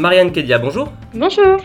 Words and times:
Marianne 0.00 0.32
Kedia, 0.32 0.58
bonjour. 0.58 0.90
Bonjour. 1.12 1.58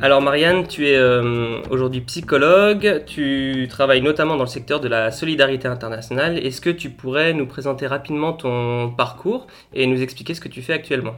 Alors 0.00 0.22
Marianne, 0.22 0.64
tu 0.68 0.86
es 0.86 0.94
euh, 0.94 1.60
aujourd'hui 1.70 2.00
psychologue, 2.02 3.02
tu 3.04 3.66
travailles 3.68 4.00
notamment 4.00 4.36
dans 4.36 4.44
le 4.44 4.48
secteur 4.48 4.78
de 4.78 4.86
la 4.86 5.10
solidarité 5.10 5.66
internationale. 5.66 6.38
Est-ce 6.38 6.60
que 6.60 6.70
tu 6.70 6.90
pourrais 6.90 7.32
nous 7.34 7.46
présenter 7.46 7.88
rapidement 7.88 8.32
ton 8.32 8.92
parcours 8.96 9.48
et 9.74 9.88
nous 9.88 10.00
expliquer 10.02 10.34
ce 10.34 10.40
que 10.40 10.46
tu 10.46 10.62
fais 10.62 10.72
actuellement? 10.72 11.16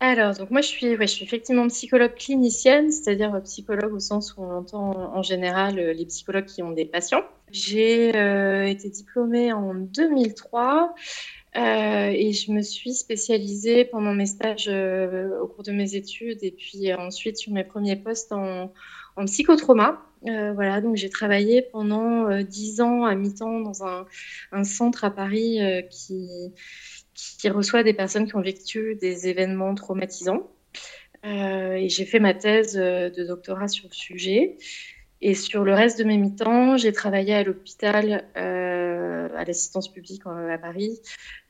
Alors, 0.00 0.34
donc 0.34 0.50
moi, 0.50 0.62
je 0.62 0.68
suis, 0.68 0.96
je 0.98 1.06
suis 1.06 1.24
effectivement 1.24 1.66
psychologue 1.68 2.14
clinicienne, 2.14 2.90
c'est-à-dire 2.90 3.38
psychologue 3.44 3.92
au 3.92 4.00
sens 4.00 4.34
où 4.36 4.42
on 4.42 4.58
entend 4.58 4.92
en 5.14 5.22
général 5.22 5.78
euh, 5.78 5.92
les 5.92 6.06
psychologues 6.06 6.46
qui 6.46 6.62
ont 6.62 6.70
des 6.70 6.86
patients. 6.86 7.24
J'ai 7.50 8.16
euh, 8.16 8.64
été 8.64 8.88
diplômée 8.88 9.52
en 9.52 9.74
2003 9.74 10.94
euh, 11.56 12.10
et 12.12 12.32
je 12.32 12.52
me 12.52 12.60
suis 12.60 12.92
spécialisée 12.92 13.84
pendant 13.86 14.12
mes 14.12 14.26
stages 14.26 14.68
euh, 14.68 15.38
au 15.40 15.46
cours 15.46 15.62
de 15.62 15.72
mes 15.72 15.94
études 15.94 16.42
et 16.42 16.50
puis 16.50 16.92
ensuite 16.92 17.38
sur 17.38 17.52
mes 17.52 17.64
premiers 17.64 17.96
postes 17.96 18.32
en, 18.32 18.72
en 19.16 19.24
psychotrauma. 19.24 20.02
Euh, 20.26 20.52
voilà, 20.52 20.80
donc 20.80 20.96
j'ai 20.96 21.08
travaillé 21.08 21.62
pendant 21.62 22.42
dix 22.42 22.80
ans 22.80 23.04
à 23.04 23.14
mi-temps 23.14 23.60
dans 23.60 23.84
un, 23.84 24.06
un, 24.52 24.64
centre 24.64 25.04
à 25.04 25.10
Paris 25.10 25.58
qui, 25.90 26.52
qui 27.14 27.48
reçoit 27.48 27.82
des 27.82 27.94
personnes 27.94 28.26
qui 28.26 28.36
ont 28.36 28.42
vécu 28.42 28.96
des 28.96 29.28
événements 29.28 29.74
traumatisants. 29.74 30.50
et 31.24 31.88
j'ai 31.88 32.04
fait 32.04 32.18
ma 32.18 32.34
thèse 32.34 32.74
de 32.74 33.24
doctorat 33.24 33.68
sur 33.68 33.88
le 33.88 33.94
sujet. 33.94 34.58
Et 35.22 35.34
sur 35.34 35.64
le 35.64 35.72
reste 35.72 35.98
de 35.98 36.04
mes 36.04 36.18
mi-temps, 36.18 36.76
j'ai 36.76 36.92
travaillé 36.92 37.32
à 37.32 37.42
l'hôpital, 37.42 38.24
euh, 38.36 39.28
à 39.34 39.44
l'assistance 39.44 39.90
publique 39.90 40.22
à 40.26 40.58
Paris, 40.58 41.00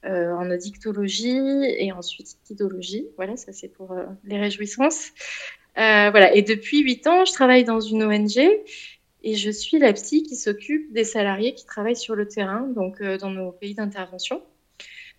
euh, 0.04 0.32
en 0.34 0.50
addictologie 0.50 1.64
et 1.78 1.90
ensuite 1.92 2.36
idologie. 2.48 3.06
Voilà, 3.16 3.36
ça 3.36 3.52
c'est 3.52 3.68
pour 3.68 3.92
euh, 3.92 4.04
les 4.24 4.38
réjouissances. 4.38 5.10
Voilà. 5.74 6.34
Et 6.34 6.42
depuis 6.42 6.80
huit 6.80 7.06
ans, 7.06 7.24
je 7.24 7.32
travaille 7.32 7.64
dans 7.64 7.80
une 7.80 8.04
ONG 8.04 8.38
et 8.38 9.34
je 9.34 9.50
suis 9.50 9.78
la 9.78 9.92
psy 9.92 10.22
qui 10.22 10.36
s'occupe 10.36 10.92
des 10.92 11.04
salariés 11.04 11.52
qui 11.52 11.66
travaillent 11.66 11.96
sur 11.96 12.14
le 12.14 12.28
terrain, 12.28 12.68
donc 12.74 13.02
dans 13.02 13.30
nos 13.30 13.50
pays 13.50 13.74
d'intervention. 13.74 14.42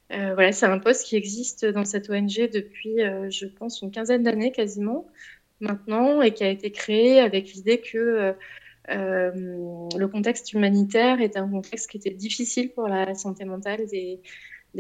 voilà, 0.09 0.51
c'est 0.51 0.65
un 0.65 0.79
poste 0.79 1.05
qui 1.05 1.15
existe 1.15 1.65
dans 1.65 1.85
cette 1.85 2.09
ONG 2.09 2.49
depuis, 2.51 2.95
je 3.29 3.45
pense, 3.45 3.81
une 3.81 3.91
quinzaine 3.91 4.23
d'années 4.23 4.51
quasiment 4.51 5.05
maintenant 5.59 6.21
et 6.21 6.33
qui 6.33 6.43
a 6.43 6.49
été 6.49 6.71
créé 6.71 7.19
avec 7.19 7.53
l'idée 7.53 7.79
que 7.79 7.97
euh, 7.97 8.33
euh, 8.89 9.31
le 9.97 10.07
contexte 10.07 10.53
humanitaire 10.53 11.21
est 11.21 11.37
un 11.37 11.47
contexte 11.47 11.89
qui 11.89 11.97
était 11.97 12.11
difficile 12.11 12.71
pour 12.71 12.87
la 12.87 13.15
santé 13.15 13.45
mentale 13.45 13.81
des, 13.87 14.19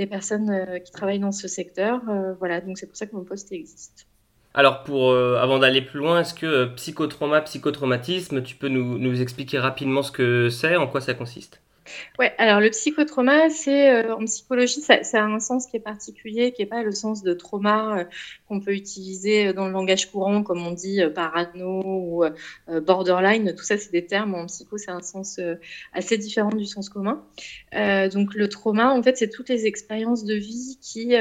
personnes 0.07 0.49
euh, 0.49 0.79
qui 0.79 0.91
travaillent 0.91 1.19
dans 1.19 1.31
ce 1.31 1.47
secteur. 1.47 2.01
Voilà, 2.39 2.61
donc 2.61 2.77
c'est 2.77 2.87
pour 2.87 2.95
ça 2.95 3.05
que 3.05 3.15
mon 3.15 3.23
poste 3.23 3.51
existe. 3.51 4.07
Alors, 4.53 4.83
pour, 4.83 5.13
avant 5.13 5.59
d'aller 5.59 5.81
plus 5.81 5.99
loin, 5.99 6.21
est-ce 6.21 6.33
que 6.33 6.65
psychotrauma, 6.75 7.41
psychotraumatisme, 7.41 8.41
tu 8.41 8.55
peux 8.55 8.69
nous, 8.69 8.97
nous 8.97 9.21
expliquer 9.21 9.59
rapidement 9.59 10.01
ce 10.01 10.11
que 10.11 10.49
c'est, 10.49 10.75
en 10.77 10.87
quoi 10.87 10.99
ça 10.99 11.13
consiste? 11.13 11.61
Ouais, 12.19 12.33
alors 12.37 12.59
le 12.59 12.69
psychotrauma, 12.69 13.49
c'est 13.49 13.89
euh, 13.89 14.15
en 14.15 14.25
psychologie, 14.25 14.81
ça, 14.81 14.99
a 15.13 15.23
un 15.23 15.39
sens 15.39 15.67
qui 15.67 15.77
est 15.77 15.81
particulier, 15.81 16.51
qui 16.51 16.61
n'est 16.61 16.67
pas 16.67 16.83
le 16.83 16.91
sens 16.91 17.23
de 17.23 17.33
trauma 17.33 17.99
euh, 17.99 18.03
qu'on 18.47 18.59
peut 18.59 18.73
utiliser 18.73 19.53
dans 19.53 19.67
le 19.67 19.71
langage 19.71 20.11
courant, 20.11 20.43
comme 20.43 20.65
on 20.65 20.71
dit 20.71 21.01
euh, 21.01 21.09
parano 21.09 21.81
ou 21.85 22.23
euh, 22.23 22.81
borderline. 22.81 23.53
Tout 23.55 23.63
ça, 23.63 23.77
c'est 23.77 23.91
des 23.91 24.05
termes 24.05 24.35
en 24.35 24.45
psycho, 24.47 24.77
c'est 24.77 24.91
un 24.91 25.01
sens 25.01 25.39
euh, 25.39 25.55
assez 25.93 26.17
différent 26.17 26.49
du 26.49 26.65
sens 26.65 26.89
commun. 26.89 27.23
Euh, 27.75 28.09
donc 28.09 28.33
le 28.33 28.49
trauma, 28.49 28.91
en 28.91 29.03
fait, 29.03 29.17
c'est 29.17 29.29
toutes 29.29 29.49
les 29.49 29.65
expériences 29.65 30.23
de 30.23 30.35
vie 30.35 30.77
qui 30.81 31.15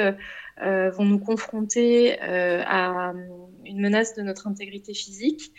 vont 0.63 1.05
nous 1.05 1.19
confronter 1.19 2.19
à 2.21 3.13
une 3.67 3.81
menace 3.81 4.15
de 4.15 4.23
notre 4.23 4.47
intégrité 4.47 4.95
physique 4.95 5.53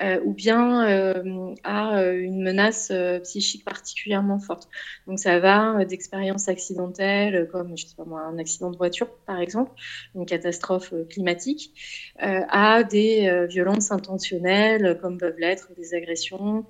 euh, 0.00 0.20
ou 0.24 0.34
bien 0.34 0.86
euh, 0.88 1.54
à 1.64 1.98
euh, 1.98 2.18
une 2.20 2.42
menace 2.42 2.90
euh, 2.90 3.18
psychique 3.20 3.64
particulièrement 3.64 4.38
forte. 4.38 4.68
Donc 5.06 5.18
ça 5.18 5.38
va 5.38 5.78
euh, 5.78 5.84
d'expériences 5.84 6.48
accidentelles 6.48 7.48
comme 7.50 7.76
je 7.76 7.86
sais 7.86 7.96
pas 7.96 8.04
moi, 8.04 8.22
un 8.22 8.38
accident 8.38 8.70
de 8.70 8.76
voiture 8.76 9.08
par 9.26 9.40
exemple, 9.40 9.72
une 10.14 10.26
catastrophe 10.26 10.92
climatique, 11.10 11.72
à 12.18 12.82
des 12.82 13.46
violences 13.48 13.90
intentionnelles 13.90 14.98
comme 15.00 15.18
peuvent 15.18 15.38
l'être 15.38 15.70
des 15.76 15.94
agressions 15.94 16.66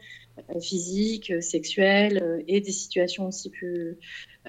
physiques, 0.60 1.32
sexuelles 1.42 2.44
et 2.47 2.60
des 2.60 2.72
situations 2.72 3.26
aussi 3.26 3.50
plus 3.50 3.98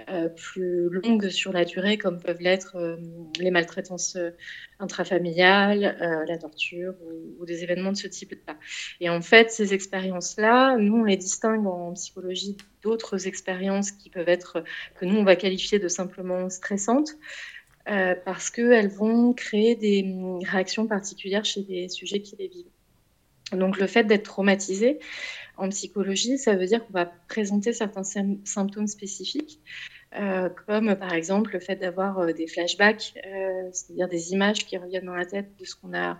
euh, 0.09 0.29
plus 0.29 0.89
longues 0.89 1.29
sur 1.29 1.51
la 1.51 1.65
durée, 1.65 1.97
comme 1.97 2.19
peuvent 2.19 2.41
l'être 2.41 2.75
euh, 2.75 2.97
les 3.39 3.51
maltraitances 3.51 4.15
euh, 4.15 4.31
intrafamiliales, 4.79 5.97
euh, 6.01 6.25
la 6.25 6.37
torture 6.37 6.93
ou, 7.39 7.45
des 7.45 7.63
événements 7.63 7.91
de 7.91 7.97
ce 7.97 8.07
type-là. 8.07 8.57
Et 8.99 9.09
en 9.09 9.21
fait, 9.21 9.51
ces 9.51 9.73
expériences-là, 9.73 10.77
nous, 10.77 10.97
on 10.97 11.03
les 11.03 11.17
distingue 11.17 11.65
en 11.65 11.93
psychologie 11.93 12.57
d'autres 12.83 13.27
expériences 13.27 13.91
qui 13.91 14.09
peuvent 14.09 14.29
être, 14.29 14.63
que 14.99 15.05
nous, 15.05 15.17
on 15.17 15.23
va 15.23 15.35
qualifier 15.35 15.79
de 15.79 15.87
simplement 15.87 16.49
stressantes. 16.49 17.17
Euh, 17.89 18.15
parce 18.25 18.49
qu'elles 18.49 18.89
vont 18.89 19.31
créer 19.31 19.75
des 19.75 20.05
réactions 20.43 20.87
particulières 20.87 21.45
chez 21.45 21.61
des 21.61 21.87
sujets 21.87 22.21
qui 22.21 22.35
les 22.35 22.49
vivent. 22.49 22.65
Donc 23.53 23.77
le 23.77 23.87
fait 23.87 24.03
d'être 24.03 24.23
traumatisé 24.23 24.99
en 25.57 25.69
psychologie, 25.69 26.37
ça 26.37 26.55
veut 26.55 26.65
dire 26.65 26.85
qu'on 26.85 26.93
va 26.93 27.05
présenter 27.05 27.73
certains 27.73 28.03
symptômes 28.03 28.87
spécifiques, 28.87 29.59
euh, 30.15 30.49
comme 30.67 30.95
par 30.95 31.13
exemple 31.13 31.53
le 31.53 31.59
fait 31.59 31.75
d'avoir 31.75 32.19
euh, 32.19 32.33
des 32.33 32.47
flashbacks, 32.47 33.13
euh, 33.25 33.69
c'est-à-dire 33.71 34.07
des 34.07 34.31
images 34.31 34.65
qui 34.65 34.77
reviennent 34.77 35.05
dans 35.05 35.15
la 35.15 35.25
tête 35.25 35.49
de 35.59 35.65
ce 35.65 35.75
qu'on 35.75 35.93
a 35.93 36.19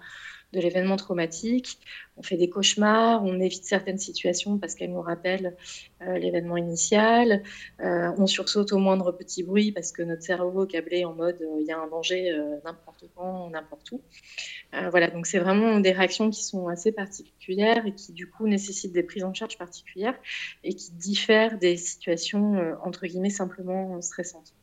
de 0.54 0.60
l'événement 0.60 0.96
traumatique, 0.96 1.80
on 2.16 2.24
fait 2.24 2.38
des 2.38 2.50
cauchemars, 2.50 3.24
on 3.24 3.40
évite 3.40 3.66
certaines 3.66 3.98
situations 3.98 4.58
parce 4.58 4.76
qu'elles 4.76 4.92
nous 4.92 5.02
rappellent 5.02 5.56
euh, 6.02 6.18
l'événement 6.18 6.58
initial, 6.58 7.44
euh, 7.82 8.12
on 8.18 8.28
sursaute 8.28 8.72
au 8.72 8.78
moindre 8.78 9.12
petit 9.12 9.44
bruit 9.44 9.72
parce 9.72 9.92
que 9.92 10.02
notre 10.02 10.24
cerveau 10.24 10.66
est 10.66 10.72
câblé 10.72 11.06
en 11.06 11.14
mode 11.14 11.38
il 11.60 11.66
y 11.66 11.72
a 11.72 11.80
un 11.80 11.88
danger 11.88 12.32
n'importe 12.64 13.06
quand, 13.16 13.50
n'importe 13.50 13.92
où. 13.92 14.02
Euh, 14.74 14.90
voilà, 14.90 15.10
donc 15.10 15.26
c'est 15.26 15.40
vraiment 15.40 15.80
des 15.80 15.92
réactions 15.92 16.30
qui 16.30 16.44
sont 16.44 16.68
assez 16.68 16.92
particulières 16.92 17.86
et 17.86 17.94
qui 17.94 18.12
du 18.12 18.30
coup 18.30 18.48
nécessitent 18.48 18.94
des 18.94 19.04
prises 19.04 19.24
en 19.24 19.34
charge 19.34 19.58
particulières 19.58 20.16
et 20.64 20.74
qui 20.74 20.92
diffèrent 20.92 21.58
des 21.58 21.78
situations 21.78 22.56
euh, 22.56 22.74
entre 22.84 23.08
guillemets 23.08 23.30
simplement 23.30 24.02
stressantes. 24.02 24.54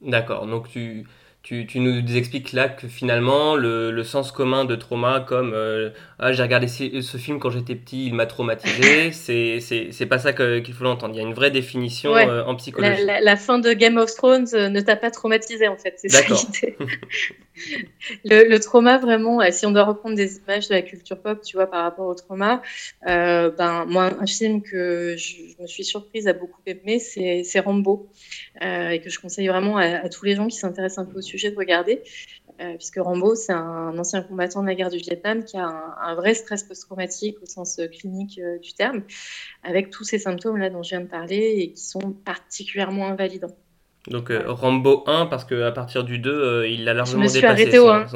D'accord, 0.00 0.46
donc 0.46 0.68
tu, 0.68 1.06
tu, 1.44 1.66
tu, 1.66 1.78
nous 1.78 2.16
expliques 2.16 2.52
là 2.52 2.70
que 2.70 2.88
finalement 2.88 3.54
le, 3.54 3.90
le 3.90 4.02
sens 4.02 4.32
commun 4.32 4.64
de 4.64 4.76
trauma 4.76 5.22
comme 5.28 5.52
euh, 5.52 5.90
ah, 6.18 6.32
j'ai 6.32 6.42
regardé 6.42 6.68
ce, 6.68 7.02
ce, 7.02 7.18
film 7.18 7.38
quand 7.38 7.50
j'étais 7.50 7.74
petit, 7.74 8.06
il 8.06 8.14
m'a 8.14 8.24
traumatisé, 8.24 9.12
c'est 9.12 10.06
pas 10.06 10.18
ça 10.18 10.32
qu'il 10.32 10.72
faut 10.72 10.84
l'entendre. 10.84 11.12
Il 11.14 11.18
y 11.18 11.20
a 11.20 11.22
une 11.22 11.34
vraie 11.34 11.50
définition 11.50 12.14
ouais. 12.14 12.26
euh, 12.26 12.46
en 12.46 12.54
psychologie. 12.54 13.04
La, 13.04 13.16
la, 13.16 13.20
la, 13.20 13.36
fin 13.36 13.58
de 13.58 13.74
Game 13.74 13.98
of 13.98 14.14
Thrones 14.14 14.46
euh, 14.54 14.70
ne 14.70 14.80
t'a 14.80 14.96
pas 14.96 15.10
traumatisé 15.10 15.68
en 15.68 15.76
fait, 15.76 15.92
c'est 15.98 16.08
ça 16.08 16.22
le, 18.24 18.48
le, 18.48 18.58
trauma 18.58 18.96
vraiment, 18.96 19.40
si 19.50 19.66
on 19.66 19.70
doit 19.70 19.84
reprendre 19.84 20.16
des 20.16 20.38
images 20.38 20.68
de 20.68 20.74
la 20.74 20.82
culture 20.82 21.20
pop, 21.20 21.42
tu 21.42 21.56
vois, 21.56 21.66
par 21.66 21.82
rapport 21.82 22.06
au 22.06 22.14
trauma, 22.14 22.62
ben 23.04 23.84
moi 23.86 24.10
un 24.18 24.26
film 24.26 24.62
que 24.62 25.14
je, 25.18 25.34
je, 25.56 25.62
me 25.62 25.66
suis 25.66 25.84
surprise 25.84 26.26
à 26.26 26.32
beaucoup 26.32 26.60
aimer, 26.64 26.98
c'est 26.98 27.60
Rambo 27.60 28.08
et 28.62 29.00
que 29.04 29.10
je 29.10 29.20
conseille 29.20 29.48
vraiment 29.48 29.76
à, 29.76 29.84
à 29.84 30.08
tous 30.08 30.24
les 30.24 30.36
gens 30.36 30.48
qui 30.48 30.56
s'intéressent 30.56 31.04
un 31.04 31.04
peu 31.04 31.18
au 31.18 31.20
sujet 31.20 31.33
sujet 31.34 31.50
de 31.50 31.56
regarder, 31.56 32.02
euh, 32.60 32.74
puisque 32.76 32.98
Rambo, 32.98 33.34
c'est 33.34 33.52
un 33.52 33.98
ancien 33.98 34.22
combattant 34.22 34.62
de 34.62 34.68
la 34.68 34.74
guerre 34.74 34.90
du 34.90 34.98
Vietnam 34.98 35.44
qui 35.44 35.56
a 35.56 35.66
un, 35.66 35.94
un 36.00 36.14
vrai 36.14 36.34
stress 36.34 36.62
post-traumatique 36.62 37.36
au 37.42 37.46
sens 37.46 37.78
euh, 37.80 37.88
clinique 37.88 38.38
euh, 38.38 38.58
du 38.58 38.72
terme, 38.74 39.02
avec 39.64 39.90
tous 39.90 40.04
ces 40.04 40.18
symptômes-là 40.18 40.70
dont 40.70 40.82
je 40.82 40.90
viens 40.90 41.00
de 41.00 41.08
parler 41.08 41.54
et 41.58 41.72
qui 41.72 41.82
sont 41.82 42.12
particulièrement 42.24 43.08
invalidants. 43.08 43.56
Donc 44.08 44.30
euh, 44.30 44.42
Rambo 44.46 45.02
1, 45.06 45.26
parce 45.26 45.44
qu'à 45.44 45.72
partir 45.72 46.04
du 46.04 46.18
2, 46.18 46.30
euh, 46.30 46.68
il 46.68 46.88
a 46.88 46.94
largement 46.94 47.24
dépassé 47.24 47.40
je 47.40 47.48
me 47.48 47.66
suis 47.66 47.74
arrêtée 47.74 47.80
au 47.80 47.88
1. 47.88 48.06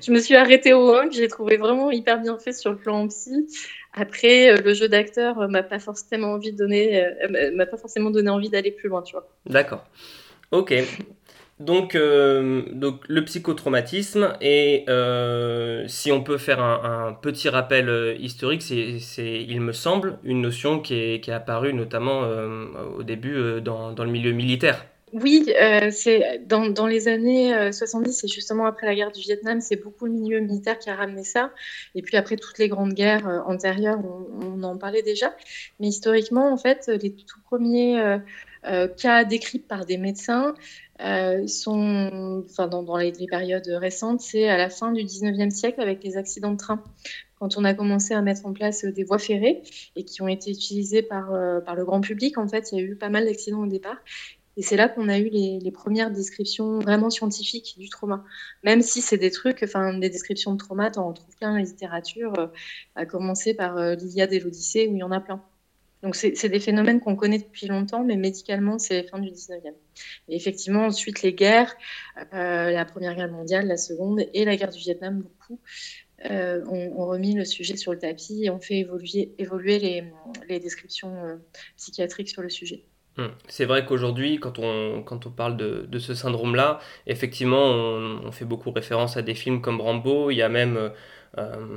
je 0.00 0.10
me 0.10 0.18
suis 0.18 0.34
arrêtée 0.34 0.72
au 0.72 0.94
1, 0.94 1.08
que 1.08 1.14
j'ai 1.14 1.28
trouvé 1.28 1.56
vraiment 1.56 1.90
hyper 1.90 2.20
bien 2.20 2.38
fait 2.38 2.52
sur 2.52 2.70
le 2.70 2.78
plan 2.78 3.06
psy. 3.08 3.46
Après, 3.92 4.56
le 4.56 4.74
jeu 4.74 4.88
d'acteur 4.88 5.48
m'a 5.48 5.62
pas 5.62 5.78
forcément 5.78 6.32
envie 6.32 6.52
de 6.52 6.56
donner, 6.56 7.06
m'a 7.54 7.66
pas 7.66 7.76
forcément 7.76 8.10
donné 8.10 8.30
envie 8.30 8.50
d'aller 8.50 8.72
plus 8.72 8.88
loin, 8.88 9.02
tu 9.02 9.12
vois. 9.12 9.28
D'accord. 9.46 9.84
Ok. 10.50 10.74
Donc, 11.58 11.94
euh, 11.94 12.64
donc 12.72 13.00
le 13.08 13.24
psychotraumatisme, 13.24 14.36
et 14.42 14.84
euh, 14.90 15.84
si 15.88 16.12
on 16.12 16.22
peut 16.22 16.36
faire 16.36 16.62
un, 16.62 17.14
petit 17.14 17.48
rappel 17.48 17.88
euh, 17.88 18.14
historique, 18.14 18.60
c'est, 18.60 19.42
il 19.42 19.60
me 19.62 19.72
semble, 19.72 20.18
une 20.22 20.42
notion 20.42 20.80
qui 20.80 20.94
est, 20.94 21.20
qui 21.20 21.30
est 21.30 21.34
apparue 21.34 21.72
notamment 21.72 22.24
au 22.98 23.02
début 23.02 23.60
dans, 23.62 23.92
dans, 23.92 24.04
le 24.04 24.10
milieu 24.10 24.32
militaire. 24.32 24.84
Oui, 25.14 25.50
c'est 25.92 26.42
dans, 26.46 26.68
dans, 26.68 26.86
les 26.86 27.08
années 27.08 27.72
70, 27.72 28.12
c'est 28.12 28.28
justement 28.28 28.66
après 28.66 28.86
la 28.86 28.94
guerre 28.94 29.12
du 29.12 29.20
Vietnam, 29.20 29.62
c'est 29.62 29.82
beaucoup 29.82 30.04
le 30.04 30.12
milieu 30.12 30.40
militaire 30.40 30.78
qui 30.78 30.90
a 30.90 30.94
ramené 30.94 31.24
ça. 31.24 31.52
Et 31.94 32.02
puis 32.02 32.18
après 32.18 32.36
toutes 32.36 32.58
les 32.58 32.68
grandes 32.68 32.92
guerres 32.92 33.44
antérieures, 33.46 33.98
on, 34.40 34.62
en 34.62 34.76
parlait 34.76 35.02
déjà. 35.02 35.34
Mais 35.80 35.86
historiquement, 35.86 36.52
en 36.52 36.58
fait, 36.58 36.90
les 37.02 37.12
tout 37.12 37.40
premiers 37.46 38.18
cas 38.96 39.24
décrits 39.24 39.58
par 39.58 39.86
des 39.86 39.96
médecins, 39.96 40.54
euh, 41.02 41.46
sont, 41.46 42.42
enfin, 42.46 42.68
dans, 42.68 42.96
les, 42.96 43.12
périodes 43.12 43.68
récentes, 43.68 44.20
c'est 44.20 44.48
à 44.48 44.56
la 44.56 44.70
fin 44.70 44.92
du 44.92 45.02
19e 45.02 45.50
siècle 45.50 45.80
avec 45.80 46.02
les 46.02 46.16
accidents 46.16 46.52
de 46.52 46.56
train, 46.56 46.82
quand 47.38 47.58
on 47.58 47.64
a 47.64 47.74
commencé 47.74 48.14
à 48.14 48.22
mettre 48.22 48.46
en 48.46 48.54
place 48.54 48.84
des 48.84 49.04
voies 49.04 49.18
ferrées 49.18 49.62
et 49.94 50.04
qui 50.04 50.22
ont 50.22 50.28
été 50.28 50.50
utilisées 50.50 51.02
par, 51.02 51.34
euh, 51.34 51.60
par 51.60 51.74
le 51.74 51.84
grand 51.84 52.00
public. 52.00 52.38
En 52.38 52.48
fait, 52.48 52.72
il 52.72 52.78
y 52.78 52.80
a 52.80 52.84
eu 52.84 52.96
pas 52.96 53.10
mal 53.10 53.26
d'accidents 53.26 53.62
au 53.62 53.66
départ. 53.66 53.98
Et 54.56 54.62
c'est 54.62 54.76
là 54.76 54.88
qu'on 54.88 55.10
a 55.10 55.18
eu 55.18 55.28
les, 55.28 55.70
premières 55.70 56.10
descriptions 56.10 56.78
vraiment 56.78 57.10
scientifiques 57.10 57.74
du 57.78 57.90
trauma. 57.90 58.24
Même 58.64 58.80
si 58.80 59.02
c'est 59.02 59.18
des 59.18 59.30
trucs, 59.30 59.62
enfin, 59.62 59.98
des 59.98 60.08
descriptions 60.08 60.54
de 60.54 60.58
trauma, 60.58 60.90
on 60.96 61.00
en 61.00 61.12
trouve 61.12 61.36
plein 61.36 61.50
dans 61.50 61.56
la 61.56 61.62
littérature, 61.62 62.32
euh, 62.38 62.46
à 62.94 63.04
commencer 63.04 63.52
par 63.52 63.78
l'Iliade 63.96 64.32
et 64.32 64.40
l'Odyssée, 64.40 64.88
où 64.88 64.94
il 64.94 65.00
y 65.00 65.02
en 65.02 65.12
a 65.12 65.20
plein. 65.20 65.42
Donc, 66.02 66.14
c'est 66.14 66.48
des 66.48 66.60
phénomènes 66.60 67.00
qu'on 67.00 67.16
connaît 67.16 67.38
depuis 67.38 67.66
longtemps, 67.66 68.04
mais 68.04 68.16
médicalement, 68.16 68.78
c'est 68.78 69.08
fin 69.08 69.18
du 69.18 69.30
19e. 69.30 69.72
Et 70.28 70.36
effectivement, 70.36 70.86
ensuite, 70.86 71.22
les 71.22 71.32
guerres, 71.32 71.74
euh, 72.34 72.70
la 72.70 72.84
Première 72.84 73.14
Guerre 73.16 73.30
mondiale, 73.30 73.66
la 73.66 73.78
Seconde 73.78 74.20
et 74.34 74.44
la 74.44 74.56
guerre 74.56 74.70
du 74.70 74.78
Vietnam, 74.78 75.22
beaucoup, 75.22 75.58
euh, 76.30 76.64
ont, 76.66 77.06
remis 77.06 77.34
le 77.34 77.44
sujet 77.44 77.76
sur 77.76 77.92
le 77.92 77.98
tapis 77.98 78.44
et 78.44 78.50
ont 78.50 78.60
fait 78.60 78.78
évoluer, 78.78 79.34
évoluer 79.38 79.78
les, 80.48 80.60
descriptions 80.60 81.14
euh, 81.24 81.36
psychiatriques 81.76 82.28
sur 82.28 82.42
le 82.42 82.50
sujet. 82.50 82.84
Hum. 83.16 83.32
C'est 83.48 83.64
vrai 83.64 83.86
qu'aujourd'hui, 83.86 84.38
quand 84.38 84.58
on, 84.58 85.02
quand 85.02 85.26
on 85.26 85.30
parle 85.30 85.56
de, 85.56 85.98
ce 85.98 86.14
syndrome-là, 86.14 86.78
effectivement, 87.06 87.64
on, 87.64 88.20
on, 88.26 88.32
fait 88.32 88.44
beaucoup 88.44 88.70
référence 88.70 89.16
à 89.16 89.22
des 89.22 89.34
films 89.34 89.62
comme 89.62 89.80
Rambo. 89.80 90.30
Il 90.30 90.36
y 90.36 90.42
a 90.42 90.50
même 90.50 90.92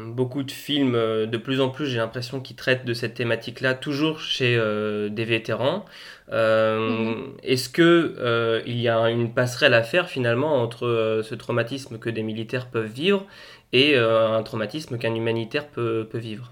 beaucoup 0.08 0.44
de 0.44 0.52
films, 0.52 0.96
euh, 0.96 1.26
de 1.26 1.38
plus 1.38 1.62
en 1.62 1.70
plus, 1.70 1.86
j'ai 1.88 1.98
l'impression 1.98 2.40
qu'ils 2.40 2.56
traitent 2.56 2.86
de 2.86 2.94
cette 2.94 3.14
thématique-là, 3.14 3.74
toujours 3.74 4.20
chez 4.20 4.56
euh, 4.58 5.10
des 5.10 5.26
vétérans. 5.26 5.86
Mhm. 6.32 7.34
Est-ce 7.44 7.70
que 7.70 8.62
il 8.66 8.80
y 8.80 8.88
a 8.88 9.10
une 9.10 9.34
passerelle 9.34 9.74
à 9.74 9.82
faire 9.82 10.10
finalement 10.10 10.62
entre 10.62 11.22
ce 11.24 11.36
traumatisme 11.36 11.98
que 11.98 12.10
des 12.10 12.22
militaires 12.22 12.68
peuvent 12.68 12.86
vivre 12.92 13.26
et 13.74 13.98
un 13.98 14.44
traumatisme 14.44 15.00
qu'un 15.00 15.16
humanitaire 15.16 15.68
peut 15.68 16.08
vivre? 16.14 16.52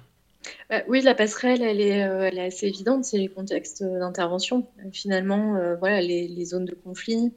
Bah, 0.69 0.83
oui, 0.87 1.01
la 1.01 1.15
passerelle, 1.15 1.61
elle 1.61 1.81
est, 1.81 2.03
euh, 2.03 2.27
elle 2.27 2.37
est 2.37 2.45
assez 2.45 2.67
évidente, 2.67 3.05
c'est 3.05 3.17
les 3.17 3.29
contextes 3.29 3.83
d'intervention. 3.83 4.67
Finalement, 4.91 5.55
euh, 5.55 5.75
voilà, 5.75 6.01
les, 6.01 6.45
zones 6.45 6.65
de 6.65 6.75
conflit 6.75 7.33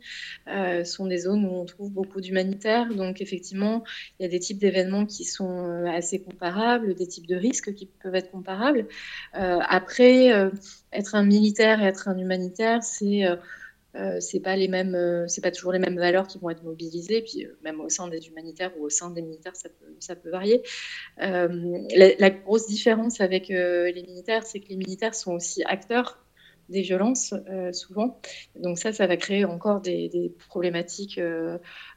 euh, 0.49 0.85
sont 0.85 1.07
des 1.07 1.19
zones 1.19 1.45
où 1.45 1.51
on 1.51 1.65
trouve 1.65 1.91
beaucoup 1.91 2.21
d'humanitaires. 2.21 2.89
Donc, 2.95 3.21
effectivement, 3.21 3.85
il 4.19 4.25
y 4.25 4.27
a 4.27 4.29
des 4.29 4.41
types 4.41 4.59
d'événements 4.59 5.07
qui 5.07 5.25
sont 5.25 5.85
assez 5.87 6.23
comparables, 6.23 6.95
des 6.95 7.07
types 7.07 7.27
de 7.27 7.37
risques 7.37 7.75
qui 7.75 7.87
peuvent 7.87 8.15
être 8.15 8.31
comparables. 8.31 8.87
après, 9.33 10.31
être 10.93 11.15
un 11.15 11.25
militaire 11.25 11.83
et 11.83 11.87
être 11.87 12.09
un 12.09 12.19
humanitaire, 12.19 12.83
c'est 12.83 13.25
euh, 13.97 14.21
c'est 14.21 14.41
pas 14.41 14.55
les 14.57 14.69
mêmes, 14.69 14.95
euh, 14.95 15.27
c'est 15.27 15.41
pas 15.41 15.51
toujours 15.51 15.73
les 15.73 15.79
mêmes 15.79 15.99
valeurs 15.99 16.27
qui 16.27 16.39
vont 16.39 16.51
être 16.51 16.63
mobilisées. 16.63 17.23
Puis 17.23 17.45
euh, 17.45 17.59
même 17.63 17.81
au 17.81 17.89
sein 17.89 18.09
des 18.09 18.29
humanitaires 18.29 18.73
ou 18.79 18.85
au 18.85 18.89
sein 18.89 19.11
des 19.11 19.23
militaires, 19.23 19.57
ça 19.57 19.69
peut, 20.17 20.31
varier. 20.31 20.63
La, 21.19 22.31
grosse 22.31 22.67
différence 22.69 23.21
avec 23.21 23.49
les 23.49 24.05
militaires, 24.07 24.45
c'est 24.45 24.61
que 24.61 24.69
les 24.69 24.77
militaires 24.77 25.15
sont 25.15 25.33
aussi 25.33 25.63
acteurs 25.65 26.25
des 26.69 26.83
violences 26.83 27.35
souvent. 27.73 28.21
Donc 28.55 28.79
ça, 28.79 28.93
ça 28.93 29.07
va 29.07 29.17
créer 29.17 29.45
encore 29.45 29.81
des, 29.81 30.33
problématiques 30.49 31.21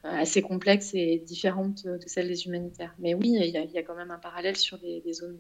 assez 0.04 0.42
complexes 0.42 0.92
et 0.96 1.20
différentes 1.20 1.86
de 1.86 2.08
celles 2.08 2.28
des 2.28 2.46
humanitaires. 2.48 2.96
Mais 3.00 3.14
oui, 3.14 3.38
il 3.40 3.50
y, 3.50 3.78
a, 3.78 3.84
quand 3.84 3.96
même 3.96 4.12
un 4.12 4.18
parallèle 4.18 4.58
sur 4.58 4.80
les, 4.82 5.14
zones 5.14 5.38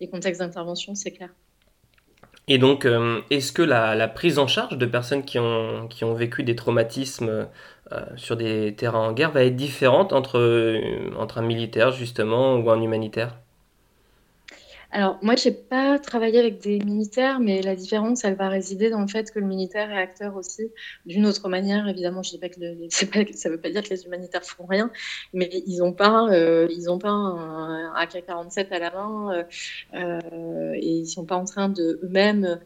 les 0.00 0.08
contextes 0.08 0.40
d'intervention, 0.40 0.94
c'est 0.94 1.12
clair. 1.12 1.34
Et 2.48 2.58
donc, 2.58 2.84
euh, 2.84 3.22
est-ce 3.30 3.52
que 3.52 3.62
la, 3.62 4.08
prise 4.08 4.38
en 4.38 4.46
charge 4.46 4.76
de 4.76 4.86
personnes 4.86 5.24
qui 5.24 5.38
ont, 5.38 5.88
qui 5.88 6.04
ont 6.04 6.14
vécu 6.14 6.42
des 6.42 6.56
traumatismes 6.56 7.48
euh, 7.92 8.04
sur 8.16 8.36
des 8.36 8.74
terrains 8.76 9.08
en 9.08 9.12
guerre 9.12 9.30
va 9.32 9.44
être 9.44 9.56
différente 9.56 10.12
entre, 10.12 10.38
euh, 10.38 11.14
entre 11.16 11.38
un 11.38 11.42
militaire, 11.42 11.92
justement, 11.92 12.56
ou 12.56 12.70
un 12.70 12.80
humanitaire? 12.82 13.38
Alors, 14.92 15.18
moi, 15.22 15.36
je 15.36 15.48
n'ai 15.48 15.54
pas 15.54 16.00
travaillé 16.00 16.40
avec 16.40 16.60
des 16.60 16.80
militaires, 16.80 17.38
mais 17.38 17.62
la 17.62 17.76
différence, 17.76 18.24
elle 18.24 18.34
va 18.34 18.48
résider 18.48 18.90
dans 18.90 19.00
le 19.00 19.06
fait 19.06 19.30
que 19.30 19.38
le 19.38 19.46
militaire 19.46 19.88
est 19.92 19.96
acteur 19.96 20.34
aussi 20.34 20.72
d'une 21.06 21.26
autre 21.26 21.48
manière. 21.48 21.86
Évidemment, 21.86 22.24
je 22.24 22.30
dis 22.30 22.38
pas 22.38 22.48
que, 22.48 22.58
ça 22.90 23.48
ne 23.48 23.54
veut 23.54 23.60
pas 23.60 23.70
dire 23.70 23.84
que 23.84 23.90
les 23.90 24.04
humanitaires 24.04 24.42
font 24.42 24.66
rien, 24.66 24.90
mais 25.32 25.48
ils 25.66 25.78
n'ont 25.78 25.92
pas, 25.92 26.28
euh, 26.32 26.66
ils 26.70 26.90
ont 26.90 26.98
pas 26.98 27.10
un, 27.10 27.94
AK-47 27.94 28.72
à 28.72 28.78
la 28.80 28.90
main 28.90 29.32
euh, 29.32 29.44
euh, 29.94 30.72
et 30.74 30.96
ils 30.98 31.02
ne 31.02 31.06
sont 31.06 31.24
pas 31.24 31.36
en 31.36 31.44
train 31.44 31.68
de 31.68 32.00
eux-mêmes 32.02 32.58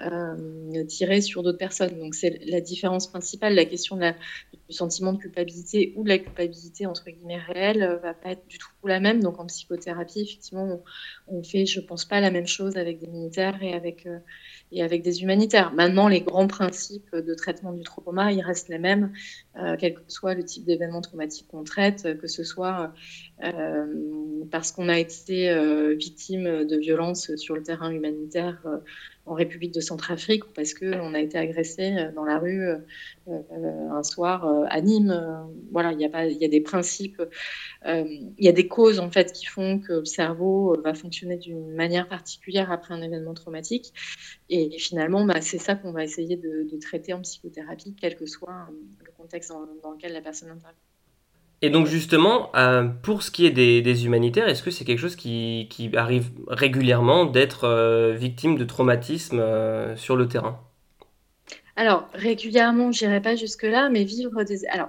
euh, 0.00 0.84
tirer 0.84 1.20
sur 1.20 1.42
d'autres 1.42 1.58
personnes. 1.58 1.98
Donc 1.98 2.14
c'est 2.14 2.40
la 2.46 2.60
différence 2.60 3.08
principale. 3.08 3.54
La 3.54 3.64
question 3.64 3.96
du 3.96 4.74
sentiment 4.74 5.12
de 5.12 5.18
culpabilité 5.18 5.92
ou 5.96 6.04
de 6.04 6.08
la 6.08 6.18
culpabilité 6.18 6.86
entre 6.86 7.10
guillemets 7.10 7.38
réelle 7.38 7.82
euh, 7.82 7.96
va 7.96 8.14
pas 8.14 8.30
être 8.30 8.46
du 8.48 8.58
tout 8.58 8.68
la 8.84 9.00
même. 9.00 9.22
Donc 9.22 9.38
en 9.38 9.46
psychothérapie, 9.46 10.20
effectivement, 10.20 10.80
on, 11.26 11.42
fait, 11.42 11.66
je 11.66 11.80
pense 11.80 12.04
pas 12.04 12.20
la 12.20 12.30
même 12.30 12.46
chose 12.46 12.76
avec 12.76 13.00
des 13.00 13.06
militaires 13.06 13.62
et 13.62 13.74
avec 13.74 14.06
euh, 14.06 14.18
et 14.72 14.82
avec 14.82 15.02
des 15.02 15.22
humanitaires. 15.22 15.72
Maintenant, 15.72 16.08
les 16.08 16.20
grands 16.20 16.46
principes 16.46 17.14
de 17.14 17.34
traitement 17.34 17.72
du 17.72 17.82
trauma, 17.82 18.32
ils 18.32 18.42
restent 18.42 18.68
les 18.68 18.78
mêmes, 18.78 19.12
euh, 19.56 19.76
quel 19.78 19.94
que 19.94 20.00
soit 20.08 20.34
le 20.34 20.44
type 20.44 20.64
d'événement 20.64 21.00
traumatique 21.00 21.48
qu'on 21.48 21.64
traite, 21.64 22.18
que 22.20 22.26
ce 22.26 22.44
soit 22.44 22.92
euh, 23.42 23.86
parce 24.50 24.72
qu'on 24.72 24.88
a 24.88 24.98
été 24.98 25.50
euh, 25.50 25.94
victime 25.94 26.64
de 26.64 26.76
violences 26.76 27.34
sur 27.36 27.54
le 27.54 27.62
terrain 27.62 27.90
humanitaire 27.90 28.62
en 29.26 29.34
République 29.34 29.74
de 29.74 29.80
Centrafrique 29.80 30.46
ou 30.46 30.52
parce 30.54 30.74
qu'on 30.74 31.12
a 31.12 31.20
été 31.20 31.36
agressé 31.36 32.08
dans 32.14 32.24
la 32.24 32.38
rue 32.38 32.66
un 33.26 34.02
soir 34.02 34.48
à 34.70 34.80
Nîmes. 34.80 35.14
voilà, 35.70 35.92
il 35.92 36.00
y, 36.00 36.06
a 36.06 36.26
y 36.26 36.44
a 36.44 36.48
des 36.48 36.62
principes, 36.62 37.22
il 37.84 38.32
y 38.38 38.48
a 38.48 38.52
des 38.52 38.68
causes 38.68 39.00
en 39.00 39.10
fait 39.10 39.32
qui 39.32 39.44
font 39.44 39.80
que 39.80 39.92
le 39.94 40.04
cerveau 40.06 40.80
va 40.82 40.94
fonctionner 40.94 41.36
d'une 41.36 41.74
manière 41.74 42.08
particulière 42.08 42.72
après 42.72 42.94
un 42.94 43.02
événement 43.02 43.34
traumatique. 43.34 43.92
Finalement, 44.78 45.24
bah, 45.24 45.40
c'est 45.40 45.58
ça 45.58 45.74
qu'on 45.74 45.92
va 45.92 46.04
essayer 46.04 46.36
de, 46.36 46.66
traiter 46.80 47.12
en 47.12 47.20
psychothérapie, 47.20 47.94
quel 48.00 48.16
que 48.16 48.26
soit 48.26 48.68
le 49.04 49.12
contexte 49.16 49.50
dans, 49.50 49.92
lequel 49.92 50.12
la 50.12 50.20
personne 50.20 50.50
intervient. 50.50 50.78
Et 51.60 51.70
donc 51.70 51.86
justement, 51.86 52.54
euh, 52.54 52.84
pour 52.84 53.22
ce 53.22 53.30
qui 53.32 53.44
est 53.44 53.50
des, 53.50 54.06
humanitaires, 54.06 54.48
est-ce 54.48 54.62
que 54.62 54.70
c'est 54.70 54.84
quelque 54.84 55.00
chose 55.00 55.16
qui, 55.16 55.68
arrive 55.94 56.30
régulièrement 56.46 57.24
d'être 57.26 57.64
euh, 57.64 58.14
victime 58.14 58.56
de 58.56 58.64
traumatisme 58.64 59.40
euh, 59.40 59.96
sur 59.96 60.16
le 60.16 60.28
terrain? 60.28 60.60
Alors, 61.74 62.08
régulièrement, 62.12 62.90
je 62.90 63.04
n'irai 63.04 63.20
pas 63.20 63.36
jusque-là, 63.36 63.88
mais 63.88 64.04
vivre 64.04 64.42
des... 64.42 64.66
Alors, 64.66 64.88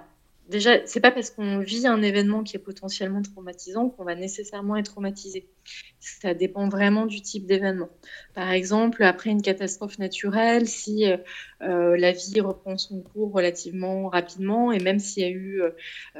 déjà, 0.50 0.86
c'est 0.86 1.00
pas 1.00 1.12
parce 1.12 1.30
qu'on 1.30 1.60
vit 1.60 1.88
un 1.88 2.02
événement 2.02 2.44
qui 2.44 2.58
est 2.58 2.60
potentiellement 2.60 3.22
traumatisant 3.22 3.90
qu'on 3.90 4.04
va 4.04 4.16
nécessairement 4.16 4.76
être 4.76 4.92
traumatisé. 4.92 5.48
Ça 6.00 6.34
dépend 6.34 6.68
vraiment 6.68 7.06
du 7.06 7.22
type 7.22 7.46
d'événement. 7.46 7.90
Par 8.34 8.52
exemple, 8.52 9.04
après 9.04 9.30
une 9.30 9.42
catastrophe 9.42 10.00
naturelle, 10.00 10.68
si 10.68 11.06
euh, 11.06 11.18
euh, 11.62 11.98
la 11.98 12.12
vie 12.12 12.42
reprend 12.42 12.78
son 12.78 13.02
cours 13.02 13.32
relativement 13.32 14.10
rapidement 14.10 14.72
et 14.72 14.80
même 14.80 15.00
s'il 15.00 15.24
y 15.24 15.26
a 15.26 15.30
eu 15.30 15.62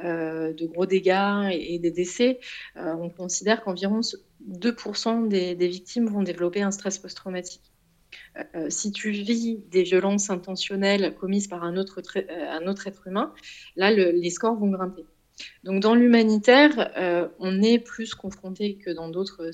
euh, 0.04 0.52
de 0.52 0.66
gros 0.66 0.86
dégâts 0.86 1.50
et, 1.52 1.78
des 1.78 1.90
décès, 1.90 2.40
on 2.76 3.10
considère 3.10 3.62
qu'environ 3.62 4.00
2% 4.00 5.28
des, 5.28 5.54
des 5.54 5.68
victimes 5.68 6.06
vont 6.06 6.22
développer 6.22 6.62
un 6.62 6.70
stress 6.70 6.98
post-traumatique. 6.98 7.72
Euh, 8.54 8.70
si 8.70 8.92
tu 8.92 9.10
vis 9.10 9.58
des 9.70 9.82
violences 9.82 10.30
intentionnelles 10.30 11.14
commises 11.16 11.48
par 11.48 11.64
un 11.64 11.76
autre, 11.76 12.00
euh, 12.16 12.48
un 12.48 12.66
autre 12.66 12.86
être 12.86 13.06
humain, 13.06 13.32
là, 13.76 13.90
les 13.90 14.30
scores 14.30 14.56
vont 14.56 14.70
grimper. 14.70 15.04
Donc, 15.64 15.82
dans 15.82 15.94
l'humanitaire, 15.94 16.92
euh, 16.96 17.28
on 17.38 17.62
est 17.62 17.78
plus 17.78 18.14
confronté 18.14 18.76
que 18.76 18.90
dans 18.90 19.08
d'autres, 19.08 19.50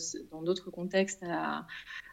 contextes 0.71 1.23
à, 1.23 1.66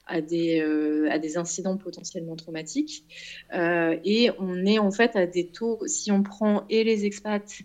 à, 0.05 0.21
des, 0.21 0.61
à 1.09 1.17
des 1.17 1.37
incidents 1.37 1.77
potentiellement 1.77 2.35
traumatiques. 2.35 3.05
et 3.51 4.29
on 4.37 4.65
est 4.65 4.79
en 4.79 4.91
fait 4.91 5.15
à 5.15 5.25
des 5.25 5.47
taux, 5.47 5.79
si 5.87 6.11
on 6.11 6.21
prend 6.23 6.65
et 6.69 6.83
les 6.83 7.05
expats 7.05 7.63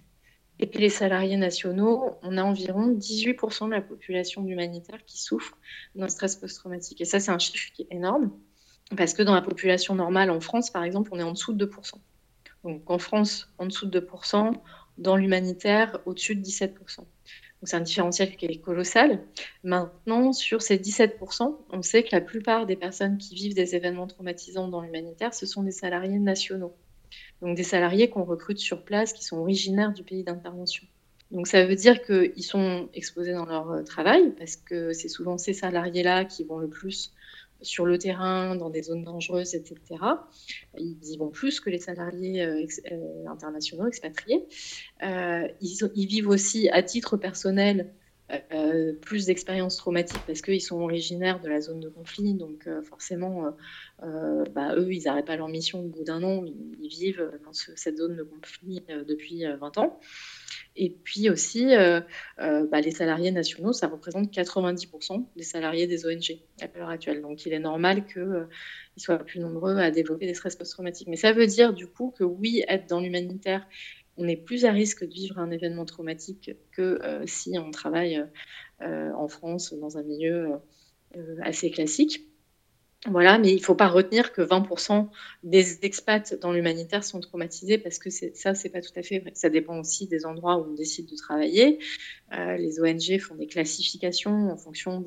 et 0.60 0.66
les 0.78 0.88
salariés 0.88 1.36
nationaux, 1.36 2.16
on 2.22 2.36
a 2.36 2.42
environ 2.42 2.88
18% 2.88 3.66
de 3.66 3.72
la 3.72 3.80
population 3.80 4.44
humanitaire 4.46 5.04
qui 5.04 5.20
souffre 5.20 5.56
d'un 5.94 6.08
stress 6.08 6.36
post-traumatique. 6.36 7.00
Et 7.00 7.04
ça, 7.04 7.20
c'est 7.20 7.30
un 7.30 7.38
chiffre 7.38 7.70
qui 7.74 7.82
est 7.82 7.94
énorme. 7.94 8.32
Parce 8.96 9.14
que 9.14 9.22
dans 9.22 9.34
la 9.34 9.42
population 9.42 9.94
normale 9.94 10.30
en 10.30 10.40
France, 10.40 10.70
par 10.70 10.84
exemple, 10.84 11.10
on 11.12 11.18
est 11.18 11.22
en 11.22 11.32
dessous 11.32 11.52
de 11.52 11.66
2%. 11.66 11.94
Donc 12.64 12.90
en 12.90 12.98
France, 12.98 13.52
en 13.58 13.66
dessous 13.66 13.86
de 13.86 14.00
2%, 14.00 14.52
dans 14.98 15.16
l'humanitaire, 15.16 16.00
au-dessus 16.06 16.34
de 16.34 16.42
17%. 16.42 16.98
Donc 16.98 17.06
c'est 17.68 17.76
un 17.76 17.80
différentiel 17.80 18.36
qui 18.36 18.46
est 18.46 18.60
colossal. 18.60 19.24
Maintenant, 19.64 20.32
sur 20.32 20.62
ces 20.62 20.78
17%, 20.78 21.56
on 21.70 21.82
sait 21.82 22.02
que 22.02 22.10
la 22.12 22.20
plupart 22.20 22.66
des 22.66 22.76
personnes 22.76 23.18
qui 23.18 23.34
vivent 23.34 23.54
des 23.54 23.74
événements 23.74 24.06
traumatisants 24.06 24.68
dans 24.68 24.80
l'humanitaire, 24.80 25.34
ce 25.34 25.46
sont 25.46 25.62
des 25.62 25.72
salariés 25.72 26.18
nationaux. 26.18 26.74
Donc 27.42 27.56
des 27.56 27.64
salariés 27.64 28.10
qu'on 28.10 28.24
recrute 28.24 28.58
sur 28.58 28.84
place, 28.84 29.12
qui 29.12 29.24
sont 29.24 29.38
originaires 29.38 29.92
du 29.92 30.02
pays 30.02 30.24
d'intervention. 30.24 30.86
Donc 31.30 31.46
ça 31.46 31.64
veut 31.66 31.74
dire 31.74 32.02
qu'ils 32.02 32.44
sont 32.44 32.88
exposés 32.94 33.32
dans 33.32 33.44
leur 33.44 33.70
euh, 33.70 33.82
travail, 33.82 34.32
parce 34.38 34.56
que 34.56 34.92
c'est 34.92 35.08
souvent 35.08 35.36
ces 35.36 35.52
salariés-là 35.52 36.24
qui 36.24 36.44
vont 36.44 36.58
le 36.58 36.68
plus 36.68 37.12
sur 37.62 37.86
le 37.86 37.98
terrain, 37.98 38.56
dans 38.56 38.70
des 38.70 38.82
zones 38.82 39.04
dangereuses, 39.04 39.54
etc. 39.54 39.76
Ils 40.78 40.96
y 41.02 41.16
vont 41.16 41.30
plus 41.30 41.60
que 41.60 41.70
les 41.70 41.78
salariés 41.78 42.42
euh, 42.42 42.64
euh, 42.92 43.26
internationaux, 43.28 43.86
expatriés. 43.86 44.46
ils, 45.02 46.06
vivent 46.06 46.28
aussi 46.28 46.68
à 46.70 46.82
titre 46.82 47.16
personnel 47.16 47.92
plus 49.00 49.24
d'expériences 49.24 49.78
traumatiques 49.78 50.20
parce 50.26 50.42
qu'ils 50.42 50.60
sont 50.60 50.78
originaires 50.82 51.40
de 51.40 51.48
la 51.48 51.62
zone 51.62 51.80
de 51.80 51.88
conflit. 51.88 52.34
Donc 52.34 52.68
forcément, 52.84 53.56
bah, 54.02 54.74
eux, 54.76 54.92
ils 54.92 55.04
n'arrêtent 55.04 55.24
pas 55.24 55.36
leur 55.36 55.48
mission 55.48 55.80
au 55.80 55.88
bout 55.88 56.04
d'un 56.04 56.22
an. 56.22 56.44
Ils, 56.44 56.88
vivent 56.88 57.30
dans 57.46 57.54
cette 57.54 57.96
zone 57.96 58.16
de 58.16 58.22
conflit 58.22 58.82
depuis 59.06 59.44
20 59.46 59.78
ans. 59.78 59.98
Et 60.80 60.90
puis 60.90 61.28
aussi, 61.28 61.74
euh, 61.74 62.00
euh, 62.40 62.64
bah, 62.70 62.80
les 62.80 62.92
salariés 62.92 63.32
nationaux, 63.32 63.72
ça 63.72 63.88
représente 63.88 64.30
90% 64.30 65.26
des 65.36 65.42
salariés 65.42 65.88
des 65.88 66.06
ONG 66.06 66.38
à 66.60 66.78
l'heure 66.78 66.88
actuelle. 66.88 67.20
Donc 67.20 67.44
il 67.46 67.52
est 67.52 67.58
normal 67.58 68.06
qu'ils 68.06 68.22
euh, 68.22 68.44
soient 68.96 69.18
plus 69.18 69.40
nombreux 69.40 69.76
à 69.76 69.90
développer 69.90 70.26
des 70.26 70.34
stress 70.34 70.54
post-traumatiques. 70.54 71.08
Mais 71.08 71.16
ça 71.16 71.32
veut 71.32 71.48
dire 71.48 71.74
du 71.74 71.88
coup 71.88 72.14
que 72.16 72.22
oui, 72.22 72.62
être 72.68 72.88
dans 72.88 73.00
l'humanitaire, 73.00 73.66
on 74.16 74.28
est 74.28 74.36
plus 74.36 74.64
à 74.64 74.70
risque 74.70 75.04
de 75.04 75.12
vivre 75.12 75.40
un 75.40 75.50
événement 75.50 75.84
traumatique 75.84 76.52
que 76.70 77.00
si 77.26 77.56
on 77.58 77.70
travaille 77.70 78.24
en 78.80 79.28
France 79.28 79.74
dans 79.74 79.96
un 79.96 80.02
milieu 80.02 80.54
assez 81.42 81.70
classique. 81.70 82.27
Voilà, 83.06 83.38
mais 83.38 83.50
il 83.50 83.56
ne 83.56 83.62
faut 83.62 83.76
pas 83.76 83.86
retenir 83.86 84.32
que 84.32 84.42
20% 84.42 85.08
des 85.44 85.84
expats 85.84 86.34
dans 86.40 86.52
l'humanitaire 86.52 87.04
sont 87.04 87.20
traumatisés 87.20 87.78
parce 87.78 87.98
que 88.00 88.10
ça, 88.10 88.54
c'est 88.56 88.70
pas 88.70 88.80
tout 88.80 88.92
à 88.96 89.02
fait 89.02 89.20
vrai. 89.20 89.30
Ça 89.34 89.50
dépend 89.50 89.78
aussi 89.78 90.08
des 90.08 90.26
endroits 90.26 90.56
où 90.56 90.70
on 90.70 90.74
décide 90.74 91.08
de 91.08 91.14
travailler. 91.14 91.78
Euh, 92.36 92.56
les 92.56 92.80
ONG 92.80 93.20
font 93.20 93.36
des 93.36 93.46
classifications 93.46 94.50
en 94.50 94.56
fonction 94.56 95.04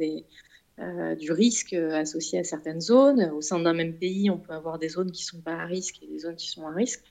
euh, 0.79 1.15
du 1.15 1.33
risque 1.33 1.73
associé 1.73 2.39
à 2.39 2.45
certaines 2.45 2.79
zones. 2.79 3.29
Au 3.35 3.41
sein 3.41 3.59
d'un 3.59 3.73
même 3.73 3.97
pays, 3.97 4.29
on 4.29 4.37
peut 4.37 4.53
avoir 4.53 4.79
des 4.79 4.87
zones 4.87 5.11
qui 5.11 5.23
ne 5.23 5.27
sont 5.27 5.41
pas 5.41 5.55
à 5.55 5.65
risque 5.65 6.01
et 6.01 6.07
des 6.07 6.19
zones 6.19 6.37
qui 6.37 6.47
sont 6.47 6.65
à 6.65 6.71
risque. 6.71 7.03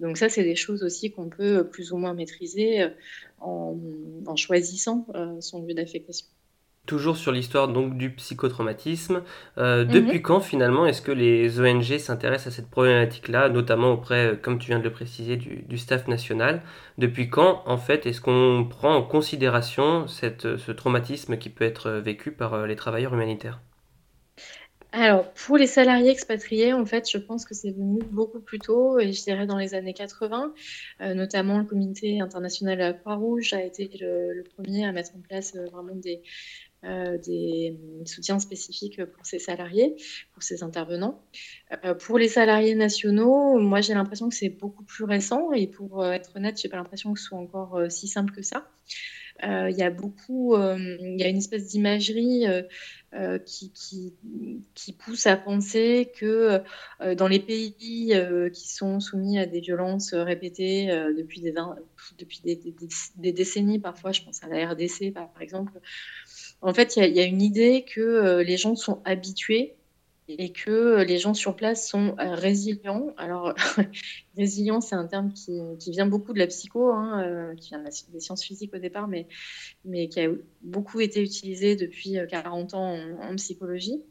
Donc 0.00 0.18
ça, 0.18 0.28
c'est 0.28 0.44
des 0.44 0.56
choses 0.56 0.82
aussi 0.82 1.10
qu'on 1.12 1.30
peut 1.30 1.66
plus 1.66 1.92
ou 1.92 1.96
moins 1.96 2.12
maîtriser 2.12 2.90
en, 3.40 4.36
choisissant 4.36 5.06
euh, 5.14 5.40
son 5.40 5.62
lieu 5.62 5.74
d'affectation. 5.74 6.26
Toujours 6.86 7.18
sur 7.18 7.30
l'histoire 7.30 7.68
donc 7.68 7.96
du 7.96 8.10
psychotraumatisme, 8.10 9.22
euh, 9.58 9.84
mhm. 9.84 9.90
depuis 9.92 10.22
quand 10.22 10.40
finalement 10.40 10.86
est-ce 10.86 11.02
que 11.02 11.12
les 11.12 11.60
ONG 11.60 11.98
s'intéressent 11.98 12.52
à 12.52 12.56
cette 12.56 12.70
problématique-là, 12.70 13.48
notamment 13.50 13.92
auprès, 13.92 14.32
euh, 14.32 14.36
comme 14.36 14.58
tu 14.58 14.68
viens 14.68 14.78
de 14.78 14.84
le 14.84 14.90
préciser, 14.90 15.36
du, 15.36 15.78
staff 15.78 16.08
national? 16.08 16.62
Depuis 16.96 17.28
quand 17.28 17.62
en 17.66 17.76
fait 17.76 18.06
est-ce 18.06 18.20
qu'on 18.20 18.66
prend 18.68 18.94
en 18.96 19.02
considération 19.02 20.08
cette, 20.08 20.56
ce 20.56 20.72
traumatisme 20.72 21.36
qui 21.36 21.50
peut 21.50 21.64
être 21.64 21.90
vécu 21.90 22.32
par 22.32 22.54
euh, 22.54 22.66
les 22.66 22.76
travailleurs 22.76 23.12
humanitaires? 23.12 23.60
Alors, 24.92 25.30
pour 25.34 25.56
les 25.56 25.68
salariés 25.68 26.10
expatriés, 26.10 26.72
en 26.72 26.84
fait, 26.84 27.08
je 27.08 27.18
pense 27.18 27.44
que 27.44 27.54
c'est 27.54 27.70
venu 27.70 28.00
beaucoup 28.10 28.40
plus 28.40 28.58
tôt, 28.58 28.98
et 28.98 29.12
je 29.12 29.22
dirais 29.22 29.46
dans 29.46 29.58
les 29.58 29.74
années 29.74 29.94
80. 29.94 30.52
notamment, 31.14 31.58
le 31.58 31.64
comité 31.64 32.20
international 32.20 32.80
à 32.80 32.92
Croix-Rouge 32.92 33.52
a 33.52 33.62
été 33.62 33.88
le, 34.00 34.32
le, 34.32 34.42
premier 34.42 34.84
à 34.84 34.90
mettre 34.90 35.12
en 35.16 35.20
place 35.20 35.54
vraiment 35.54 35.94
des, 35.94 36.22
euh, 36.82 37.18
des 37.18 37.76
soutiens 38.06 38.38
spécifiques 38.38 39.04
pour 39.04 39.26
ces 39.26 39.38
salariés, 39.38 39.96
pour 40.32 40.42
ces 40.42 40.62
intervenants. 40.62 41.22
Euh, 41.84 41.92
pour 41.92 42.16
les 42.16 42.28
salariés 42.28 42.74
nationaux, 42.74 43.58
moi 43.58 43.82
j'ai 43.82 43.92
l'impression 43.92 44.30
que 44.30 44.34
c'est 44.34 44.48
beaucoup 44.48 44.82
plus 44.84 45.04
récent 45.04 45.52
et 45.52 45.66
pour 45.66 46.02
euh, 46.02 46.12
être 46.12 46.34
honnête, 46.36 46.58
j'ai 46.58 46.70
pas 46.70 46.78
l'impression 46.78 47.12
que 47.12 47.20
ce 47.20 47.26
soit 47.26 47.38
encore 47.38 47.78
si 47.90 48.08
simple 48.08 48.32
que 48.32 48.40
ça. 48.40 48.66
Il 49.42 49.74
y 49.76 49.82
a 49.82 49.88
beaucoup, 49.88 50.54
il 50.54 51.16
y 51.18 51.22
a 51.22 51.28
une 51.28 51.38
espèce 51.38 51.68
d'imagerie 51.68 52.44
qui, 53.46 53.72
qui, 54.74 54.92
pousse 54.92 55.26
à 55.26 55.36
penser 55.38 56.12
que 56.14 56.60
dans 57.14 57.26
les 57.26 57.38
pays 57.38 57.72
qui 58.52 58.68
sont 58.68 59.00
soumis 59.00 59.38
à 59.38 59.46
des 59.46 59.60
violences 59.60 60.12
répétées 60.12 60.88
depuis, 61.16 61.40
des, 61.40 61.54
depuis 62.18 62.42
des, 63.16 63.32
décennies, 63.32 63.78
parfois, 63.78 64.12
je 64.12 64.20
pense 64.20 64.44
à 64.44 64.48
la 64.48 64.72
RDC 64.72 65.14
par 65.14 65.30
exemple, 65.40 65.72
en 66.62 66.74
fait, 66.74 66.96
il 66.96 67.14
y, 67.14 67.20
a 67.20 67.24
une 67.24 67.40
idée 67.40 67.84
que 67.84 68.00
euh, 68.00 68.42
les 68.42 68.56
gens 68.56 68.76
sont 68.76 69.00
habitués 69.04 69.76
et 70.28 70.52
que 70.52 70.70
euh, 70.70 71.04
les 71.04 71.18
gens 71.18 71.32
sur 71.32 71.56
place 71.56 71.88
sont 71.88 72.14
euh, 72.18 72.34
résilients. 72.34 73.14
Alors, 73.16 73.54
résilient, 74.36 74.80
c'est 74.80 74.94
un 74.94 75.06
terme 75.06 75.32
qui, 75.32 75.90
vient 75.90 76.06
beaucoup 76.06 76.34
de 76.34 76.38
la 76.38 76.46
psycho, 76.46 76.90
hein, 76.92 77.54
qui 77.56 77.70
vient 77.70 77.82
des 78.12 78.20
sciences 78.20 78.44
physiques 78.44 78.74
au 78.74 78.78
départ, 78.78 79.08
mais, 79.08 79.26
mais 79.84 80.08
qui 80.08 80.20
a 80.20 80.28
beaucoup 80.60 81.00
été 81.00 81.22
utilisé 81.22 81.76
depuis 81.76 82.16
40 82.28 82.74
ans 82.74 82.94
en, 82.94 83.32
en 83.32 83.36
psychologie. 83.36 84.02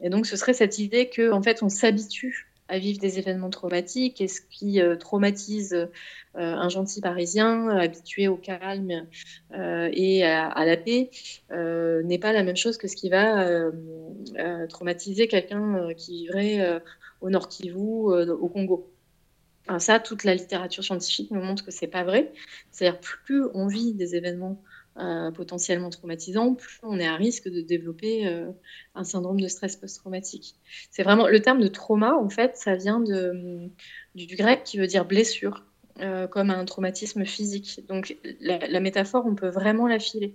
Et 0.00 0.10
donc, 0.10 0.26
ce 0.26 0.36
serait 0.36 0.54
cette 0.54 0.78
idée 0.78 1.08
qu'en 1.08 1.38
en 1.38 1.42
fait, 1.42 1.62
on 1.62 1.70
s'habitue 1.70 2.46
à 2.68 2.78
vivre 2.78 2.98
des 2.98 3.18
événements 3.18 3.50
traumatiques 3.50 4.20
et 4.20 4.28
ce 4.28 4.40
qui 4.40 4.80
euh, 4.80 4.96
traumatise 4.96 5.74
euh, 5.74 5.86
un 6.34 6.68
gentil 6.68 7.00
Parisien 7.00 7.68
euh, 7.68 7.80
habitué 7.80 8.28
au 8.28 8.36
calme 8.36 9.06
et 9.52 10.24
à, 10.24 10.64
la 10.64 10.76
paix 10.76 11.10
n'est 11.50 12.18
pas 12.18 12.32
la 12.32 12.42
même 12.42 12.56
chose 12.56 12.76
que 12.76 12.88
ce 12.88 12.96
qui 12.96 13.08
va 13.08 13.70
traumatiser 14.68 15.28
quelqu'un 15.28 15.94
qui 15.94 16.24
vivrait 16.24 16.82
au 17.20 17.30
Nord 17.30 17.48
Kivu, 17.48 17.78
au 17.78 18.48
Congo. 18.48 18.92
ça, 19.78 19.98
toute 19.98 20.24
la 20.24 20.34
littérature 20.34 20.84
scientifique 20.84 21.30
nous 21.30 21.40
montre 21.40 21.64
que 21.64 21.70
c'est 21.70 21.86
pas 21.86 22.04
vrai. 22.04 22.32
C'est-à-dire 22.70 23.00
plus 23.00 23.44
on 23.54 23.66
vit 23.66 23.94
des 23.94 24.14
événements 24.16 24.60
euh, 24.98 25.30
potentiellement 25.30 25.90
traumatisant, 25.90 26.54
plus 26.54 26.78
on 26.82 26.98
est 26.98 27.06
à 27.06 27.16
risque 27.16 27.50
de 27.50 27.60
développer 27.60 28.26
euh, 28.26 28.50
un 28.94 29.04
syndrome 29.04 29.38
de 29.38 29.46
stress 29.46 29.76
post-traumatique. 29.76 30.54
C'est 30.90 31.02
vraiment 31.02 31.28
le 31.28 31.40
terme 31.42 31.60
de 31.60 31.68
trauma, 31.68 32.14
en 32.14 32.30
fait, 32.30 32.56
ça 32.56 32.76
vient 32.76 33.00
du, 33.00 34.36
grec 34.36 34.62
qui 34.64 34.78
veut 34.78 34.86
dire 34.86 35.04
blessure, 35.04 35.66
euh, 36.00 36.26
comme 36.26 36.48
un 36.48 36.64
traumatisme 36.64 37.26
physique. 37.26 37.84
Donc 37.88 38.16
la, 38.40 38.80
métaphore, 38.80 39.26
on 39.26 39.34
peut 39.34 39.50
vraiment 39.50 39.86
la 39.86 39.98
filer. 39.98 40.34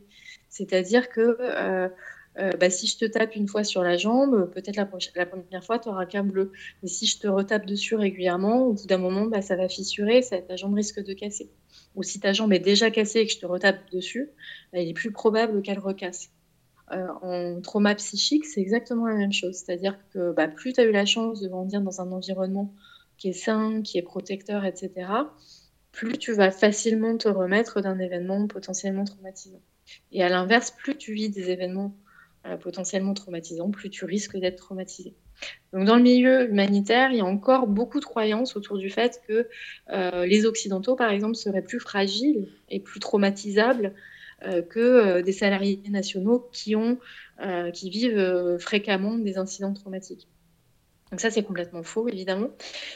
C'est-à-dire 0.49 1.09
que 1.09 1.89
bah, 2.35 2.69
si 2.69 2.85
je 2.85 2.99
te 2.99 3.05
tape 3.05 3.35
une 3.35 3.47
fois 3.47 3.63
sur 3.63 3.81
la 3.81 3.97
jambe, 3.97 4.51
peut-être 4.53 4.75
la, 4.75 4.85
première 4.85 5.63
fois, 5.63 5.79
tu 5.79 5.89
auras 5.89 6.05
qu'un 6.05 6.23
bleu. 6.23 6.51
Mais 6.83 6.87
si 6.87 7.07
je 7.07 7.17
te 7.17 7.27
retape 7.27 7.65
dessus 7.65 7.95
régulièrement, 7.95 8.67
au 8.67 8.73
bout 8.73 8.85
d'un 8.85 8.99
moment, 8.99 9.25
bah, 9.25 9.41
ça 9.41 9.55
va 9.55 9.67
fissurer, 9.67 10.21
ta 10.47 10.55
jambe 10.55 10.75
risque 10.75 11.03
de 11.03 11.13
casser 11.13 11.49
ou 11.95 12.03
si 12.03 12.19
ta 12.19 12.33
jambe 12.33 12.53
est 12.53 12.59
déjà 12.59 12.91
cassée 12.91 13.19
et 13.19 13.25
que 13.25 13.33
je 13.33 13.39
te 13.39 13.45
retape 13.45 13.89
dessus, 13.91 14.29
bah, 14.71 14.79
il 14.79 14.89
est 14.89 14.93
plus 14.93 15.11
probable 15.11 15.61
qu'elle 15.61 15.79
recasse. 15.79 16.29
Euh, 16.91 17.07
en 17.21 17.61
trauma 17.61 17.95
psychique, 17.95 18.45
c'est 18.45 18.61
exactement 18.61 19.07
la 19.07 19.15
même 19.15 19.31
chose. 19.31 19.55
C'est-à-dire 19.55 19.97
que 20.13 20.33
bah, 20.33 20.47
plus 20.47 20.73
tu 20.73 20.81
as 20.81 20.83
eu 20.83 20.91
la 20.91 21.05
chance 21.05 21.39
de 21.39 21.47
grandir 21.47 21.81
dans 21.81 22.01
un 22.01 22.11
environnement 22.11 22.73
qui 23.17 23.29
est 23.29 23.33
sain, 23.33 23.81
qui 23.81 23.97
est 23.97 24.01
protecteur, 24.01 24.65
etc., 24.65 25.07
plus 25.91 26.17
tu 26.17 26.33
vas 26.33 26.51
facilement 26.51 27.17
te 27.17 27.27
remettre 27.27 27.81
d'un 27.81 27.99
événement 27.99 28.47
potentiellement 28.47 29.03
traumatisant. 29.03 29.61
Et 30.11 30.23
à 30.23 30.29
l'inverse, 30.29 30.71
plus 30.71 30.97
tu 30.97 31.13
vis 31.13 31.29
des 31.29 31.49
événements 31.49 31.95
euh, 32.45 32.57
potentiellement 32.57 33.13
traumatisants, 33.13 33.69
plus 33.71 33.89
tu 33.89 34.05
risques 34.05 34.37
d'être 34.37 34.57
traumatisé. 34.57 35.13
Donc, 35.73 35.85
dans 35.85 35.95
le 35.95 36.03
milieu 36.03 36.49
humanitaire, 36.49 37.11
il 37.11 37.17
y 37.17 37.21
a 37.21 37.25
encore 37.25 37.67
beaucoup 37.67 37.99
de 37.99 38.05
croyances 38.05 38.55
autour 38.55 38.77
du 38.77 38.89
fait 38.89 39.21
que 39.27 39.47
euh, 39.91 40.25
les 40.25 40.45
Occidentaux, 40.45 40.95
par 40.95 41.11
exemple, 41.11 41.35
seraient 41.35 41.61
plus 41.61 41.79
fragiles 41.79 42.49
et 42.69 42.79
plus 42.81 42.99
traumatisables 42.99 43.93
euh, 44.43 44.61
que 44.61 44.79
euh, 44.79 45.21
des 45.21 45.31
salariés 45.31 45.81
nationaux 45.89 46.49
qui, 46.51 46.75
qui 47.73 47.89
vivent 47.89 48.57
fréquemment 48.59 49.17
des 49.17 49.37
incidents 49.37 49.73
traumatiques. 49.73 50.27
Donc 51.11 51.19
ça, 51.19 51.29
c'est 51.29 51.43
complètement 51.43 51.83
faux, 51.83 52.07
évidemment. 52.07 52.47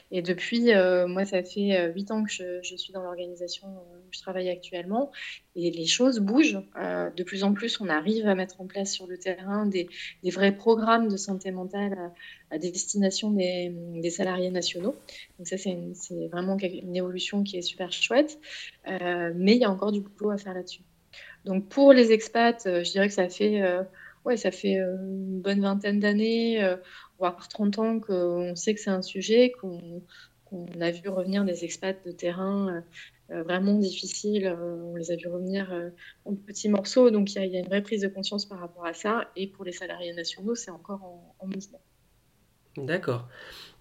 Et 0.10 0.22
depuis, 0.22 0.74
euh, 0.74 1.06
moi, 1.06 1.26
ça 1.26 1.44
fait 1.44 1.78
euh, 1.78 1.92
huit 1.92 2.12
ans 2.12 2.24
que 2.24 2.32
je, 2.32 2.76
suis 2.78 2.94
dans 2.94 3.04
l'organisation 3.04 3.68
où 3.68 4.08
je 4.10 4.22
travaille 4.22 4.50
actuellement. 4.50 5.12
Et 5.58 5.70
les 5.70 5.86
choses 5.86 6.20
bougent. 6.20 6.62
Euh, 6.80 7.10
de 7.10 7.24
plus 7.24 7.44
en 7.44 7.54
plus, 7.54 7.82
on 7.82 7.90
arrive 7.90 8.26
à 8.26 8.34
mettre 8.34 8.62
en 8.62 8.68
place 8.68 8.94
sur 8.94 9.06
le 9.06 9.18
terrain 9.18 9.66
des, 9.66 9.90
vrais 10.24 10.56
programmes 10.56 11.10
de 11.10 11.18
santé 11.18 11.52
mentale 11.52 12.14
à, 12.52 12.58
destination 12.58 13.32
des, 13.32 14.10
salariés 14.10 14.50
nationaux. 14.50 14.96
Donc 15.38 15.48
ça, 15.48 15.58
c'est 15.58 16.28
vraiment 16.32 16.58
une 16.58 16.96
évolution 16.96 17.44
qui 17.44 17.58
est 17.58 17.62
super 17.62 17.92
chouette. 17.92 18.40
mais 18.88 19.56
il 19.56 19.60
y 19.60 19.66
a 19.66 19.70
encore 19.70 19.92
du 19.92 20.00
boulot 20.00 20.32
à 20.32 20.38
faire 20.38 20.54
là-dessus. 20.54 20.84
Donc 21.44 21.68
pour 21.68 21.92
les 21.92 22.14
expats, 22.14 22.64
je 22.66 22.90
dirais 22.90 23.10
que 23.10 23.14
ça 23.14 23.28
fait... 23.28 23.62
Ouais, 24.24 24.38
ça 24.38 24.50
fait 24.50 24.74
une 24.74 25.40
bonne 25.40 25.62
vingtaine 25.62 26.00
d'années 26.00 26.76
voire 27.20 27.48
30 27.48 27.80
ans 27.80 28.00
qu'on 28.00 28.56
sait 28.56 28.74
que 28.74 28.82
c'est 28.82 28.90
un 28.90 29.02
sujet, 29.02 29.52
qu'on 29.52 30.02
on 30.52 30.80
a 30.80 30.92
vu 30.92 31.10
revenir 31.10 31.44
des 31.44 31.66
expats 31.66 32.06
de 32.06 32.12
terrain 32.12 32.84
vraiment 33.30 33.74
difficiles. 33.74 34.48
on 34.48 34.96
les 34.96 35.12
a 35.12 35.16
vu 35.16 35.28
revenir 35.28 35.74
en 36.24 36.36
petits 36.36 36.70
morceaux. 36.70 37.10
Donc 37.10 37.34
il 37.34 37.46
y, 37.46 37.58
a 37.58 37.60
une 37.60 37.66
vraie 37.66 37.82
prise 37.82 38.04
de 38.04 38.08
conscience 38.08 38.46
par 38.46 38.60
rapport 38.60 38.86
à 38.86 38.94
ça. 38.94 39.30
Et 39.36 39.48
pour 39.48 39.66
les 39.66 39.74
salariés 39.74 40.14
nationaux, 40.14 40.56
c'est 40.56 40.72
encore 40.72 41.02
en 41.40 41.48
mouvement. 41.48 41.82
D'accord. 42.78 43.28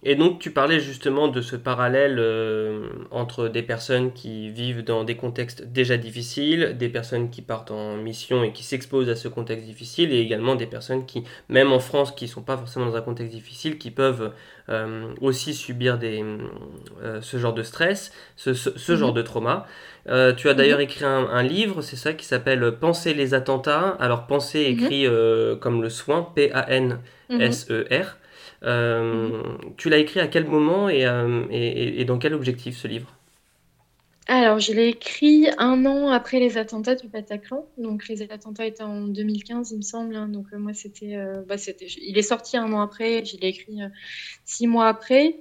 Et 0.07 0.15
donc 0.15 0.37
tu 0.37 0.51
parlais 0.51 0.79
justement 0.79 1.29
de 1.29 1.41
ce 1.41 1.55
parallèle 1.55 2.17
euh, 2.19 2.89
entre 3.09 3.47
des 3.47 3.63
personnes 3.63 4.13
qui 4.13 4.51
vivent 4.51 4.83
dans 4.83 5.03
des 5.03 5.15
contextes 5.15 5.63
déjà 5.63 5.97
difficiles, 5.97 6.75
des 6.77 6.89
personnes 6.89 7.31
qui 7.31 7.41
partent 7.41 7.71
en 7.71 7.97
mission 7.97 8.43
et 8.43 8.51
qui 8.51 8.63
s'exposent 8.63 9.09
à 9.09 9.15
ce 9.15 9.27
contexte 9.27 9.65
difficile, 9.65 10.13
et 10.13 10.19
également 10.19 10.53
des 10.53 10.67
personnes 10.67 11.07
qui, 11.07 11.23
même 11.49 11.71
en 11.71 11.79
France, 11.79 12.11
qui 12.11 12.25
ne 12.25 12.29
sont 12.29 12.43
pas 12.43 12.55
forcément 12.55 12.85
dans 12.85 12.95
un 12.95 13.01
contexte 13.01 13.33
difficile, 13.33 13.79
qui 13.79 13.89
peuvent 13.89 14.31
euh, 14.69 15.07
aussi 15.21 15.55
subir 15.55 15.97
des, 15.97 16.23
euh, 17.01 17.19
ce 17.21 17.37
genre 17.37 17.53
de 17.53 17.63
stress, 17.63 18.13
ce, 18.35 18.53
ce, 18.53 18.95
genre 18.95 19.09
mhm. 19.09 19.15
de 19.15 19.21
trauma. 19.23 19.65
tu 20.37 20.49
as 20.49 20.53
d'ailleurs 20.53 20.77
mhm. 20.77 20.83
écrit 20.83 21.05
un, 21.05 21.41
livre, 21.41 21.81
c'est 21.81 21.95
ça, 21.95 22.13
qui 22.13 22.25
s'appelle 22.25 22.77
Penser 22.79 23.15
les 23.15 23.33
attentats. 23.33 23.97
Alors 23.99 24.27
penser 24.27 24.71
mhm. 24.71 24.79
écrit 24.79 25.07
comme 25.59 25.81
le 25.81 25.89
soin, 25.89 26.31
P-A-N-S-E-R. 26.35 28.17
Euh, 28.65 29.43
tu 29.77 29.89
l'as 29.89 29.97
écrit 29.97 30.19
à 30.19 30.27
quel 30.27 30.45
moment 30.45 30.87
euh, 30.87 31.45
et, 31.51 32.01
et, 32.01 32.05
dans 32.05 32.17
quel 32.17 32.33
objectif 32.33 32.77
ce 32.77 32.87
livre? 32.87 33.13
Alors, 34.27 34.59
je 34.59 34.73
l'ai 34.73 34.87
écrit 34.87 35.47
un 35.59 35.85
an 35.85 36.09
après 36.09 36.39
les 36.39 36.57
attentats 36.57 36.95
du 36.95 37.07
Bataclan. 37.07 37.67
Donc, 37.77 38.07
les 38.07 38.23
attentats 38.23 38.65
étaient 38.65 38.81
en 38.81 39.01
2015, 39.01 39.69
il 39.69 39.77
me 39.77 39.81
semble. 39.83 40.15
Hein. 40.15 40.27
Donc, 40.29 40.47
euh, 40.51 40.57
moi, 40.57 40.73
c'était, 40.73 41.15
bah. 41.47 41.57
Il 42.01 42.17
est 42.17 42.23
sorti 42.23 42.57
un 42.57 42.73
an 42.73 42.81
après. 42.81 43.23
Je 43.23 43.37
l'ai 43.37 43.49
écrit 43.49 43.77
six 44.43 44.65
mois 44.65 44.87
après. 44.87 45.37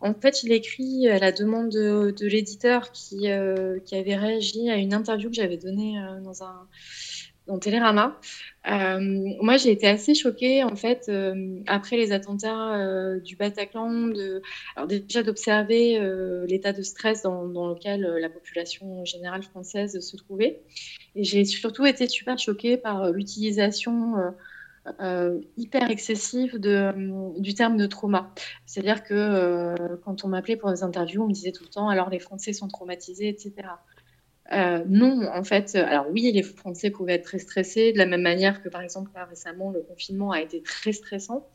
En 0.00 0.14
fait, 0.14 0.38
je 0.40 0.48
l'ai 0.48 0.54
écrit 0.54 1.08
à 1.08 1.18
la 1.18 1.32
demande 1.32 1.70
de, 1.70 2.14
l'éditeur 2.26 2.92
qui 2.92 3.28
avait 3.28 4.16
réagi 4.16 4.70
à 4.70 4.76
une 4.76 4.94
interview 4.94 5.28
que 5.28 5.34
j'avais 5.34 5.58
donnée 5.58 6.00
dans 6.22 6.44
un 6.44 6.68
dans 7.50 7.58
Télérama. 7.58 8.18
Euh, 8.68 9.00
moi, 9.42 9.56
j'ai 9.56 9.72
été 9.72 9.86
assez 9.86 10.14
choquée, 10.14 10.62
en 10.62 10.76
fait, 10.76 11.06
euh, 11.08 11.60
après 11.66 11.96
les 11.96 12.12
attentats 12.12 12.76
euh, 12.76 13.18
du 13.20 13.34
Bataclan, 13.36 14.08
de, 14.08 14.40
alors 14.76 14.86
déjà 14.86 15.22
d'observer 15.22 16.00
l'état 16.46 16.72
de 16.72 16.82
stress 16.82 17.22
dans, 17.22 17.68
lequel 17.68 18.02
la 18.02 18.28
population 18.28 19.04
générale 19.04 19.42
française 19.42 19.98
se 20.00 20.16
trouvait. 20.16 20.62
Et 21.16 21.24
j'ai 21.24 21.44
surtout 21.44 21.86
été 21.86 22.06
super 22.06 22.38
choquée 22.38 22.76
par 22.76 23.10
l'utilisation 23.10 24.14
hyper 25.56 25.90
excessive 25.90 26.58
de, 26.58 27.40
du 27.40 27.54
terme 27.54 27.76
de 27.76 27.86
trauma. 27.86 28.32
C'est-à-dire 28.66 29.02
que 29.02 29.74
quand 30.04 30.24
on 30.24 30.28
m'appelait 30.28 30.56
pour 30.56 30.70
des 30.70 30.82
interviews, 30.82 31.22
on 31.22 31.28
me 31.28 31.32
disait 31.32 31.52
tout 31.52 31.64
le 31.64 31.70
temps, 31.70 31.88
alors 31.88 32.10
les 32.10 32.20
Français 32.20 32.52
sont 32.52 32.68
traumatisés, 32.68 33.28
etc. 33.28 33.68
Euh, 34.52 34.82
non, 34.88 35.28
en 35.32 35.44
fait, 35.44 35.72
euh, 35.76 35.84
alors 35.86 36.06
oui, 36.10 36.30
les 36.32 36.42
Français 36.42 36.90
pouvaient 36.90 37.14
être 37.14 37.24
très 37.24 37.38
stressés, 37.38 37.92
de 37.92 37.98
la 37.98 38.06
même 38.06 38.22
manière 38.22 38.62
que 38.62 38.68
par 38.68 38.82
exemple 38.82 39.10
récemment, 39.28 39.70
le 39.70 39.80
confinement 39.80 40.32
a 40.32 40.40
été 40.40 40.60
très 40.62 40.92
stressant. 40.92 41.46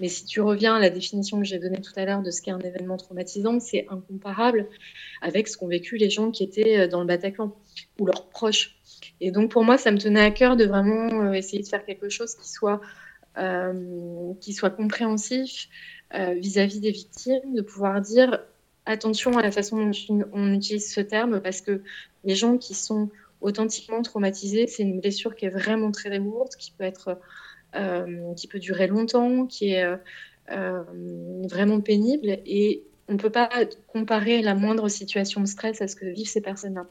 Mais 0.00 0.08
si 0.08 0.24
tu 0.24 0.40
reviens 0.40 0.76
à 0.76 0.78
la 0.78 0.90
définition 0.90 1.38
que 1.38 1.44
j'ai 1.44 1.58
donnée 1.58 1.80
tout 1.80 1.92
à 1.96 2.04
l'heure 2.04 2.22
de 2.22 2.30
ce 2.30 2.40
qu'est 2.40 2.52
un 2.52 2.60
événement 2.60 2.96
traumatisant, 2.96 3.58
c'est 3.58 3.86
incomparable 3.88 4.68
avec 5.20 5.48
ce 5.48 5.56
qu'ont 5.56 5.66
vécu 5.66 5.96
les 5.96 6.10
gens 6.10 6.30
qui 6.30 6.44
étaient 6.44 6.78
euh, 6.78 6.88
dans 6.88 7.00
le 7.00 7.06
Bataclan 7.06 7.52
ou 7.98 8.06
leurs 8.06 8.28
proches. 8.28 8.76
Et 9.20 9.32
donc 9.32 9.50
pour 9.50 9.64
moi, 9.64 9.76
ça 9.76 9.90
me 9.90 9.98
tenait 9.98 10.20
à 10.20 10.30
cœur 10.30 10.56
de 10.56 10.64
vraiment 10.64 11.32
essayer 11.32 11.60
de 11.60 11.68
faire 11.68 11.84
quelque 11.84 12.08
chose 12.08 12.36
qui 12.36 12.48
soit, 12.48 12.80
qui 14.40 14.52
soit 14.52 14.70
compréhensif 14.70 15.68
vis-à-vis 16.12 16.78
-vis 16.78 16.80
des 16.80 16.90
victimes, 16.92 17.54
de 17.54 17.62
pouvoir 17.62 18.00
dire 18.00 18.40
attention 18.88 19.36
à 19.36 19.42
la 19.42 19.52
façon 19.52 19.76
dont 19.76 20.24
on 20.32 20.52
utilise 20.52 20.92
ce 20.92 21.00
terme 21.00 21.40
parce 21.40 21.60
que 21.60 21.82
les 22.28 22.34
gens 22.34 22.58
qui 22.58 22.74
sont 22.74 23.08
authentiquement 23.40 24.02
traumatisés, 24.02 24.66
c'est 24.66 24.82
une 24.82 25.00
blessure 25.00 25.34
qui 25.34 25.46
est 25.46 25.48
vraiment 25.48 25.90
très 25.90 26.18
lourde, 26.18 26.54
qui 26.58 26.72
peut 26.72 26.84
être, 26.84 27.18
euh, 27.74 28.34
qui 28.34 28.48
peut 28.48 28.58
durer 28.58 28.86
longtemps, 28.86 29.46
qui 29.46 29.70
est 29.70 29.86
euh, 30.50 30.84
vraiment 31.44 31.80
pénible, 31.80 32.28
et 32.44 32.84
on 33.08 33.14
ne 33.14 33.18
peut 33.18 33.30
pas 33.30 33.48
comparer 33.86 34.42
la 34.42 34.54
moindre 34.54 34.90
situation 34.90 35.40
de 35.40 35.46
stress 35.46 35.80
à 35.80 35.88
ce 35.88 35.96
que 35.96 36.04
vivent 36.04 36.28
ces 36.28 36.42
personnes-là. 36.42 36.86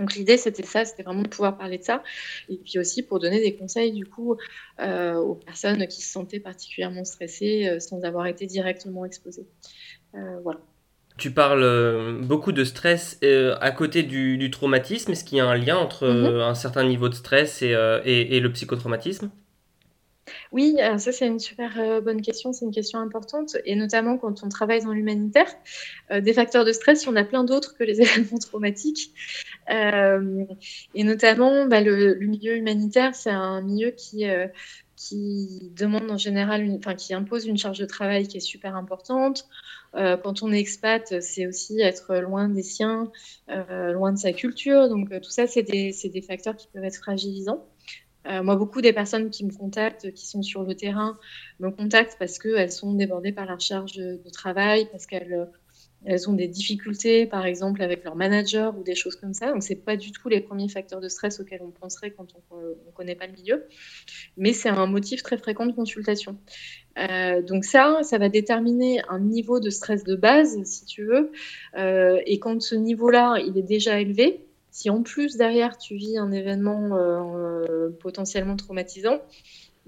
Donc 0.00 0.14
l'idée 0.14 0.36
c'était 0.36 0.64
ça, 0.64 0.84
c'était 0.84 1.04
vraiment 1.04 1.22
de 1.22 1.28
pouvoir 1.28 1.56
parler 1.56 1.78
de 1.78 1.84
ça, 1.84 2.02
et 2.48 2.56
puis 2.56 2.80
aussi 2.80 3.04
pour 3.04 3.20
donner 3.20 3.40
des 3.40 3.54
conseils 3.54 3.92
du 3.92 4.04
coup 4.04 4.36
euh, 4.80 5.14
aux 5.14 5.36
personnes 5.36 5.86
qui 5.86 6.02
se 6.02 6.10
sentaient 6.10 6.40
particulièrement 6.40 7.04
stressées 7.04 7.78
sans 7.78 8.02
avoir 8.02 8.26
été 8.26 8.46
directement 8.46 9.04
exposées. 9.04 9.46
voilà. 10.42 10.60
Tu 11.18 11.30
parles 11.30 11.62
euh, 11.62 12.20
beaucoup 12.20 12.52
de 12.52 12.62
stress 12.64 13.18
euh, 13.24 13.56
à 13.60 13.70
côté 13.70 14.02
du, 14.02 14.50
traumatisme. 14.50 15.12
Est-ce 15.12 15.24
qu'il 15.24 15.38
y 15.38 15.40
a 15.40 15.46
un 15.46 15.56
lien 15.56 15.76
entre 15.76 16.06
mhm. 16.06 16.24
euh, 16.24 16.46
un 16.46 16.54
certain 16.54 16.84
niveau 16.84 17.08
de 17.08 17.14
stress 17.14 17.62
et, 17.62 17.70
et, 18.04 18.40
le 18.40 18.52
psychotraumatisme? 18.52 19.30
Oui, 20.50 20.76
ça 20.98 21.12
c'est 21.12 21.26
une 21.26 21.38
super 21.38 22.02
bonne 22.02 22.20
question, 22.20 22.52
c'est 22.52 22.64
une 22.64 22.72
question 22.72 22.98
importante, 22.98 23.56
et 23.64 23.76
notamment 23.76 24.18
quand 24.18 24.42
on 24.42 24.48
travaille 24.48 24.82
dans 24.82 24.92
l'humanitaire, 24.92 25.46
des 26.10 26.32
facteurs 26.32 26.64
de 26.64 26.72
stress, 26.72 27.04
il 27.04 27.06
y 27.06 27.08
en 27.10 27.16
a 27.16 27.24
plein 27.24 27.44
d'autres 27.44 27.76
que 27.76 27.84
les 27.84 28.00
événements 28.00 28.38
traumatiques. 28.38 29.12
et 29.68 31.04
notamment, 31.04 31.66
bah, 31.66 31.80
le, 31.80 32.16
milieu 32.20 32.56
humanitaire, 32.56 33.14
c'est 33.14 33.30
un 33.30 33.60
milieu 33.62 33.90
qui, 33.90 34.24
qui 34.96 35.70
demande 35.76 36.10
en 36.10 36.18
général, 36.18 36.68
enfin 36.78 36.94
qui 36.94 37.14
impose 37.14 37.46
une 37.46 37.58
charge 37.58 37.78
de 37.78 37.86
travail 37.86 38.26
qui 38.26 38.38
est 38.38 38.40
super 38.40 38.74
importante. 38.74 39.46
Euh, 39.96 40.16
quand 40.16 40.42
on 40.42 40.52
est 40.52 40.60
expat, 40.60 41.20
c'est 41.20 41.46
aussi 41.46 41.80
être 41.80 42.16
loin 42.16 42.48
des 42.48 42.62
siens, 42.62 43.10
euh, 43.50 43.92
loin 43.92 44.12
de 44.12 44.18
sa 44.18 44.32
culture. 44.32 44.88
Donc 44.88 45.10
euh, 45.12 45.20
tout 45.20 45.30
ça, 45.30 45.46
c'est 45.46 45.62
des, 45.62 45.92
facteurs 46.26 46.56
qui 46.56 46.68
peuvent 46.68 46.84
être 46.84 46.96
fragilisants. 46.96 47.64
moi, 48.42 48.56
beaucoup 48.56 48.80
des 48.80 48.92
personnes 48.92 49.30
qui 49.30 49.44
me 49.44 49.52
contactent, 49.52 50.12
qui 50.12 50.26
sont 50.26 50.42
sur 50.42 50.64
le 50.64 50.74
terrain, 50.74 51.18
me 51.60 51.70
contactent 51.70 52.16
parce 52.18 52.38
qu'elles 52.38 52.72
sont 52.72 52.92
débordées 52.94 53.32
par 53.32 53.46
la 53.46 53.58
charge 53.58 53.94
de 53.94 54.30
travail, 54.30 54.88
parce 54.90 55.06
qu'elles 55.06 55.48
elles 56.04 56.28
ont 56.30 56.34
des 56.34 56.46
difficultés, 56.46 57.26
par 57.26 57.46
exemple, 57.46 57.82
avec 57.82 58.04
leur 58.04 58.14
manager 58.14 58.78
ou 58.78 58.84
des 58.84 58.94
choses 58.94 59.16
comme 59.16 59.34
ça. 59.34 59.52
Donc, 59.52 59.64
ce 59.64 59.70
n'est 59.70 59.80
pas 59.80 59.96
du 59.96 60.12
tout 60.12 60.28
les 60.28 60.40
premiers 60.40 60.68
facteurs 60.68 61.00
de 61.00 61.08
stress 61.08 61.40
auxquels 61.40 61.62
on 61.62 61.70
penserait 61.70 62.12
quand 62.12 62.26
on 62.50 62.56
ne 62.56 62.92
connaît 62.94 63.16
pas 63.16 63.26
le 63.26 63.32
milieu. 63.32 63.66
Mais 64.36 64.52
c'est 64.52 64.68
un 64.68 64.86
motif 64.86 65.22
très 65.24 65.36
fréquent 65.36 65.66
de 65.66 65.72
consultation. 65.72 66.38
Euh, 66.98 67.42
donc 67.42 67.64
ça, 67.64 68.00
ça 68.02 68.18
va 68.18 68.28
déterminer 68.28 69.00
un 69.08 69.20
niveau 69.20 69.60
de 69.60 69.70
stress 69.70 70.04
de 70.04 70.16
base, 70.16 70.62
si 70.64 70.84
tu 70.86 71.04
veux. 71.04 71.30
Euh, 71.76 72.20
et 72.26 72.38
quand 72.38 72.60
ce 72.60 72.74
niveau-là, 72.74 73.36
il 73.38 73.58
est 73.58 73.62
déjà 73.62 74.00
élevé, 74.00 74.46
si 74.70 74.90
en 74.90 75.02
plus 75.02 75.36
derrière 75.36 75.78
tu 75.78 75.96
vis 75.96 76.18
un 76.18 76.32
événement 76.32 76.96
euh, 76.96 77.90
potentiellement 78.00 78.56
traumatisant, 78.56 79.20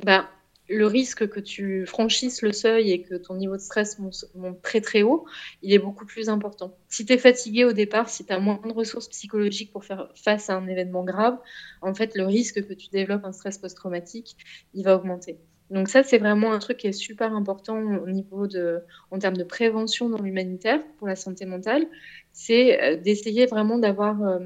bah, 0.04 0.28
le 0.68 0.86
risque 0.86 1.28
que 1.28 1.40
tu 1.40 1.86
franchisses 1.86 2.42
le 2.42 2.52
seuil 2.52 2.90
et 2.90 3.02
que 3.02 3.14
ton 3.14 3.34
niveau 3.36 3.56
de 3.56 3.60
stress 3.60 3.98
monte, 3.98 4.26
très 4.62 4.82
très 4.82 5.02
haut, 5.02 5.24
il 5.62 5.72
est 5.72 5.78
beaucoup 5.78 6.04
plus 6.04 6.28
important. 6.28 6.76
Si 6.88 7.06
tu 7.06 7.14
es 7.14 7.18
fatigué 7.18 7.64
au 7.64 7.72
départ, 7.72 8.10
si 8.10 8.26
tu 8.26 8.32
as 8.32 8.38
moins 8.38 8.60
de 8.62 8.72
ressources 8.72 9.08
psychologiques 9.08 9.72
pour 9.72 9.84
faire 9.84 10.08
face 10.14 10.50
à 10.50 10.56
un 10.56 10.66
événement 10.66 11.04
grave, 11.04 11.38
en 11.80 11.94
fait, 11.94 12.14
le 12.14 12.26
risque 12.26 12.66
que 12.66 12.74
tu 12.74 12.90
développes 12.90 13.24
un 13.24 13.32
stress 13.32 13.56
post-traumatique, 13.56 14.36
il 14.74 14.84
va 14.84 14.96
augmenter. 14.96 15.38
Donc 15.70 15.88
ça, 15.88 16.02
c'est 16.02 16.18
vraiment 16.18 16.52
un 16.52 16.58
truc 16.58 16.78
qui 16.78 16.86
est 16.86 16.92
super 16.92 17.34
important 17.34 17.78
au 17.78 18.08
niveau 18.08 18.46
de, 18.46 18.80
en 19.10 19.18
termes 19.18 19.36
de 19.36 19.44
prévention 19.44 20.08
dans 20.08 20.22
l'humanitaire 20.22 20.80
pour 20.98 21.06
la 21.06 21.16
santé 21.16 21.44
mentale, 21.44 21.86
c'est 22.32 22.82
euh, 22.82 22.96
d'essayer 22.96 23.46
vraiment 23.46 23.78
d'avoir 23.78 24.22
euh, 24.22 24.38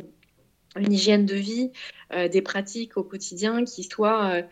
une 0.76 0.92
hygiène 0.92 1.24
de 1.26 1.35
vie, 1.35 1.70
euh, 2.12 2.28
des 2.28 2.42
pratiques 2.42 2.96
au 2.96 3.04
quotidien 3.04 3.64
qui 3.64 3.85
soient 3.85 4.42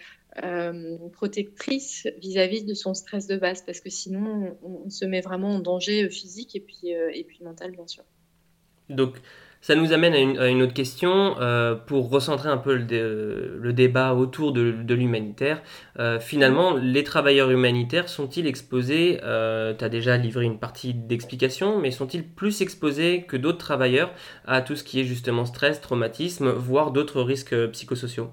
euh, 0.45 0.99
protectrice 1.13 2.07
vis-à-vis 2.21 2.65
de 2.65 2.75
son 2.75 2.95
stress 2.95 3.27
de 3.27 3.37
base, 3.37 3.63
parce 3.63 3.81
que 3.81 3.91
sinon, 3.91 4.57
on, 4.63 4.89
se 4.91 5.05
met 5.05 5.23
vraiment 5.23 5.57
en 5.57 5.59
danger 5.59 6.09
physique 6.09 6.55
et 6.55 6.61
puis, 6.61 6.91
et 6.91 7.25
puis 7.25 7.43
mental, 7.43 7.73
bien 7.73 7.87
sûr. 7.89 8.05
Donc, 8.89 9.17
ça 9.61 9.75
nous 9.75 9.93
amène 9.93 10.39
à 10.39 10.49
une, 10.49 10.63
autre 10.63 10.73
question, 10.73 11.37
euh, 11.41 11.75
pour 11.75 12.11
recentrer 12.11 12.49
un 12.49 12.57
peu 12.57 12.77
le, 12.77 13.73
débat 13.73 14.15
autour 14.15 14.53
de, 14.53 14.95
l'humanitaire. 14.95 15.63
finalement, 16.21 16.75
les 16.77 17.05
travailleurs 17.05 17.51
humanitaires 17.51 18.09
sont-ils 18.09 18.47
exposés, 18.47 19.19
tu 19.21 19.85
as 19.85 19.89
déjà 19.89 20.17
livré 20.17 20.45
une 20.45 20.59
partie 20.59 20.95
d'explication, 20.95 21.79
mais 21.79 21.91
sont-ils 21.91 22.27
plus 22.27 22.63
exposés 22.63 23.25
que 23.29 23.37
d'autres 23.37 23.59
travailleurs 23.59 24.13
à 24.47 24.63
tout 24.63 24.77
ce 24.77 24.85
qui 24.85 25.01
est 25.01 25.05
justement 25.05 25.45
stress, 25.45 25.81
traumatisme, 25.81 26.51
voire 26.51 26.91
d'autres 26.91 27.23
risques 27.23 27.55
psychosociaux? 27.69 28.31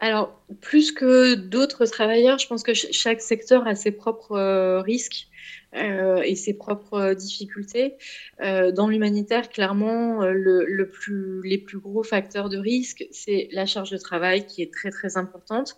Alors, 0.00 0.40
plus 0.60 0.92
que 0.92 1.34
d'autres 1.34 1.84
travailleurs, 1.86 2.38
je 2.38 2.46
pense 2.46 2.62
que 2.62 2.72
chaque 2.74 3.20
secteur 3.20 3.66
a 3.66 3.74
ses 3.74 3.90
propres 3.90 4.32
euh, 4.32 4.80
risques 4.80 5.27
euh, 5.74 6.22
et 6.22 6.34
ses 6.34 6.54
propres 6.54 7.14
difficultés. 7.14 7.96
Euh, 8.40 8.72
dans 8.72 8.88
l'humanitaire, 8.88 9.48
clairement, 9.50 10.24
le, 10.24 10.90
plus, 10.90 11.42
les 11.42 11.58
plus 11.58 11.78
gros 11.78 12.02
facteurs 12.02 12.48
de 12.48 12.58
risque, 12.58 13.06
c'est 13.10 13.48
la 13.52 13.66
charge 13.66 13.90
de 13.90 13.98
travail 13.98 14.46
qui 14.46 14.62
est 14.62 14.72
très 14.72 14.90
très 14.90 15.16
importante. 15.16 15.76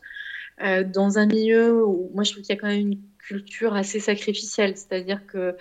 dans 0.60 1.18
un 1.18 1.26
milieu 1.26 1.84
où 1.84 2.10
moi 2.14 2.22
je 2.22 2.32
trouve 2.32 2.42
qu'il 2.44 2.54
y 2.54 2.58
a 2.58 2.60
quand 2.60 2.68
même 2.68 2.92
une 2.92 3.00
culture 3.18 3.74
assez 3.74 4.00
sacrificielle, 4.00 4.76
c'est-à-dire 4.76 5.26
que 5.26 5.56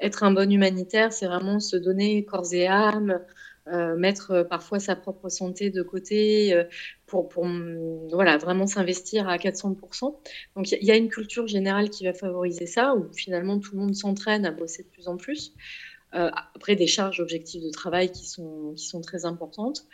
être 0.00 0.24
un 0.24 0.32
bon 0.32 0.50
humanitaire, 0.50 1.12
c'est 1.12 1.26
vraiment 1.26 1.60
se 1.60 1.76
donner 1.76 2.24
corps 2.24 2.52
et 2.52 2.66
âme, 2.66 3.20
euh, 3.68 3.94
mettre 3.94 4.32
euh, 4.32 4.44
parfois 4.44 4.80
sa 4.80 4.96
propre 4.96 5.28
santé 5.28 5.70
de 5.70 5.84
côté 5.84 6.52
euh, 6.52 6.64
pour, 7.06 7.28
mm, 7.46 8.08
voilà, 8.10 8.36
vraiment 8.36 8.66
s'investir 8.66 9.28
à 9.28 9.36
400%. 9.36 10.16
Donc 10.56 10.72
il 10.72 10.84
y, 10.84 10.90
a 10.90 10.96
une 10.96 11.08
culture 11.08 11.46
générale 11.46 11.88
qui 11.88 12.04
va 12.04 12.12
favoriser 12.12 12.66
ça, 12.66 12.96
où 12.96 13.12
finalement 13.12 13.60
tout 13.60 13.76
le 13.76 13.82
monde 13.82 13.94
s'entraîne 13.94 14.44
à 14.46 14.50
bosser 14.50 14.82
de 14.82 14.88
plus 14.88 15.06
en 15.06 15.16
plus. 15.16 15.54
après 16.12 16.76
des 16.76 16.86
charges 16.86 17.20
objectives 17.20 17.62
de 17.62 17.70
travail 17.70 18.10
qui 18.10 18.28
sont, 18.28 18.74
qui 18.76 18.84
sont 18.84 19.00
très 19.00 19.24
importantes. 19.24 19.86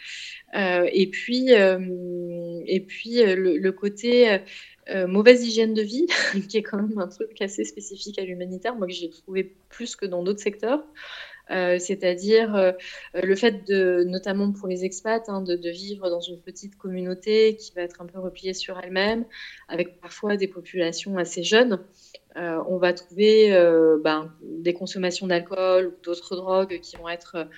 et 0.54 1.10
puis, 1.10 1.50
et 1.50 2.80
puis 2.80 3.22
le 3.24 3.70
côté 3.70 4.40
mauvaise 5.06 5.46
hygiène 5.46 5.74
de 5.74 5.82
vie, 5.82 6.06
qui 6.48 6.56
est 6.56 6.62
quand 6.62 6.82
même 6.82 6.98
un 6.98 7.08
truc 7.08 7.40
assez 7.40 7.64
spécifique 7.64 8.18
à 8.18 8.24
l'humanitaire, 8.24 8.74
moi 8.74 8.86
que 8.86 8.92
j'ai 8.92 9.10
trouvé 9.10 9.54
plus 9.68 9.94
que 9.94 10.06
dans 10.06 10.22
d'autres 10.24 10.40
secteurs. 10.40 10.82
Euh, 11.50 11.78
c'est-à-dire 11.78 12.54
euh, 12.54 12.72
le 13.14 13.34
fait 13.34 13.66
de, 13.66 14.04
notamment 14.04 14.52
pour 14.52 14.68
les 14.68 14.84
expats, 14.84 15.28
hein, 15.28 15.40
de, 15.40 15.56
vivre 15.70 16.10
dans 16.10 16.20
une 16.20 16.40
petite 16.40 16.76
communauté 16.76 17.56
qui 17.56 17.72
va 17.74 17.82
être 17.82 18.00
un 18.00 18.06
peu 18.06 18.18
repliée 18.18 18.54
sur 18.54 18.78
elle-même, 18.78 19.24
avec 19.68 20.00
parfois 20.00 20.36
des 20.36 20.48
populations 20.48 21.16
assez 21.16 21.42
jeunes. 21.42 21.80
Euh, 22.36 22.62
on 22.68 22.76
va 22.76 22.92
trouver 22.92 23.50
ben, 24.04 24.32
des 24.42 24.72
consommations 24.72 25.26
d'alcool 25.26 25.86
ou 25.86 26.04
d'autres 26.04 26.36
drogues 26.36 26.80
qui 26.80 26.96
vont 26.96 27.08
être 27.08 27.48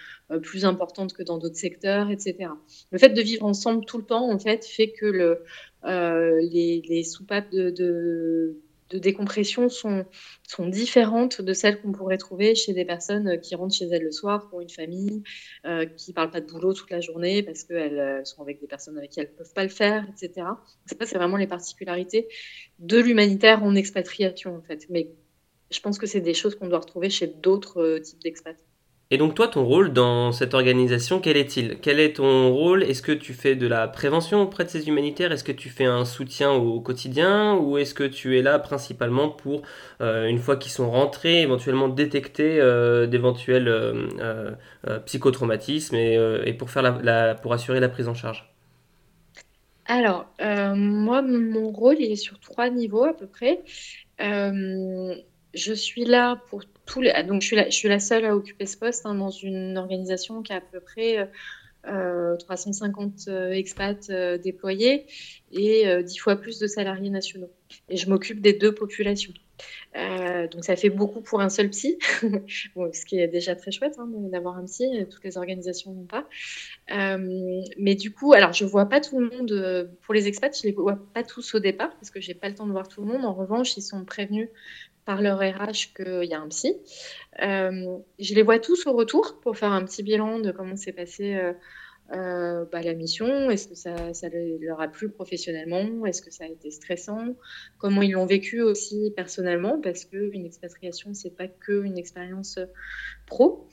plus 0.43 0.65
importantes 0.65 1.13
que 1.13 1.23
dans 1.23 1.39
d'autres 1.39 1.57
secteurs, 1.57 2.11
etc. 2.11 2.51
Le 2.91 2.99
fait 2.99 3.11
de 3.11 3.21
vivre 3.21 3.45
ensemble 3.45 3.85
tout 3.85 3.99
le 3.99 4.05
temps, 4.05 4.31
en 4.31 4.39
fait, 4.39 4.65
fait 4.65 4.93
que 4.93 5.07
le, 5.07 5.45
les, 5.85 7.05
soupapes 7.05 7.51
de 7.51 8.57
décompression 8.99 9.69
sont, 9.69 10.05
sont 10.49 10.67
différentes 10.67 11.41
de 11.41 11.53
celles 11.53 11.81
qu'on 11.81 11.93
pourrait 11.93 12.19
trouver 12.19 12.55
chez 12.55 12.73
des 12.73 12.85
personnes 12.85 13.29
euh, 13.29 13.37
qui 13.37 13.55
rentrent 13.55 13.75
chez 13.75 13.87
elles 13.87 14.03
le 14.03 14.13
soir, 14.13 14.49
qui 14.49 14.55
ont 14.55 14.61
une 14.61 14.71
famille, 14.71 15.23
euh, 15.67 15.87
qui 15.87 16.11
ne 16.11 16.15
parlent 16.15 16.31
pas 16.31 16.41
de 16.41 16.47
boulot 16.47 16.73
toute 16.73 16.91
la 16.91 17.01
journée 17.01 17.43
parce 17.43 17.65
qu'elles 17.65 17.99
euh, 17.99 18.25
sont 18.25 18.43
avec 18.43 18.61
des 18.61 18.67
personnes 18.67 18.99
avec 18.99 19.11
qui 19.11 19.21
elles 19.21 19.31
ne 19.31 19.37
peuvent 19.37 19.55
pas 19.55 19.65
le 19.65 19.71
faire, 19.71 20.07
etc. 20.09 20.47
Ça, 20.87 21.07
c'est 21.07 21.17
vraiment 21.17 21.37
les 21.37 21.47
particularités 21.47 22.29
de 22.79 22.99
l'humanitaire 22.99 23.63
en 23.63 23.75
expatriation, 23.75 24.57
en 24.57 24.63
fait. 24.63 24.87
Mais 24.91 25.11
je 25.71 25.81
pense 25.81 25.99
que 25.99 26.07
c'est 26.07 26.21
des 26.21 26.35
choses 26.35 26.55
qu'on 26.55 26.69
doit 26.69 26.81
retrouver 26.81 27.11
chez 27.11 27.27
d'autres 27.27 27.99
types 27.99 28.21
d'expats. 28.23 28.57
Et 29.13 29.19
donc 29.19 29.35
toi, 29.35 29.49
ton 29.49 29.65
rôle 29.65 29.93
dans 29.93 30.31
cette 30.31 30.55
organisation, 30.55 31.21
quel 31.21 31.37
est-il? 31.37 31.81
Quel 31.81 31.99
est 31.99 32.17
ton 32.17 32.53
rôle? 32.53 32.85
Est-ce 32.85 33.03
que 33.03 33.11
tu 33.11 33.33
fais 33.35 33.57
de 33.57 33.67
la 33.67 33.89
prévention 33.89 34.41
auprès 34.43 34.63
de 34.65 34.69
ces 34.69 34.87
humanitaires? 34.87 35.33
Est-ce 35.33 35.43
que 35.43 35.51
tu 35.51 35.69
fais 35.69 35.85
un 35.85 36.05
soutien 36.05 36.53
au 36.53 36.81
quotidien? 36.81 37.57
Ou 37.57 37.77
est-ce 37.79 37.93
que 37.93 38.05
tu 38.05 38.39
es 38.39 38.43
là 38.43 38.61
principalement 38.61 39.29
pour, 39.29 39.63
euh, 40.01 40.29
une 40.29 40.39
fois 40.39 40.57
qu'ils 40.57 40.71
sont 40.71 40.89
rentrés, 40.89 41.43
éventuellement 41.43 41.89
détecter 41.89 42.61
euh, 42.61 43.09
d'éventuels 43.09 43.67
euh, 43.67 44.53
psychotraumatismes 45.07 45.97
et, 45.97 46.55
pour, 46.57 46.71
faire 46.71 47.03
la, 47.03 47.35
pour 47.35 47.53
assurer 47.53 47.81
la 47.81 47.89
prise 47.89 48.07
en 48.07 48.15
charge? 48.15 48.49
Alors, 49.87 50.27
moi, 50.39 51.21
mon 51.21 51.73
rôle, 51.73 51.97
il 51.99 52.13
est 52.13 52.17
sur 52.17 52.39
trois 52.39 52.71
niveaux 52.71 53.07
à 53.07 53.13
peu 53.17 53.27
près. 53.27 53.59
je 54.21 55.75
suis 55.75 56.05
là 56.05 56.37
pour 56.49 56.63
ah, 57.15 57.23
donc, 57.23 57.43
je 57.43 57.47
suis, 57.47 57.57
la, 57.57 57.69
je 57.69 57.99
seule 57.99 58.25
à 58.25 58.37
occuper 58.37 58.67
ce 58.67 58.77
poste 58.77 59.07
hein, 59.07 59.15
dans 59.15 59.31
une 59.31 59.77
organisation 59.79 60.43
qui 60.43 60.53
a 60.53 60.57
à 60.57 60.61
peu 60.61 60.81
près 60.81 61.29
350 61.85 63.29
euh, 63.29 63.33
euh, 63.33 63.53
expats 63.53 64.11
euh, 64.11 64.39
déployés 64.39 65.07
et 65.53 65.85
10 66.03 66.17
fois 66.19 66.37
plus 66.37 66.59
de 66.61 66.67
salariés 66.67 67.11
nationaux. 67.11 67.51
Et 67.89 67.97
je 67.97 68.09
m'occupe 68.09 68.41
des 68.41 68.53
deux 68.53 68.73
populations. 68.73 69.33
donc 69.95 70.65
ça 70.65 70.77
fait 70.77 70.91
beaucoup 70.91 71.23
pour 71.23 71.41
un 71.41 71.49
seul 71.49 71.71
psy, 71.71 71.99
ce 72.23 73.05
qui 73.05 73.19
est 73.19 73.27
déjà 73.27 73.57
très 73.57 73.73
chouette 73.73 73.97
hein, 73.99 74.09
d'avoir 74.31 74.57
un 74.57 74.65
psy, 74.67 74.87
toutes 75.11 75.25
les 75.25 75.37
organisations 75.37 75.93
n'ont 75.93 76.07
pas. 76.07 76.29
mais 76.89 77.97
du 77.97 78.13
coup, 78.13 78.33
alors 78.33 78.53
je 78.53 78.65
vois 78.65 78.87
pas 78.87 79.01
tout 79.01 79.19
le 79.19 79.29
monde, 79.29 79.91
pour 80.03 80.15
les 80.15 80.29
expats, 80.29 80.57
je 80.57 80.69
les 80.69 80.73
vois 80.73 81.01
pas 81.15 81.25
tous 81.25 81.57
au 81.57 81.59
départ 81.59 81.91
parce 81.95 82.11
que 82.11 82.21
j'ai 82.21 82.35
pas 82.35 82.49
le 82.49 82.55
temps 82.55 82.67
de 82.67 82.73
voir 82.73 82.87
tout 82.87 83.01
le 83.01 83.09
monde. 83.09 83.25
En 83.25 83.35
revanche, 83.35 83.77
ils 83.77 83.83
sont 83.83 84.05
prévenus 84.05 84.49
par 85.05 85.23
leur 85.23 85.39
RH 85.39 85.95
qu'il 85.97 86.25
y 86.25 86.35
a 86.35 86.41
un 86.41 86.49
psy. 86.49 86.77
Euh, 87.43 87.99
je 88.19 88.35
les 88.35 88.43
vois 88.43 88.59
tous 88.59 88.87
au 88.87 88.93
retour 88.93 89.41
pour 89.43 89.57
faire 89.57 89.73
un 89.73 89.85
petit 89.85 90.03
bilan 90.03 90.41
de 90.41 90.51
comment 90.51 90.77
s'est 90.77 90.93
passée 90.93 91.35
euh, 91.35 91.53
euh, 92.13 92.65
bah, 92.71 92.83
la 92.83 92.95
mission. 92.95 93.51
Est-ce 93.51 93.69
que 93.69 93.75
ça, 93.75 93.95
leur 94.61 94.81
a 94.81 94.89
plu 94.89 95.11
professionnellement? 95.11 96.05
Est-ce 96.07 96.23
que 96.23 96.31
ça 96.31 96.45
a 96.45 96.49
été 96.49 96.71
stressant? 96.71 97.37
Comment 97.79 98.03
ils 98.03 98.13
l'ont 98.13 98.27
vécu 98.27 98.63
aussi 98.63 99.13
personnellement? 99.17 99.81
Parce 99.81 100.05
qu'une 100.05 100.45
expatriation, 100.45 101.15
c'est 101.15 101.37
pas 101.37 101.49
que 101.49 101.85
une 101.85 101.99
expérience 101.99 102.59
pro. 103.27 103.69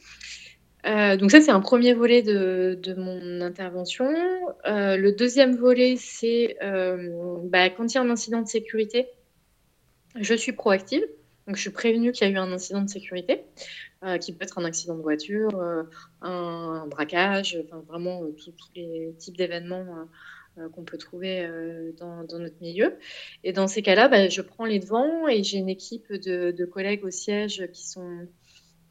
donc 0.85 1.31
ça, 1.31 1.41
c'est 1.41 1.51
un 1.51 1.59
premier 1.59 1.93
volet 1.93 2.21
de, 2.21 2.79
de 2.81 2.93
mon 2.93 3.41
intervention. 3.41 4.13
le 4.65 5.11
deuxième 5.11 5.55
volet, 5.57 5.95
c'est 5.97 6.57
bah, 6.61 7.69
quand 7.71 7.93
il 7.93 7.95
y 7.95 7.97
a 7.97 8.01
un 8.01 8.09
incident 8.09 8.41
de 8.41 8.47
sécurité, 8.47 9.07
je 10.21 10.33
suis 10.33 10.53
proactive. 10.53 11.03
Donc, 11.47 11.55
je 11.55 11.61
suis 11.61 11.69
prévenue 11.69 12.11
qu'il 12.11 12.27
y 12.27 12.29
a 12.29 12.33
eu 12.33 12.37
un 12.37 12.51
incident 12.51 12.81
de 12.81 12.89
sécurité, 12.89 13.45
euh, 14.03 14.17
qui 14.17 14.33
peut 14.33 14.43
être 14.43 14.57
un 14.57 14.65
accident 14.65 14.95
de 14.95 15.01
voiture, 15.01 15.57
euh, 15.59 15.83
un, 16.21 16.85
braquage, 16.87 17.57
vraiment 17.87 18.21
euh, 18.23 18.35
tous 18.37 18.53
les 18.75 19.13
types 19.17 19.37
d'événements 19.37 20.07
qu'on 20.73 20.83
peut 20.83 20.97
trouver 20.97 21.47
dans, 21.99 22.25
notre 22.39 22.59
milieu. 22.61 22.97
Et 23.43 23.53
dans 23.53 23.67
ces 23.67 23.83
cas-là, 23.83 24.07
bah, 24.07 24.27
je 24.27 24.41
prends 24.41 24.65
les 24.65 24.79
devants 24.79 25.27
et 25.27 25.43
j'ai 25.43 25.59
une 25.59 25.69
équipe 25.69 26.11
de, 26.11 26.65
collègues 26.65 27.05
au 27.05 27.11
siège 27.11 27.69
qui 27.71 27.87
sont 27.87 28.27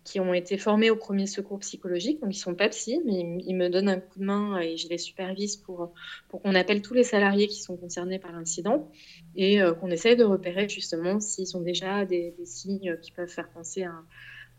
qui 0.07 0.21
ont 0.21 0.33
été 0.33 0.57
formés 0.57 0.88
au 0.88 0.97
premier 0.97 1.27
secours 1.27 1.59
psychologique, 1.59 2.21
donc 2.21 2.35
ils 2.35 2.38
sont 2.38 2.55
pas 2.55 2.69
psy, 2.69 3.01
mais 3.05 3.19
ils, 3.45 3.57
me 3.57 3.69
donnent 3.69 3.88
un 3.88 3.99
coup 3.99 4.21
de 4.21 4.25
main 4.25 4.61
et 4.61 4.77
je 4.77 4.88
les 4.88 4.99
supervise 4.99 5.57
pour, 5.57 5.92
pour 6.29 6.40
qu'on 6.40 6.55
appelle 6.55 6.81
tous 6.81 6.95
les 6.95 7.03
salariés 7.03 7.49
qui 7.49 7.61
sont 7.61 7.77
concernés 7.77 8.21
par 8.21 8.31
l'incident 8.31 8.88
et 9.35 9.61
euh, 9.61 9.75
qu'on 9.75 9.90
essaye 9.90 10.14
de 10.14 10.23
repérer 10.23 10.69
justement 10.69 11.19
s'ils 11.19 11.57
ont 11.57 11.61
déjà 11.61 12.05
des, 12.05 12.35
signes 12.45 12.97
qui 13.03 13.11
peuvent 13.11 13.29
faire 13.29 13.49
penser 13.51 13.83
à, 13.83 13.95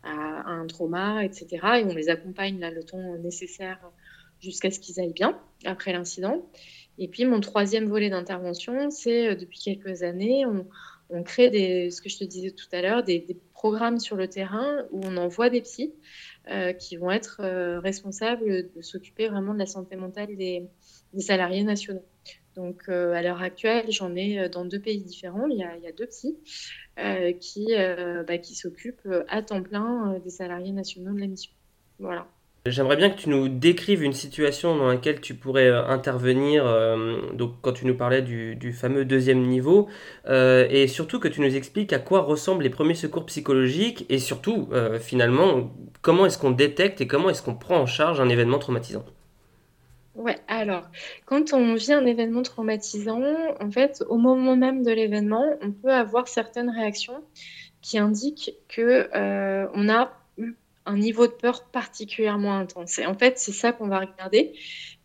à, 0.02 0.50
un 0.50 0.66
trauma, 0.66 1.24
etc. 1.24 1.46
Et 1.80 1.84
on 1.84 1.94
les 1.94 2.10
accompagne 2.10 2.60
là 2.60 2.70
le 2.70 2.84
temps 2.84 3.16
nécessaire 3.16 3.80
jusqu'à 4.40 4.70
ce 4.70 4.78
qu'ils 4.78 5.00
aillent 5.00 5.14
bien 5.14 5.40
après 5.64 5.94
l'incident. 5.94 6.46
Et 6.98 7.08
puis 7.08 7.24
mon 7.24 7.40
troisième 7.40 7.86
volet 7.86 8.10
d'intervention, 8.10 8.90
c'est 8.90 9.28
euh, 9.28 9.34
depuis 9.34 9.60
quelques 9.60 10.02
années, 10.02 10.44
on, 10.44 10.66
on 11.10 11.22
crée 11.22 11.50
des, 11.50 11.90
ce 11.90 12.02
que 12.02 12.08
je 12.08 12.18
te 12.18 12.24
disais 12.24 12.50
tout 12.50 12.66
à 12.72 12.82
l'heure, 12.82 13.02
des, 13.02 13.24
programmes 13.52 13.98
sur 13.98 14.14
le 14.14 14.28
terrain 14.28 14.84
où 14.92 15.00
on 15.02 15.16
envoie 15.16 15.50
des 15.50 15.62
psys 15.62 15.92
euh, 16.48 16.72
qui 16.72 16.96
vont 16.96 17.10
être 17.10 17.40
euh, 17.42 17.80
responsables 17.80 18.70
de 18.72 18.82
s'occuper 18.82 19.26
vraiment 19.26 19.52
de 19.52 19.58
la 19.58 19.66
santé 19.66 19.96
mentale 19.96 20.36
des, 20.36 20.68
salariés 21.18 21.64
nationaux. 21.64 22.04
Donc 22.54 22.82
euh, 22.88 23.14
à 23.14 23.22
l'heure 23.22 23.42
actuelle, 23.42 23.86
j'en 23.88 24.14
ai 24.14 24.48
dans 24.48 24.64
deux 24.64 24.78
pays 24.78 25.02
différents. 25.02 25.48
Il 25.48 25.58
y 25.58 25.64
a, 25.64 25.92
deux 25.92 26.06
psys 26.06 26.36
qui, 27.40 27.74
bah, 28.28 28.38
qui 28.38 28.54
s'occupent 28.54 29.08
à 29.28 29.42
temps 29.42 29.62
plein 29.62 30.20
des 30.20 30.30
salariés 30.30 30.72
nationaux 30.72 31.12
de 31.12 31.20
la 31.20 31.26
mission. 31.26 31.52
Voilà. 31.98 32.28
J'aimerais 32.70 32.96
bien 32.96 33.10
que 33.10 33.18
tu 33.18 33.28
nous 33.28 33.48
décrives 33.48 34.02
une 34.02 34.12
situation 34.12 34.76
dans 34.76 34.88
laquelle 34.88 35.20
tu 35.20 35.34
pourrais 35.34 35.68
euh, 35.68 35.86
intervenir, 35.86 36.66
euh, 36.66 37.20
donc 37.32 37.54
quand 37.62 37.72
tu 37.72 37.86
nous 37.86 37.96
parlais 37.96 38.22
du, 38.22 38.72
fameux 38.72 39.04
deuxième 39.04 39.42
niveau, 39.42 39.88
euh, 40.26 40.66
et 40.70 40.86
surtout 40.88 41.20
que 41.20 41.28
tu 41.28 41.40
nous 41.40 41.56
expliques 41.56 41.92
à 41.92 41.98
quoi 41.98 42.20
ressemblent 42.20 42.62
les 42.62 42.70
premiers 42.70 42.94
secours 42.94 43.26
psychologiques, 43.26 44.06
et 44.08 44.18
surtout, 44.18 44.68
finalement, 45.00 45.70
comment 46.02 46.26
est-ce 46.26 46.38
qu'on 46.38 46.50
détecte 46.50 47.00
et 47.00 47.06
comment 47.06 47.30
est-ce 47.30 47.42
qu'on 47.42 47.54
prend 47.54 47.76
en 47.78 47.86
charge 47.86 48.20
un 48.20 48.28
événement 48.28 48.58
traumatisant. 48.58 49.04
Ouais, 50.14 50.38
alors, 50.48 50.84
quand 51.26 51.52
on 51.52 51.74
vit 51.74 51.92
un 51.92 52.04
événement 52.04 52.42
traumatisant, 52.42 53.22
en 53.60 53.70
fait, 53.70 54.02
au 54.08 54.16
moment 54.16 54.56
même 54.56 54.82
de 54.82 54.90
l'événement, 54.90 55.44
on 55.62 55.70
peut 55.70 55.92
avoir 55.92 56.28
certaines 56.28 56.70
réactions 56.70 57.22
qui 57.80 57.98
indiquent 57.98 58.54
que 58.68 59.08
on 59.74 59.88
a 59.88 60.12
un 60.88 60.96
niveau 60.96 61.26
de 61.26 61.32
peur 61.32 61.64
particulièrement 61.64 62.56
intense. 62.56 62.98
Et 62.98 63.06
en 63.06 63.14
fait, 63.14 63.38
c'est 63.38 63.52
ça 63.52 63.72
qu'on 63.72 63.88
va 63.88 64.00
regarder 64.00 64.54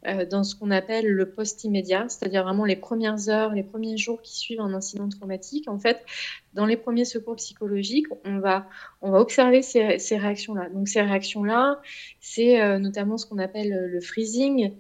euh, 0.08 0.26
dans 0.26 0.44
ce 0.44 0.56
qu'on 0.56 0.72
appelle 0.72 1.08
le 1.08 1.30
post-immédiat, 1.30 2.06
c'est-à-dire 2.08 2.44
vraiment 2.44 2.64
les 2.64 2.78
premières 2.78 3.30
heures, 3.30 3.54
les 3.54 3.64
premiers 3.64 3.98
jours 3.98 4.22
qui 4.22 4.38
suivent 4.38 4.62
un 4.62 4.74
incident 4.74 5.10
traumatique. 5.10 5.68
En 5.68 5.80
fait, 5.80 6.06
dans 6.54 6.66
les 6.66 6.78
premiers 6.78 7.06
secours 7.06 7.36
psychologiques, 7.36 8.08
on 8.24 8.40
va, 8.40 8.68
on 9.02 9.12
va 9.12 9.20
observer 9.20 9.62
ces, 9.62 10.18
réactions-là. 10.18 10.70
Donc 10.70 10.88
ces 10.88 11.02
réactions-là, 11.02 11.82
c'est 12.22 12.62
euh, 12.62 12.80
notamment 12.80 13.18
ce 13.18 13.26
qu'on 13.26 13.38
appelle 13.38 13.70
le 13.70 14.00
freezing, 14.00 14.74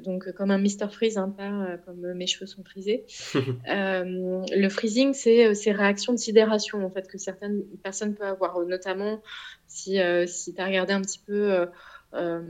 donc 0.00 0.30
comme 0.32 0.50
un 0.50 0.58
Mr 0.58 0.88
Freeze, 0.90 1.18
hein, 1.18 1.32
pas 1.36 1.50
euh, 1.50 1.76
comme 1.84 2.12
mes 2.14 2.26
cheveux 2.26 2.46
sont 2.46 2.64
frisés. 2.64 3.04
le 3.34 4.68
freezing, 4.68 5.12
c'est 5.14 5.54
ces 5.54 5.72
réactions 5.72 6.12
de 6.12 6.18
sidération 6.18 6.84
en 6.84 6.90
fait 6.90 7.08
que 7.08 7.18
certaines 7.18 7.64
personnes 7.82 8.14
peuvent 8.14 8.28
avoir, 8.28 8.60
notamment 8.60 9.22
si, 9.66 10.00
euh, 10.00 10.26
si 10.26 10.54
tu 10.54 10.60
as 10.60 10.66
regardé 10.66 10.92
un 10.92 11.02
petit 11.02 11.18
peu 11.18 11.66
euh, 12.14 12.40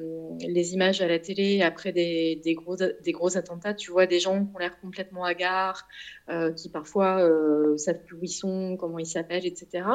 les 0.41 0.75
images 0.75 1.01
à 1.01 1.09
la 1.09 1.19
télé 1.19 1.63
après 1.63 1.93
des, 1.93 2.41
gros, 2.55 2.77
des 2.77 3.13
gros 3.13 3.37
attentats, 3.37 3.75
tu 3.75 3.91
vois 3.91 4.07
des 4.07 4.21
gens 4.21 4.45
qui 4.45 4.55
ont 4.55 4.59
l'air 4.59 4.79
complètement 4.81 5.25
hagards, 5.25 5.87
qui 6.57 6.69
parfois 6.69 7.27
savent 7.79 8.03
plus 8.05 8.17
où 8.17 8.21
ils 8.23 8.29
sont, 8.29 8.77
comment 8.79 8.99
ils 8.99 9.07
s'appellent, 9.07 9.47
etc. 9.47 9.87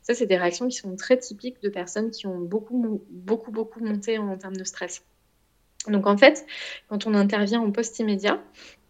Ça, 0.00 0.14
c'est 0.14 0.26
des 0.26 0.38
réactions 0.38 0.68
qui 0.68 0.76
sont 0.76 0.96
très 0.96 1.18
typiques 1.18 1.62
de 1.62 1.68
personnes 1.68 2.10
qui 2.10 2.26
ont 2.26 2.38
beaucoup, 2.38 3.02
beaucoup, 3.10 3.50
beaucoup 3.50 3.84
monté 3.84 4.16
en 4.16 4.38
termes 4.38 4.56
de 4.56 4.64
stress. 4.64 5.04
Donc 5.88 6.06
en 6.06 6.16
fait, 6.16 6.46
quand 6.88 7.06
on 7.06 7.14
intervient 7.14 7.60
en 7.60 7.72
post-immédiat, 7.72 8.40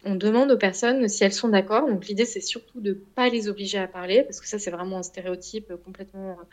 on 0.05 0.15
demande 0.15 0.51
aux 0.51 0.57
personnes 0.57 1.07
si 1.07 1.23
elles 1.23 1.33
sont 1.33 1.47
d'accord. 1.47 1.87
Donc 1.87 2.07
l'idée, 2.07 2.25
c'est 2.25 2.41
surtout 2.41 2.81
de 2.81 2.89
ne 2.89 2.93
pas 2.95 3.29
les 3.29 3.47
obliger 3.47 3.77
à 3.77 3.87
parler, 3.87 4.23
parce 4.23 4.39
que 4.41 4.47
ça, 4.47 4.59
c'est 4.59 4.71
vraiment 4.71 4.97
un 4.97 5.03
stéréotype 5.03 5.73
complètement 5.83 6.31
euh, 6.31 6.43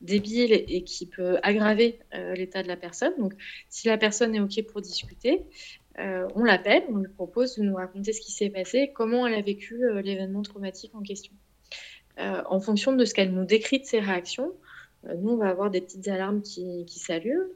débile 0.00 0.52
et, 0.52 0.84
qui 0.84 1.06
peut 1.06 1.38
aggraver 1.42 1.98
euh, 2.14 2.34
l'état 2.34 2.62
de 2.62 2.68
la 2.68 2.76
personne. 2.76 3.12
Donc 3.18 3.34
si 3.68 3.88
la 3.88 3.98
personne 3.98 4.34
est 4.34 4.40
OK 4.40 4.62
pour 4.66 4.80
discuter, 4.80 5.42
euh, 5.98 6.28
on 6.34 6.44
l'appelle, 6.44 6.84
on 6.88 6.98
lui 6.98 7.08
propose 7.08 7.56
de 7.56 7.62
nous 7.62 7.74
raconter 7.74 8.12
ce 8.12 8.20
qui 8.20 8.32
s'est 8.32 8.50
passé, 8.50 8.92
comment 8.94 9.26
elle 9.26 9.34
a 9.34 9.42
vécu 9.42 9.80
l'événement 10.02 10.42
traumatique 10.42 10.94
en 10.94 11.02
question. 11.02 11.32
en 12.16 12.60
fonction 12.60 12.92
de 12.92 13.04
ce 13.04 13.12
qu'elle 13.12 13.32
nous 13.32 13.44
décrit 13.44 13.80
de 13.80 13.86
ses 13.86 13.98
réactions, 13.98 14.52
nous, 15.04 15.30
on 15.30 15.36
va 15.36 15.48
avoir 15.48 15.70
des 15.70 15.80
petites 15.80 16.06
alarmes 16.08 16.42
qui, 16.42 16.84
s'allument, 16.88 17.46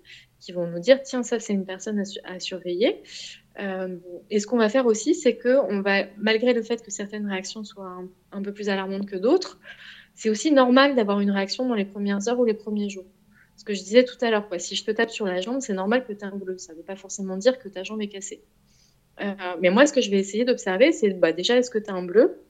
qui 0.41 0.53
vont 0.53 0.67
nous 0.67 0.79
dire, 0.79 1.03
tiens, 1.03 1.23
ça, 1.23 1.39
c'est 1.41 1.53
une 1.53 1.67
personne 1.67 2.03
à 2.25 2.41
surveiller. 2.41 3.03
Euh, 3.61 3.97
et 4.31 4.41
ce 4.41 4.47
qu'on 4.47 4.57
va 4.57 4.69
faire 4.69 4.87
aussi, 4.87 5.15
c'est 5.15 5.37
que 5.37 5.61
on 5.71 5.81
va, 5.81 6.05
malgré 6.19 6.53
le 6.53 6.63
fait 6.63 6.83
que 6.83 6.91
certaines 6.91 7.29
réactions 7.29 7.63
soient 7.65 8.03
un, 8.33 8.43
peu 8.43 8.53
plus 8.53 8.69
alarmantes 8.69 9.07
que 9.07 9.17
d'autres, 9.17 9.61
c'est 10.15 10.31
aussi 10.31 10.53
normal 10.53 10.97
d'avoir 10.97 11.21
une 11.21 11.31
réaction 11.31 11.67
dans 11.69 11.75
les 11.75 11.85
premières 11.85 12.29
heures 12.29 12.39
ou 12.39 12.45
les 12.45 12.55
premiers 12.55 12.89
jours. 12.89 13.07
Ce 13.57 13.65
que 13.65 13.75
je 13.75 13.83
disais 13.83 14.05
tout 14.05 14.17
à 14.23 14.31
l'heure, 14.31 14.49
si 14.59 14.75
je 14.75 14.85
te 14.85 14.91
tape 14.91 15.11
sur 15.11 15.27
la 15.27 15.41
jambe, 15.41 15.61
c'est 15.61 15.75
normal 15.75 16.05
que 16.05 16.13
tu 16.13 16.21
aies 16.21 16.25
un 16.25 16.37
bleu. 16.37 16.59
Ça 16.59 16.73
ne 16.73 16.79
veut 16.79 16.85
pas 16.85 16.97
forcément 16.97 17.37
dire 17.37 17.59
que 17.59 17.69
ta 17.69 17.85
jambe 17.85 18.03
est 18.03 18.09
cassée. 18.09 18.43
Euh, 19.21 19.35
mais 19.61 19.71
moi, 19.71 19.87
ce 19.87 19.93
que 19.93 20.01
je 20.01 20.11
vais 20.11 20.19
essayer 20.19 20.45
d'observer, 20.45 20.91
c'est 20.91 21.11
bah, 21.11 21.33
déjà, 21.33 21.57
est-ce 21.57 21.71
que 21.71 21.79
tu 21.79 21.91
as 21.91 21.95
un 21.95 22.03
bleu? 22.03 22.44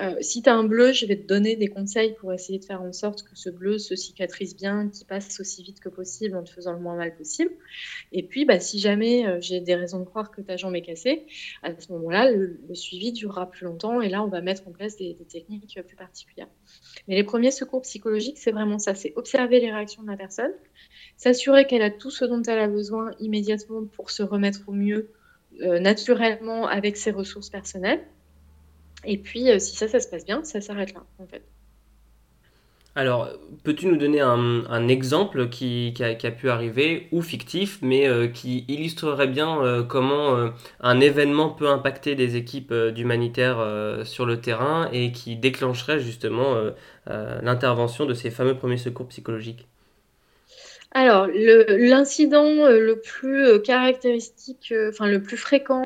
Euh, 0.00 0.14
si 0.20 0.42
tu 0.42 0.48
as 0.48 0.54
un 0.54 0.64
bleu, 0.64 0.92
je 0.92 1.06
vais 1.06 1.16
te 1.16 1.26
donner 1.26 1.56
des 1.56 1.66
conseils 1.66 2.14
pour 2.14 2.32
essayer 2.32 2.58
de 2.58 2.64
faire 2.64 2.82
en 2.82 2.92
sorte 2.92 3.24
que 3.24 3.34
ce 3.34 3.50
bleu 3.50 3.78
se 3.78 3.96
cicatrise 3.96 4.54
bien, 4.54 4.88
qu'il 4.88 5.06
passe 5.06 5.40
aussi 5.40 5.62
vite 5.64 5.80
que 5.80 5.88
possible 5.88 6.36
en 6.36 6.44
te 6.44 6.50
faisant 6.50 6.72
le 6.72 6.78
moins 6.78 6.96
mal 6.96 7.16
possible. 7.16 7.50
Et 8.12 8.22
puis, 8.22 8.44
bah, 8.44 8.60
si 8.60 8.78
jamais 8.78 9.26
euh, 9.26 9.38
j'ai 9.40 9.60
des 9.60 9.74
raisons 9.74 9.98
de 9.98 10.04
croire 10.04 10.30
que 10.30 10.40
ta 10.40 10.56
jambe 10.56 10.76
est 10.76 10.82
cassée, 10.82 11.26
à 11.64 11.72
ce 11.78 11.90
moment-là, 11.92 12.30
le, 12.30 12.58
suivi 12.74 13.10
durera 13.12 13.50
plus 13.50 13.64
longtemps 13.64 14.00
et 14.00 14.08
là, 14.08 14.22
on 14.22 14.28
va 14.28 14.40
mettre 14.40 14.68
en 14.68 14.70
place 14.70 14.96
des, 14.96 15.16
techniques 15.28 15.80
plus 15.86 15.96
particulières. 15.96 16.48
Mais 17.08 17.16
les 17.16 17.24
premiers 17.24 17.50
secours 17.50 17.82
psychologiques, 17.82 18.38
c'est 18.38 18.52
vraiment 18.52 18.78
ça, 18.78 18.94
c'est 18.94 19.12
observer 19.16 19.58
les 19.58 19.72
réactions 19.72 20.02
de 20.02 20.08
la 20.08 20.16
personne, 20.16 20.52
s'assurer 21.16 21.66
qu'elle 21.66 21.82
a 21.82 21.90
tout 21.90 22.10
ce 22.10 22.24
dont 22.24 22.42
elle 22.42 22.60
a 22.60 22.68
besoin 22.68 23.10
immédiatement 23.18 23.84
pour 23.84 24.10
se 24.10 24.22
remettre 24.22 24.60
au 24.68 24.72
mieux 24.72 25.10
euh, 25.60 25.80
naturellement 25.80 26.68
avec 26.68 26.96
ses 26.96 27.10
ressources 27.10 27.50
personnelles 27.50 28.04
et 29.08 29.16
puis, 29.16 29.50
euh, 29.50 29.58
si 29.58 29.74
ça, 29.74 29.88
ça 29.88 30.00
se 30.00 30.08
passe 30.08 30.26
bien, 30.26 30.44
ça 30.44 30.60
s'arrête 30.60 30.92
là, 30.92 31.02
en 31.18 31.26
fait. 31.26 31.42
Alors, 32.94 33.30
peux-tu 33.64 33.86
nous 33.86 33.96
donner 33.96 34.20
un, 34.20 34.88
exemple 34.88 35.48
qui, 35.48 35.94
a, 36.00 36.30
pu 36.30 36.50
arriver, 36.50 37.06
ou 37.12 37.22
fictif, 37.22 37.78
mais 37.80 38.06
euh, 38.06 38.26
qui 38.26 38.64
illustrerait 38.68 39.28
bien 39.28 39.62
euh, 39.62 39.82
comment 39.82 40.50
un 40.80 41.00
événement 41.00 41.48
peut 41.48 41.68
impacter 41.68 42.16
des 42.16 42.36
équipes 42.36 42.74
d'humanitaires 42.74 43.64
sur 44.04 44.26
le 44.26 44.40
terrain 44.40 44.90
et 44.92 45.12
qui 45.12 45.36
déclencherait 45.36 46.00
justement 46.00 46.56
l'intervention 47.06 48.04
de 48.04 48.14
ces 48.14 48.30
fameux 48.30 48.56
premiers 48.56 48.78
secours 48.78 49.06
psychologiques? 49.08 49.68
Alors, 50.92 51.26
l'incident 51.26 52.46
euh, 52.46 52.80
le, 52.80 52.98
plus 52.98 53.44
euh, 53.44 53.58
caractéristique, 53.58 54.72
euh, 54.72 54.88
enfin 54.88 55.06
le 55.06 55.22
plus 55.22 55.36
fréquent, 55.36 55.84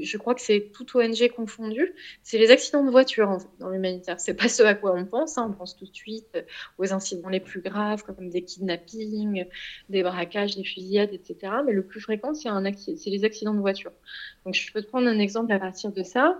je 0.00 0.16
crois 0.18 0.34
que 0.34 0.40
c'est 0.40 0.72
tout 0.74 0.96
ONG 0.96 1.30
confondu, 1.34 1.94
c'est 2.24 2.36
les 2.36 2.50
accidents 2.50 2.84
de 2.84 2.90
voiture 2.90 3.30
en 3.30 3.38
fait, 3.38 3.48
dans 3.60 3.70
l'humanitaire. 3.70 4.18
C'est 4.18 4.34
pas 4.34 4.48
ce 4.48 4.64
à 4.64 4.74
quoi 4.74 4.94
on 4.96 5.04
pense, 5.04 5.38
hein. 5.38 5.46
on 5.48 5.52
pense 5.52 5.76
tout 5.76 5.84
de 5.84 5.94
suite 5.94 6.38
aux 6.78 6.92
incidents 6.92 7.28
les 7.28 7.38
plus 7.38 7.60
graves 7.60 8.02
comme 8.02 8.28
des 8.28 8.42
kidnappings, 8.42 9.46
des 9.90 10.02
braquages, 10.02 10.56
des 10.56 10.64
fusillades, 10.64 11.12
etc. 11.12 11.52
Mais 11.64 11.72
le 11.72 11.84
plus 11.84 12.00
fréquent, 12.00 12.34
c'est 12.34 12.50
les 13.06 13.24
accidents 13.24 13.54
de 13.54 13.60
voiture. 13.60 13.92
Donc, 14.44 14.54
je 14.54 14.72
peux 14.72 14.82
te 14.82 14.88
prendre 14.88 15.06
un 15.06 15.18
exemple 15.20 15.52
à 15.52 15.60
partir 15.60 15.92
de 15.92 16.02
ça. 16.02 16.36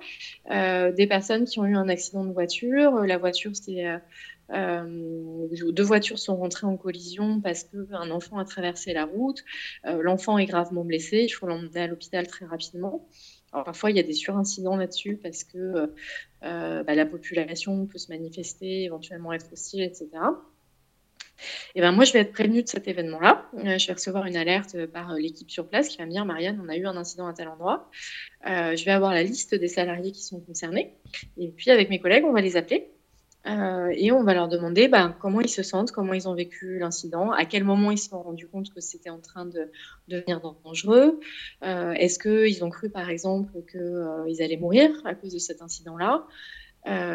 des 0.50 1.06
personnes 1.06 1.44
qui 1.44 1.60
ont 1.60 1.66
eu 1.66 1.76
un 1.76 1.88
accident 1.88 2.24
de 2.24 2.32
voiture, 2.32 3.00
la 3.02 3.18
voiture 3.18 3.52
c'est 3.54 3.84
deux 4.50 5.82
voitures 5.82 6.18
sont 6.18 6.36
rentrées 6.36 6.66
en 6.66 6.76
collision 6.76 7.40
parce 7.40 7.64
qu'un 7.64 8.10
enfant 8.10 8.38
a 8.38 8.44
traversé 8.44 8.92
la 8.92 9.04
route. 9.04 9.44
Euh, 9.86 10.02
l'enfant 10.02 10.38
est 10.38 10.46
gravement 10.46 10.84
blessé. 10.84 11.24
Il 11.24 11.30
faut 11.30 11.46
l'emmener 11.46 11.80
à 11.80 11.86
l'hôpital 11.86 12.26
très 12.26 12.46
rapidement. 12.46 13.08
Parfois, 13.52 13.90
il 13.90 13.96
y 13.96 14.00
a 14.00 14.02
des 14.02 14.12
surincidents 14.12 14.76
là-dessus 14.76 15.18
parce 15.22 15.42
que 15.42 15.90
euh, 16.42 16.82
bah, 16.84 16.94
la 16.94 17.06
population 17.06 17.86
peut 17.86 17.96
se 17.96 18.12
manifester, 18.12 18.84
éventuellement 18.84 19.32
être 19.32 19.50
hostile, 19.50 19.82
etc. 19.82 20.10
Et 21.74 21.80
ben 21.80 21.92
moi, 21.92 22.04
je 22.04 22.12
vais 22.12 22.18
être 22.20 22.32
prévenue 22.32 22.62
de 22.62 22.68
cet 22.68 22.86
événement-là. 22.86 23.46
je 23.54 23.86
vais 23.86 23.92
recevoir 23.92 24.26
une 24.26 24.36
alerte 24.36 24.86
par 24.86 25.14
l'équipe 25.14 25.50
sur 25.50 25.68
place 25.68 25.88
qui 25.88 25.98
va 25.98 26.06
me 26.06 26.10
dire 26.10 26.24
Marianne, 26.24 26.60
on 26.62 26.68
a 26.68 26.76
eu 26.76 26.86
un 26.86 26.96
incident 26.96 27.26
à 27.26 27.32
tel 27.32 27.48
endroit. 27.48 27.90
je 28.44 28.84
vais 28.84 28.90
avoir 28.90 29.12
la 29.12 29.22
liste 29.22 29.54
des 29.54 29.68
salariés 29.68 30.12
qui 30.12 30.22
sont 30.22 30.40
concernés. 30.40 30.94
Et 31.38 31.48
puis, 31.48 31.70
avec 31.70 31.88
mes 31.88 31.98
collègues, 31.98 32.24
on 32.24 32.32
va 32.32 32.40
les 32.40 32.56
appeler 32.56 32.90
euh, 33.46 33.92
et 33.94 34.10
on 34.12 34.24
va 34.24 34.34
leur 34.34 34.48
demander 34.48 34.88
ben, 34.88 35.14
comment 35.20 35.40
ils 35.40 35.48
se 35.48 35.62
sentent, 35.62 35.92
comment 35.92 36.12
ils 36.12 36.28
ont 36.28 36.34
vécu 36.34 36.78
l'incident, 36.78 37.30
à 37.30 37.44
quel 37.44 37.64
moment 37.64 37.90
ils 37.90 37.98
se 37.98 38.08
sont 38.08 38.22
rendus 38.22 38.48
compte 38.48 38.72
que 38.72 38.80
c'était 38.80 39.10
en 39.10 39.20
train 39.20 39.46
de, 39.46 39.70
devenir 40.08 40.40
dangereux. 40.64 41.20
Euh, 41.62 41.92
est-ce 41.92 42.18
qu'ils 42.18 42.64
ont 42.64 42.70
cru, 42.70 42.90
par 42.90 43.08
exemple, 43.08 43.52
qu'ils 43.70 43.80
euh, 43.80 44.44
allaient 44.44 44.56
mourir 44.56 44.90
à 45.04 45.14
cause 45.14 45.32
de 45.32 45.38
cet 45.38 45.62
incident-là? 45.62 46.26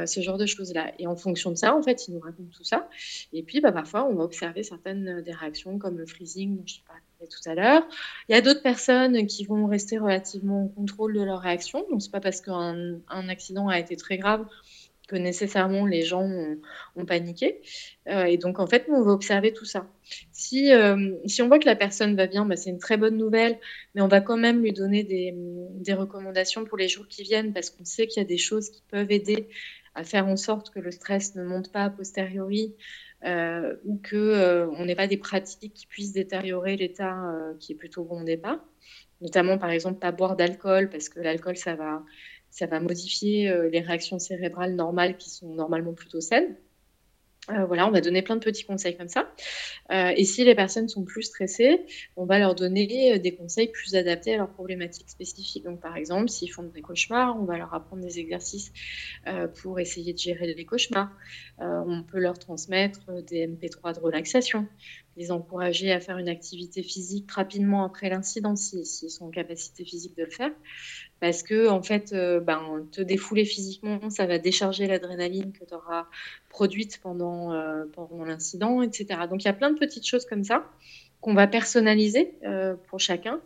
Ce 0.06 0.20
genre 0.20 0.38
de 0.38 0.46
choses-là. 0.46 0.92
Et 1.00 1.08
en 1.08 1.16
fonction 1.16 1.50
de 1.50 1.56
ça, 1.56 1.74
en 1.74 1.82
fait, 1.82 2.06
ils 2.06 2.14
nous 2.14 2.20
racontent 2.20 2.50
tout 2.54 2.66
ça. 2.66 2.90
Et 3.32 3.42
puis, 3.42 3.62
bah, 3.62 3.72
parfois, 3.72 4.06
on 4.06 4.16
va 4.16 4.26
observer 4.26 4.64
certaines 4.64 5.22
des 5.22 5.32
réactions, 5.32 5.80
comme 5.80 5.98
le 5.98 6.06
freezing 6.06 6.58
dont 6.58 6.64
je 6.66 6.80
parlais 6.86 7.30
tout 7.30 7.50
à 7.50 7.56
l'heure. 7.56 7.88
Il 8.28 8.34
y 8.34 8.36
a 8.36 8.42
d'autres 8.42 8.64
personnes 8.64 9.26
qui 9.28 9.46
vont 9.46 9.68
rester 9.68 9.98
relativement 9.98 10.66
en 10.66 10.68
contrôle 10.68 11.14
de 11.14 11.22
leurs 11.22 11.40
réactions. 11.40 11.86
Donc, 11.90 12.02
c'est 12.02 12.12
pas 12.12 12.20
parce 12.20 12.42
qu'un 12.42 13.00
accident 13.30 13.70
a 13.70 13.80
été 13.80 13.96
très 13.96 14.18
grave 14.18 14.46
que 15.12 15.18
nécessairement 15.18 15.86
les 15.86 16.04
gens 16.04 16.24
ont, 16.96 17.06
paniqué. 17.06 17.62
Euh, 18.08 18.24
et 18.24 18.38
donc, 18.38 18.60
en 18.60 18.68
fait, 18.68 18.88
nous, 18.88 18.96
on 18.96 19.04
va 19.04 19.12
observer 19.12 19.52
tout 19.52 19.66
ça. 19.66 19.88
Si, 20.32 20.72
euh, 20.72 21.16
si 21.26 21.42
on 21.42 21.48
voit 21.50 21.60
que 21.60 21.66
la 21.66 21.76
personne 21.76 22.16
va 22.16 22.28
bien, 22.28 22.46
bah, 22.46 22.56
c'est 22.56 22.70
une 22.70 22.80
très 22.80 22.96
bonne 22.96 23.18
nouvelle, 23.18 23.60
mais 23.94 24.02
on 24.02 24.08
va 24.08 24.22
quand 24.22 24.38
même 24.38 24.62
lui 24.62 24.72
donner 24.72 25.04
des, 25.04 25.94
recommandations 25.94 26.64
pour 26.64 26.78
les 26.78 26.88
jours 26.88 27.06
qui 27.10 27.24
viennent 27.24 27.52
parce 27.52 27.70
qu'on 27.70 27.84
sait 27.84 28.08
qu'il 28.08 28.22
y 28.22 28.26
a 28.26 28.28
des 28.28 28.38
choses 28.38 28.70
qui 28.70 28.82
peuvent 28.90 29.12
aider 29.12 29.50
à 29.94 30.06
faire 30.06 30.28
en 30.28 30.38
sorte 30.38 30.70
que 30.70 30.80
le 30.80 30.92
stress 30.92 31.36
ne 31.36 31.44
monte 31.44 31.70
pas 31.72 31.84
a 31.84 31.90
posteriori. 31.90 32.74
Euh, 33.24 33.76
ou 33.86 33.98
que 33.98 34.68
on 34.80 34.86
n'ait 34.86 34.96
pas 34.96 35.06
des 35.06 35.18
pratiques 35.18 35.76
qui 35.76 35.86
puissent 35.86 36.14
détériorer 36.14 36.76
l'état 36.76 37.22
qui 37.60 37.74
est 37.74 37.76
plutôt 37.76 38.04
bon 38.04 38.22
au 38.22 38.24
départ. 38.24 38.58
Notamment, 39.20 39.60
par 39.60 39.70
exemple, 39.70 40.00
pas 40.00 40.12
boire 40.12 40.36
d'alcool 40.36 40.90
parce 40.90 41.08
que 41.10 41.20
l'alcool, 41.20 41.56
ça 41.56 41.76
va 41.76 42.04
ça 42.52 42.66
va 42.66 42.80
modifier 42.80 43.50
euh, 43.50 43.70
les 43.70 43.80
réactions 43.80 44.20
cérébrales 44.20 44.76
normales 44.76 45.18
qui 45.18 45.30
sont 45.30 45.56
normalement 45.56 45.94
plutôt 45.94 46.22
saines. 46.22 46.56
Euh, 47.50 47.66
voilà, 47.66 47.88
on 47.88 47.92
va 47.92 48.02
donner 48.02 48.22
plein 48.22 48.36
de 48.36 48.44
petits 48.44 48.66
conseils 48.66 48.96
comme 48.96 49.08
ça. 49.08 49.32
Euh, 49.92 50.14
et 50.16 50.26
si 50.26 50.44
les 50.44 50.54
personnes 50.54 50.88
sont 50.88 51.04
plus 51.04 51.24
stressées, 51.24 51.82
on 52.16 52.26
va 52.26 52.38
leur 52.38 52.54
donner 52.54 53.18
des 53.18 53.36
conseils 53.36 53.70
plus 53.70 53.96
adaptés 53.96 54.36
à 54.36 54.38
leurs 54.38 54.52
problématiques 54.52 55.10
spécifiques. 55.10 55.64
Donc, 55.64 55.80
par 55.80 55.98
exemple, 55.98 56.30
s'ils 56.30 56.52
font 56.52 56.62
des 56.62 56.82
cauchemars, 56.82 57.36
on 57.42 57.46
va 57.46 57.58
leur 57.58 57.74
apprendre 57.74 58.04
des 58.04 58.20
exercices 58.20 58.72
pour 59.60 59.80
essayer 59.80 60.14
de 60.14 60.20
gérer 60.20 60.54
les 60.54 60.66
cauchemars. 60.66 61.10
on 61.58 62.04
peut 62.04 62.20
leur 62.20 62.38
transmettre 62.38 63.24
des 63.24 63.48
MP3 63.48 63.96
de 63.96 64.02
relaxation, 64.02 64.68
les 65.18 65.32
encourager 65.32 65.92
à 65.92 66.00
faire 66.00 66.20
une 66.20 66.30
activité 66.30 66.84
physique 66.84 67.32
rapidement 67.32 67.84
après 67.84 68.10
l'incident, 68.10 68.56
s'ils 68.56 68.86
sont 68.86 69.26
en 69.26 69.32
capacité 69.32 69.84
physique 69.84 70.16
de 70.16 70.26
le 70.26 70.30
faire 70.30 70.52
parce 71.22 71.44
que 71.44 71.70
en 71.70 71.84
fait, 71.84 72.14
euh, 72.14 72.40
ben, 72.40 72.86
te 72.92 73.00
défouler 73.00 73.46
physiquement, 73.46 74.10
ça 74.10 74.26
va 74.26 74.40
décharger 74.40 74.88
l'adrénaline 74.88 75.54
que 75.54 75.64
tu 75.64 75.74
auras 75.76 76.08
produite 76.50 77.00
pendant, 77.02 77.54
euh, 77.54 77.86
pendant 77.94 78.26
l'incident, 78.26 78.82
etc. 78.82 79.22
Donc 79.30 79.44
il 79.44 79.46
y 79.46 79.50
a 79.50 79.54
plein 79.54 79.70
de 79.70 79.78
petites 79.78 80.06
choses 80.06 80.26
comme 80.26 80.44
ça 80.44 80.68
qu'on 81.22 81.36
va 81.36 81.46
personnaliser 81.46 82.34
euh, 82.44 82.76
pour 82.88 83.00
chacun. 83.00 83.40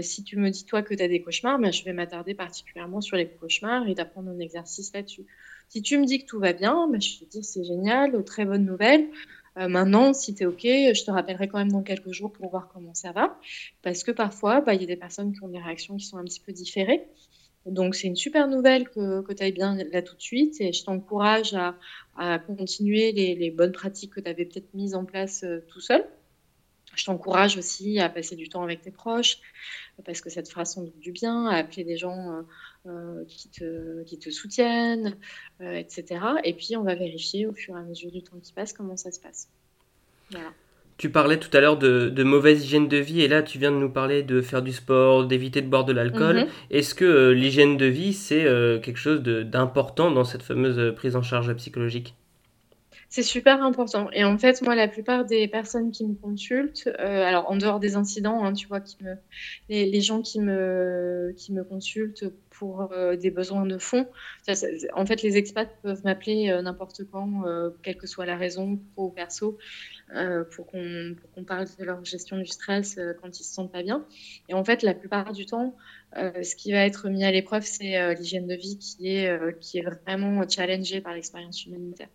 si 0.00 0.24
tu 0.24 0.36
me 0.36 0.50
dis 0.50 0.64
toi 0.64 0.82
que 0.82 0.94
tu 0.94 1.02
as 1.02 1.08
des 1.08 1.22
cauchemars, 1.22 1.58
ben, 1.60 1.72
je 1.72 1.84
vais 1.84 1.92
m'attarder 1.92 2.34
particulièrement 2.34 3.00
sur 3.00 3.16
les 3.16 3.28
cauchemars 3.28 3.86
et 3.86 3.94
d'apprendre 3.94 4.30
un 4.30 4.40
exercice 4.40 4.92
là-dessus. 4.92 5.24
Si 5.68 5.82
tu 5.82 5.98
me 5.98 6.06
dis 6.06 6.18
que 6.18 6.26
tout 6.26 6.40
va 6.40 6.52
bien, 6.52 6.88
ben, 6.90 7.00
je 7.00 7.20
vais 7.20 7.26
te 7.26 7.30
dire 7.30 7.44
c'est 7.44 7.64
génial, 7.64 8.24
très 8.24 8.44
bonne 8.44 8.64
nouvelle. 8.64 9.06
Euh, 9.58 9.68
maintenant, 9.68 10.12
si 10.12 10.34
tu 10.34 10.42
es 10.42 10.46
OK, 10.46 10.62
je 10.62 11.04
te 11.04 11.10
rappellerai 11.10 11.48
quand 11.48 11.58
même 11.58 11.72
dans 11.72 11.82
quelques 11.82 12.10
jours 12.12 12.32
pour 12.32 12.50
voir 12.50 12.68
comment 12.72 12.94
ça 12.94 13.12
va. 13.12 13.38
Parce 13.82 14.02
que 14.02 14.10
parfois, 14.10 14.60
bah, 14.60 14.74
il 14.74 14.80
y 14.80 14.84
a 14.84 14.88
des 14.88 14.96
personnes 14.96 15.32
qui 15.32 15.42
ont 15.42 15.48
des 15.48 15.60
réactions 15.60 15.96
qui 15.96 16.06
sont 16.06 16.18
un 16.18 16.24
petit 16.24 16.40
peu 16.40 16.52
différées. 16.52 17.06
Donc, 17.66 17.94
c'est 17.94 18.08
une 18.08 18.16
super 18.16 18.46
nouvelle 18.48 18.88
que, 18.90 19.22
que 19.22 19.32
tu 19.32 19.42
ailles 19.42 19.52
bien 19.52 19.76
là 19.90 20.02
tout 20.02 20.16
de 20.16 20.20
suite 20.20 20.60
et 20.60 20.72
je 20.72 20.84
t'encourage 20.84 21.54
à, 21.54 21.76
à, 22.16 22.38
continuer 22.38 23.12
les, 23.12 23.34
les, 23.34 23.50
bonnes 23.50 23.72
pratiques 23.72 24.12
que 24.12 24.20
tu 24.20 24.28
avais 24.28 24.44
peut-être 24.44 24.74
mises 24.74 24.94
en 24.94 25.04
place 25.04 25.44
euh, 25.44 25.64
tout 25.68 25.80
seul. 25.80 26.04
Je 26.96 27.04
t'encourage 27.04 27.56
aussi 27.56 28.00
à 28.00 28.08
passer 28.08 28.36
du 28.36 28.48
temps 28.48 28.62
avec 28.62 28.82
tes 28.82 28.90
proches, 28.90 29.38
parce 30.04 30.20
que 30.20 30.30
ça 30.30 30.42
te 30.42 30.48
fera 30.48 30.64
sans 30.64 30.82
doute 30.82 30.98
du 30.98 31.12
bien, 31.12 31.46
à 31.46 31.56
appeler 31.56 31.84
des 31.84 31.96
gens 31.96 32.44
qui, 33.28 33.48
te, 33.48 34.02
qui 34.04 34.18
te 34.18 34.30
soutiennent, 34.30 35.16
etc. 35.60 36.20
Et 36.44 36.54
puis, 36.54 36.76
on 36.76 36.82
va 36.82 36.94
vérifier 36.94 37.46
au 37.46 37.52
fur 37.52 37.76
et 37.76 37.80
à 37.80 37.82
mesure 37.82 38.10
du 38.10 38.22
temps 38.22 38.38
qui 38.42 38.52
passe 38.52 38.72
comment 38.72 38.96
ça 38.96 39.10
se 39.10 39.20
passe. 39.20 39.48
Voilà. 40.30 40.52
Tu 40.96 41.10
parlais 41.10 41.38
tout 41.38 41.54
à 41.56 41.60
l'heure 41.60 41.76
de, 41.76 42.22
mauvaise 42.22 42.64
hygiène 42.64 42.86
de 42.86 42.96
vie 42.98 43.20
et 43.22 43.28
là 43.28 43.42
tu 43.42 43.58
viens 43.58 43.72
de 43.72 43.76
nous 43.76 43.90
parler 43.90 44.22
de 44.22 44.40
faire 44.40 44.62
du 44.62 44.72
sport, 44.72 45.26
d'éviter 45.26 45.60
de 45.60 45.66
boire 45.66 45.84
de 45.84 45.92
l'alcool. 45.92 46.36
Mhm. 46.36 46.46
Est-ce 46.70 46.94
que 46.94 47.04
euh, 47.04 47.34
l'hygiène 47.34 47.76
de 47.76 47.86
vie 47.86 48.12
c'est 48.12 48.44
euh, 48.44 48.78
quelque 48.78 48.98
chose 48.98 49.22
d'important 49.22 50.12
dans 50.12 50.24
cette 50.24 50.42
fameuse 50.42 50.78
euh, 50.78 50.92
prise 50.92 51.16
en 51.16 51.22
charge 51.22 51.52
psychologique? 51.54 52.14
C'est 53.08 53.22
super 53.22 53.62
important. 53.62 54.08
Et 54.12 54.24
en 54.24 54.38
fait, 54.38 54.62
moi, 54.62 54.74
la 54.74 54.88
plupart 54.88 55.24
des 55.24 55.48
personnes 55.48 55.90
qui 55.90 56.06
me 56.06 56.14
consultent, 56.14 56.88
alors 56.98 57.50
en 57.50 57.56
dehors 57.56 57.80
des 57.80 57.96
incidents, 57.96 58.44
hein, 58.44 58.52
tu 58.52 58.66
vois, 58.66 58.80
me, 59.02 59.16
les, 59.68 60.00
gens 60.00 60.22
qui 60.22 60.40
me, 60.40 61.32
qui 61.36 61.52
me 61.52 61.64
consultent 61.64 62.24
pour 62.58 62.90
des 63.20 63.30
besoins 63.30 63.66
de 63.66 63.78
fond, 63.78 64.06
en 64.94 65.06
fait, 65.06 65.22
les 65.22 65.36
expats 65.36 65.68
peuvent 65.82 66.02
m'appeler 66.04 66.60
n'importe 66.62 67.02
quand, 67.10 67.42
quelle 67.82 67.96
que 67.96 68.06
soit 68.06 68.26
la 68.26 68.36
raison, 68.36 68.78
pro 68.94 69.06
ou 69.06 69.10
perso. 69.10 69.58
Euh, 70.14 70.44
pour 70.44 70.66
qu'on 70.66 71.44
parle 71.46 71.66
de 71.78 71.84
leur 71.84 72.04
gestion 72.04 72.36
du 72.36 72.46
stress 72.46 72.98
euh, 72.98 73.14
quand 73.20 73.40
ils 73.40 73.42
se 73.42 73.54
sentent 73.54 73.72
pas 73.72 73.82
bien. 73.82 74.04
Et 74.50 74.54
en 74.54 74.62
fait, 74.62 74.82
la 74.82 74.92
plupart 74.92 75.32
du 75.32 75.46
temps, 75.46 75.74
euh, 76.18 76.42
ce 76.42 76.54
qui 76.54 76.72
va 76.72 76.84
être 76.84 77.08
mis 77.08 77.24
à 77.24 77.32
l'épreuve, 77.32 77.64
c'est 77.64 78.14
l'hygiène 78.14 78.46
de 78.46 78.54
vie 78.54 78.78
qui 78.78 79.08
est, 79.08 79.58
qui 79.60 79.78
est 79.78 79.82
vraiment 79.82 80.46
challengée 80.46 81.00
par 81.00 81.14
l'expérience 81.14 81.64
humanitaire. 81.64 82.08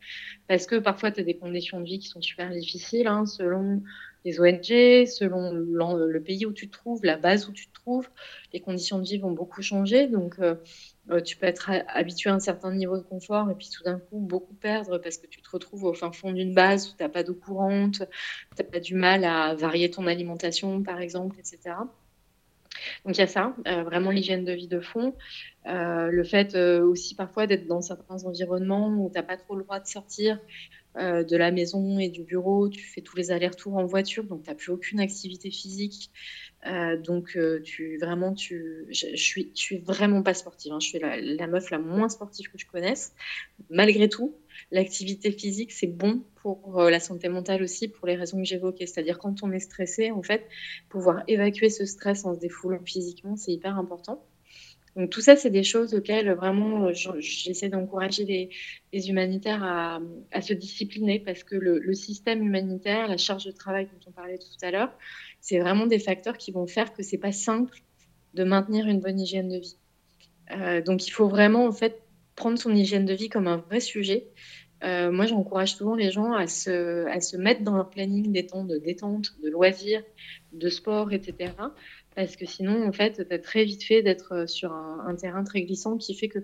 Parce 0.47 0.67
que 0.67 0.75
parfois, 0.75 1.12
tu 1.12 1.21
as 1.21 1.23
des 1.23 1.36
conditions 1.36 1.80
de 1.80 1.86
vie 1.86 1.99
qui 1.99 2.08
sont 2.08 2.21
super 2.21 2.52
difficiles, 2.52 3.08
hein, 3.08 3.25
selon 3.25 3.82
les 4.25 4.39
ONG, 4.39 5.08
selon 5.08 5.53
le 5.53 6.21
pays 6.21 6.45
où 6.45 6.51
tu 6.51 6.69
te 6.69 6.77
trouves, 6.77 6.99
la 7.03 7.17
base 7.17 7.47
où 7.47 7.51
tu 7.51 7.67
te 7.67 7.73
trouves. 7.73 8.10
Les 8.53 8.60
conditions 8.60 8.99
de 8.99 9.03
vie 9.03 9.17
vont 9.17 9.32
beaucoup 9.32 9.62
changer. 9.62 10.08
Donc, 10.08 10.36
euh, 10.39 11.21
tu 11.21 11.38
peux 11.38 11.45
être 11.45 11.71
habitué 11.88 12.29
à 12.29 12.36
un 12.36 12.39
certain 12.39 12.73
niveau 12.73 12.97
de 12.97 13.03
confort 13.03 13.49
et 13.49 13.55
puis 13.55 13.69
tout 13.69 13.84
d'un 13.84 13.97
coup 13.97 14.19
beaucoup 14.19 14.53
perdre 14.53 14.99
parce 14.99 15.17
que 15.17 15.27
tu 15.27 15.41
te 15.41 15.49
retrouves 15.49 15.86
au 15.86 15.93
fin 15.93 16.12
fond 16.12 16.32
d'une 16.32 16.53
base 16.53 16.89
où 16.89 16.97
tu 16.97 17.03
n'as 17.03 17.10
pas 17.10 17.23
d'eau 17.23 17.34
courante, 17.34 18.03
tu 18.55 18.62
n'as 18.63 18.69
pas 18.69 18.79
du 18.79 18.93
mal 18.93 19.23
à 19.23 19.55
varier 19.55 19.89
ton 19.89 20.05
alimentation 20.05 20.84
par 20.84 21.01
exemple, 21.01 21.38
etc. 21.39 21.75
Donc 23.05 23.17
il 23.17 23.19
y 23.19 23.23
a 23.23 23.27
ça, 23.27 23.55
euh, 23.67 23.84
vraiment 23.84 24.12
l'hygiène 24.12 24.45
de 24.45 24.53
vie 24.53 24.67
de 24.67 24.79
fond. 24.79 25.15
Euh, 25.65 26.12
le 26.12 26.23
fait 26.23 26.55
aussi 26.55 27.15
parfois 27.15 27.47
d'être 27.47 27.65
dans 27.65 27.82
certains 27.82 28.23
environnements 28.25 28.89
où 28.89 29.10
tu 29.10 29.15
n'as 29.15 29.23
pas 29.23 29.38
trop 29.38 29.55
le 29.55 29.63
droit 29.63 29.79
de 29.79 29.88
sortir 29.88 30.39
de 30.95 31.38
la 31.38 31.52
maison 31.52 31.99
et 31.99 32.10
du 32.10 32.23
bureau, 32.23 32.67
tu 32.67 32.84
fais 32.84 33.02
tous 33.02 33.15
les 33.15 33.32
allers-retours 33.32 33.78
en 33.78 33.86
voiture, 33.86 34.23
donc 34.23 34.43
tu 34.43 34.49
n'as 34.49 34.56
plus 34.56 34.71
aucune 34.71 34.99
activité 34.99 35.52
physique. 35.52 36.12
Euh, 36.67 36.97
donc, 36.97 37.38
euh, 37.38 37.62
tu 37.62 37.97
vraiment, 37.97 38.34
tu, 38.34 38.86
je, 38.89 39.15
suis, 39.15 39.52
je 39.56 39.62
suis 39.62 39.78
vraiment 39.78 40.21
pas 40.23 40.34
sportive. 40.34 40.73
Hein. 40.73 40.80
Je 40.82 40.88
suis 40.88 40.99
la, 40.99 41.47
meuf 41.47 41.69
la 41.71 41.80
moins 41.80 42.10
sportive 42.10 42.49
que 42.52 42.58
je 42.58 42.65
connaisse. 42.65 43.13
Malgré 43.69 44.10
tout, 44.10 44.36
l'activité 44.71 45.32
physique, 45.32 45.71
c'est 45.71 45.88
bon 45.88 46.21
pour 46.36 46.82
euh, 46.82 46.89
la 46.89 46.99
santé 46.99 47.30
mentale 47.30 47.63
aussi, 47.63 47.88
pour 47.88 48.08
les 48.08 48.15
raisons 48.15 48.38
que 48.38 48.43
j'évoquais. 48.43 48.88
C'est-à-dire, 48.88 49.19
quand 49.19 49.41
on 49.41 49.52
est 49.52 49.60
stressé, 49.60 50.12
en 50.12 50.21
fait, 50.21 50.45
pouvoir 50.89 51.23
évacuer 51.28 51.69
ce 51.69 51.86
stress 51.86 52.25
en 52.25 52.36
se 52.36 52.39
défoulant 52.39 52.84
physiquement, 52.84 53.38
c'est 53.38 53.54
hyper 53.54 53.78
important. 53.78 54.25
Donc, 54.95 55.10
tout 55.10 55.21
ça, 55.21 55.36
c'est 55.36 55.49
des 55.49 55.63
choses 55.63 55.93
auxquelles 55.93 56.32
vraiment 56.34 56.91
j'essaie 56.93 57.69
d'encourager 57.69 58.49
les, 58.91 59.10
humanitaires 59.10 59.63
à, 59.63 60.41
se 60.41 60.54
discipliner 60.54 61.19
parce 61.19 61.43
que 61.43 61.56
le, 61.56 61.80
le 61.80 61.93
système 61.93 62.43
humanitaire, 62.43 63.08
la 63.08 63.17
charge 63.17 63.45
de 63.45 63.52
travail 63.52 63.86
dont 63.86 64.10
on 64.10 64.12
parlait 64.12 64.38
tout 64.38 64.65
à 64.65 64.71
l'heure, 64.71 64.91
c'est 65.41 65.60
vraiment 65.60 65.88
des 65.88 65.99
facteurs 65.99 66.38
qui 66.38 66.52
vont 66.52 66.67
faire 66.67 66.93
que 66.93 67.04
c'est 67.04 67.17
pas 67.17 67.32
simple 67.32 67.82
de 68.34 68.43
maintenir 68.43 68.88
une 68.88 68.99
bonne 68.99 69.19
hygiène 69.19 69.49
de 69.49 69.58
vie. 69.58 69.78
Euh, 70.52 70.82
donc 70.82 71.08
il 71.08 71.12
faut 71.12 71.28
vraiment 71.28 71.65
en 71.65 71.71
fait 71.71 72.02
prendre 72.36 72.58
son 72.58 72.73
hygiène 72.73 73.06
de 73.06 73.13
vie 73.13 73.30
comme 73.30 73.47
un 73.47 73.58
vrai 73.58 73.80
sujet. 73.80 74.28
Euh, 74.84 75.12
moi, 75.12 75.25
j'encourage 75.25 75.75
souvent 75.75 75.95
les 75.95 76.10
gens 76.10 76.32
à 76.34 76.47
se, 76.47 77.06
à 77.08 77.19
se 77.19 77.36
mettre 77.36 77.63
dans 77.63 77.75
leur 77.75 77.89
planning 77.89 78.32
des 78.32 78.45
temps 78.45 78.63
de 78.63 78.78
détente, 78.78 79.32
de 79.43 79.49
loisirs, 79.49 80.04
de 80.54 80.69
sport, 80.69 81.12
etc. 81.12 81.52
Parce 82.19 82.36
que 82.36 82.45
sinon, 82.45 82.86
en 82.86 82.91
fait, 82.91 83.25
tu 83.25 83.34
as 83.34 83.39
très 83.39 83.63
vite 83.63 83.82
fait 83.82 84.01
d'être 84.01 84.45
sur 84.45 84.73
un, 84.73 85.15
terrain 85.15 85.45
très 85.45 85.62
glissant 85.62 85.95
qui 85.95 86.13
fait 86.13 86.27
que 86.27 86.39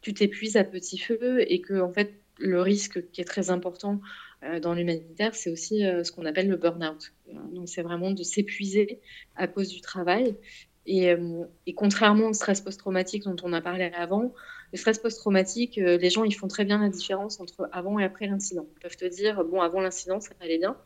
tu 0.00 0.14
t'épuises 0.14 0.56
à 0.56 0.64
petit 0.64 0.96
feu 0.96 1.44
et 1.52 1.60
que, 1.60 1.82
en 1.82 1.92
fait, 1.92 2.14
le 2.38 2.62
risque 2.62 3.10
qui 3.10 3.20
est 3.20 3.26
très 3.26 3.50
important 3.50 4.00
euh, 4.42 4.58
dans 4.58 4.72
l'humanitaire, 4.72 5.34
c'est 5.34 5.50
aussi 5.50 5.84
euh, 5.84 6.02
ce 6.02 6.12
qu'on 6.12 6.24
appelle 6.24 6.48
le 6.48 6.56
burn-out. 6.56 7.12
Donc, 7.52 7.68
c'est 7.68 7.82
vraiment 7.82 8.12
de 8.12 8.22
s'épuiser 8.22 9.02
à 9.36 9.48
cause 9.48 9.68
du 9.68 9.82
travail. 9.82 10.34
Et, 10.86 11.10
euh, 11.10 11.44
et, 11.66 11.74
contrairement 11.74 12.28
au 12.28 12.32
stress 12.32 12.62
post-traumatique 12.62 13.24
dont 13.24 13.36
on 13.42 13.52
a 13.52 13.60
parlé 13.60 13.92
avant, 13.94 14.32
le 14.72 14.78
stress 14.78 14.98
post-traumatique, 14.98 15.76
les 15.76 16.10
gens 16.10 16.24
ils 16.24 16.34
font 16.34 16.48
très 16.48 16.64
bien 16.64 16.80
la 16.80 16.88
différence 16.88 17.40
entre 17.40 17.68
avant 17.72 17.98
et 17.98 18.04
après 18.04 18.26
l'incident. 18.26 18.66
Ils 18.76 18.80
peuvent 18.80 18.96
te 18.96 19.04
dire 19.04 19.44
bon 19.44 19.60
avant 19.60 19.80
l'incident 19.80 20.20
ça 20.20 20.30
allait 20.40 20.58
bien, 20.58 20.76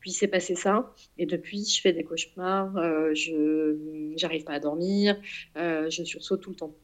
puis 0.00 0.10
il 0.10 0.14
s'est 0.14 0.28
passé 0.28 0.54
ça 0.54 0.92
et 1.16 1.26
depuis 1.26 1.64
je 1.64 1.80
fais 1.80 1.92
des 1.92 2.02
cauchemars, 2.02 2.74
je 3.14 4.12
j'arrive 4.16 4.44
pas 4.44 4.54
à 4.54 4.60
dormir, 4.60 5.16
je 5.56 6.02
sursaute 6.04 6.40
tout 6.40 6.50
le 6.50 6.56
temps. 6.56 6.74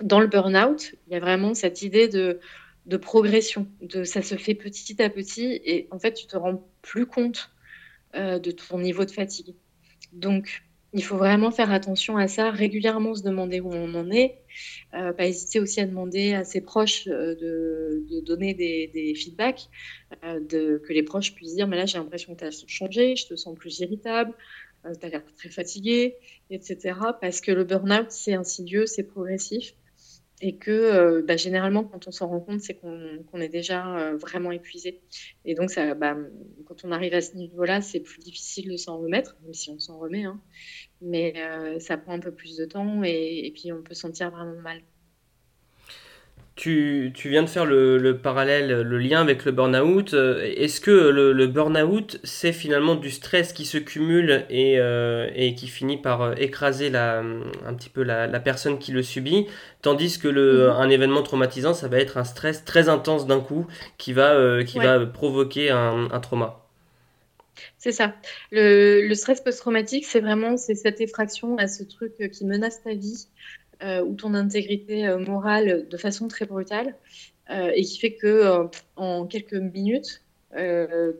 Dans 0.00 0.20
le 0.20 0.26
burn-out, 0.26 0.94
il 1.06 1.12
y 1.12 1.16
a 1.16 1.20
vraiment 1.20 1.54
cette 1.54 1.82
idée 1.82 2.08
de 2.08 2.40
de 2.86 2.96
progression. 2.96 3.66
De, 3.80 4.04
ça 4.04 4.22
se 4.22 4.36
fait 4.36 4.54
petit 4.54 5.00
à 5.02 5.10
petit 5.10 5.60
et 5.64 5.88
en 5.90 5.98
fait, 5.98 6.14
tu 6.14 6.26
te 6.26 6.36
rends 6.36 6.68
plus 6.82 7.06
compte 7.06 7.50
euh, 8.14 8.38
de 8.38 8.50
ton 8.50 8.78
niveau 8.78 9.04
de 9.04 9.10
fatigue. 9.10 9.54
Donc, 10.12 10.62
il 10.94 11.02
faut 11.02 11.16
vraiment 11.16 11.50
faire 11.50 11.72
attention 11.72 12.16
à 12.16 12.28
ça, 12.28 12.50
régulièrement 12.50 13.14
se 13.14 13.22
demander 13.22 13.60
où 13.60 13.70
on 13.72 13.94
en 13.94 14.10
est, 14.10 14.38
euh, 14.94 15.12
pas 15.12 15.26
hésiter 15.26 15.58
aussi 15.58 15.80
à 15.80 15.86
demander 15.86 16.34
à 16.34 16.44
ses 16.44 16.60
proches 16.60 17.08
euh, 17.08 17.34
de, 17.34 18.20
donner 18.20 18.54
des, 18.54 19.14
feedbacks, 19.14 19.68
de, 20.22 20.78
que 20.78 20.92
les 20.92 21.02
proches 21.02 21.34
puissent 21.34 21.56
dire, 21.56 21.66
mais 21.66 21.76
là 21.76 21.84
j'ai 21.84 21.98
l'impression 21.98 22.34
que 22.34 22.40
tu 22.40 22.44
as 22.46 22.64
changé, 22.66 23.16
je 23.16 23.26
te 23.26 23.36
sens 23.36 23.56
plus 23.56 23.80
irritable, 23.80 24.32
tu 24.84 25.06
as 25.06 25.08
l'air 25.08 25.22
très 25.36 25.48
fatigué, 25.48 26.16
etc. 26.50 26.96
Parce 27.20 27.40
que 27.40 27.50
le 27.50 27.64
burn-out, 27.64 28.06
c'est 28.10 28.34
insidieux, 28.34 28.86
c'est 28.86 29.02
progressif 29.02 29.74
et 30.44 30.56
que 30.56 30.70
euh, 30.70 31.22
bah, 31.26 31.38
généralement 31.38 31.84
quand 31.84 32.06
on 32.06 32.10
s'en 32.10 32.28
rend 32.28 32.40
compte 32.40 32.60
c'est 32.60 32.74
qu'on 32.74 33.40
est 33.40 33.48
déjà 33.48 33.96
euh, 33.96 34.16
vraiment 34.18 34.52
épuisé 34.52 35.00
et 35.46 35.54
donc 35.54 35.70
bah, 35.96 36.18
quand 36.66 36.84
on 36.84 36.92
arrive 36.92 37.14
à 37.14 37.22
ce 37.22 37.34
niveau-là 37.34 37.80
c'est 37.80 38.00
plus 38.00 38.18
difficile 38.18 38.70
de 38.70 38.76
s'en 38.76 38.98
remettre 38.98 39.38
même 39.42 39.54
si 39.54 39.70
on 39.70 39.78
s'en 39.78 39.98
remet 39.98 40.24
hein. 40.24 40.38
mais 41.00 41.32
euh, 41.38 41.80
ça 41.80 41.96
prend 41.96 42.12
un 42.12 42.18
peu 42.18 42.30
plus 42.30 42.58
de 42.58 42.66
temps 42.66 43.02
et 43.02 43.50
puis 43.54 43.72
on 43.72 43.82
peut 43.82 43.94
sentir 43.94 44.30
vraiment 44.30 44.60
mal 44.60 44.82
tu, 46.56 47.12
tu, 47.14 47.30
viens 47.30 47.42
de 47.42 47.48
faire 47.48 47.64
le, 47.64 47.98
le, 47.98 48.16
parallèle, 48.16 48.82
le 48.82 48.98
lien 48.98 49.20
avec 49.20 49.44
le 49.44 49.50
burn-out. 49.50 50.14
Est-ce 50.14 50.80
que 50.80 50.90
le, 50.90 51.32
le 51.32 51.46
burn-out, 51.48 52.20
c'est 52.22 52.52
finalement 52.52 52.94
du 52.94 53.10
stress 53.10 53.52
qui 53.52 53.64
se 53.64 53.76
cumule 53.78 54.44
et, 54.50 54.78
euh, 54.78 55.28
et 55.34 55.54
qui 55.56 55.66
finit 55.66 55.96
par 55.96 56.22
euh, 56.22 56.34
écraser 56.36 56.90
la, 56.90 57.18
un 57.18 57.74
petit 57.74 57.90
peu 57.90 58.04
la, 58.04 58.28
la 58.28 58.40
personne 58.40 58.78
qui 58.78 58.92
le 58.92 59.02
subit, 59.02 59.46
tandis 59.82 60.18
que 60.18 60.28
le, 60.28 60.68
mhm. 60.68 60.76
un 60.76 60.90
événement 60.90 61.22
traumatisant, 61.22 61.74
ça 61.74 61.88
va 61.88 61.98
être 61.98 62.18
un 62.18 62.24
stress 62.24 62.64
très 62.64 62.88
intense 62.88 63.26
d'un 63.26 63.40
coup 63.40 63.66
qui 63.98 64.12
va, 64.12 64.34
euh, 64.34 64.62
qui 64.62 64.78
va 64.78 65.04
provoquer 65.06 65.70
un, 65.70 66.08
un 66.12 66.20
trauma 66.20 66.60
c'est 67.78 67.92
ça. 67.92 68.14
Le, 68.50 69.06
le 69.06 69.14
stress 69.14 69.40
post-traumatique, 69.40 70.06
c'est 70.06 70.20
vraiment 70.20 70.56
c'est 70.56 70.74
cette 70.74 71.00
effraction 71.00 71.56
à 71.58 71.68
ce 71.68 71.84
truc 71.84 72.12
qui 72.32 72.44
menace 72.44 72.82
ta 72.82 72.94
vie, 72.94 73.28
euh, 73.36 73.63
ou 73.82 74.14
ton 74.14 74.34
intégrité 74.34 75.06
euh, 75.06 75.18
morale 75.18 75.86
de 75.88 75.96
façon 75.96 76.28
très 76.28 76.46
brutale 76.46 76.96
euh, 77.50 77.70
et 77.74 77.82
qui 77.82 77.98
fait 77.98 78.14
que 78.14 78.68
en 78.96 79.26
quelques 79.26 79.54
minutes, 79.54 80.22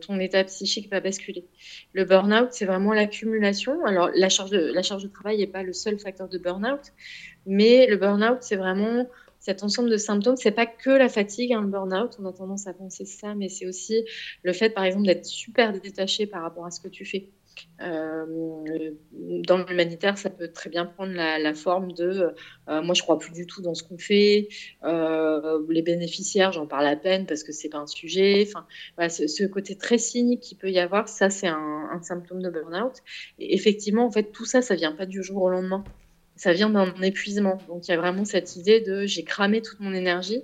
ton 0.01 0.17
état 0.19 0.45
psychique 0.45 0.89
va 0.89 1.01
basculer. 1.01 1.45
Le 1.93 2.05
burn-out, 2.05 2.49
c'est 2.51 2.65
vraiment 2.65 2.93
l'accumulation. 2.93 3.85
Alors, 3.85 4.09
la 4.15 4.29
charge 4.29 4.49
de, 4.51 4.71
la 4.73 4.81
charge 4.81 5.03
de 5.03 5.09
travail 5.09 5.39
n'est 5.39 5.47
pas 5.47 5.61
le 5.61 5.73
seul 5.73 5.99
facteur 5.99 6.29
de 6.29 6.37
burn-out, 6.37 6.93
mais 7.45 7.85
le 7.87 7.97
burn-out, 7.97 8.37
c'est 8.41 8.55
vraiment 8.55 9.05
cet 9.45 9.61
ensemble 9.61 9.89
de 9.89 9.97
symptômes. 9.97 10.37
C'est 10.37 10.51
pas 10.51 10.65
que 10.65 10.89
la 10.89 11.09
fatigue, 11.09 11.53
hein, 11.53 11.61
le 11.61 11.67
burn-out. 11.67 12.17
On 12.19 12.25
a 12.25 12.33
tendance 12.33 12.65
à 12.65 12.73
penser 12.73 13.05
ça, 13.05 13.35
mais 13.35 13.49
c'est 13.49 13.67
aussi 13.67 14.03
le 14.41 14.53
fait, 14.53 14.71
par 14.71 14.85
exemple, 14.85 15.05
d'être 15.05 15.25
super 15.25 15.71
détaché 15.79 16.25
par 16.25 16.41
rapport 16.41 16.65
à 16.65 16.71
ce 16.71 16.79
que 16.79 16.87
tu 16.87 17.05
fais. 17.05 17.29
Euh, 17.81 18.25
dans 19.47 19.57
l'humanitaire, 19.65 20.17
ça 20.17 20.29
peut 20.29 20.47
très 20.47 20.69
bien 20.69 20.85
prendre 20.85 21.13
la, 21.13 21.53
forme 21.53 21.91
de 21.91 22.33
euh, 22.69 22.81
moi, 22.81 22.93
je 22.93 23.01
crois 23.01 23.19
plus 23.19 23.31
du 23.31 23.45
tout 23.45 23.61
dans 23.61 23.73
ce 23.73 23.83
qu'on 23.83 23.97
fait. 23.97 24.47
Euh, 24.83 25.61
les 25.69 25.81
bénéficiaires, 25.81 26.51
j'en 26.51 26.67
parle 26.67 26.87
à 26.87 26.95
peine 26.95 27.25
parce 27.25 27.43
que 27.43 27.51
c'est 27.51 27.69
pas 27.69 27.79
un 27.79 27.87
sujet. 27.87 28.47
Enfin, 28.47 28.65
ce, 29.09 29.45
côté 29.45 29.75
très 29.75 29.97
cynique 29.97 30.41
qui 30.41 30.55
peut 30.55 30.71
y 30.71 30.79
avoir, 30.79 31.07
ça, 31.07 31.29
c'est 31.29 31.47
un, 31.47 31.99
symptôme 32.01 32.41
de 32.41 32.49
burn-out. 32.49 32.93
Et 33.39 33.55
effectivement, 33.55 34.05
en 34.05 34.11
fait, 34.11 34.31
tout 34.31 34.45
ça, 34.45 34.61
ça 34.61 34.75
vient 34.75 34.91
pas 34.91 35.05
du 35.05 35.23
jour 35.23 35.43
au 35.43 35.49
lendemain. 35.49 35.83
Ça 36.35 36.51
vient 36.53 36.69
d'un 36.69 36.93
épuisement. 37.01 37.57
Donc, 37.67 37.87
il 37.87 37.91
y 37.91 37.93
a 37.93 37.97
vraiment 37.97 38.25
cette 38.25 38.55
idée 38.55 38.81
de 38.81 39.05
j'ai 39.05 39.23
cramé 39.23 39.61
toute 39.61 39.79
mon 39.79 39.93
énergie, 39.93 40.43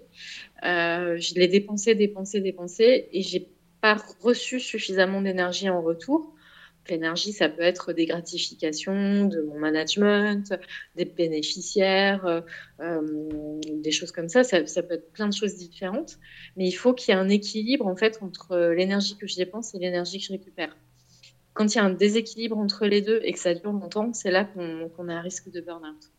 je 0.64 1.36
l'ai 1.36 1.48
dépensée, 1.48 1.96
dépensée, 1.96 2.40
dépensée, 2.40 3.10
et 3.12 3.22
j'ai 3.22 3.50
pas 3.82 3.98
reçu 4.22 4.60
suffisamment 4.60 5.22
d'énergie 5.22 5.70
en 5.70 5.82
retour 5.82 6.34
L'énergie, 6.90 7.32
ça 7.32 7.48
peut 7.48 7.62
être 7.62 7.94
des 7.94 8.06
gratifications 8.06 9.26
de 9.26 9.42
mon 9.42 9.60
management, 9.60 10.54
des 10.96 11.06
bénéficiaires, 11.06 12.26
euh, 12.26 12.42
euh, 12.80 13.60
des 13.72 13.92
choses 13.92 14.12
comme 14.12 14.30
ça. 14.30 14.44
ça. 14.44 14.66
ça. 14.66 14.82
peut 14.82 14.96
être 14.96 15.12
plein 15.12 15.28
de 15.28 15.34
choses 15.34 15.56
différentes. 15.56 16.18
Mais 16.58 16.68
il 16.68 16.72
faut 16.72 16.94
qu'il 16.94 17.14
y 17.14 17.18
ait 17.18 17.20
un 17.20 17.30
équilibre 17.30 17.86
en 17.86 17.96
fait 17.96 18.20
entre 18.22 18.74
l'énergie 18.76 19.16
que 19.16 19.28
je 19.28 19.36
dépense 19.36 19.76
et 19.76 19.80
l'énergie 19.80 20.20
que 20.20 20.26
je 20.26 20.32
récupère. 20.32 20.76
Quand 21.54 21.74
il 21.74 21.78
y 21.78 21.82
a 21.82 21.84
un 21.84 21.92
déséquilibre 21.92 22.58
entre 22.58 22.88
les 22.88 23.02
deux 23.02 23.22
et 23.24 23.34
que 23.34 23.40
ça 23.40 23.54
dure 23.54 23.74
longtemps, 23.74 24.14
c'est 24.14 24.32
là 24.32 24.46
qu'on 24.46 25.10
a 25.10 25.14
un 25.14 25.22
risque 25.22 25.52
de 25.52 25.62
burn-out. 25.62 26.12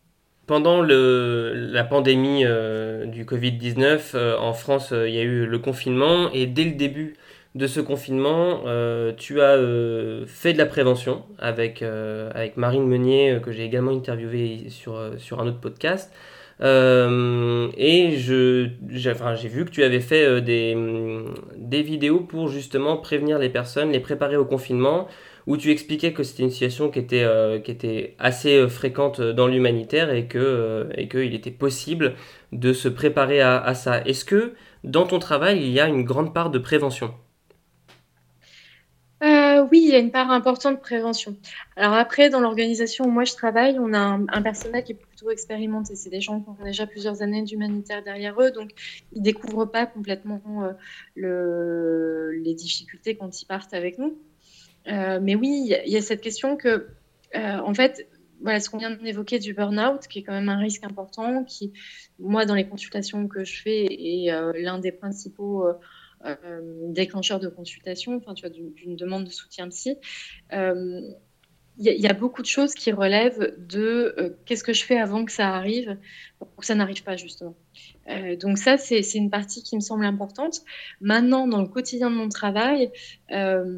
Pendant 0.45 0.81
la 0.81 1.83
pandémie 1.83 2.45
euh, 2.45 3.05
du 3.05 3.25
Covid-19, 3.25 4.37
en 4.37 4.53
France, 4.53 4.91
il 4.91 5.13
y 5.13 5.19
a 5.19 5.23
eu 5.23 5.45
le 5.45 5.59
confinement 5.59 6.31
et 6.31 6.45
dès 6.47 6.65
le 6.65 6.73
début 6.73 7.15
de 7.55 7.67
ce 7.67 7.79
confinement, 7.79 8.61
euh, 8.65 9.13
tu 9.15 9.41
as 9.41 9.55
euh, 9.57 10.25
fait 10.25 10.53
de 10.53 10.57
la 10.57 10.65
prévention 10.65 11.23
avec, 11.37 11.83
euh, 11.83 12.31
avec 12.33 12.57
Marine 12.57 12.87
Meunier, 12.87 13.37
que 13.43 13.51
j'ai 13.51 13.63
également 13.63 13.91
interviewé 13.91 14.69
sur, 14.69 14.99
sur 15.17 15.39
un 15.39 15.47
autre 15.47 15.59
podcast. 15.59 16.11
et 16.61 18.15
je, 18.17 18.69
j'ai, 18.89 19.47
vu 19.49 19.65
que 19.65 19.69
tu 19.69 19.83
avais 19.83 19.99
fait 19.99 20.41
des, 20.41 20.75
des 21.57 21.81
vidéos 21.83 22.21
pour 22.21 22.47
justement 22.47 22.97
prévenir 22.97 23.37
les 23.37 23.49
personnes, 23.49 23.91
les 23.91 23.99
préparer 23.99 24.37
au 24.37 24.45
confinement, 24.45 25.07
où 25.45 25.57
tu 25.57 25.71
expliquais 25.71 26.13
que 26.13 26.23
c'était 26.23 26.43
une 26.43 26.49
situation 26.51 26.89
qui 26.89 26.99
était, 26.99 27.27
qui 27.63 27.69
était 27.71 28.15
assez 28.17 28.67
fréquente 28.69 29.21
dans 29.21 29.47
l'humanitaire 29.47 30.11
et, 30.11 30.27
que, 30.27 30.87
et 30.95 31.07
qu'il 31.07 31.35
était 31.35 31.51
possible 31.51 32.13
de 32.51 32.73
se 32.73 32.87
préparer 32.87 33.41
à, 33.41 33.61
à 33.61 33.73
ça. 33.75 34.01
Est-ce 34.05 34.25
que 34.25 34.53
dans 34.83 35.05
ton 35.05 35.19
travail, 35.19 35.59
il 35.61 35.71
y 35.71 35.79
a 35.79 35.87
une 35.87 36.03
grande 36.03 36.33
part 36.33 36.49
de 36.49 36.59
prévention? 36.59 37.13
Oui, 39.71 39.81
il 39.83 39.89
y 39.89 39.95
a 39.95 39.99
une 39.99 40.11
part 40.11 40.31
importante 40.31 40.75
de 40.75 40.79
prévention. 40.79 41.35
Alors 41.75 41.93
après, 41.93 42.29
dans 42.29 42.39
l'organisation 42.39 43.05
où 43.05 43.09
moi 43.09 43.23
je 43.23 43.33
travaille, 43.33 43.77
on 43.79 43.93
a 43.93 43.99
un, 43.99 44.41
personnel 44.41 44.83
qui 44.83 44.93
est 44.93 44.95
plutôt 44.95 45.29
expérimenté. 45.31 45.95
C'est 45.95 46.09
des 46.09 46.21
gens 46.21 46.39
qui 46.41 46.49
ont 46.49 46.63
déjà 46.63 46.87
plusieurs 46.87 47.21
années 47.21 47.41
d'humanitaire 47.41 48.03
derrière 48.03 48.39
eux, 48.41 48.51
donc 48.51 48.71
ils 49.11 49.21
découvrent 49.21 49.65
pas 49.65 49.85
complètement 49.85 50.41
euh, 51.17 52.31
les 52.43 52.53
difficultés 52.53 53.15
quand 53.15 53.41
ils 53.41 53.45
partent 53.45 53.73
avec 53.73 53.97
nous. 53.97 54.17
Euh, 54.87 55.19
mais 55.21 55.35
oui, 55.35 55.71
il 55.85 55.91
y, 55.91 55.97
a 55.97 56.01
cette 56.01 56.21
question 56.21 56.57
que, 56.57 56.87
euh, 57.35 57.57
en 57.59 57.73
fait, 57.73 58.07
voilà, 58.41 58.59
ce 58.59 58.69
qu'on 58.69 58.77
vient 58.77 58.91
d'évoquer 58.91 59.39
du 59.39 59.53
burn-out, 59.53 60.07
qui 60.07 60.19
est 60.19 60.23
quand 60.23 60.33
même 60.33 60.49
un 60.49 60.57
risque 60.57 60.83
important, 60.83 61.43
qui, 61.45 61.71
moi, 62.19 62.45
dans 62.45 62.55
les 62.55 62.67
consultations 62.67 63.27
que 63.27 63.45
je 63.45 63.61
fais, 63.61 63.85
est 63.85 64.31
l'un 64.55 64.79
des 64.79 64.91
principaux 64.91 65.65
déclencheur 66.89 67.39
de 67.39 67.49
consultation, 67.49 68.15
enfin, 68.17 68.33
tu 68.33 68.45
vois, 68.47 68.49
d'une 68.55 68.95
demande 68.95 69.25
de 69.25 69.29
soutien 69.29 69.69
psy. 69.69 69.97
Il 71.77 71.85
y, 71.85 72.07
a 72.07 72.13
beaucoup 72.13 72.43
de 72.43 72.47
choses 72.47 72.75
qui 72.75 72.91
relèvent 72.91 73.55
de 73.57 74.13
euh, 74.19 74.29
qu'est-ce 74.45 74.63
que 74.63 74.73
je 74.73 74.85
fais 74.85 74.99
avant 74.99 75.25
que 75.25 75.31
ça 75.31 75.55
arrive 75.55 75.97
pour 76.37 76.55
que 76.55 76.65
ça 76.65 76.75
n'arrive 76.75 77.03
pas 77.03 77.15
justement. 77.15 77.55
Euh, 78.09 78.35
donc 78.35 78.57
ça, 78.57 78.77
c'est 78.77 79.01
une 79.13 79.29
partie 79.29 79.63
qui 79.63 79.75
me 79.75 79.81
semble 79.81 80.05
importante. 80.05 80.61
Maintenant, 80.99 81.47
dans 81.47 81.61
le 81.61 81.67
quotidien 81.67 82.09
de 82.09 82.15
mon 82.15 82.29
travail, 82.29 82.91
euh, 83.31 83.77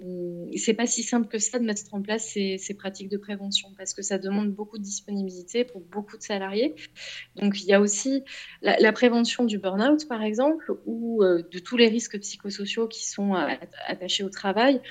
c'est 0.55 0.73
pas 0.73 0.87
si 0.87 1.03
simple 1.03 1.27
que 1.27 1.37
ça 1.37 1.59
de 1.59 1.65
mettre 1.65 1.93
en 1.93 2.01
place 2.01 2.25
ces, 2.25 2.73
pratiques 2.77 3.09
de 3.09 3.17
prévention 3.17 3.69
parce 3.77 3.93
que 3.93 4.01
ça 4.01 4.17
demande 4.17 4.51
beaucoup 4.51 4.77
de 4.77 4.83
disponibilité 4.83 5.63
pour 5.63 5.81
beaucoup 5.81 6.17
de 6.17 6.23
salariés. 6.23 6.75
Donc 7.35 7.61
il 7.61 7.67
y 7.67 7.73
a 7.73 7.79
aussi 7.79 8.23
la, 8.61 8.77
la 8.77 8.91
prévention 8.91 9.45
du 9.45 9.59
burn-out, 9.59 10.07
par 10.07 10.23
exemple, 10.23 10.73
ou 10.85 11.23
euh, 11.23 11.43
de 11.51 11.59
tous 11.59 11.77
les 11.77 11.87
risques 11.87 12.19
psychosociaux 12.19 12.87
qui 12.87 13.07
sont 13.07 13.33
attachés 13.87 14.23
au 14.23 14.29
travail 14.29 14.81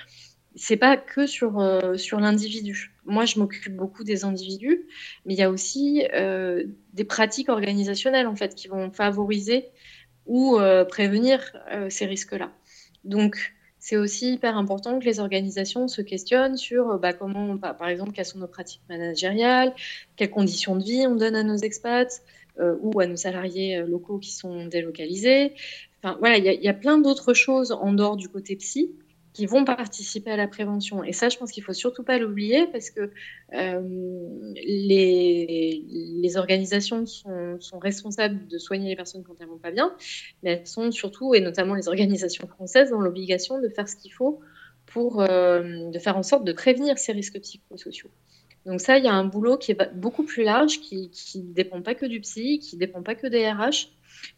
c'est 0.56 0.76
pas 0.76 0.96
que 0.96 1.26
sur, 1.26 1.58
euh, 1.58 1.96
sur 1.96 2.20
l'individu. 2.20 2.92
Moi, 3.04 3.24
je 3.24 3.38
m'occupe 3.38 3.74
beaucoup 3.74 4.04
des 4.04 4.24
individus, 4.24 4.86
mais 5.26 5.34
il 5.34 5.38
y 5.38 5.42
a 5.42 5.50
aussi 5.50 6.06
euh, 6.14 6.64
des 6.92 7.04
pratiques 7.04 7.48
organisationnelles 7.48 8.26
en 8.26 8.36
fait 8.36 8.54
qui 8.54 8.68
vont 8.68 8.90
favoriser 8.90 9.66
ou 10.26 10.58
euh, 10.58 10.84
prévenir 10.84 11.52
ces 11.90 12.06
risques-là. 12.06 12.50
Donc, 13.04 13.54
c'est 13.78 13.98
aussi 13.98 14.32
hyper 14.32 14.56
important 14.56 14.98
que 14.98 15.04
les 15.04 15.20
organisations 15.20 15.88
se 15.88 16.00
questionnent 16.00 16.56
sur 16.56 16.98
bah, 16.98 17.12
comment, 17.12 17.58
par 17.58 17.88
exemple, 17.88 18.12
quelles 18.12 18.24
sont 18.24 18.38
nos 18.38 18.46
pratiques 18.46 18.80
managériales, 18.88 19.74
quelles 20.16 20.30
conditions 20.30 20.76
de 20.76 20.84
vie 20.84 21.06
on 21.06 21.16
donne 21.16 21.36
à 21.36 21.42
nos 21.42 21.56
expats 21.56 22.22
ou 22.58 22.98
à 23.00 23.06
nos 23.06 23.16
salariés 23.16 23.82
locaux 23.82 24.18
qui 24.18 24.32
sont 24.32 24.64
délocalisés. 24.66 25.52
Enfin, 26.02 26.16
voilà, 26.20 26.38
il 26.38 26.46
y, 26.46 26.64
y, 26.64 26.68
a 26.68 26.72
plein 26.72 26.96
d'autres 26.96 27.34
choses 27.34 27.72
en 27.72 27.92
dehors 27.92 28.16
du 28.16 28.30
côté 28.30 28.56
psy 28.56 28.94
qui 29.34 29.46
vont 29.46 29.64
participer 29.64 30.30
à 30.30 30.36
la 30.36 30.46
prévention. 30.46 31.02
Et 31.02 31.12
ça, 31.12 31.28
je 31.28 31.36
pense 31.36 31.50
qu'il 31.50 31.64
faut 31.64 31.72
surtout 31.72 32.04
pas 32.04 32.18
l'oublier 32.18 32.68
parce 32.68 32.90
que 32.90 33.10
euh, 33.52 33.82
les, 34.54 36.36
organisations 36.36 37.04
sont, 37.04 37.78
responsables 37.80 38.46
de 38.46 38.58
soigner 38.58 38.88
les 38.88 38.96
personnes 38.96 39.24
quand 39.24 39.34
elles 39.40 39.48
vont 39.48 39.58
pas 39.58 39.72
bien, 39.72 39.92
mais 40.42 40.52
elles 40.52 40.66
sont 40.66 40.92
surtout, 40.92 41.34
et 41.34 41.40
notamment 41.40 41.74
les 41.74 41.88
organisations 41.88 42.46
françaises, 42.46 42.90
dans 42.90 43.00
l'obligation 43.00 43.60
de 43.60 43.68
faire 43.68 43.88
ce 43.88 43.96
qu'il 43.96 44.12
faut 44.12 44.40
pour 44.86 45.20
euh, 45.20 45.90
de 45.90 45.98
faire 45.98 46.16
en 46.16 46.22
sorte 46.22 46.44
de 46.44 46.52
prévenir 46.52 46.96
ces 46.96 47.12
risques 47.12 47.40
psychosociaux. 47.40 48.10
Donc 48.66 48.80
ça, 48.80 48.98
il 48.98 49.04
y 49.04 49.08
a 49.08 49.14
un 49.14 49.24
boulot 49.24 49.58
qui 49.58 49.72
est 49.72 49.94
beaucoup 49.94 50.22
plus 50.22 50.44
large, 50.44 50.80
qui 50.80 51.10
ne 51.34 51.52
dépend 51.52 51.82
pas 51.82 51.94
que 51.94 52.06
du 52.06 52.20
psy, 52.20 52.60
qui 52.60 52.76
ne 52.76 52.80
dépend 52.80 53.02
pas 53.02 53.16
que 53.16 53.26
des 53.26 53.50
RH, 53.50 53.90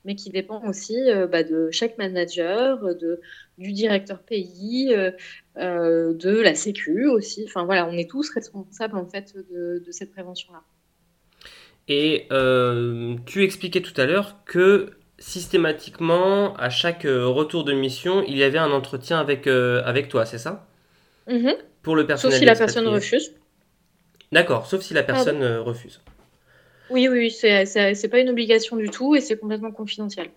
mais 0.05 0.15
qui 0.15 0.31
dépend 0.31 0.63
aussi 0.67 0.97
euh, 1.11 1.27
bah, 1.27 1.43
de 1.43 1.69
chaque 1.71 1.99
manager, 1.99 2.95
de, 2.95 3.21
du 3.59 3.73
directeur 3.73 4.21
pays, 4.21 4.93
euh, 4.93 5.11
euh, 5.59 6.15
de 6.15 6.41
la 6.41 6.55
Sécu 6.55 7.07
aussi. 7.07 7.45
Enfin 7.47 7.65
voilà, 7.65 7.87
on 7.87 7.93
est 7.93 8.09
tous 8.09 8.31
responsables 8.31 8.97
en 8.97 9.07
fait 9.07 9.35
de, 9.51 9.83
cette 9.91 10.13
prévention-là. 10.13 10.63
Et 11.89 12.27
tu 13.27 13.45
expliquais 13.45 13.81
tout 13.81 13.99
à 14.01 14.07
l'heure 14.07 14.45
que 14.45 14.91
systématiquement, 15.19 16.55
à 16.57 16.69
chaque 16.69 17.05
retour 17.05 17.65
de 17.65 17.73
mission, 17.73 18.23
il 18.27 18.37
y 18.37 18.43
avait 18.43 18.59
un 18.59 18.73
entretien 18.73 19.19
avec, 19.19 19.47
avec 19.47 20.09
toi, 20.09 20.27
c'est 20.27 20.39
ça? 20.39 20.67
Mm-hmm. 21.29 21.57
Pour 21.83 21.97
le 21.97 22.07
personnel. 22.07 22.33
Sauf 22.33 22.41
si 22.41 22.45
la 22.45 22.57
personne 22.57 22.89
refuse. 22.89 23.35
D'accord, 24.33 24.67
sauf 24.67 24.83
si 24.83 24.95
la 24.95 25.05
personne 25.05 25.43
refuse. 25.59 26.01
Oui, 26.91 27.09
oui, 27.09 27.31
c'est 27.31 28.09
pas 28.11 28.19
une 28.21 28.31
obligation 28.31 28.77
du 28.77 28.91
tout 28.91 29.15
et 29.15 29.21
c'est 29.21 29.39
complètement 29.39 29.73
confidentiel. 29.73 30.29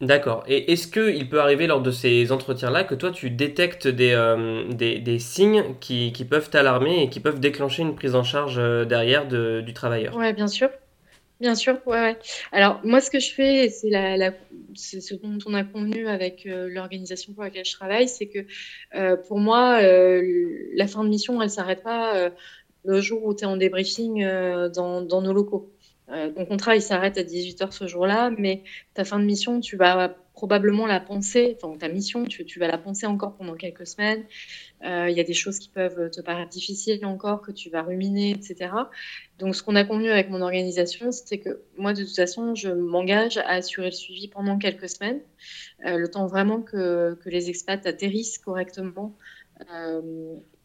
D'accord. 0.00 0.44
Et 0.48 0.72
est-ce 0.72 0.88
qu'il 0.88 1.28
peut 1.28 1.40
arriver 1.40 1.66
lors 1.66 1.80
de 1.80 1.90
ces 1.90 2.32
entretiens-là 2.32 2.84
que 2.84 2.94
toi, 2.94 3.10
tu 3.10 3.30
détectes 3.30 3.86
des, 3.86 4.12
euh, 4.12 4.64
des, 4.72 5.18
signes 5.18 5.76
qui, 5.80 6.12
qui 6.12 6.24
peuvent 6.24 6.50
t'alarmer 6.50 7.04
et 7.04 7.08
qui 7.08 7.20
peuvent 7.20 7.38
déclencher 7.38 7.82
une 7.82 7.94
prise 7.94 8.14
en 8.14 8.24
charge 8.24 8.58
euh, 8.58 8.84
derrière 8.84 9.26
du 9.26 9.72
travailleur? 9.72 10.14
Oui, 10.16 10.32
bien 10.32 10.48
sûr. 10.48 10.68
Bien 11.40 11.54
sûr, 11.54 11.78
ouais, 11.86 12.00
ouais. 12.00 12.18
Alors, 12.52 12.80
moi, 12.84 13.00
ce 13.00 13.10
que 13.10 13.18
je 13.18 13.32
fais, 13.32 13.68
c'est 13.68 13.90
la, 13.90 14.32
ce 14.74 15.14
dont 15.14 15.38
on 15.46 15.54
a 15.54 15.64
convenu 15.64 16.06
avec 16.06 16.46
euh, 16.46 16.68
l'organisation 16.70 17.32
pour 17.32 17.42
laquelle 17.42 17.64
je 17.64 17.72
travaille, 17.72 18.08
c'est 18.08 18.26
que 18.26 18.46
pour 19.28 19.38
moi, 19.38 19.80
la 19.80 20.86
fin 20.86 21.04
de 21.04 21.08
mission, 21.08 21.40
elle 21.40 21.48
ne 21.48 21.52
s'arrête 21.52 21.82
pas 21.82 22.30
le 22.84 23.00
jour 23.00 23.24
où 23.24 23.34
tu 23.34 23.44
es 23.44 23.46
en 23.46 23.56
débriefing 23.56 24.22
euh, 24.22 24.68
dans, 24.68 25.00
nos 25.02 25.32
locaux. 25.32 25.70
Euh, 26.10 26.30
ton 26.30 26.44
contrat, 26.44 26.76
il 26.76 26.82
s'arrête 26.82 27.16
à 27.16 27.22
18h 27.22 27.72
ce 27.72 27.86
jour-là, 27.86 28.30
mais 28.36 28.62
ta 28.92 29.04
fin 29.04 29.18
de 29.18 29.24
mission, 29.24 29.60
tu 29.60 29.76
vas 29.76 30.14
probablement 30.34 30.86
la 30.86 31.00
penser, 31.00 31.56
ta 31.78 31.88
mission, 31.88 32.24
tu, 32.24 32.58
vas 32.58 32.66
la 32.66 32.76
penser 32.76 33.06
encore 33.06 33.36
pendant 33.36 33.54
quelques 33.54 33.86
semaines. 33.86 34.24
Euh, 34.84 35.08
il 35.08 35.16
y 35.16 35.20
a 35.20 35.24
des 35.24 35.32
choses 35.32 35.58
qui 35.58 35.70
peuvent 35.70 36.10
te 36.10 36.20
paraître 36.20 36.50
difficiles 36.50 37.06
encore, 37.06 37.40
que 37.40 37.52
tu 37.52 37.70
vas 37.70 37.82
ruminer, 37.82 38.32
etc. 38.32 38.70
Donc 39.38 39.54
ce 39.54 39.62
qu'on 39.62 39.76
a 39.76 39.84
convenu 39.84 40.10
avec 40.10 40.28
mon 40.28 40.42
organisation, 40.42 41.10
c'est 41.10 41.38
que 41.38 41.62
moi, 41.78 41.94
de 41.94 42.02
toute 42.02 42.16
façon, 42.16 42.54
je 42.54 42.68
m'engage 42.68 43.38
à 43.38 43.52
assurer 43.52 43.86
le 43.86 43.92
suivi 43.92 44.28
pendant 44.28 44.58
quelques 44.58 44.90
semaines, 44.90 45.20
le 45.78 46.06
temps 46.08 46.26
vraiment 46.26 46.60
que, 46.60 47.16
les 47.24 47.48
expats 47.48 47.86
atterrissent 47.86 48.38
correctement. 48.38 49.16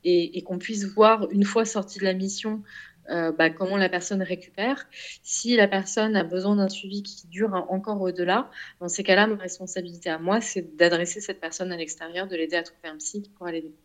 Et, 0.03 0.41
qu'on 0.43 0.57
puisse 0.57 0.85
voir 0.85 1.29
une 1.31 1.43
fois 1.43 1.65
sortie 1.65 1.99
de 1.99 2.05
la 2.05 2.13
mission 2.13 2.61
euh, 3.09 3.31
bah, 3.31 3.49
comment 3.49 3.77
la 3.77 3.89
personne 3.89 4.21
récupère. 4.21 4.85
Si 5.23 5.55
la 5.55 5.67
personne 5.67 6.15
a 6.15 6.23
besoin 6.23 6.55
d'un 6.55 6.69
suivi 6.69 7.01
qui 7.01 7.25
dure 7.27 7.53
encore 7.69 7.99
au-delà, 8.01 8.51
dans 8.79 8.87
ces 8.87 9.03
cas-là, 9.03 9.25
ma 9.25 9.35
responsabilité 9.35 10.09
à 10.09 10.19
moi, 10.19 10.41
c'est 10.41 10.75
d'adresser 10.75 11.19
cette 11.19 11.39
personne 11.39 11.71
à 11.71 11.77
l'extérieur, 11.77 12.27
de 12.27 12.35
l'aider 12.35 12.55
à 12.55 12.63
trouver 12.63 12.89
un 12.89 12.97
psy 12.97 13.31
pour 13.35 13.47
aller 13.47 13.61
l'aider. 13.61 13.75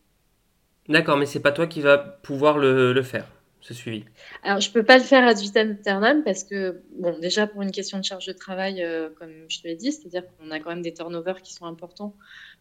D'accord, 0.89 1.17
mais 1.17 1.25
c'est 1.25 1.39
pas 1.39 1.51
toi 1.51 1.65
qui 1.65 1.81
va 1.81 1.97
pouvoir 1.97 2.59
le, 2.59 3.01
faire, 3.01 3.27
ce 3.61 3.73
suivi? 3.73 4.05
Alors, 4.43 4.59
je 4.59 4.69
peux 4.69 4.83
pas 4.83 4.97
le 4.97 5.03
faire 5.03 5.27
ad 5.27 5.37
vitam 5.39 5.71
aeternam 5.71 6.23
parce 6.23 6.43
que, 6.43 6.83
bon, 6.99 7.17
déjà 7.17 7.47
pour 7.47 7.63
une 7.63 7.71
question 7.71 7.97
de 7.97 8.03
charge 8.03 8.27
de 8.27 8.33
travail, 8.33 8.83
euh, 8.83 9.09
comme 9.17 9.31
je 9.47 9.59
te 9.59 9.67
l'ai 9.67 9.75
dit, 9.75 9.91
c'est-à-dire 9.91 10.23
qu'on 10.37 10.51
a 10.51 10.59
quand 10.59 10.69
même 10.69 10.83
des 10.83 10.93
turnovers 10.93 11.41
qui 11.41 11.55
sont 11.55 11.65
importants. 11.65 12.15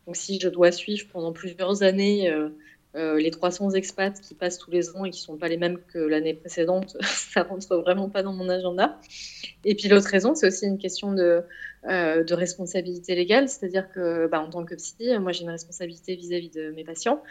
Donc, 0.07 0.17
si 0.17 0.41
je 0.41 0.49
dois 0.49 0.73
suivre 0.73 1.07
pendant 1.13 1.33
plusieurs 1.35 1.83
années, 1.83 2.31
euh, 2.31 2.49
les 2.95 3.31
300 3.31 3.71
expats 3.73 4.21
qui 4.21 4.35
passent 4.35 4.59
tous 4.59 4.71
les 4.71 4.91
ans 4.91 5.05
et 5.05 5.11
qui 5.11 5.21
ne 5.21 5.25
sont 5.25 5.37
pas 5.37 5.49
les 5.49 5.57
mêmes 5.57 5.79
que 5.93 5.99
l'année 5.99 6.35
précédente, 6.35 6.97
ça 7.03 7.43
rentre 7.43 7.77
vraiment 7.77 8.09
pas 8.09 8.23
dans 8.23 8.33
mon 8.33 8.49
agenda. 8.49 8.99
Et 9.65 9.75
puis 9.75 9.89
l'autre 9.89 10.09
raison, 10.09 10.35
c'est 10.35 10.47
aussi 10.47 10.67
une 10.67 10.79
question 10.79 11.13
de, 11.13 11.43
euh, 11.89 12.25
de 12.25 12.35
responsabilité 12.35 13.15
légale, 13.15 13.49
c'est-à-dire 13.49 13.91
que 13.91 14.27
bah, 14.27 14.41
en 14.41 14.49
tant 14.49 14.65
que 14.65 14.75
psy, 14.75 15.19
moi 15.19 15.33
j'ai 15.33 15.43
une 15.43 15.51
responsabilité 15.51 16.15
vis-à-vis 16.15 16.51
de 16.51 16.71
mes 16.71 16.85
patients. 16.85 17.23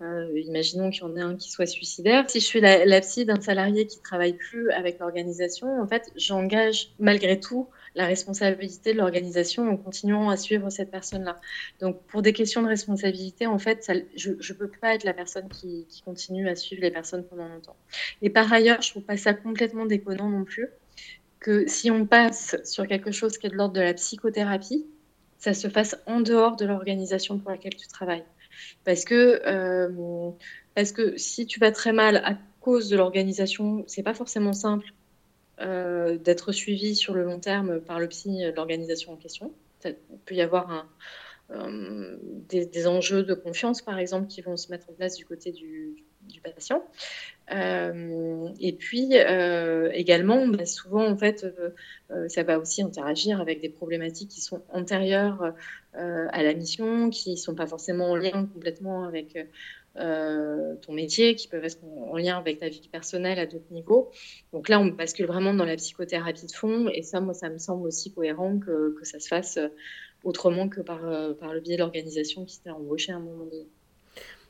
Euh, 0.00 0.28
imaginons 0.40 0.90
qu'il 0.90 1.02
y 1.02 1.04
en 1.04 1.16
ait 1.16 1.20
un 1.20 1.36
qui 1.36 1.50
soit 1.50 1.66
suicidaire. 1.66 2.28
Si 2.28 2.40
je 2.40 2.44
suis 2.44 2.60
la, 2.60 2.84
la 2.84 3.00
psy 3.00 3.24
d'un 3.24 3.40
salarié 3.40 3.86
qui 3.86 4.00
travaille 4.00 4.32
plus 4.32 4.70
avec 4.70 4.98
l'organisation, 4.98 5.80
en 5.80 5.86
fait, 5.86 6.10
j'engage 6.16 6.92
malgré 6.98 7.38
tout 7.38 7.68
la 7.94 8.06
responsabilité 8.06 8.92
de 8.92 8.98
l'organisation 8.98 9.68
en 9.68 9.76
continuant 9.76 10.30
à 10.30 10.36
suivre 10.36 10.70
cette 10.70 10.90
personne-là. 10.90 11.40
Donc, 11.80 12.02
pour 12.06 12.22
des 12.22 12.32
questions 12.32 12.62
de 12.62 12.68
responsabilité, 12.68 13.46
en 13.46 13.58
fait, 13.58 13.90
je 14.16 14.30
ne 14.30 14.58
peux 14.58 14.68
pas 14.68 14.94
être 14.94 15.04
la 15.04 15.12
personne 15.12 15.48
qui, 15.48 15.86
continue 16.04 16.48
à 16.48 16.56
suivre 16.56 16.82
les 16.82 16.90
personnes 16.90 17.24
pendant 17.24 17.48
longtemps. 17.48 17.76
Et 18.22 18.30
par 18.30 18.52
ailleurs, 18.52 18.80
je 18.82 18.88
ne 18.88 18.90
trouve 18.92 19.04
pas 19.04 19.16
ça 19.16 19.34
complètement 19.34 19.86
déconnant 19.86 20.28
non 20.28 20.44
plus 20.44 20.68
que 21.38 21.66
si 21.66 21.90
on 21.90 22.06
passe 22.06 22.56
sur 22.64 22.86
quelque 22.86 23.10
chose 23.10 23.38
qui 23.38 23.46
est 23.46 23.50
de 23.50 23.56
l'ordre 23.56 23.74
de 23.74 23.80
la 23.80 23.94
psychothérapie, 23.94 24.86
ça 25.38 25.54
se 25.54 25.68
fasse 25.68 25.96
en 26.06 26.20
dehors 26.20 26.56
de 26.56 26.64
l'organisation 26.64 27.38
pour 27.38 27.50
laquelle 27.50 27.74
tu 27.74 27.88
travailles. 27.88 28.24
Parce 28.84 29.04
que, 29.04 29.42
euh, 29.46 30.30
parce 30.74 30.92
que 30.92 31.16
si 31.16 31.46
tu 31.46 31.58
vas 31.58 31.72
très 31.72 31.92
mal 31.92 32.16
à 32.16 32.38
cause 32.60 32.88
de 32.88 32.96
l'organisation, 32.96 33.84
c'est 33.86 34.02
pas 34.02 34.14
forcément 34.14 34.52
simple 34.52 34.86
euh, 35.62 36.18
d'être 36.18 36.52
suivi 36.52 36.94
sur 36.94 37.14
le 37.14 37.24
long 37.24 37.40
terme 37.40 37.80
par 37.80 37.98
le 37.98 38.08
psy 38.08 38.42
de 38.42 38.52
l'organisation 38.54 39.12
en 39.12 39.16
question. 39.16 39.52
Il 39.84 39.96
peut 40.24 40.34
y 40.34 40.42
avoir 40.42 40.86
euh, 41.50 42.16
des, 42.48 42.86
enjeux 42.86 43.22
de 43.22 43.34
confiance, 43.34 43.82
par 43.82 43.98
exemple, 43.98 44.26
qui 44.26 44.40
vont 44.40 44.56
se 44.56 44.70
mettre 44.70 44.88
en 44.90 44.92
place 44.92 45.16
du 45.16 45.24
côté 45.24 45.52
du, 45.52 45.96
patient. 46.42 46.82
Euh, 47.52 48.48
et 48.60 48.72
puis 48.72 49.10
euh, 49.12 49.90
également, 49.92 50.46
bah, 50.46 50.64
souvent 50.66 51.04
en 51.04 51.16
fait, 51.16 51.44
euh, 52.10 52.28
ça 52.28 52.42
va 52.42 52.58
aussi 52.58 52.82
interagir 52.82 53.40
avec 53.40 53.60
des 53.60 53.68
problématiques 53.68 54.30
qui 54.30 54.40
sont 54.40 54.62
antérieures 54.70 55.52
à 55.94 56.42
la 56.42 56.54
mission, 56.54 57.10
qui 57.10 57.32
ne 57.32 57.36
sont 57.36 57.54
pas 57.54 57.66
forcément 57.66 58.10
en 58.10 58.16
lien 58.16 58.48
complètement 58.54 59.04
avec 59.04 59.36
ton 59.94 60.92
métier, 60.92 61.34
qui 61.34 61.48
peuvent 61.48 61.64
être 61.64 61.78
en 61.84 62.16
lien 62.16 62.38
avec 62.38 62.58
ta 62.60 62.68
vie 62.68 62.88
personnelle 62.90 63.38
à 63.38 63.46
d'autres 63.46 63.70
niveaux. 63.70 64.10
Donc 64.52 64.68
là, 64.68 64.80
on 64.80 64.86
bascule 64.86 65.26
vraiment 65.26 65.54
dans 65.54 65.64
la 65.64 65.76
psychothérapie 65.76 66.46
de 66.46 66.52
fond, 66.52 66.88
et 66.88 67.02
ça, 67.02 67.20
moi, 67.20 67.34
ça 67.34 67.50
me 67.50 67.58
semble 67.58 67.86
aussi 67.86 68.12
cohérent 68.12 68.58
que, 68.58 68.94
que 68.98 69.04
ça 69.04 69.20
se 69.20 69.28
fasse 69.28 69.58
autrement 70.24 70.68
que 70.68 70.80
par, 70.80 71.00
par 71.38 71.52
le 71.52 71.60
biais 71.60 71.76
de 71.76 71.80
l'organisation 71.80 72.44
qui 72.44 72.56
s'est 72.56 72.70
embauchée 72.70 73.12
à 73.12 73.16
un 73.16 73.20
moment 73.20 73.44
donné. 73.44 73.68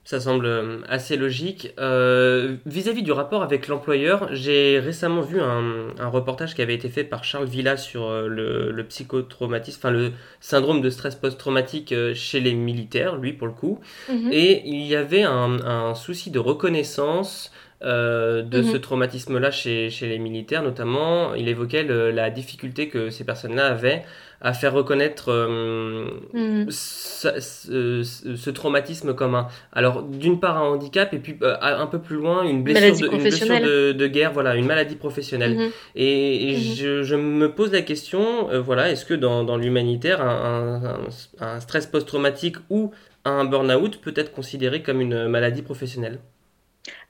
Ça 0.04 0.18
semble 0.18 0.46
euh, 0.46 0.78
assez 0.88 1.16
logique. 1.16 1.72
Euh, 1.78 2.56
vis-à-vis 2.66 3.04
du 3.04 3.12
rapport 3.12 3.44
avec 3.44 3.68
l'employeur, 3.68 4.28
j'ai 4.32 4.80
récemment 4.80 5.20
vu 5.20 5.40
un, 5.40 6.08
reportage 6.08 6.56
qui 6.56 6.62
avait 6.62 6.74
été 6.74 6.88
fait 6.88 7.04
par 7.04 7.22
Charles 7.22 7.46
Villa 7.46 7.76
sur 7.76 8.08
euh, 8.08 8.26
le, 8.26 8.84
psychotraumatisme, 8.84 9.78
enfin 9.78 9.90
le 9.92 10.10
syndrome 10.40 10.80
de 10.80 10.90
stress 10.90 11.14
post-traumatique 11.14 11.94
chez 12.14 12.40
les 12.40 12.52
militaires, 12.52 13.14
lui 13.14 13.32
pour 13.32 13.46
le 13.46 13.52
coup. 13.52 13.78
Mhm. 14.08 14.30
Et 14.32 14.62
il 14.68 14.84
y 14.86 14.96
avait 14.96 15.22
un, 15.22 15.94
souci 15.94 16.30
de 16.32 16.40
reconnaissance 16.40 17.52
de 17.80 18.42
mhm. 18.42 18.72
ce 18.72 18.76
traumatisme-là 18.76 19.50
chez, 19.50 19.90
chez, 19.90 20.08
les 20.08 20.18
militaires, 20.18 20.62
notamment, 20.62 21.34
il 21.34 21.48
évoquait 21.48 21.84
la 21.84 22.30
difficulté 22.30 22.88
que 22.88 23.10
ces 23.10 23.24
personnes-là 23.24 23.66
avaient 23.66 24.04
à 24.42 24.52
faire 24.52 24.72
reconnaître 24.74 25.30
euh, 25.30 26.08
hmm. 26.34 26.68
ce, 26.68 28.50
traumatisme 28.50 29.14
commun. 29.14 29.46
Alors, 29.72 30.02
d'une 30.02 30.40
part, 30.40 30.56
un 30.58 30.68
handicap, 30.68 31.14
et 31.14 31.18
puis 31.18 31.36
euh, 31.42 31.56
un 31.62 31.86
peu 31.86 32.00
plus 32.00 32.16
loin, 32.16 32.42
une 32.42 32.64
blessure, 32.64 33.08
de, 33.08 33.92
de, 33.92 34.06
guerre, 34.08 34.32
voilà, 34.32 34.56
une 34.56 34.66
maladie 34.66 34.96
professionnelle. 34.96 35.56
Mhm. 35.56 35.70
Et, 35.94 36.56
mhm. 36.56 37.04
Je, 37.04 37.14
me 37.14 37.52
pose 37.52 37.70
la 37.70 37.82
question, 37.82 38.50
euh, 38.50 38.60
voilà, 38.60 38.90
est-ce 38.90 39.04
que 39.04 39.14
dans, 39.14 39.44
dans 39.44 39.56
l'humanitaire, 39.56 40.20
un, 40.20 40.98
un, 41.38 41.60
stress 41.60 41.86
post-traumatique 41.86 42.56
ou 42.68 42.90
un 43.24 43.44
burn-out 43.44 44.00
peut 44.00 44.14
être 44.16 44.32
considéré 44.32 44.82
comme 44.82 45.00
une 45.00 45.28
maladie 45.28 45.62
professionnelle? 45.62 46.18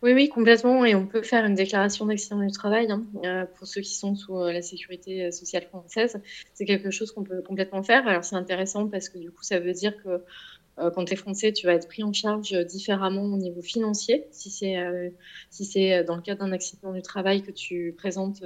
Oui, 0.03 0.13
oui, 0.13 0.29
complètement. 0.29 0.85
Et 0.85 0.95
on 0.95 1.07
peut 1.07 1.23
faire 1.23 1.45
une 1.45 1.55
déclaration 1.55 2.05
d'accident 2.07 2.41
du 2.41 2.51
travail 2.51 2.91
hein, 2.91 3.05
euh, 3.25 3.47
pour 3.57 3.67
ceux 3.67 3.81
qui 3.81 3.95
sont 3.95 4.15
sous 4.15 4.37
euh, 4.37 4.53
la 4.53 4.61
sécurité 4.61 5.27
euh, 5.27 5.31
sociale 5.31 5.65
française. 5.65 6.21
C'est 6.53 6.67
quelque 6.67 6.91
chose 6.91 7.13
qu'on 7.13 7.25
peut 7.25 7.41
complètement 7.43 7.83
faire. 7.83 8.07
Alors 8.07 8.25
c'est 8.25 8.37
intéressant 8.37 8.89
parce 8.89 9.09
que 9.09 9.19
du 9.19 9.31
coup, 9.31 9.43
ça 9.43 9.59
veut 9.59 9.73
dire 9.73 9.95
que 10.03 10.23
quand 10.95 11.05
tu 11.05 11.13
es 11.13 11.17
français, 11.17 11.53
tu 11.53 11.67
vas 11.67 11.75
être 11.75 11.87
pris 11.87 12.03
en 12.03 12.15
charge 12.15 12.53
différemment 12.65 13.25
au 13.25 13.37
niveau 13.37 13.61
financier. 13.61 14.27
Si 14.31 14.49
c'est 14.49 14.75
si 15.51 15.67
c'est 15.67 16.03
dans 16.03 16.17
le 16.17 16.23
cadre 16.23 16.47
d'un 16.47 16.53
accident 16.53 16.95
du 16.95 17.03
travail 17.03 17.43
que 17.43 17.51
tu 17.51 17.95
présentes 17.99 18.43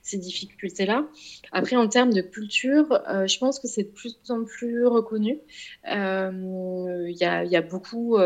ces 0.00 0.16
difficultés-là. 0.16 1.06
Après, 1.52 1.76
en 1.76 1.86
termes 1.86 2.14
de 2.14 2.22
culture, 2.22 3.02
je 3.26 3.38
pense 3.38 3.60
que 3.60 3.68
c'est 3.68 3.82
de 3.82 3.90
plus 3.90 4.18
en 4.30 4.44
plus 4.44 4.86
reconnu. 4.86 5.38
Il 5.84 7.16
y 7.18 7.24
a, 7.24 7.62
beaucoup 7.62 8.16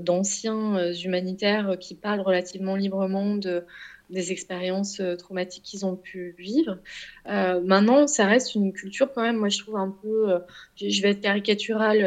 d'anciens 0.00 0.76
euh, 0.76 0.92
humanitaires 0.92 1.76
qui 1.78 1.94
parlent 1.94 2.20
relativement 2.20 2.76
librement 2.76 3.36
de, 3.36 3.64
des 4.10 4.32
expériences 4.32 5.00
euh, 5.00 5.16
traumatiques 5.16 5.62
qu'ils 5.62 5.86
ont 5.86 5.96
pu 5.96 6.34
vivre. 6.38 6.78
maintenant, 7.26 8.06
ça 8.06 8.26
reste 8.26 8.54
une 8.54 8.72
culture 8.72 9.12
quand 9.12 9.22
même, 9.22 9.36
moi 9.36 9.48
je 9.48 9.58
trouve 9.58 9.76
un 9.76 9.94
peu, 10.02 10.38
je 10.76 11.02
vais 11.02 11.10
être 11.10 11.20
caricaturale 11.20 12.04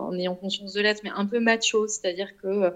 en 0.00 0.12
ayant 0.14 0.34
conscience 0.34 0.72
de 0.72 0.80
l'être, 0.80 1.02
mais 1.04 1.10
un 1.14 1.26
peu 1.26 1.40
macho, 1.40 1.86
c'est-à-dire 1.86 2.30
que 2.42 2.72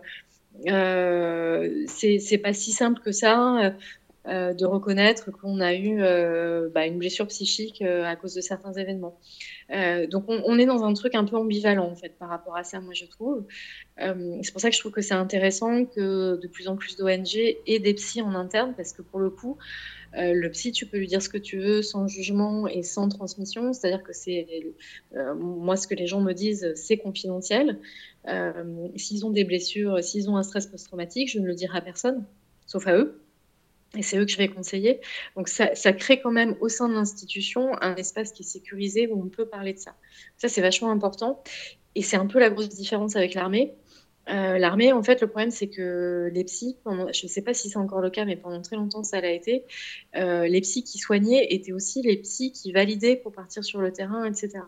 c'est 1.86 2.38
pas 2.38 2.52
si 2.52 2.72
simple 2.72 3.00
que 3.00 3.12
ça. 3.12 3.72
Euh, 4.28 4.54
de 4.54 4.64
reconnaître 4.64 5.32
qu'on 5.32 5.58
a 5.58 5.74
eu 5.74 6.00
euh, 6.00 6.68
bah, 6.72 6.86
une 6.86 6.96
blessure 6.96 7.26
psychique 7.26 7.82
euh, 7.82 8.04
à 8.04 8.14
cause 8.14 8.34
de 8.34 8.40
certains 8.40 8.72
événements. 8.72 9.18
Donc 10.10 10.24
on, 10.28 10.58
est 10.58 10.66
dans 10.66 10.84
un 10.84 10.92
truc 10.92 11.14
un 11.14 11.24
peu 11.24 11.36
ambivalent 11.36 11.90
en 11.90 11.94
fait 11.94 12.16
par 12.18 12.28
rapport 12.28 12.56
à 12.56 12.64
ça, 12.64 12.80
moi 12.80 12.92
je 12.94 13.06
trouve. 13.06 13.44
c'est 13.98 14.52
pour 14.52 14.60
ça 14.60 14.68
que 14.68 14.74
je 14.74 14.80
trouve 14.80 14.92
que 14.92 15.00
c'est 15.00 15.14
intéressant 15.14 15.84
que 15.84 16.36
de 16.36 16.48
plus 16.48 16.68
en 16.68 16.76
plus 16.76 16.96
d'ONG 16.96 17.36
et 17.36 17.78
des 17.78 17.94
psys 17.94 18.22
en 18.22 18.34
interne, 18.34 18.74
parce 18.76 18.92
que 18.92 19.02
pour 19.02 19.18
le 19.20 19.30
coup, 19.30 19.56
le 20.14 20.48
psy, 20.48 20.72
tu 20.72 20.86
peux 20.86 20.98
lui 20.98 21.06
dire 21.06 21.22
ce 21.22 21.28
que 21.28 21.38
tu 21.38 21.58
veux 21.58 21.80
sans 21.80 22.06
jugement 22.06 22.66
et 22.66 22.82
sans 22.82 23.08
transmission. 23.08 23.72
C'est-à-dire 23.72 24.02
que 24.02 24.12
c'est 24.12 24.46
moi 25.38 25.76
ce 25.76 25.86
que 25.86 25.94
les 25.94 26.06
gens 26.06 26.20
me 26.20 26.32
disent, 26.32 26.72
c'est 26.74 26.98
confidentiel. 26.98 27.78
s'ils 28.96 29.24
ont 29.24 29.30
des 29.30 29.44
blessures, 29.44 30.02
s'ils 30.04 30.28
ont 30.28 30.36
un 30.36 30.42
stress 30.42 30.66
post-traumatique, 30.66 31.30
je 31.30 31.38
ne 31.38 31.46
le 31.46 31.54
dirai 31.54 31.78
à 31.78 31.80
personne, 31.80 32.24
sauf 32.66 32.86
à 32.86 32.96
eux 32.96 33.21
et 33.96 34.02
c'est 34.02 34.18
eux 34.18 34.24
que 34.24 34.30
je 34.30 34.38
vais 34.38 34.48
conseiller. 34.48 35.00
Donc 35.36 35.48
ça, 35.48 35.92
crée 35.92 36.20
quand 36.20 36.30
même 36.30 36.56
au 36.60 36.68
sein 36.68 36.88
de 36.88 36.94
l'institution 36.94 37.70
un 37.82 37.94
espace 37.96 38.32
qui 38.32 38.42
est 38.42 38.46
sécurisé 38.46 39.06
où 39.08 39.22
on 39.22 39.28
peut 39.28 39.46
parler 39.46 39.74
de 39.74 39.78
ça. 39.78 39.94
Ça, 40.38 40.48
c'est 40.48 40.62
vachement 40.62 40.90
important. 40.90 41.42
Et 41.94 42.02
c'est 42.02 42.16
un 42.16 42.26
peu 42.26 42.38
la 42.38 42.50
grosse 42.50 42.70
différence 42.70 43.16
avec 43.16 43.34
l'armée. 43.34 43.74
Euh, 44.28 44.56
l'armée, 44.56 44.92
en 44.92 45.02
fait, 45.02 45.20
le 45.20 45.26
problème, 45.26 45.50
c'est 45.50 45.68
que 45.68 46.30
les 46.32 46.44
psys, 46.44 46.76
je 46.86 47.26
ne 47.26 47.28
sais 47.28 47.42
pas 47.42 47.54
si 47.54 47.68
c'est 47.68 47.76
encore 47.76 48.00
le 48.00 48.08
cas, 48.08 48.24
mais 48.24 48.36
pendant 48.36 48.62
très 48.62 48.76
longtemps, 48.76 49.02
ça 49.02 49.20
l'a 49.20 49.32
été, 49.32 49.64
euh, 50.16 50.46
les 50.46 50.60
psys 50.60 50.84
qui 50.84 50.98
soignaient 50.98 51.48
étaient 51.50 51.72
aussi 51.72 52.02
les 52.02 52.16
psys 52.18 52.52
qui 52.52 52.72
validaient 52.72 53.16
pour 53.16 53.32
partir 53.32 53.64
sur 53.64 53.80
le 53.80 53.92
terrain, 53.92 54.24
etc. 54.24 54.60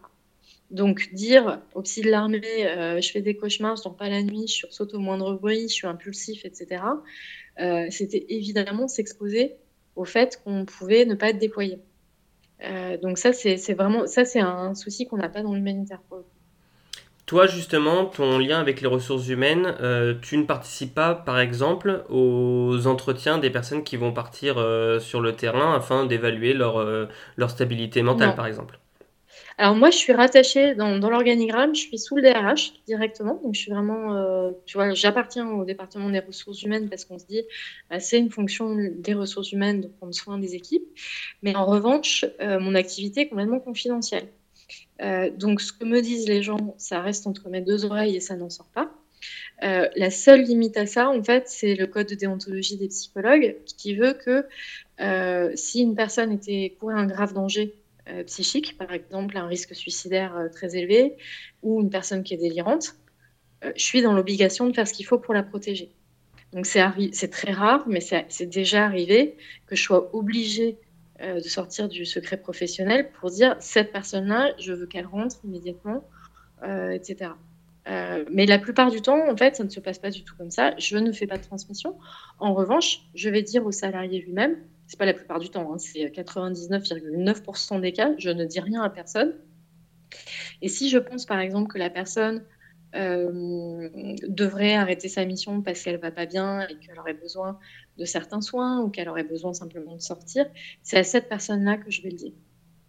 Donc, 0.71 1.11
dire 1.13 1.61
aux 1.75 1.83
psys 1.83 2.03
de 2.03 2.11
l'armée, 2.11 2.67
euh, 2.67 3.01
je 3.01 3.11
fais 3.11 3.21
des 3.21 3.37
cauchemars, 3.37 3.77
je 3.77 3.83
dors 3.83 3.97
pas 3.97 4.09
la 4.09 4.23
nuit, 4.23 4.49
je 4.49 4.67
saute 4.71 4.95
au 4.95 4.99
moindre 4.99 5.35
bruit, 5.35 5.69
je 5.69 5.75
suis 5.75 5.87
impulsif, 5.87 6.45
etc., 6.45 6.83
euh, 7.61 7.87
c'était 7.91 8.27
évidemment 8.31 8.89
s'exposer 8.89 9.55
au 9.95 10.05
fait 10.05 10.41
qu'on 10.43 10.65
pouvait 10.65 11.05
ne 11.05 11.15
pas 11.15 11.29
être 11.31 11.39
déployé. 11.39 11.79
Euh, 12.65 12.97
donc 12.97 13.19
ça, 13.19 13.33
c'est 13.33 13.75
vraiment 13.75 14.07
ça, 14.07 14.25
c'est 14.25 14.41
un 14.41 14.75
souci 14.75 15.07
qu'on 15.07 15.19
n'a 15.19 15.29
pas 15.29 15.43
dans 15.43 15.55
l'humanitaire. 15.55 16.01
Toi, 17.27 17.47
justement, 17.47 18.07
ton 18.07 18.39
lien 18.39 18.59
avec 18.59 18.81
les 18.81 18.89
ressources 18.89 19.29
humaines, 19.29 19.75
tu 20.21 20.37
ne 20.37 20.43
participes 20.43 20.95
pas, 20.95 21.15
par 21.15 21.39
exemple, 21.39 22.05
aux 22.11 22.87
entretiens 22.87 23.39
des 23.39 23.51
personnes 23.51 23.85
qui 23.85 23.97
vont 23.97 24.13
partir 24.13 24.57
sur 25.01 25.21
le 25.21 25.33
terrain 25.33 25.75
afin 25.75 26.05
d'évaluer 26.05 26.53
leur, 26.53 26.85
leur 27.37 27.51
stabilité 27.51 28.03
mentale, 28.03 28.35
par 28.35 28.47
exemple? 28.47 28.79
Alors 29.57 29.77
moi, 29.77 29.91
je 29.91 29.97
suis 29.97 30.13
rattachée 30.13 30.75
dans, 30.75 30.99
l'organigramme, 30.99 31.75
je 31.77 31.83
suis 31.83 31.99
sous 31.99 32.17
le 32.17 32.23
DRH 32.23 32.73
directement, 32.87 33.41
donc 33.43 33.55
je 33.55 33.61
suis 33.61 33.71
vraiment, 33.71 34.17
euh, 34.17 34.51
tu 34.67 34.77
vois, 34.77 34.93
j'appartiens 34.95 35.49
au 35.49 35.65
département 35.65 36.11
des 36.11 36.19
ressources 36.19 36.63
humaines 36.63 36.89
parce 36.89 37.05
qu'on 37.05 37.19
se 37.21 37.27
dit, 37.27 37.43
bah, 37.89 38.01
c'est 38.01 38.19
une 38.19 38.31
fonction 38.31 38.75
des 38.75 39.15
ressources 39.15 39.53
humaines 39.53 39.81
de 39.81 39.87
prendre 39.87 40.13
soin 40.13 40.39
des 40.39 40.57
équipes, 40.57 40.87
mais 41.43 41.55
en 41.55 41.67
revanche, 41.67 42.25
euh, 42.41 42.59
mon 42.59 42.75
activité 42.75 43.23
est 43.23 43.29
complètement 43.29 43.61
confidentielle. 43.61 44.27
Euh, 45.03 45.31
donc 45.31 45.61
ce 45.61 45.73
que 45.73 45.85
me 45.85 46.01
disent 46.01 46.29
les 46.29 46.43
gens, 46.43 46.75
ça 46.79 47.01
reste 47.01 47.27
entre 47.29 47.49
mes 47.49 47.61
deux 47.61 47.85
oreilles 47.85 48.17
et 48.17 48.21
ça 48.21 48.37
n'en 48.37 48.51
sort 48.51 48.71
pas. 48.75 48.91
la 49.63 50.11
seule 50.11 50.43
limite 50.43 50.77
à 50.77 50.87
ça, 50.87 51.11
en 51.11 51.23
fait, 51.23 51.49
c'est 51.49 51.75
le 51.77 51.87
code 51.87 52.09
de 52.09 52.17
déontologie 52.17 52.77
des 52.77 52.89
psychologues 52.89 53.57
qui 53.79 53.95
veut 53.95 54.15
que 54.15 54.47
si 55.57 55.81
une 55.81 55.95
personne 55.95 56.33
était 56.33 56.77
courait 56.81 56.95
un 56.95 57.07
grave 57.07 57.35
danger 57.35 57.75
psychique, 58.27 58.77
par 58.79 58.93
exemple 58.93 59.37
un 59.37 59.47
risque 59.47 59.75
suicidaire 59.75 60.37
euh, 60.37 60.49
très 60.49 60.77
élevé, 60.77 61.17
ou 61.63 61.81
une 61.81 61.91
personne 61.91 62.23
qui 62.23 62.35
est 62.35 62.39
délirante, 62.39 62.97
je 63.77 63.83
suis 63.83 64.03
dans 64.03 64.13
l'obligation 64.13 64.69
de 64.69 64.75
faire 64.75 64.87
ce 64.87 64.93
qu'il 64.93 65.07
faut 65.07 65.19
pour 65.19 65.33
la 65.33 65.43
protéger. 65.43 65.91
Donc 66.53 66.67
c'est 66.67 67.29
très 67.31 67.51
rare, 67.51 67.89
mais 67.89 68.01
c'est 68.01 68.47
déjà 68.47 68.85
arrivé 68.85 69.37
que 69.67 69.75
je 69.75 69.83
sois 69.83 70.15
obligée 70.15 70.77
de 71.19 71.41
sortir 71.41 71.89
du 71.89 72.05
secret 72.05 72.37
professionnel 72.37 73.11
pour 73.19 73.31
dire 73.31 73.57
cette 73.61 73.91
personne-là, 73.91 74.53
je 74.59 74.75
veux 74.75 74.87
qu'elle 74.87 75.07
rentre 75.07 75.37
immédiatement, 75.45 76.05
etc. 76.63 77.31
Euh, 77.87 78.25
mais 78.31 78.47
la 78.47 78.59
plupart 78.59 78.91
du 78.91 79.03
temps, 79.03 79.29
en 79.29 79.37
fait, 79.37 79.57
ça 79.57 79.65
ne 79.65 79.69
se 79.69 79.81
passe 79.81 79.99
pas 79.99 80.11
du 80.11 80.23
tout 80.23 80.35
comme 80.37 80.51
ça. 80.51 80.75
Je 80.79 80.97
ne 80.97 81.13
fais 81.13 81.27
pas 81.27 81.37
de 81.37 81.45
transmission. 81.45 81.97
En 82.39 82.55
revanche, 82.55 83.03
je 83.15 83.29
vais 83.29 83.43
dire 83.43 83.65
au 83.67 83.73
salarié 83.73 84.21
lui-même, 84.21 84.57
c'est 84.87 84.99
pas 84.99 85.07
la 85.07 85.15
plupart 85.15 85.39
du 85.39 85.51
temps, 85.51 85.73
hein, 85.73 85.79
c'est 85.79 86.07
99,9% 86.07 87.81
des 87.81 87.93
cas, 87.93 88.15
je 88.19 88.31
ne 88.31 88.45
dis 88.45 88.61
rien 88.61 88.83
à 88.83 88.91
personne. 88.91 89.35
Et 90.63 90.69
si 90.69 90.89
je 90.89 90.99
pense 90.99 91.27
par 91.27 91.41
exemple 91.41 91.73
que 91.73 91.79
la 91.79 91.91
personne 91.91 92.45
euh, 92.95 93.89
devrait 94.29 94.75
arrêter 94.75 95.09
sa 95.09 95.25
mission 95.25 95.63
parce 95.63 95.83
qu'elle 95.83 95.99
va 95.99 96.11
pas 96.11 96.27
bien 96.27 96.67
et 96.69 96.79
qu'elle 96.79 96.99
aurait 96.99 97.15
besoin 97.15 97.59
de 97.99 98.05
certains 98.05 98.41
soins 98.41 98.81
ou 98.83 98.91
qu'elle 98.91 99.09
aurait 99.09 99.25
besoin 99.25 99.53
simplement 99.53 99.97
de 99.97 100.01
sortir, 100.01 100.47
c'est 100.83 100.99
à 100.99 101.05
cette 101.05 101.29
personne-là 101.29 101.77
que 101.79 101.91
je 101.91 102.03
vais 102.03 102.11
le 102.11 102.17
dire 102.17 102.33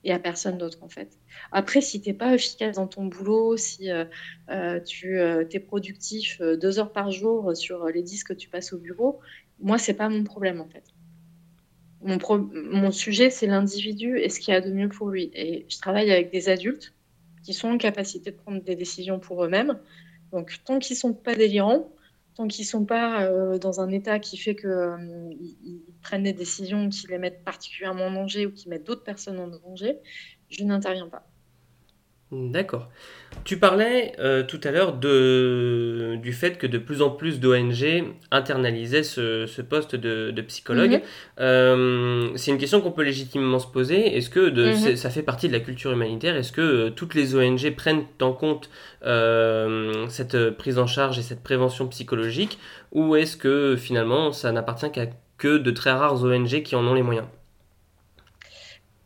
et 0.05 0.13
à 0.13 0.19
personne 0.19 0.57
d'autre 0.57 0.77
en 0.83 0.87
fait. 0.87 1.17
Après, 1.51 1.81
si 1.81 1.99
tu 1.99 2.09
n'es 2.09 2.15
pas 2.15 2.33
efficace 2.35 2.75
dans 2.75 2.87
ton 2.87 3.05
boulot, 3.05 3.57
si 3.57 3.89
euh, 3.89 4.05
euh, 4.49 4.79
tu 4.79 5.19
euh, 5.19 5.43
es 5.51 5.59
productif 5.59 6.39
deux 6.41 6.79
heures 6.79 6.93
par 6.93 7.11
jour 7.11 7.57
sur 7.57 7.87
les 7.87 8.03
disques 8.03 8.27
que 8.27 8.33
tu 8.33 8.47
passes 8.47 8.71
au 8.71 8.77
bureau, 8.77 9.19
moi, 9.59 9.77
c'est 9.77 9.95
pas 9.95 10.07
mon 10.07 10.23
problème 10.23 10.61
en 10.61 10.67
fait. 10.67 10.83
Mon, 12.05 12.91
sujet, 12.91 13.29
c'est 13.31 13.47
l'individu 13.47 14.19
et 14.19 14.29
ce 14.29 14.39
qu'il 14.39 14.53
y 14.53 14.57
a 14.57 14.61
de 14.61 14.71
mieux 14.71 14.89
pour 14.89 15.09
lui. 15.09 15.31
Et 15.33 15.65
je 15.69 15.77
travaille 15.79 16.11
avec 16.11 16.31
des 16.31 16.49
adultes 16.49 16.93
qui 17.43 17.53
sont 17.53 17.67
en 17.69 17.77
capacité 17.77 18.31
de 18.31 18.35
prendre 18.35 18.61
des 18.61 18.75
décisions 18.75 19.19
pour 19.19 19.43
eux-mêmes. 19.43 19.79
Donc, 20.31 20.59
tant 20.65 20.79
qu'ils 20.79 20.95
sont 20.95 21.13
pas 21.13 21.35
délirants, 21.35 21.91
tant 22.35 22.47
qu'ils 22.47 22.63
ne 22.63 22.69
sont 22.69 22.85
pas 22.85 23.23
euh, 23.23 23.57
dans 23.57 23.81
un 23.81 23.89
état 23.89 24.19
qui 24.19 24.37
fait 24.37 24.55
qu'ils 24.55 24.69
euh, 24.69 25.33
prennent 26.03 26.23
des 26.23 26.33
décisions 26.33 26.89
qui 26.89 27.07
les 27.07 27.17
mettent 27.17 27.43
particulièrement 27.43 28.05
en 28.05 28.11
danger 28.11 28.45
ou 28.45 28.51
qui 28.51 28.69
mettent 28.69 28.85
d'autres 28.85 29.03
personnes 29.03 29.39
en 29.39 29.47
danger, 29.47 29.97
je 30.49 30.63
n'interviens 30.63 31.07
pas. 31.07 31.27
D'accord. 32.31 32.89
Tu 33.43 33.57
parlais 33.57 34.13
euh, 34.17 34.41
tout 34.43 34.59
à 34.63 34.71
l'heure 34.71 34.93
du 34.93 36.33
fait 36.33 36.57
que 36.57 36.65
de 36.65 36.79
plus 36.79 37.03
en 37.03 37.11
plus 37.11 37.39
d'ONG 37.39 38.03
internalisaient 38.31 39.03
ce, 39.03 39.61
poste 39.61 39.95
de, 39.95 40.41
psychologue. 40.41 40.93
Mhm. 40.93 41.01
Euh, 41.39 42.29
c'est 42.35 42.49
une 42.49 42.57
question 42.57 42.81
qu'on 42.81 42.91
peut 42.91 43.03
légitimement 43.03 43.59
se 43.59 43.67
poser. 43.67 44.17
Est-ce 44.17 44.31
que 44.31 44.49
mhm. 44.49 44.95
ça 44.95 45.09
fait 45.11 45.21
partie 45.21 45.47
de 45.47 45.53
la 45.53 45.59
culture 45.59 45.91
humanitaire? 45.91 46.35
Est-ce 46.35 46.51
que 46.51 46.61
euh, 46.61 46.89
toutes 46.89 47.13
les 47.13 47.35
ONG 47.35 47.75
prennent 47.75 48.05
en 48.21 48.33
compte 48.33 48.69
cette 50.09 50.49
prise 50.57 50.79
en 50.79 50.87
charge 50.87 51.19
et 51.19 51.21
cette 51.21 51.43
prévention 51.43 51.87
psychologique? 51.87 52.57
Ou 52.91 53.15
est-ce 53.15 53.37
que 53.37 53.75
finalement 53.75 54.31
ça 54.31 54.51
n'appartient 54.51 54.91
qu'à 54.91 55.05
que 55.37 55.57
de 55.57 55.71
très 55.71 55.91
rares 55.91 56.23
ONG 56.23 56.63
qui 56.63 56.75
en 56.75 56.87
ont 56.87 56.95
les 56.95 57.03
moyens? 57.03 57.27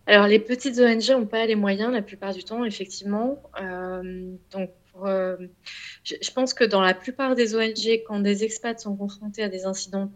Alors, 0.09 0.25
les 0.25 0.39
petites 0.39 0.79
ONG 0.79 1.07
n'ont 1.11 1.27
pas 1.27 1.45
les 1.45 1.53
moyens 1.53 1.93
la 1.93 2.01
plupart 2.01 2.33
du 2.33 2.43
temps, 2.43 2.65
effectivement. 2.65 3.43
Euh, 3.61 4.33
donc, 4.49 4.71
euh, 5.03 5.37
je, 6.03 6.31
pense 6.31 6.55
que 6.55 6.63
dans 6.63 6.81
la 6.81 6.95
plupart 6.95 7.35
des 7.35 7.53
ONG, 7.53 8.01
quand 8.07 8.19
des 8.19 8.43
expats 8.43 8.79
sont 8.79 8.95
confrontés 8.95 9.43
à 9.43 9.49
des 9.49 9.65
incidents 9.65 10.11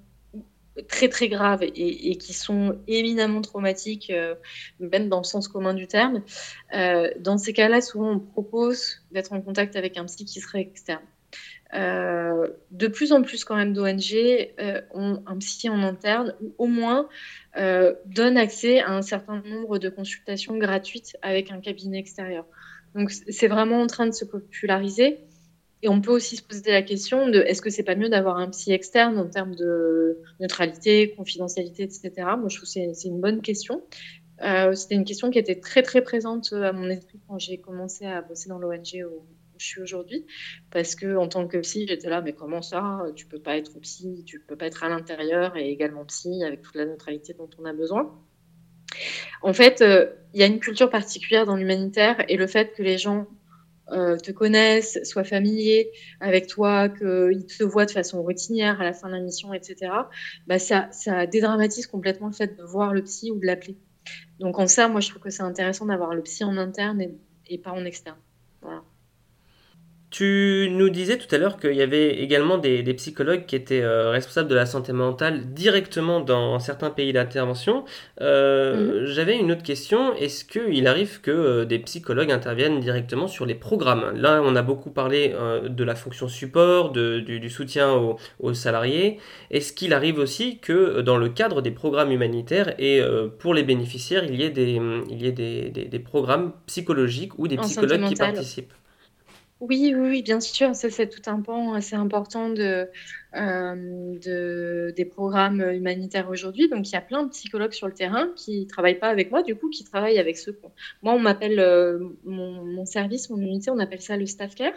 très 0.87 1.09
très 1.09 1.29
graves 1.29 1.61
et, 1.61 2.17
qui 2.17 2.33
sont 2.33 2.79
éminemment 2.87 3.41
traumatiques, 3.41 4.09
euh, 4.09 4.33
même 4.79 5.09
dans 5.09 5.19
le 5.19 5.25
sens 5.25 5.47
commun 5.47 5.75
du 5.75 5.85
terme, 5.85 6.23
dans 6.71 7.37
ces 7.37 7.53
cas-là, 7.53 7.79
souvent 7.79 8.13
on 8.13 8.19
propose 8.19 9.03
d'être 9.11 9.31
en 9.31 9.41
contact 9.41 9.75
avec 9.75 9.97
un 9.97 10.05
psy 10.05 10.25
qui 10.25 10.41
serait 10.41 10.61
externe. 10.61 11.03
De 11.73 12.87
plus 12.87 13.13
en 13.13 13.23
plus 13.23 13.45
quand 13.45 13.55
même 13.55 13.73
d'ONG 13.73 14.13
ont 14.93 15.23
un 15.25 15.37
psy 15.39 15.69
en 15.69 15.81
interne 15.81 16.35
ou 16.39 16.53
au 16.57 16.67
moins 16.67 17.09
euh, 17.55 17.93
donne 18.07 18.35
accès 18.37 18.79
à 18.79 18.91
un 18.91 19.03
certain 19.03 19.43
nombre 19.45 19.77
de 19.77 19.87
consultations 19.89 20.57
gratuites 20.57 21.15
avec 21.21 21.51
un 21.51 21.59
cabinet 21.59 21.99
extérieur. 21.99 22.45
Donc 22.95 23.11
c'est 23.11 23.47
vraiment 23.47 23.79
en 23.79 23.87
train 23.87 24.07
de 24.07 24.11
se 24.11 24.25
populariser. 24.25 25.19
Et 25.83 25.89
on 25.89 26.01
peut 26.01 26.11
aussi 26.11 26.37
se 26.37 26.43
poser 26.43 26.71
la 26.71 26.81
question 26.81 27.27
de 27.27 27.39
est-ce 27.39 27.61
que 27.61 27.69
c'est 27.69 27.83
pas 27.83 27.95
mieux 27.95 28.09
d'avoir 28.09 28.37
un 28.37 28.49
psy 28.49 28.71
externe 28.71 29.19
en 29.19 29.27
termes 29.27 29.53
de 29.53 30.17
neutralité, 30.39 31.13
confidentialité, 31.15 31.83
etc. 31.83 32.11
Moi, 32.15 32.47
je 32.47 32.55
trouve 32.55 32.73
que 32.73 32.93
c'est 32.93 33.07
une 33.07 33.19
bonne 33.19 33.41
question. 33.41 33.83
Euh, 34.41 34.73
C'était 34.73 34.95
une 34.95 35.03
question 35.03 35.29
qui 35.29 35.39
était 35.39 35.59
très 35.59 35.83
très 35.83 36.01
présente 36.01 36.53
à 36.53 36.71
mon 36.71 36.89
esprit 36.89 37.19
quand 37.27 37.37
j'ai 37.37 37.57
commencé 37.57 38.05
à 38.05 38.21
bosser 38.21 38.49
dans 38.49 38.59
l'ONG 38.59 39.05
je 39.63 39.69
suis 39.69 39.81
aujourd'hui. 39.81 40.25
Parce 40.71 40.95
que 40.95 41.15
en 41.15 41.27
tant 41.27 41.47
que 41.47 41.57
psy, 41.57 41.85
j'étais 41.87 42.09
là, 42.09 42.21
mais 42.21 42.33
comment 42.33 42.61
ça? 42.61 43.05
Tu 43.15 43.25
peux 43.25 43.39
pas 43.39 43.57
être 43.57 43.79
psy, 43.79 44.23
tu 44.25 44.39
peux 44.39 44.55
pas 44.55 44.67
être 44.67 44.83
à 44.83 44.89
l'intérieur 44.89 45.55
et 45.57 45.69
également 45.69 46.05
psy 46.05 46.43
avec 46.43 46.61
toute 46.61 46.75
la 46.75 46.85
neutralité 46.85 47.33
dont 47.33 47.49
on 47.57 47.65
a 47.65 47.73
besoin. 47.73 48.13
En 49.41 49.53
fait, 49.53 49.81
euh, 49.81 50.11
il 50.33 50.39
y 50.39 50.43
a 50.43 50.45
une 50.45 50.59
culture 50.59 50.89
particulière 50.89 51.45
dans 51.45 51.55
l'humanitaire 51.55 52.23
et 52.29 52.37
le 52.37 52.47
fait 52.47 52.73
que 52.73 52.83
les 52.83 52.97
gens 52.97 53.27
euh, 53.91 54.17
te 54.17 54.31
connaissent, 54.31 54.99
soient 55.03 55.23
familiers 55.23 55.91
avec 56.19 56.47
toi, 56.47 56.89
qu'ils 56.89 57.45
te 57.45 57.63
voient 57.63 57.85
de 57.85 57.91
façon 57.91 58.21
routinière 58.21 58.79
à 58.79 58.83
la 58.83 58.93
fin 58.93 59.07
de 59.07 59.13
la 59.13 59.19
mission, 59.19 59.53
etc., 59.53 59.91
bah 60.47 60.59
ça, 60.59 60.87
ça 60.91 61.25
dédramatise 61.25 61.87
complètement 61.87 62.27
le 62.27 62.33
fait 62.33 62.57
de 62.57 62.63
voir 62.63 62.93
le 62.93 63.03
psy 63.03 63.31
ou 63.31 63.39
de 63.39 63.45
l'appeler. 63.45 63.77
Donc 64.39 64.59
en 64.59 64.67
ça, 64.67 64.87
moi, 64.87 65.01
je 65.01 65.09
trouve 65.09 65.21
que 65.21 65.29
c'est 65.29 65.43
intéressant 65.43 65.85
d'avoir 65.85 66.13
le 66.13 66.21
psy 66.21 66.43
en 66.43 66.57
interne 66.57 67.01
et, 67.01 67.13
et 67.47 67.57
pas 67.57 67.71
en 67.71 67.83
externe. 67.85 68.17
Tu 70.13 70.67
nous 70.69 70.91
disais 70.91 71.17
tout 71.17 71.33
à 71.33 71.39
l'heure 71.39 71.57
qu'il 71.57 71.73
y 71.73 71.81
avait 71.81 72.21
également 72.21 72.59
des, 72.59 72.83
psychologues 72.93 73.47
qui 73.47 73.55
étaient 73.55 73.81
euh, 73.81 74.11
responsables 74.11 74.47
de 74.47 74.53
la 74.53 74.67
santé 74.67 74.93
mentale 74.93 75.55
directement 75.55 76.19
dans 76.19 76.59
certains 76.59 76.91
pays 76.91 77.11
d'intervention. 77.13 77.83
Euh, 78.21 79.01
mhm. 79.01 79.05
J'avais 79.07 79.39
une 79.39 79.51
autre 79.51 79.63
question. 79.63 80.13
Est-ce 80.13 80.45
qu'il 80.45 80.85
arrive 80.85 81.19
que 81.21 81.31
euh, 81.31 81.65
des 81.65 81.79
psychologues 81.79 82.29
interviennent 82.29 82.79
directement 82.79 83.27
sur 83.27 83.47
les 83.47 83.55
programmes? 83.55 84.11
Là, 84.15 84.43
on 84.45 84.55
a 84.55 84.61
beaucoup 84.61 84.91
parlé 84.91 85.33
de 85.67 85.83
la 85.83 85.95
fonction 85.95 86.27
support, 86.27 86.91
du, 86.91 87.49
soutien 87.49 87.91
aux, 88.39 88.53
salariés. 88.53 89.17
Est-ce 89.49 89.73
qu'il 89.73 89.95
arrive 89.95 90.19
aussi 90.19 90.59
que 90.59 91.01
dans 91.01 91.17
le 91.17 91.29
cadre 91.29 91.63
des 91.63 91.71
programmes 91.71 92.11
humanitaires 92.11 92.75
et 92.77 93.01
pour 93.39 93.55
les 93.55 93.63
bénéficiaires, 93.63 94.25
il 94.25 94.35
y 94.35 94.43
ait 94.43 94.51
des, 94.51 94.79
il 95.09 95.19
y 95.19 95.25
ait 95.25 95.31
des, 95.31 95.71
des 95.71 95.99
programmes 95.99 96.53
psychologiques 96.67 97.39
ou 97.39 97.47
des 97.47 97.57
psychologues 97.57 98.07
qui 98.07 98.15
participent? 98.15 98.73
Oui, 99.69 99.95
oui, 99.95 100.21
bien 100.23 100.39
sûr. 100.39 100.75
Ça, 100.75 100.89
c'est 100.89 101.07
tout 101.07 101.29
un 101.29 101.41
pan 101.41 101.73
assez 101.73 101.95
important 101.95 102.53
euh, 102.55 102.85
de, 103.33 104.93
des 104.95 105.05
programmes 105.05 105.61
humanitaires 105.61 106.29
aujourd'hui. 106.29 106.67
Donc, 106.69 106.89
il 106.89 106.93
y 106.93 106.97
a 106.97 107.01
plein 107.01 107.23
de 107.23 107.29
psychologues 107.29 107.71
sur 107.71 107.87
le 107.87 107.93
terrain 107.93 108.29
qui 108.35 108.61
ne 108.61 108.65
travaillent 108.65 108.99
pas 108.99 109.09
avec 109.09 109.31
moi, 109.31 109.41
du 109.41 109.55
coup, 109.55 109.69
qui 109.69 109.83
travaillent 109.85 110.19
avec 110.19 110.37
ceux. 110.37 110.59
Moi, 111.01 111.13
on 111.13 111.19
m'appelle, 111.19 111.59
euh, 111.59 111.99
mon, 112.25 112.85
service, 112.85 113.29
mon 113.29 113.37
unité, 113.37 113.71
on 113.71 113.79
appelle 113.79 114.01
ça 114.01 114.17
le 114.17 114.25
staff 114.25 114.53
care 114.55 114.73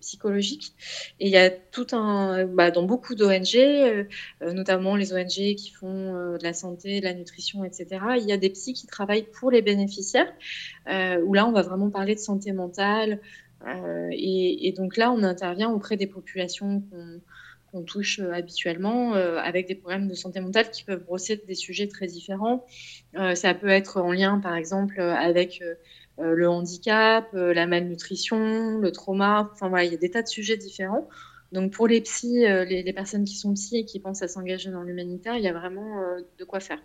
psychologique. 0.00 0.72
Et 1.20 1.26
il 1.26 1.32
y 1.32 1.36
a 1.36 1.50
tout 1.50 1.86
un. 1.92 2.46
Bah, 2.46 2.70
dans 2.70 2.82
beaucoup 2.82 3.14
d'ONG, 3.14 3.56
euh, 3.56 4.04
notamment 4.40 4.96
les 4.96 5.12
ONG 5.12 5.54
qui 5.56 5.70
font 5.78 6.36
de 6.36 6.42
la 6.42 6.54
santé, 6.54 7.00
de 7.00 7.04
la 7.04 7.14
nutrition, 7.14 7.64
etc., 7.64 7.86
il 8.18 8.24
y 8.24 8.32
a 8.32 8.36
des 8.36 8.50
psys 8.50 8.72
qui 8.72 8.86
travaillent 8.86 9.28
pour 9.38 9.50
les 9.50 9.62
bénéficiaires, 9.62 10.32
où 10.88 11.34
là, 11.34 11.46
on 11.46 11.52
va 11.52 11.62
vraiment 11.62 11.90
parler 11.90 12.14
de 12.14 12.20
santé 12.20 12.52
mentale. 12.52 13.20
Euh, 13.66 14.08
et, 14.12 14.72
donc 14.76 14.96
là, 14.96 15.12
on 15.12 15.22
intervient 15.22 15.70
auprès 15.70 15.96
des 15.96 16.06
populations 16.06 16.82
qu'on 17.70 17.82
touche 17.82 18.20
euh, 18.20 18.32
habituellement 18.32 19.14
euh, 19.14 19.38
avec 19.38 19.66
des 19.66 19.74
problèmes 19.74 20.08
de 20.08 20.14
santé 20.14 20.40
mentale 20.40 20.70
qui 20.70 20.84
peuvent 20.84 21.04
brosser 21.04 21.42
des 21.46 21.54
sujets 21.54 21.88
très 21.88 22.06
différents. 22.06 22.64
ça 23.34 23.54
peut 23.54 23.68
être 23.68 24.00
en 24.00 24.12
lien, 24.12 24.38
par 24.38 24.56
exemple, 24.56 25.00
avec 25.00 25.62
le 26.18 26.48
handicap, 26.48 27.28
la 27.32 27.66
malnutrition, 27.66 28.78
le 28.78 28.92
trauma. 28.92 29.50
Enfin 29.52 29.68
voilà, 29.68 29.84
il 29.84 29.92
y 29.92 29.94
a 29.94 29.98
des 29.98 30.10
tas 30.10 30.22
de 30.22 30.28
sujets 30.28 30.56
différents. 30.56 31.08
Donc 31.52 31.72
pour 31.72 31.86
les 31.86 32.00
psys, 32.00 32.40
les, 32.40 32.82
les 32.82 32.92
personnes 32.92 33.24
qui 33.24 33.36
sont 33.36 33.54
psys 33.54 33.78
et 33.78 33.84
qui 33.84 34.00
pensent 34.00 34.22
à 34.22 34.28
s'engager 34.28 34.70
dans 34.70 34.82
l'humanitaire, 34.82 35.36
il 35.36 35.44
y 35.44 35.48
a 35.48 35.52
vraiment 35.52 36.02
de 36.38 36.44
quoi 36.44 36.60
faire. 36.60 36.80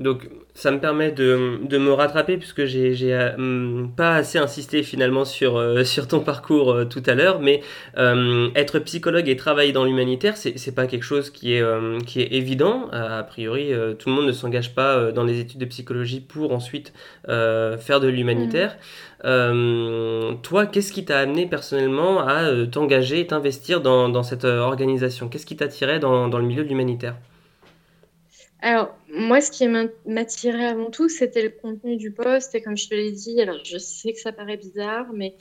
Donc 0.00 0.28
ça 0.54 0.70
me 0.70 0.78
permet 0.78 1.10
de, 1.10 1.60
de 1.62 1.78
me 1.78 1.92
rattraper 1.92 2.36
puisque 2.38 2.64
j'ai 2.64 2.94
euh, 3.12 3.84
pas 3.96 4.16
assez 4.16 4.38
insisté 4.38 4.82
finalement 4.82 5.24
sur, 5.24 5.56
euh, 5.56 5.84
sur 5.84 6.08
ton 6.08 6.20
parcours 6.20 6.72
euh, 6.72 6.84
tout 6.84 7.02
à 7.06 7.14
l'heure, 7.14 7.40
mais 7.40 7.62
être 7.96 8.78
psychologue 8.80 9.28
et 9.28 9.36
travailler 9.36 9.72
dans 9.72 9.84
l'humanitaire, 9.84 10.36
c'est 10.36 10.74
pas 10.74 10.86
quelque 10.86 11.02
chose 11.02 11.30
qui 11.30 11.54
est, 11.54 11.64
qui 12.06 12.20
est 12.20 12.32
évident. 12.32 12.88
A 12.92 13.22
priori, 13.22 13.72
tout 13.98 14.08
le 14.08 14.14
monde 14.14 14.26
ne 14.26 14.32
s'engage 14.32 14.74
pas 14.74 15.12
dans 15.12 15.24
les 15.24 15.38
études 15.40 15.60
de 15.60 15.66
psychologie 15.66 16.20
pour 16.20 16.52
ensuite 16.52 16.92
faire 17.26 18.00
de 18.00 18.08
l'humanitaire. 18.08 18.76
Mmh. 19.22 20.40
toi, 20.42 20.66
qu'est-ce 20.66 20.92
qui 20.92 21.04
t'a 21.04 21.18
amené 21.18 21.46
personnellement 21.46 22.26
à 22.26 22.66
t'engager 22.70 23.20
et 23.20 23.26
t'investir 23.26 23.80
dans, 23.80 24.08
dans, 24.08 24.22
cette 24.22 24.44
organisation? 24.44 25.28
Qu'est-ce 25.28 25.46
qui 25.46 25.56
t'attirait 25.56 25.98
dans, 26.00 26.28
dans 26.28 26.38
le 26.38 26.46
milieu 26.46 26.64
de 26.64 26.68
l'humanitaire? 26.68 27.16
Alors, 28.62 28.94
moi, 29.08 29.40
ce 29.40 29.50
qui 29.50 29.66
m'attirait 30.06 30.66
avant 30.66 30.90
tout, 30.90 31.08
c'était 31.08 31.42
le 31.42 31.50
contenu 31.50 31.96
du 31.96 32.12
poste. 32.12 32.54
Et 32.54 32.62
comme 32.62 32.76
je 32.76 32.88
te 32.88 32.94
l'ai 32.94 33.12
dit, 33.12 33.40
alors 33.40 33.58
je 33.64 33.78
sais 33.78 34.12
que 34.12 34.20
ça 34.20 34.32
paraît 34.32 34.58
bizarre, 34.58 35.12
mais 35.14 35.34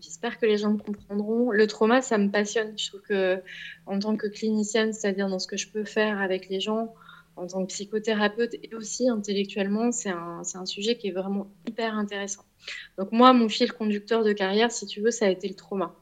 J'espère 0.00 0.38
que 0.38 0.46
les 0.46 0.58
gens 0.58 0.72
me 0.72 0.78
comprendront. 0.78 1.50
Le 1.50 1.66
trauma, 1.66 2.02
ça 2.02 2.18
me 2.18 2.30
passionne. 2.30 2.72
Je 2.78 2.88
trouve 2.88 3.02
que, 3.02 3.42
en 3.86 3.98
tant 3.98 4.16
que 4.16 4.26
clinicienne, 4.26 4.92
c'est-à-dire 4.92 5.28
dans 5.28 5.38
ce 5.38 5.46
que 5.48 5.56
je 5.56 5.68
peux 5.68 5.84
faire 5.84 6.20
avec 6.20 6.48
les 6.48 6.60
gens, 6.60 6.94
en 7.36 7.46
tant 7.46 7.62
que 7.62 7.68
psychothérapeute 7.68 8.54
et 8.54 8.74
aussi 8.74 9.08
intellectuellement, 9.08 9.92
c'est 9.92 10.10
un, 10.10 10.42
un, 10.54 10.66
sujet 10.66 10.96
qui 10.96 11.08
est 11.08 11.12
vraiment 11.12 11.48
hyper 11.66 11.94
intéressant. 11.94 12.44
Donc 12.96 13.12
moi, 13.12 13.32
mon 13.32 13.48
fil 13.48 13.72
conducteur 13.72 14.24
de 14.24 14.32
carrière, 14.32 14.70
si 14.72 14.86
tu 14.86 15.00
veux, 15.00 15.10
ça 15.10 15.26
a 15.26 15.28
été 15.28 15.48
le 15.48 15.54
trauma. 15.54 15.94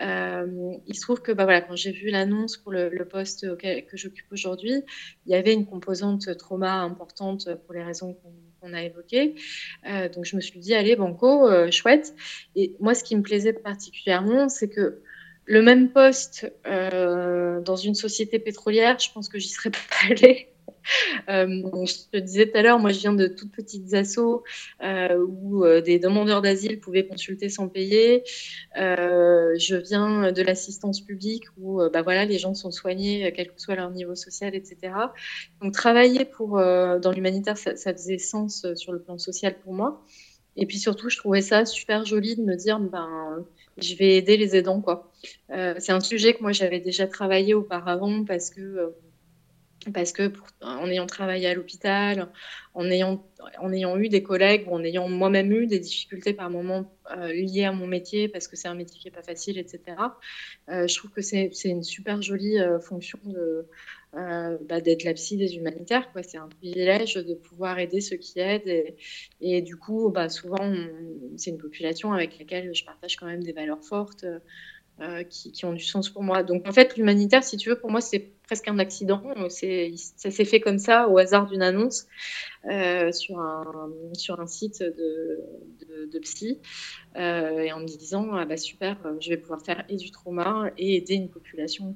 Euh, 0.00 0.74
il 0.86 0.94
se 0.94 1.00
trouve 1.00 1.22
que 1.22 1.32
bah, 1.32 1.44
voilà, 1.44 1.60
quand 1.60 1.76
j'ai 1.76 1.92
vu 1.92 2.10
l'annonce 2.10 2.56
pour 2.56 2.72
le, 2.72 2.90
poste 3.04 3.56
que 3.56 3.96
j'occupe 3.96 4.30
aujourd'hui, 4.30 4.82
il 5.26 5.32
y 5.32 5.34
avait 5.34 5.52
une 5.52 5.66
composante 5.66 6.36
trauma 6.36 6.74
importante 6.80 7.48
pour 7.64 7.74
les 7.74 7.82
raisons 7.82 8.16
qu'on 8.60 8.72
a 8.72 8.82
évoquées. 8.82 9.34
Euh, 9.88 10.08
donc 10.08 10.24
je 10.24 10.36
me 10.36 10.40
suis 10.40 10.60
dit, 10.60 10.74
allez, 10.74 10.96
banco, 10.96 11.48
euh, 11.48 11.70
chouette. 11.70 12.14
Et 12.54 12.74
moi, 12.80 12.94
ce 12.94 13.04
qui 13.04 13.16
me 13.16 13.22
plaisait 13.22 13.52
particulièrement, 13.52 14.48
c'est 14.48 14.68
que 14.68 15.00
le 15.44 15.62
même 15.62 15.90
poste 15.90 16.52
dans 16.64 17.76
une 17.76 17.94
société 17.94 18.38
pétrolière, 18.38 18.98
je 18.98 19.10
pense 19.12 19.28
que 19.28 19.38
j'y 19.38 19.48
serais 19.48 19.70
pas 19.70 20.10
allée. 20.10 20.48
Euh, 21.28 21.46
je 21.84 22.10
te 22.10 22.16
disais 22.16 22.50
tout 22.50 22.56
à 22.56 22.62
l'heure, 22.62 22.78
moi 22.78 22.90
je 22.90 23.00
viens 23.00 23.12
de 23.12 23.26
toutes 23.26 23.52
petites 23.52 23.92
assos 23.92 24.44
euh, 24.82 25.18
où 25.28 25.64
euh, 25.64 25.82
des 25.82 25.98
demandeurs 25.98 26.40
d'asile 26.40 26.80
pouvaient 26.80 27.06
consulter 27.06 27.48
sans 27.48 27.68
payer. 27.68 28.22
je 28.74 29.76
viens 29.76 30.32
de 30.32 30.42
l'assistance 30.42 31.00
publique 31.00 31.44
où 31.58 31.80
bah 31.92 32.02
voilà, 32.02 32.24
les 32.24 32.38
gens 32.38 32.54
sont 32.54 32.70
soignés 32.70 33.32
quel 33.36 33.48
que 33.48 33.60
soit 33.60 33.74
leur 33.74 33.90
niveau 33.90 34.14
social, 34.14 34.54
etc. 34.54 34.92
Donc 35.60 35.72
travailler 35.72 36.24
pour, 36.24 36.56
dans 36.56 37.12
l'humanitaire, 37.12 37.58
ça, 37.58 37.76
ça, 37.76 37.92
faisait 37.92 38.18
sens 38.18 38.66
sur 38.74 38.92
le 38.92 39.00
plan 39.00 39.18
social 39.18 39.56
pour 39.62 39.74
moi. 39.74 40.04
Et 40.56 40.66
puis 40.66 40.78
surtout, 40.78 41.08
je 41.10 41.16
trouvais 41.18 41.42
ça 41.42 41.66
super 41.66 42.04
joli 42.04 42.36
de 42.36 42.42
me 42.42 42.56
dire, 42.56 42.80
ben, 42.80 43.44
je 43.76 43.94
vais 43.96 44.16
aider 44.16 44.36
les 44.36 44.56
aidants. 44.56 44.82
c'est 45.50 45.92
un 45.92 46.00
sujet 46.00 46.34
que 46.34 46.42
moi 46.42 46.52
j'avais 46.52 46.80
déjà 46.80 47.06
travaillé 47.06 47.54
auparavant 47.54 48.24
parce 48.24 48.50
que 48.50 48.94
parce 49.92 50.12
que 50.12 50.32
en 50.60 50.88
ayant 50.88 51.06
travaillé 51.06 51.46
à 51.46 51.54
l'hôpital, 51.54 52.28
en 52.74 52.90
ayant, 52.90 53.24
en 53.60 53.72
ayant 53.72 53.96
eu 53.96 54.08
des 54.08 54.22
collègues 54.22 54.66
ou 54.68 54.74
en 54.74 54.82
ayant 54.82 55.08
moi-même 55.08 55.52
eu 55.52 55.66
des 55.66 55.78
difficultés 55.78 56.32
par 56.32 56.50
moments 56.50 56.92
euh, 57.16 57.32
liées 57.32 57.64
à 57.64 57.72
mon 57.72 57.86
métier, 57.86 58.28
parce 58.28 58.48
que 58.48 58.56
c'est 58.56 58.68
un 58.68 58.74
métier 58.74 58.98
qui 58.98 59.06
n'est 59.06 59.12
pas 59.14 59.22
facile, 59.22 59.58
etc., 59.58 59.96
euh, 60.68 60.86
je 60.86 60.96
trouve 60.96 61.10
que 61.12 61.22
c'est 61.22 61.50
une 61.64 61.84
super 61.84 62.20
jolie 62.22 62.58
euh, 62.58 62.80
fonction 62.80 63.18
de, 63.24 63.66
bah, 64.12 64.80
d'être 64.80 65.04
la 65.04 65.14
psy 65.14 65.36
des 65.36 65.56
humanitaires. 65.56 66.10
C'est 66.22 66.38
un 66.38 66.48
privilège 66.48 67.14
de 67.14 67.34
pouvoir 67.34 67.78
aider 67.78 68.00
ceux 68.00 68.16
qui 68.16 68.40
aident. 68.40 68.94
Et, 69.40 69.62
du 69.62 69.76
coup, 69.76 70.10
bah, 70.10 70.28
souvent, 70.28 70.74
c'est 71.36 71.50
une 71.50 71.58
population 71.58 72.12
avec 72.12 72.38
laquelle 72.38 72.74
je 72.74 72.84
partage 72.84 73.16
quand 73.16 73.26
même 73.26 73.42
des 73.42 73.52
valeurs 73.52 73.84
fortes. 73.84 74.24
Qui, 75.30 75.64
ont 75.64 75.72
du 75.72 75.84
sens 75.84 76.10
pour 76.10 76.24
moi. 76.24 76.42
Donc 76.42 76.66
en 76.66 76.72
fait, 76.72 76.96
l'humanitaire, 76.96 77.44
si 77.44 77.56
tu 77.56 77.68
veux, 77.68 77.78
pour 77.78 77.88
moi, 77.88 78.00
c'est 78.00 78.32
presque 78.48 78.66
un 78.66 78.78
accident. 78.78 79.22
Ça 79.48 80.30
s'est 80.30 80.44
fait 80.44 80.60
comme 80.60 80.78
ça, 80.78 81.06
au 81.08 81.18
hasard 81.18 81.46
d'une 81.46 81.62
annonce 81.62 82.06
euh, 82.64 83.12
sur, 83.12 83.38
un, 83.38 84.46
site 84.46 84.82
de, 84.82 86.18
psy, 86.20 86.58
euh, 87.16 87.60
et 87.60 87.72
en 87.72 87.80
me 87.80 87.86
disant, 87.86 88.32
ah 88.32 88.46
bah 88.46 88.56
super, 88.56 88.96
je 89.20 89.28
vais 89.28 89.36
pouvoir 89.36 89.62
faire 89.62 89.84
et 89.88 89.96
du 89.96 90.10
trauma 90.10 90.70
et 90.78 90.96
aider 90.96 91.14
une 91.14 91.28
population 91.28 91.94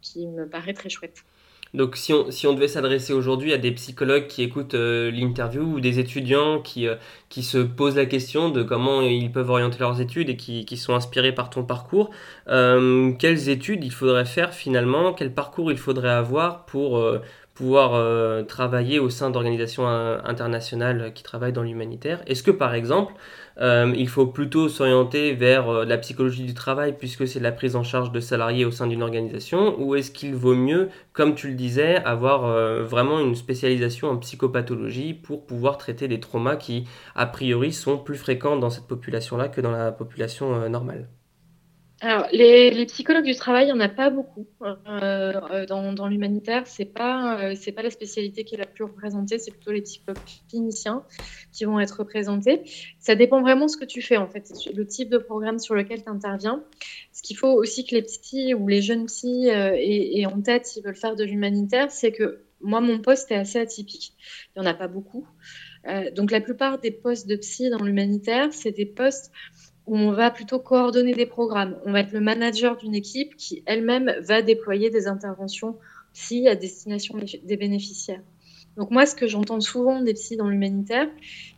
qui 0.00 0.26
me 0.26 0.48
paraît 0.48 0.74
très 0.74 0.88
chouette. 0.88 1.24
Donc 1.72 1.96
si 1.96 2.12
on, 2.12 2.30
si 2.30 2.46
on 2.48 2.52
devait 2.52 2.68
s'adresser 2.68 3.12
aujourd'hui 3.12 3.52
à 3.52 3.58
des 3.58 3.70
psychologues 3.70 4.26
qui 4.26 4.42
écoutent 4.42 4.74
euh, 4.74 5.10
l'interview 5.12 5.62
ou 5.62 5.80
des 5.80 6.00
étudiants 6.00 6.60
qui, 6.60 6.88
euh, 6.88 6.96
qui 7.28 7.44
se 7.44 7.58
posent 7.58 7.96
la 7.96 8.06
question 8.06 8.48
de 8.48 8.64
comment 8.64 9.02
ils 9.02 9.30
peuvent 9.30 9.50
orienter 9.50 9.78
leurs 9.78 10.00
études 10.00 10.30
et 10.30 10.36
qui, 10.36 10.64
qui 10.64 10.76
sont 10.76 10.94
inspirés 10.94 11.32
par 11.32 11.48
ton 11.48 11.62
parcours, 11.62 12.10
euh, 12.48 13.12
quelles 13.18 13.48
études 13.48 13.84
il 13.84 13.92
faudrait 13.92 14.24
faire 14.24 14.52
finalement, 14.52 15.12
quel 15.12 15.32
parcours 15.32 15.70
il 15.70 15.78
faudrait 15.78 16.10
avoir 16.10 16.64
pour 16.66 17.02
pouvoir 17.54 18.46
travailler 18.46 18.98
au 18.98 19.10
sein 19.10 19.30
d'organisations 19.30 19.86
internationales 19.86 21.12
qui 21.14 21.22
travaillent 21.22 21.52
dans 21.52 21.62
l'humanitaire? 21.62 22.22
Est-ce 22.26 22.42
que 22.42 22.50
par 22.50 22.74
exemple 22.74 23.12
euh, 23.60 23.92
il 23.96 24.08
faut 24.08 24.26
plutôt 24.26 24.68
s'orienter 24.68 25.34
vers 25.34 25.68
euh, 25.68 25.84
la 25.84 25.98
psychologie 25.98 26.44
du 26.44 26.54
travail 26.54 26.96
puisque 26.96 27.26
c'est 27.28 27.40
la 27.40 27.52
prise 27.52 27.76
en 27.76 27.82
charge 27.82 28.10
de 28.10 28.20
salariés 28.20 28.64
au 28.64 28.70
sein 28.70 28.86
d'une 28.86 29.02
organisation 29.02 29.78
ou 29.78 29.94
est-ce 29.94 30.10
qu'il 30.10 30.34
vaut 30.34 30.54
mieux, 30.54 30.88
comme 31.12 31.34
tu 31.34 31.48
le 31.48 31.54
disais, 31.54 31.96
avoir 31.96 32.46
euh, 32.46 32.82
vraiment 32.84 33.20
une 33.20 33.34
spécialisation 33.34 34.08
en 34.08 34.16
psychopathologie 34.16 35.12
pour 35.14 35.46
pouvoir 35.46 35.76
traiter 35.76 36.08
des 36.08 36.20
traumas 36.20 36.56
qui, 36.56 36.84
a 37.14 37.26
priori, 37.26 37.72
sont 37.72 37.98
plus 37.98 38.16
fréquents 38.16 38.56
dans 38.56 38.70
cette 38.70 38.86
population-là 38.86 39.48
que 39.48 39.60
dans 39.60 39.72
la 39.72 39.92
population 39.92 40.68
normale? 40.68 41.08
Alors, 42.02 42.28
les, 42.32 42.86
psychologues 42.86 43.26
du 43.26 43.34
travail, 43.34 43.64
il 43.64 43.66
n'y 43.66 43.72
en 43.72 43.80
a 43.80 43.88
pas 43.88 44.08
beaucoup. 44.08 44.46
Euh, 44.62 45.32
euh, 45.50 45.66
dans, 45.66 46.08
l'humanitaire, 46.08 46.66
ce 46.66 46.80
n'est 46.80 46.88
pas, 46.88 47.38
euh, 47.42 47.72
pas 47.76 47.82
la 47.82 47.90
spécialité 47.90 48.44
qui 48.44 48.54
est 48.54 48.58
la 48.58 48.64
plus 48.64 48.84
représentée, 48.84 49.38
c'est 49.38 49.50
plutôt 49.50 49.70
les 49.70 49.82
psychologues 49.82 50.18
cliniciens 50.48 51.04
qui 51.52 51.66
vont 51.66 51.78
être 51.78 51.98
représentés. 51.98 52.62
Ça 53.00 53.14
dépend 53.14 53.42
vraiment 53.42 53.66
de 53.66 53.70
ce 53.70 53.76
que 53.76 53.84
tu 53.84 54.00
fais, 54.00 54.16
en 54.16 54.28
fait, 54.28 54.50
le 54.74 54.86
type 54.86 55.10
de 55.10 55.18
programme 55.18 55.58
sur 55.58 55.74
lequel 55.74 56.02
tu 56.02 56.08
interviens. 56.08 56.64
Ce 57.12 57.20
qu'il 57.20 57.36
faut 57.36 57.52
aussi 57.52 57.84
que 57.84 57.94
les 57.94 58.02
psys 58.02 58.54
ou 58.54 58.66
les 58.66 58.80
jeunes 58.80 59.04
psys 59.04 59.48
aient, 59.48 60.24
en 60.24 60.40
tête 60.40 60.64
s'ils 60.64 60.82
veulent 60.82 60.96
faire 60.96 61.16
de 61.16 61.24
l'humanitaire, 61.24 61.90
c'est 61.90 62.12
que 62.12 62.44
moi, 62.62 62.80
mon 62.80 63.00
poste 63.00 63.30
est 63.30 63.36
assez 63.36 63.58
atypique. 63.58 64.14
Il 64.56 64.62
n'y 64.62 64.66
en 64.66 64.70
a 64.70 64.74
pas 64.74 64.88
beaucoup. 64.88 65.26
donc, 66.14 66.30
la 66.30 66.40
plupart 66.40 66.78
des 66.78 66.92
postes 66.92 67.26
de 67.26 67.36
psy 67.36 67.68
dans 67.68 67.82
l'humanitaire, 67.82 68.54
c'est 68.54 68.72
des 68.72 68.86
postes 68.86 69.32
où 69.90 69.96
on 69.96 70.12
va 70.12 70.30
plutôt 70.30 70.60
coordonner 70.60 71.14
des 71.14 71.26
programmes. 71.26 71.76
On 71.84 71.90
va 71.90 72.00
être 72.00 72.12
le 72.12 72.20
manager 72.20 72.76
d'une 72.76 72.94
équipe 72.94 73.36
qui 73.36 73.64
elle-même 73.66 74.14
va 74.20 74.40
déployer 74.40 74.88
des 74.88 75.08
interventions 75.08 75.76
psy 76.14 76.46
à 76.46 76.54
destination 76.54 77.18
des 77.42 77.56
bénéficiaires. 77.56 78.22
Donc 78.76 78.92
moi, 78.92 79.04
ce 79.04 79.16
que 79.16 79.26
j'entends 79.26 79.60
souvent 79.60 80.00
des 80.00 80.14
psys 80.14 80.36
dans 80.36 80.48
l'humanitaire, 80.48 81.08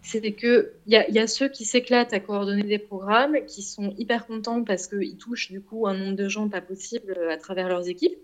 c'est 0.00 0.32
qu'il 0.32 0.70
y, 0.86 0.92
y, 0.92 1.18
a 1.18 1.26
ceux 1.26 1.50
qui 1.50 1.66
s'éclatent 1.66 2.14
à 2.14 2.20
coordonner 2.20 2.62
des 2.62 2.78
programmes, 2.78 3.36
qui 3.46 3.60
sont 3.60 3.94
hyper 3.98 4.26
contents 4.26 4.64
parce 4.64 4.86
qu'ils 4.86 5.18
touchent 5.18 5.52
du 5.52 5.60
coup 5.60 5.86
un 5.86 5.94
nombre 5.94 6.16
de 6.16 6.26
gens 6.26 6.48
pas 6.48 6.62
possible 6.62 7.14
à 7.30 7.36
travers 7.36 7.68
leurs 7.68 7.86
équipes. 7.86 8.16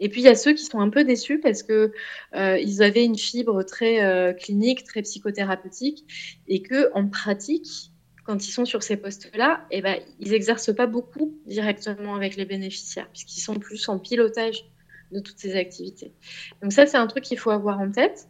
Et 0.00 0.08
puis 0.08 0.22
il 0.22 0.24
y 0.24 0.28
a 0.28 0.34
ceux 0.34 0.54
qui 0.54 0.64
sont 0.64 0.80
un 0.80 0.90
peu 0.90 1.04
déçus 1.04 1.38
parce 1.38 1.62
que 1.62 1.92
euh, 2.34 2.58
ils 2.58 2.82
avaient 2.82 3.04
une 3.04 3.16
fibre 3.16 3.62
très 3.62 4.04
euh, 4.04 4.32
clinique, 4.32 4.82
très 4.82 5.02
psychothérapeutique, 5.02 6.04
et 6.48 6.62
que 6.62 6.90
en 6.94 7.06
pratique, 7.06 7.91
quand 8.24 8.46
ils 8.46 8.52
sont 8.52 8.64
sur 8.64 8.82
ces 8.82 8.96
postes-là, 8.96 9.66
eh 9.70 9.82
ben, 9.82 10.00
ils 10.20 10.30
n'exercent 10.30 10.74
pas 10.74 10.86
beaucoup 10.86 11.36
directement 11.46 12.14
avec 12.14 12.36
les 12.36 12.44
bénéficiaires, 12.44 13.08
puisqu'ils 13.10 13.40
sont 13.40 13.54
plus 13.54 13.88
en 13.88 13.98
pilotage 13.98 14.64
de 15.12 15.20
toutes 15.20 15.38
ces 15.38 15.56
activités. 15.56 16.12
Donc 16.62 16.72
ça, 16.72 16.86
c'est 16.86 16.96
un 16.96 17.06
truc 17.06 17.24
qu'il 17.24 17.38
faut 17.38 17.50
avoir 17.50 17.80
en 17.80 17.90
tête. 17.90 18.28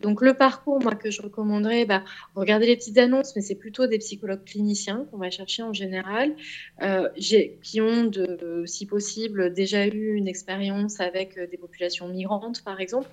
Donc 0.00 0.22
le 0.22 0.32
parcours, 0.34 0.80
moi, 0.82 0.94
que 0.94 1.10
je 1.10 1.20
recommanderais, 1.20 1.84
bah, 1.84 2.02
regardez 2.34 2.66
les 2.66 2.76
petites 2.76 2.96
annonces, 2.96 3.36
mais 3.36 3.42
c'est 3.42 3.54
plutôt 3.54 3.86
des 3.86 3.98
psychologues 3.98 4.44
cliniciens 4.44 5.06
qu'on 5.10 5.18
va 5.18 5.30
chercher 5.30 5.62
en 5.62 5.74
général, 5.74 6.34
euh, 6.82 7.08
qui 7.62 7.80
ont, 7.80 8.10
si 8.64 8.86
possible, 8.86 9.52
déjà 9.52 9.86
eu 9.86 10.14
une 10.14 10.28
expérience 10.28 11.00
avec 11.00 11.36
euh, 11.36 11.46
des 11.46 11.58
populations 11.58 12.08
migrantes, 12.08 12.64
par 12.64 12.80
exemple, 12.80 13.10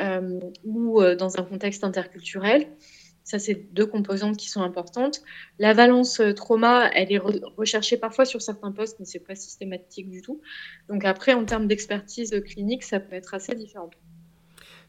euh, 0.00 0.40
ou 0.64 1.00
dans 1.16 1.38
un 1.38 1.44
contexte 1.44 1.84
interculturel. 1.84 2.66
Ça, 3.26 3.40
c'est 3.40 3.56
deux 3.72 3.86
composantes 3.86 4.36
qui 4.36 4.48
sont 4.48 4.62
importantes. 4.62 5.20
La 5.58 5.72
valence 5.74 6.20
euh, 6.20 6.32
trauma, 6.32 6.88
elle 6.94 7.10
est 7.10 7.18
recherchée 7.18 7.96
parfois 7.96 8.24
sur 8.24 8.40
certains 8.40 8.70
postes, 8.70 9.00
mais 9.00 9.04
c'est 9.04 9.18
pas 9.18 9.34
systématique 9.34 10.08
du 10.08 10.22
tout. 10.22 10.40
Donc 10.88 11.04
après, 11.04 11.34
en 11.34 11.44
termes 11.44 11.66
d'expertise 11.66 12.40
clinique, 12.46 12.84
ça 12.84 13.00
peut 13.00 13.16
être 13.16 13.34
assez 13.34 13.56
différent. 13.56 13.90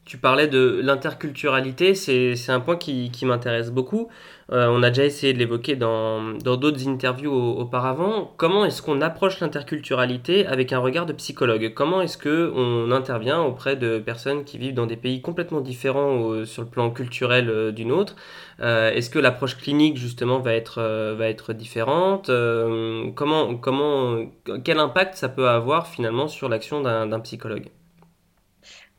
Tu 0.07 0.17
parlais 0.17 0.47
de 0.47 0.79
l'interculturalité, 0.81 1.93
c'est 1.93 2.49
un 2.49 2.61
point 2.61 2.77
qui, 2.77 3.11
qui 3.11 3.25
m'intéresse 3.25 3.71
beaucoup. 3.71 4.07
Euh, 4.53 4.67
on 4.69 4.81
a 4.81 4.87
déjà 4.89 5.03
essayé 5.03 5.33
de 5.33 5.37
l'évoquer 5.37 5.75
dans 5.75 6.31
d'autres 6.35 6.87
interviews 6.87 7.33
auparavant. 7.33 8.33
Comment 8.37 8.63
est-ce 8.63 8.81
qu'on 8.81 9.01
approche 9.01 9.41
l'interculturalité 9.41 10.47
avec 10.47 10.71
un 10.71 10.79
regard 10.79 11.07
de 11.07 11.11
psychologue? 11.11 11.73
Comment 11.73 12.01
est-ce 12.01 12.17
qu'on 12.17 12.89
intervient 12.91 13.41
auprès 13.41 13.75
de 13.75 13.99
personnes 13.99 14.45
qui 14.45 14.57
vivent 14.57 14.75
dans 14.75 14.85
des 14.85 14.95
pays 14.95 15.21
complètement 15.21 15.59
différents 15.59 16.45
sur 16.45 16.61
le 16.61 16.69
plan 16.69 16.89
culturel 16.89 17.49
euh, 17.49 17.73
d'une 17.73 17.91
autre? 17.91 18.15
Euh, 18.61 18.91
Est-ce 18.91 19.09
que 19.09 19.19
l'approche 19.19 19.57
clinique 19.57 19.97
justement 19.97 20.39
va 20.39 20.53
être, 20.53 20.81
va 21.17 21.27
être 21.27 21.51
différente? 21.51 22.31
Comment, 23.15 23.57
comment, 23.57 24.19
Quel 24.63 24.79
impact 24.79 25.15
ça 25.15 25.27
peut 25.27 25.49
avoir 25.49 25.87
finalement 25.87 26.29
sur 26.29 26.47
l'action 26.47 26.81
d'un 26.81 27.19
psychologue? 27.19 27.67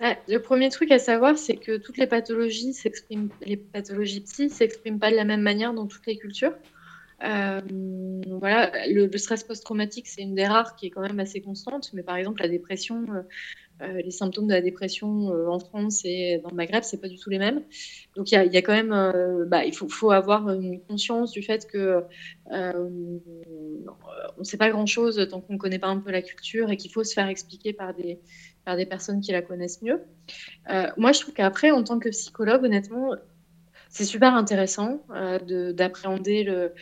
Le 0.01 0.39
premier 0.39 0.69
truc 0.69 0.91
à 0.93 0.99
savoir, 0.99 1.37
c'est 1.37 1.57
que 1.57 1.77
toutes 1.77 1.99
les 1.99 2.07
pathologies 2.07 2.73
s'expriment, 2.73 3.31
les 3.45 3.57
pathologies 3.57 4.21
psy 4.21 4.49
s'expriment 4.51 4.99
pas 4.99 5.11
de 5.11 5.17
la 5.17 5.25
même 5.25 5.43
manière 5.43 5.75
dans 5.75 5.87
toutes 5.87 6.07
les 6.07 6.17
cultures. 6.17 6.55
Euh, 7.25 7.61
voilà, 8.29 8.71
le, 8.89 9.11
stress 9.19 9.43
post-traumatique, 9.43 10.07
c'est 10.07 10.23
une 10.23 10.35
des 10.35 10.47
rares 10.47 10.77
qui 10.77 10.87
est 10.87 10.91
quand 10.91 11.01
même 11.01 11.19
assez 11.19 11.41
constante, 11.41 11.91
mais 11.93 12.03
par 12.03 12.17
exemple, 12.17 12.41
la 12.43 12.49
dépression, 12.49 13.05
euh, 13.13 13.23
euh, 13.83 14.03
les 14.03 14.13
symptômes 14.13 14.47
de 14.47 14.55
la 14.55 14.61
dépression 14.61 15.29
en 15.49 15.59
France 15.59 16.05
et 16.05 16.41
dans 16.43 16.51
le 16.51 16.55
Maghreb, 16.55 16.85
c'est 16.85 17.01
pas 17.01 17.09
du 17.09 17.17
tout 17.17 17.31
les 17.31 17.39
mêmes. 17.39 17.65
Donc 18.15 18.31
il 18.31 18.55
y 18.55 18.63
quand 18.63 18.73
même, 18.73 19.47
bah, 19.49 19.65
il 19.65 19.75
faut, 19.75 20.11
avoir 20.11 20.49
une 20.51 20.81
conscience 20.81 21.33
du 21.33 21.43
fait 21.43 21.67
que 21.67 22.03
on 22.51 23.21
ne 24.39 24.45
sait 24.45 24.57
pas 24.57 24.71
grand-chose 24.71 25.27
tant 25.31 25.41
qu'on 25.41 25.55
ne 25.55 25.59
connaît 25.59 25.79
pas 25.79 25.89
un 25.89 25.99
peu 25.99 26.11
la 26.11 26.23
culture 26.23 26.71
et 26.71 26.77
qu'il 26.77 26.93
faut 26.93 27.05
se 27.05 27.15
faire 27.15 27.29
expliquer 27.29 27.73
par 27.73 27.95
des, 27.95 28.21
par 28.69 28.77
des 28.77 28.85
personnes 28.85 29.23
qui 29.23 29.33
la 29.33 29.41
connaissent 29.41 29.81
mieux. 29.81 30.03
moi, 30.99 31.13
je 31.13 31.21
trouve 31.21 31.33
qu'après, 31.33 31.71
en 31.71 31.83
tant 31.83 31.99
que 31.99 32.11
psychologue, 32.11 32.65
honnêtement, 32.65 33.15
c'est 33.89 34.05
super 34.05 34.35
intéressant 34.35 35.01
d'appréhender 35.73 36.45
le. 36.45 36.75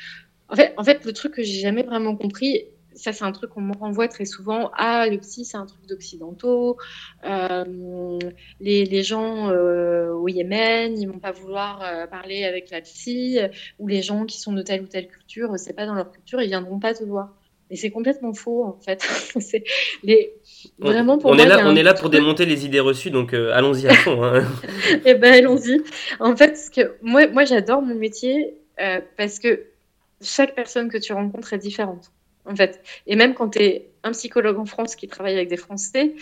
En 0.49 0.84
fait, 0.84 1.05
le 1.05 1.12
truc 1.12 1.34
que 1.34 1.43
j'ai 1.45 1.61
jamais 1.61 1.84
vraiment 1.84 2.16
compris, 2.16 2.64
ça, 2.97 3.12
c'est 3.12 3.24
un 3.24 3.32
truc 3.32 3.51
qu'on 3.51 3.61
me 3.61 3.76
renvoie 3.76 4.09
très 4.09 4.24
souvent. 4.24 4.70
Ah, 4.74 5.07
le 5.09 5.18
psy, 5.18 5.45
c'est 5.45 5.57
un 5.57 5.66
truc 5.66 5.87
d'occidentaux. 5.87 6.78
Euh, 7.24 8.18
les, 8.61 8.84
les, 8.84 9.03
gens 9.03 9.51
euh, 9.51 10.12
au 10.12 10.28
Yémen, 10.28 10.99
ils 10.99 11.07
vont 11.07 11.18
pas 11.18 11.32
vouloir 11.32 11.82
euh, 11.82 12.07
parler 12.07 12.45
avec 12.45 12.70
la 12.70 12.80
psy. 12.80 13.39
Ou 13.78 13.87
les 13.87 14.03
gens 14.03 14.24
qui 14.24 14.41
sont 14.41 14.53
de 14.53 14.62
telle 14.62 14.82
ou 14.82 14.87
telle 14.87 15.09
culture, 15.09 15.59
c'est 15.59 15.74
pas 15.74 15.87
dans 15.87 15.95
leur 15.95 16.11
culture, 16.11 16.41
ils 16.41 16.49
viendront 16.49 16.78
pas 16.78 16.95
te 16.95 17.05
voir. 17.05 17.34
Et 17.71 17.77
c'est 17.77 17.91
complètement 17.91 18.33
faux, 18.33 18.64
en 18.64 18.79
fait. 18.81 19.03
les... 20.03 20.35
Vraiment, 20.79 21.19
pour 21.19 21.31
on, 21.31 21.39
est 21.39 21.47
là, 21.47 21.62
on 21.64 21.75
est 21.75 21.83
là 21.83 21.95
pour 21.95 22.11
démonter 22.11 22.47
les 22.47 22.64
idées 22.64 22.81
reçues, 22.81 23.11
donc 23.11 23.35
euh, 23.35 23.53
allons-y 23.53 23.89
à 23.89 23.95
fond. 23.95 24.23
Hein. 24.23 24.45
eh 25.05 25.14
ben, 25.14 25.35
allons-y. 25.35 25.83
En 26.21 26.37
fait, 26.37 26.57
ce 26.57 26.71
que 26.71 26.97
moi, 27.03 27.27
moi 27.29 27.45
j'adore 27.45 27.83
mon 27.83 27.95
métier 27.95 28.55
euh, 28.81 29.01
parce 29.17 29.39
que 29.39 29.64
chaque 30.23 30.55
personne 30.55 30.91
que 30.91 30.99
tu 30.99 31.12
rencontres 31.12 31.53
est 31.53 31.59
différente 31.59 32.12
en 32.47 32.55
fait. 32.55 32.81
Et 33.07 33.17
même 33.17 33.35
quand 33.35 33.51
tu 33.51 33.62
es 33.62 33.91
un 34.03 34.12
psychologue 34.12 34.59
en 34.59 34.67
France 34.67 34.97
qui 34.97 35.09
travaille 35.09 35.35
avec 35.35 35.49
des 35.49 35.57
Français, 35.57 36.14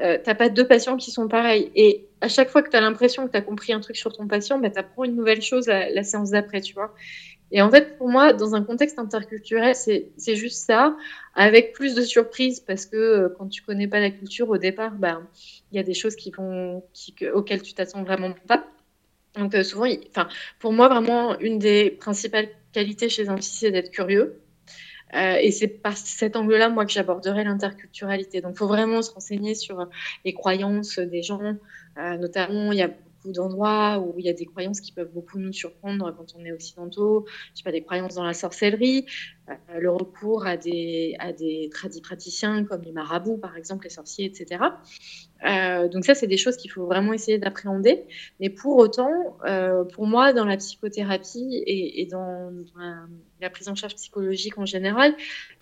euh, 0.00 0.18
t'as 0.22 0.34
pas 0.34 0.48
deux 0.48 0.66
patients 0.66 0.96
qui 0.96 1.10
sont 1.10 1.28
pareils. 1.28 1.70
Et 1.74 2.06
à 2.20 2.28
chaque 2.28 2.50
fois 2.50 2.62
que 2.62 2.70
tu 2.70 2.76
as 2.76 2.80
l'impression 2.80 3.26
que 3.26 3.32
tu 3.32 3.36
as 3.36 3.42
compris 3.42 3.72
un 3.72 3.80
truc 3.80 3.96
sur 3.96 4.12
ton 4.12 4.26
patient, 4.26 4.58
bah, 4.58 4.70
tu 4.70 4.78
apprends 4.78 5.04
une 5.04 5.16
nouvelle 5.16 5.42
chose 5.42 5.66
la, 5.66 5.90
la 5.90 6.02
séance 6.02 6.30
d'après, 6.30 6.60
tu 6.60 6.74
vois. 6.74 6.94
Et 7.52 7.62
en 7.62 7.70
fait, 7.70 7.96
pour 7.96 8.08
moi, 8.08 8.32
dans 8.32 8.54
un 8.54 8.62
contexte 8.62 8.98
interculturel, 8.98 9.74
c'est 9.74 10.34
juste 10.34 10.66
ça, 10.66 10.96
avec 11.34 11.72
plus 11.72 11.94
de 11.94 12.02
surprises, 12.02 12.60
parce 12.60 12.86
que 12.86 12.96
euh, 12.96 13.28
quand 13.38 13.48
tu 13.48 13.62
connais 13.62 13.86
pas 13.86 14.00
la 14.00 14.10
culture 14.10 14.48
au 14.48 14.58
départ, 14.58 14.92
bah, 14.92 15.22
il 15.70 15.76
y 15.76 15.78
a 15.78 15.84
des 15.84 15.94
choses 15.94 16.16
qui 16.16 16.30
vont, 16.32 16.82
qui, 16.92 17.14
auxquelles 17.32 17.62
tu 17.62 17.72
t'attends 17.74 18.02
vraiment 18.02 18.32
pas. 18.48 18.66
Donc 19.36 19.54
euh, 19.54 19.62
souvent, 19.62 19.86
enfin, 20.08 20.28
pour 20.58 20.72
moi, 20.72 20.88
vraiment, 20.88 21.38
une 21.38 21.58
des 21.58 21.90
principales 21.90 22.48
qualités 22.72 23.08
chez 23.08 23.28
un 23.28 23.36
psy, 23.36 23.58
c'est 23.58 23.70
d'être 23.70 23.90
curieux. 23.90 24.40
Euh, 25.14 25.36
et 25.36 25.52
c'est 25.52 25.68
par 25.68 25.96
cet 25.96 26.34
angle-là, 26.34 26.68
moi, 26.68 26.84
que 26.84 26.90
j'aborderai 26.90 27.44
l'interculturalité. 27.44 28.40
Donc, 28.40 28.54
il 28.56 28.58
faut 28.58 28.66
vraiment 28.66 29.02
se 29.02 29.12
renseigner 29.12 29.54
sur 29.54 29.88
les 30.24 30.34
croyances 30.34 30.98
des 30.98 31.22
gens. 31.22 31.40
Notamment, 31.96 32.72
il 32.72 32.78
y 32.78 32.82
a 32.82 32.90
d'endroits 33.32 33.98
où 33.98 34.14
il 34.18 34.24
y 34.24 34.28
a 34.28 34.32
des 34.32 34.46
croyances 34.46 34.80
qui 34.80 34.92
peuvent 34.92 35.12
beaucoup 35.12 35.38
nous 35.38 35.52
surprendre 35.52 36.14
quand 36.16 36.34
on 36.38 36.44
est 36.44 36.52
occidentaux. 36.52 37.26
Je 37.52 37.58
sais 37.58 37.64
pas, 37.64 37.72
des 37.72 37.82
croyances 37.82 38.14
dans 38.14 38.24
la 38.24 38.34
sorcellerie, 38.34 39.06
euh, 39.48 39.54
le 39.78 39.90
recours 39.90 40.46
à 40.46 40.56
des, 40.56 41.16
à 41.18 41.32
des 41.32 41.70
praticiens 42.02 42.64
comme 42.64 42.82
les 42.82 42.92
marabouts, 42.92 43.38
par 43.38 43.56
exemple, 43.56 43.84
les 43.84 43.90
sorciers, 43.90 44.26
etc. 44.26 44.64
Euh, 45.44 45.88
donc 45.88 46.04
ça, 46.04 46.14
c'est 46.14 46.26
des 46.26 46.36
choses 46.36 46.56
qu'il 46.56 46.70
faut 46.70 46.86
vraiment 46.86 47.12
essayer 47.12 47.38
d'appréhender. 47.38 48.04
Mais 48.40 48.50
pour 48.50 48.76
autant, 48.78 49.36
euh, 49.44 49.84
pour 49.84 50.06
moi, 50.06 50.32
dans 50.32 50.44
la 50.44 50.56
psychothérapie 50.56 51.62
et, 51.66 52.00
et 52.00 52.06
dans 52.06 52.52
la, 53.40 53.50
prise 53.50 53.68
en 53.68 53.74
charge 53.74 53.94
psychologique 53.94 54.58
en 54.58 54.66
général, 54.66 55.14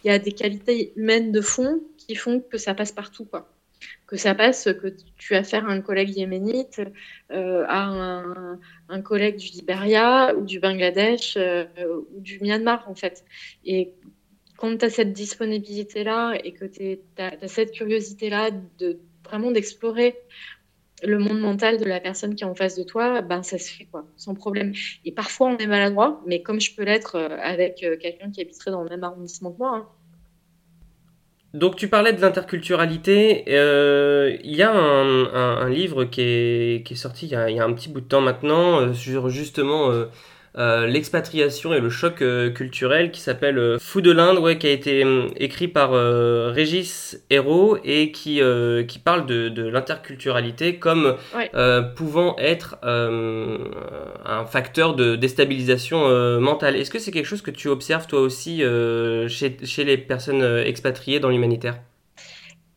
il 0.03 0.09
y 0.09 0.11
a 0.11 0.19
des 0.19 0.33
qualités 0.33 0.93
humaines 0.97 1.33
de 1.33 1.41
fond 1.41 1.81
qui 1.97 2.15
font 2.15 2.41
que 2.41 2.59
ça 2.59 2.75
passe 2.75 2.93
partout, 2.93 3.25
quoi. 3.25 3.54
Que 4.07 4.17
ça 4.17 4.35
passe, 4.35 4.65
que 4.65 4.95
tu 5.17 5.35
as 5.35 5.39
affaire 5.39 5.67
à 5.69 5.73
un 5.73 5.81
collègue 5.81 6.17
yéménite, 6.17 6.81
euh, 7.31 7.65
à 7.69 8.23
un, 8.89 9.03
collègue 9.03 9.37
du 9.37 9.49
Liberia 9.49 10.35
ou 10.37 10.45
du 10.45 10.61
Bangladesh 10.61 11.37
euh, 11.37 11.65
ou 12.13 12.21
du 12.21 12.39
Myanmar, 12.41 12.89
en 12.89 12.95
fait. 12.95 13.25
Et 13.65 13.93
quand 14.57 14.77
tu 14.77 14.85
as 14.85 14.91
cette 14.91 15.13
disponibilité-là 15.13 16.35
et 16.45 16.53
que 16.53 16.65
tu 16.65 16.99
as, 17.19 17.49
cette 17.49 17.73
curiosité-là 17.73 18.51
de 18.79 18.99
vraiment 19.25 19.51
d'explorer 19.51 20.17
le 21.03 21.19
monde 21.19 21.41
mental 21.41 21.79
de 21.79 21.85
la 21.85 22.01
personne 22.01 22.35
qui 22.35 22.45
est 22.45 22.47
en 22.47 22.55
face 22.55 22.77
de 22.77 22.83
toi, 22.85 23.21
ben 23.21 23.43
ça 23.43 23.59
se 23.59 23.71
fait 23.71 23.85
quoi, 23.85 24.07
sans 24.17 24.35
problème. 24.35 24.73
Et 25.05 25.13
parfois 25.13 25.49
on 25.49 25.59
est 25.59 25.67
maladroit, 25.67 26.23
mais 26.27 26.43
comme 26.43 26.61
je 26.61 26.75
peux 26.75 26.85
l'être 26.85 27.17
euh, 27.17 27.37
avec 27.41 27.77
quelqu'un 28.01 28.31
qui 28.31 28.41
habiterait 28.41 28.71
dans 28.71 28.83
le 28.83 28.91
même 28.91 29.05
arrondissement 29.05 29.53
que 29.53 29.59
moi. 29.59 29.77
Hein. 29.77 29.89
Donc 31.55 31.77
tu 31.77 31.89
parlais 31.89 32.13
de 32.13 32.21
l'interculturalité. 32.21 33.45
Euh, 33.49 34.37
il 34.45 34.55
y 34.55 34.63
a 34.63 34.73
un, 34.73 35.71
livre 35.71 36.05
qui 36.05 36.21
est, 36.21 36.95
sorti 36.95 37.27
il 37.27 37.33
y, 37.33 37.37
a, 37.37 37.49
il 37.49 37.57
y, 37.57 37.61
a, 37.61 37.65
un 37.65 37.73
petit 37.73 37.89
bout 37.89 38.01
de 38.01 38.07
temps 38.07 38.21
maintenant 38.21 38.93
sur 38.93 39.31
justement 39.31 39.91
euh, 40.57 40.87
l'expatriation 40.87 41.75
et 41.75 41.81
le 41.81 41.91
choc 41.91 42.23
euh, 42.23 42.49
culturel 42.51 43.11
qui 43.11 43.21
s'appelle 43.21 43.59
euh, 43.59 43.79
Fou 43.81 44.01
de 44.01 44.13
l'Inde, 44.13 44.39
ouais, 44.39 44.57
qui 44.57 44.69
a 44.69 44.71
été 44.71 45.05
écrit 45.37 45.67
par 45.67 45.91
Régis 46.53 47.19
Hérault 47.31 47.79
et 47.85 48.13
qui, 48.13 48.41
qui 48.89 48.99
parle 48.99 49.27
de, 49.27 49.49
de 49.49 49.67
l'interculturalité 49.67 50.77
comme 50.77 51.17
pouvant 51.97 52.37
être 52.39 52.77
un 52.83 54.45
facteur 54.47 54.95
de 54.95 55.17
déstabilisation 55.17 56.41
mentale. 56.41 56.77
Est-ce 56.77 56.91
que 56.91 56.99
c'est 56.99 57.11
quelque 57.11 57.27
chose 57.27 57.43
que 57.43 57.51
tu 57.51 57.69
observes 57.69 58.07
toi 58.07 58.21
aussi 58.21 58.63
chez, 59.29 59.57
chez 59.65 59.85
les 59.85 59.99
personnes 59.99 60.43
expatriées 60.65 61.21
dans 61.21 61.31
l'humanitaire? 61.31 61.77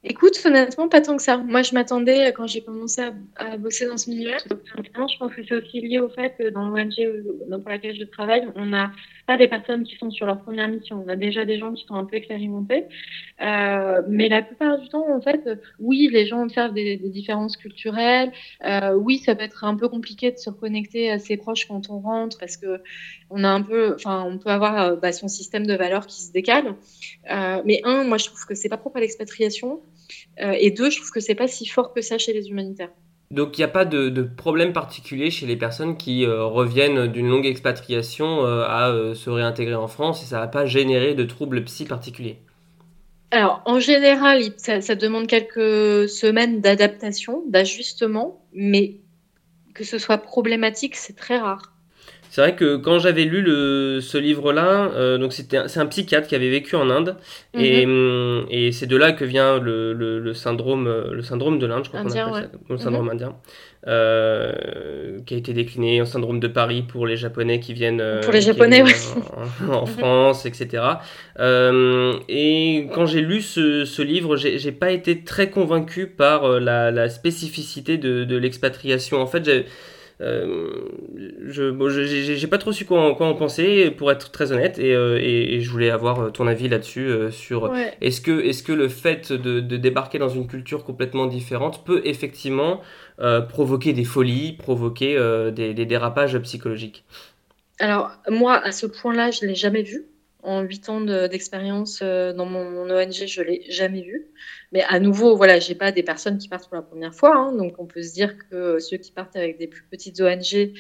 Écoute, 0.10 0.42
honnêtement, 0.46 0.88
pas 0.88 1.02
tant 1.02 1.18
que 1.18 1.22
ça. 1.22 1.36
Moi, 1.36 1.64
je 1.64 1.74
m'attendais, 1.74 2.32
quand 2.32 2.48
j'ai 2.48 2.62
commencé 2.62 3.02
à, 3.36 3.58
bosser 3.58 3.88
dans 3.88 3.98
ce 3.98 4.10
milieu-là, 4.10 4.38
je 4.48 4.94
pense 4.94 5.34
que 5.36 5.44
c'est 5.46 5.56
aussi 5.56 5.82
lié 5.82 6.00
au 6.00 6.08
fait 6.08 6.34
que 6.40 6.50
dans 6.50 6.70
l'ONG 6.70 6.96
pour 7.50 7.70
laquelle 7.70 7.98
je 7.98 8.06
travaille, 8.06 8.48
on 8.56 8.68
n'a 8.68 8.94
pas 9.28 9.36
des 9.36 9.50
personnes 9.50 9.84
qui 9.84 9.98
sont 9.98 10.10
sur 10.10 10.26
leur 10.26 10.42
première 10.42 10.70
mission. 10.70 11.04
On 11.06 11.10
a 11.10 11.18
déjà 11.18 11.44
des 11.44 11.60
gens 11.60 11.74
qui 11.74 11.86
sont 11.86 11.96
un 11.96 12.06
peu 12.06 12.16
expérimentés. 12.16 12.86
Euh, 13.42 14.02
mais 14.08 14.30
la 14.30 14.42
plupart 14.42 14.80
du 14.80 14.88
temps, 14.88 15.06
en 15.14 15.20
fait, 15.20 15.42
oui, 15.80 16.10
les 16.10 16.26
gens 16.26 16.44
observent 16.44 16.74
des, 16.74 16.96
différences 16.98 17.58
culturelles. 17.58 18.32
Euh, 18.66 18.94
oui, 18.94 19.18
ça 19.18 19.36
peut 19.36 19.44
être 19.44 19.66
un 19.66 19.76
peu 19.76 19.90
compliqué 19.90 20.32
de 20.32 20.38
se 20.38 20.50
reconnecter 20.50 21.12
à 21.12 21.20
ses 21.20 21.36
proches 21.36 21.68
quand 21.68 21.90
on 21.90 22.00
rentre 22.00 22.38
parce 22.38 22.56
que 22.56 22.82
on 23.30 23.44
a 23.44 23.50
un 23.50 23.62
peu, 23.62 23.96
enfin, 23.96 24.24
on 24.26 24.38
peut 24.38 24.50
avoir 24.50 24.82
euh, 24.82 24.96
bah, 24.96 25.12
son 25.12 25.28
système 25.28 25.68
de 25.68 25.74
valeurs 25.74 26.08
qui 26.08 26.22
se 26.22 26.32
décale. 26.32 26.76
Euh, 27.30 27.62
mais 27.66 27.82
un, 27.84 28.06
moi, 28.06 28.18
je 28.18 28.26
trouve 28.26 28.46
que 28.46 28.56
c'est 28.56 28.70
pas 28.70 28.78
propre 28.78 28.98
à 28.98 29.00
l'expatriation. 29.02 29.82
Euh, 30.42 30.54
et 30.60 30.72
deux, 30.72 30.90
je 30.90 30.98
trouve 30.98 31.12
que 31.12 31.20
c'est 31.20 31.36
pas 31.36 31.48
si 31.48 31.66
fort 31.66 31.94
que 31.94 32.02
ça 32.02 32.18
chez 32.18 32.34
les 32.34 32.50
humanitaires. 32.50 32.92
Donc 33.30 33.58
il 33.58 33.62
n'y 33.62 33.66
a 33.66 33.70
pas 33.70 33.84
de, 33.84 34.08
de, 34.08 34.24
problème 34.24 34.72
particulier 34.72 35.32
chez 35.32 35.46
les 35.46 35.58
personnes 35.58 35.98
qui 35.98 36.26
euh, 36.26 36.46
reviennent 36.46 37.08
d'une 37.08 37.28
longue 37.28 37.46
expatriation 37.46 38.46
euh, 38.46 38.64
à 38.64 39.14
se 39.16 39.30
réintégrer 39.30 39.76
en 39.76 39.90
France 39.90 40.24
et 40.24 40.26
ça 40.26 40.40
va 40.40 40.48
pas 40.48 40.66
générer 40.66 41.14
de 41.14 41.26
troubles 41.26 41.62
psy 41.66 41.84
particuliers 41.84 42.40
Alors 43.32 43.62
en 43.66 43.82
général, 43.82 44.44
ça, 44.56 44.80
ça 44.80 44.96
demande 44.96 45.28
quelques 45.28 46.08
semaines 46.08 46.62
d'adaptation, 46.62 47.44
d'ajustement, 47.50 48.46
mais 48.54 49.02
que 49.74 49.84
ce 49.84 49.98
soit 49.98 50.20
problématique, 50.20 50.96
c'est 50.96 51.18
très 51.18 51.38
rare. 51.38 51.77
C'est 52.30 52.42
vrai 52.42 52.56
que 52.56 52.76
quand 52.78 53.00
j'avais 53.00 53.24
lu 53.24 53.42
le, 53.42 54.00
ce 54.02 54.18
livre-là, 54.18 54.92
euh, 54.96 55.18
donc 55.18 55.34
c'était 55.34 55.68
c'est 55.68 55.80
un 55.80 55.86
psychiatre 55.86 56.28
qui 56.28 56.36
avait 56.36 56.50
vécu 56.50 56.76
en 56.76 56.90
Inde 56.90 57.16
et, 57.54 57.86
mhm. 57.86 57.92
hum, 57.92 58.46
et 58.50 58.72
c'est 58.72 58.86
de 58.86 58.98
là 58.98 59.12
que 59.12 59.26
vient 59.26 59.60
le, 59.60 59.94
le, 59.94 60.20
le 60.20 60.34
syndrome 60.34 60.88
le 61.12 61.22
syndrome 61.22 61.60
de 61.60 61.66
l'Inde, 61.66 61.84
je 61.86 61.90
crois 61.90 62.02
qu'on 62.02 62.12
appelle 62.12 62.44
ça, 62.44 62.50
le 62.70 62.78
syndrome 62.78 63.06
mhm. 63.06 63.12
indien, 63.12 63.36
euh, 63.88 65.20
qui 65.26 65.36
a 65.36 65.38
été 65.38 65.54
décliné 65.54 66.02
en 66.02 66.06
syndrome 66.06 66.40
de 66.40 66.48
Paris 66.48 66.82
pour 66.82 67.08
les 67.08 67.16
Japonais 67.16 67.60
qui 67.60 67.74
viennent 67.74 68.02
euh, 68.02 68.22
pour 68.22 68.34
les 68.34 68.42
Japonais 68.42 68.82
oui. 68.82 68.92
en, 69.70 69.74
en, 69.74 69.86
France, 69.86 70.46
etc. 70.46 70.84
Euh, 71.40 72.14
et 72.28 72.88
quand 72.94 73.06
j'ai 73.06 73.22
lu 73.22 73.42
ce, 73.42 73.86
ce 73.86 74.02
livre, 74.02 74.36
j'ai 74.36 74.72
pas 74.72 74.92
été 74.92 75.24
très 75.24 75.50
convaincu 75.50 76.08
par 76.08 76.60
la, 76.60 76.92
la 76.92 77.08
spécificité 77.08 77.98
de, 77.98 78.26
de 78.26 78.36
l'expatriation. 78.36 79.22
En 79.22 79.28
fait, 79.28 79.46
j'ai 79.46 79.52
euh, 79.52 79.64
je 80.20 81.70
bon, 81.70 81.90
j'ai 81.90 82.48
pas 82.48 82.58
trop 82.58 82.72
su 82.72 82.86
quoi 82.86 83.02
en, 83.02 83.14
quoi 83.14 83.28
en 83.28 83.36
penser, 83.36 83.92
pour 83.92 84.12
être 84.12 84.32
très 84.32 84.52
honnête, 84.52 84.80
et, 84.80 84.94
euh, 84.94 85.20
et, 85.22 85.56
et 85.56 85.62
je 85.62 85.70
voulais 85.70 85.92
avoir 85.92 86.20
euh, 86.20 86.30
ton 86.32 86.48
avis 86.48 86.68
là-dessus 86.68 87.12
sur 87.32 87.64
ouais. 87.72 87.94
est-ce 88.02 88.22
que, 88.22 88.40
est 88.40 88.66
que 88.66 88.72
le 88.72 88.88
fait 88.90 89.32
de, 89.32 89.60
de, 89.60 89.78
débarquer 89.78 90.18
dans 90.18 90.30
une 90.30 90.48
culture 90.48 90.84
complètement 90.84 91.28
différente 91.28 91.86
peut 91.86 92.02
effectivement 92.06 92.82
provoquer 93.50 93.94
des 93.94 94.04
folies, 94.04 94.54
provoquer 94.54 95.18
des, 95.54 95.74
des, 95.74 95.86
dérapages 95.86 96.38
psychologiques? 96.40 97.04
Alors, 97.80 98.12
moi, 98.30 98.58
à 98.58 98.72
ce 98.72 98.88
point-là, 98.88 99.30
je 99.32 99.46
l'ai 99.46 99.56
jamais 99.56 99.84
vu 99.84 100.08
en 100.48 100.62
huit 100.62 100.88
ans 100.90 101.02
d'expérience 101.02 102.00
euh, 102.02 102.32
dans 102.34 102.46
mon, 102.46 102.70
mon, 102.70 102.90
ONG, 102.90 103.26
je 103.28 103.42
l'ai 103.42 103.66
jamais 103.70 104.02
vu. 104.02 104.28
Mais 104.72 104.84
à 104.84 105.00
nouveau, 105.00 105.36
voilà, 105.36 105.60
j'ai 105.60 105.76
pas 105.76 105.92
des 105.92 106.04
personnes 106.04 106.38
qui 106.38 106.50
partent 106.50 106.68
pour 106.68 106.76
la 106.76 106.82
première 106.82 107.14
fois, 107.14 107.36
hein, 107.36 107.54
donc 107.54 107.76
on 107.80 107.86
peut 107.86 108.02
se 108.02 108.14
dire 108.14 108.36
que 108.50 108.80
ceux 108.80 108.98
qui 108.98 109.12
partent 109.12 109.36
avec 109.36 109.58
des 109.58 109.68
plus 109.68 109.84
petites 109.84 110.20
ONG 110.20 110.74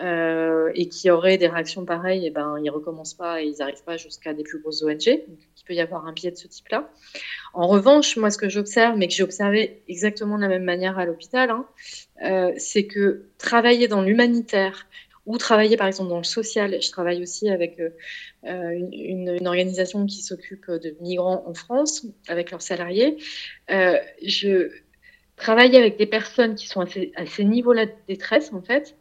euh, 0.00 0.70
et 0.74 0.88
qui 0.88 1.10
auraient 1.10 1.36
des 1.36 1.48
réactions 1.48 1.84
pareilles, 1.84 2.24
et 2.24 2.28
eh 2.28 2.30
ben, 2.30 2.56
ils 2.62 2.70
recommencent 2.70 3.14
pas 3.14 3.42
et 3.42 3.46
ils 3.46 3.56
n'arrivent 3.58 3.84
pas 3.84 3.96
jusqu'à 3.96 4.32
des 4.32 4.44
plus 4.44 4.60
grosses 4.60 4.82
ONG. 4.82 5.24
Donc, 5.28 5.38
il 5.56 5.64
peut 5.66 5.74
y 5.74 5.80
avoir 5.80 6.06
un 6.06 6.12
biais 6.12 6.30
de 6.30 6.36
ce 6.36 6.46
type-là. 6.46 6.90
En 7.52 7.66
revanche, 7.66 8.16
moi, 8.16 8.30
ce 8.30 8.38
que 8.38 8.48
j'observe, 8.48 8.96
mais 8.96 9.08
que 9.08 9.14
j'ai 9.14 9.24
observé 9.24 9.82
exactement 9.88 10.36
de 10.36 10.42
la 10.42 10.48
même 10.48 10.64
manière 10.64 10.98
à 10.98 11.04
l'hôpital, 11.04 11.50
hein, 11.50 11.66
euh, 12.24 12.52
c'est 12.56 12.86
que 12.86 13.26
travailler 13.38 13.88
dans 13.88 14.02
l'humanitaire 14.02 14.86
ou 15.28 15.36
travailler 15.36 15.76
par 15.76 15.86
exemple 15.86 16.08
dans 16.08 16.18
le 16.18 16.24
social. 16.24 16.80
Je 16.82 16.90
travaille 16.90 17.22
aussi 17.22 17.48
avec 17.50 17.78
euh, 17.78 17.90
une, 18.42 19.36
une, 19.38 19.46
organisation 19.46 20.06
qui 20.06 20.22
s'occupe 20.22 20.70
de 20.70 20.96
migrants 21.00 21.44
en 21.46 21.54
France, 21.54 22.06
avec 22.28 22.50
leurs 22.50 22.62
salariés. 22.62 23.18
Euh, 23.70 23.98
je 24.26 24.70
travaille 25.36 25.76
avec 25.76 25.98
des 25.98 26.06
personnes 26.06 26.54
qui 26.54 26.66
sont 26.66 26.80
à 26.80 26.86
ces, 26.86 27.12
ces 27.26 27.44
niveaux-là 27.44 27.86
de 27.86 27.92
détresse, 28.08 28.52
en 28.54 28.62
fait, 28.62 28.96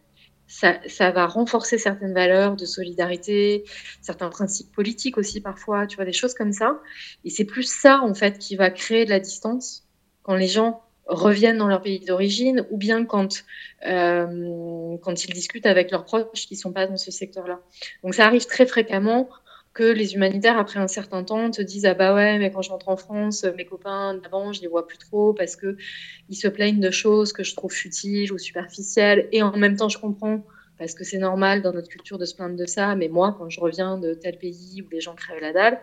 ça, 0.47 0.79
ça, 0.87 1.11
va 1.11 1.27
renforcer 1.27 1.77
certaines 1.77 2.13
valeurs 2.13 2.57
de 2.57 2.65
solidarité, 2.65 3.63
certains 4.01 4.29
principes 4.29 4.71
politiques 4.71 5.17
aussi 5.17 5.41
parfois, 5.41 5.87
tu 5.87 5.95
vois, 5.95 6.05
des 6.05 6.13
choses 6.13 6.33
comme 6.33 6.53
ça. 6.53 6.81
Et 7.23 7.29
c'est 7.29 7.45
plus 7.45 7.69
ça, 7.69 8.01
en 8.01 8.13
fait, 8.13 8.37
qui 8.37 8.57
va 8.57 8.69
créer 8.69 9.05
de 9.05 9.09
la 9.09 9.19
distance 9.19 9.87
quand 10.23 10.35
les 10.35 10.47
gens 10.47 10.83
reviennent 11.07 11.57
dans 11.57 11.67
leur 11.67 11.81
pays 11.81 11.99
d'origine 11.99 12.65
ou 12.69 12.77
bien 12.77 13.05
quand, 13.05 13.43
euh, 13.85 14.97
quand 15.01 15.25
ils 15.25 15.33
discutent 15.33 15.65
avec 15.65 15.91
leurs 15.91 16.05
proches 16.05 16.47
qui 16.47 16.55
ne 16.55 16.59
sont 16.59 16.73
pas 16.73 16.87
dans 16.87 16.97
ce 16.97 17.11
secteur-là. 17.11 17.59
Donc 18.03 18.13
ça 18.13 18.25
arrive 18.25 18.45
très 18.45 18.65
fréquemment 18.65 19.29
que 19.73 19.83
les 19.83 20.15
humanitaires, 20.15 20.57
après 20.57 20.79
un 20.79 20.87
certain 20.87 21.23
temps, 21.23 21.51
te 21.51 21.61
disent 21.61 21.85
Ah 21.85 21.93
bah 21.93 22.13
ouais, 22.15 22.39
mais 22.39 22.51
quand 22.51 22.63
je 22.63 22.69
rentre 22.71 22.89
en 22.89 22.97
France, 22.97 23.45
mes 23.57 23.65
copains 23.65 24.15
d'avant, 24.15 24.51
je 24.51 24.61
les 24.61 24.67
vois 24.67 24.87
plus 24.87 24.97
trop 24.97 25.33
parce 25.33 25.55
qu'ils 25.55 26.35
se 26.35 26.47
plaignent 26.47 26.79
de 26.79 26.89
choses 26.91 27.31
que 27.31 27.43
je 27.43 27.55
trouve 27.55 27.71
futiles 27.71 28.33
ou 28.33 28.39
superficielles. 28.39 29.29
Et 29.31 29.43
en 29.43 29.55
même 29.55 29.75
temps, 29.75 29.89
je 29.89 29.99
comprends 29.99 30.43
parce 30.79 30.93
que 30.95 31.03
c'est 31.03 31.19
normal 31.19 31.61
dans 31.61 31.73
notre 31.73 31.89
culture 31.89 32.17
de 32.17 32.25
se 32.25 32.35
plaindre 32.35 32.55
de 32.55 32.65
ça. 32.65 32.95
Mais 32.95 33.07
moi, 33.07 33.35
quand 33.37 33.49
je 33.49 33.59
reviens 33.59 33.99
de 33.99 34.15
tel 34.15 34.37
pays 34.39 34.81
où 34.81 34.89
les 34.89 34.99
gens 35.01 35.15
crèvent 35.15 35.41
la 35.41 35.53
dalle, 35.53 35.79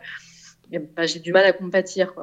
eh 0.72 0.80
ben, 0.80 1.06
j'ai 1.06 1.20
du 1.20 1.32
mal 1.32 1.44
à 1.44 1.52
compatir. 1.52 2.14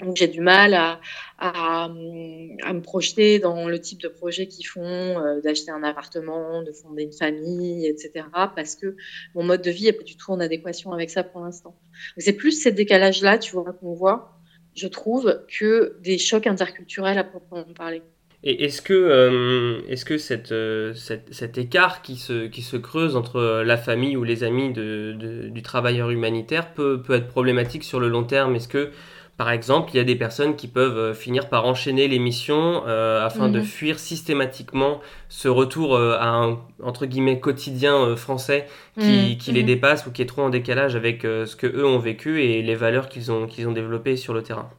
Donc 0.00 0.16
j'ai 0.16 0.26
du 0.26 0.40
mal 0.40 0.74
à, 0.74 1.00
à, 1.38 1.88
me 1.88 2.80
projeter 2.80 3.38
dans 3.38 3.68
le 3.68 3.80
type 3.80 4.00
de 4.00 4.08
projet 4.08 4.48
qu'ils 4.48 4.66
font, 4.66 4.82
euh, 4.82 5.40
d'acheter 5.40 5.70
un 5.70 5.84
appartement, 5.84 6.62
de 6.62 6.72
fonder 6.72 7.04
une 7.04 7.12
famille, 7.12 7.86
etc. 7.86 8.26
Parce 8.56 8.74
que 8.74 8.96
mon 9.34 9.44
mode 9.44 9.62
de 9.62 9.70
vie 9.70 9.84
n'est 9.84 9.92
pas 9.92 10.02
du 10.02 10.16
tout 10.16 10.32
en 10.32 10.40
adéquation 10.40 10.92
avec 10.92 11.10
ça 11.10 11.22
pour 11.22 11.42
l'instant. 11.42 11.76
C'est 12.16 12.32
plus 12.32 12.52
ces 12.52 12.72
décalages-là, 12.72 13.38
tu 13.38 13.52
vois, 13.52 13.72
qu'on 13.72 13.94
voit, 13.94 14.40
je 14.74 14.88
trouve, 14.88 15.40
que 15.48 15.96
des 16.00 16.18
chocs 16.18 16.48
interculturels 16.48 17.18
à 17.18 17.24
proprement 17.24 17.64
parler. 17.76 18.02
Et 18.46 18.64
est-ce 18.64 18.82
que, 18.82 18.92
euh, 18.92 19.80
est-ce 19.88 20.04
que 20.04 20.18
cette, 20.18 20.52
euh, 20.52 20.92
cette, 20.92 21.32
cet 21.32 21.56
écart 21.56 22.02
qui 22.02 22.16
se, 22.16 22.46
qui 22.46 22.60
se 22.60 22.76
creuse 22.76 23.16
entre 23.16 23.62
la 23.64 23.78
famille 23.78 24.18
ou 24.18 24.24
les 24.24 24.44
amis 24.44 24.70
de, 24.72 25.48
du 25.48 25.62
travailleur 25.62 26.10
humanitaire 26.10 26.74
peut, 26.74 27.00
peut 27.00 27.14
être 27.14 27.28
problématique 27.28 27.84
sur 27.84 28.00
le 28.00 28.08
long 28.08 28.24
terme? 28.24 28.54
Est-ce 28.56 28.68
que 28.68 28.90
par 29.36 29.50
exemple, 29.50 29.90
il 29.92 29.96
y 29.96 30.00
a 30.00 30.04
des 30.04 30.14
personnes 30.14 30.54
qui 30.54 30.68
peuvent 30.68 30.96
euh, 30.96 31.14
finir 31.14 31.48
par 31.48 31.66
enchaîner 31.66 32.06
les 32.06 32.20
missions 32.20 32.84
euh, 32.86 33.24
afin 33.24 33.48
de 33.48 33.58
mhm. 33.58 33.64
fuir 33.64 33.98
systématiquement 33.98 35.00
ce 35.28 35.48
retour 35.48 35.96
euh, 35.96 36.16
à 36.20 36.28
un 36.28 36.60
entre 36.82 37.06
guillemets 37.06 37.40
quotidien 37.40 38.14
français 38.14 38.66
qui, 38.98 39.36
mhm. 39.48 39.54
les 39.54 39.62
mhm. 39.62 39.66
dépasse 39.66 40.06
ou 40.06 40.12
qui 40.12 40.22
est 40.22 40.26
trop 40.26 40.42
en 40.42 40.50
décalage 40.50 40.94
avec 40.94 41.22
ce 41.22 41.56
que 41.56 41.66
eux 41.66 41.84
ont 41.84 41.98
vécu 41.98 42.42
et 42.44 42.62
les 42.62 42.74
valeurs 42.76 43.08
qu'ils 43.08 43.32
ont 43.32 43.46
qu'ils 43.46 43.66
ont 43.66 43.72
développées 43.72 44.16
sur 44.16 44.34
le 44.34 44.42
terrain. 44.42 44.70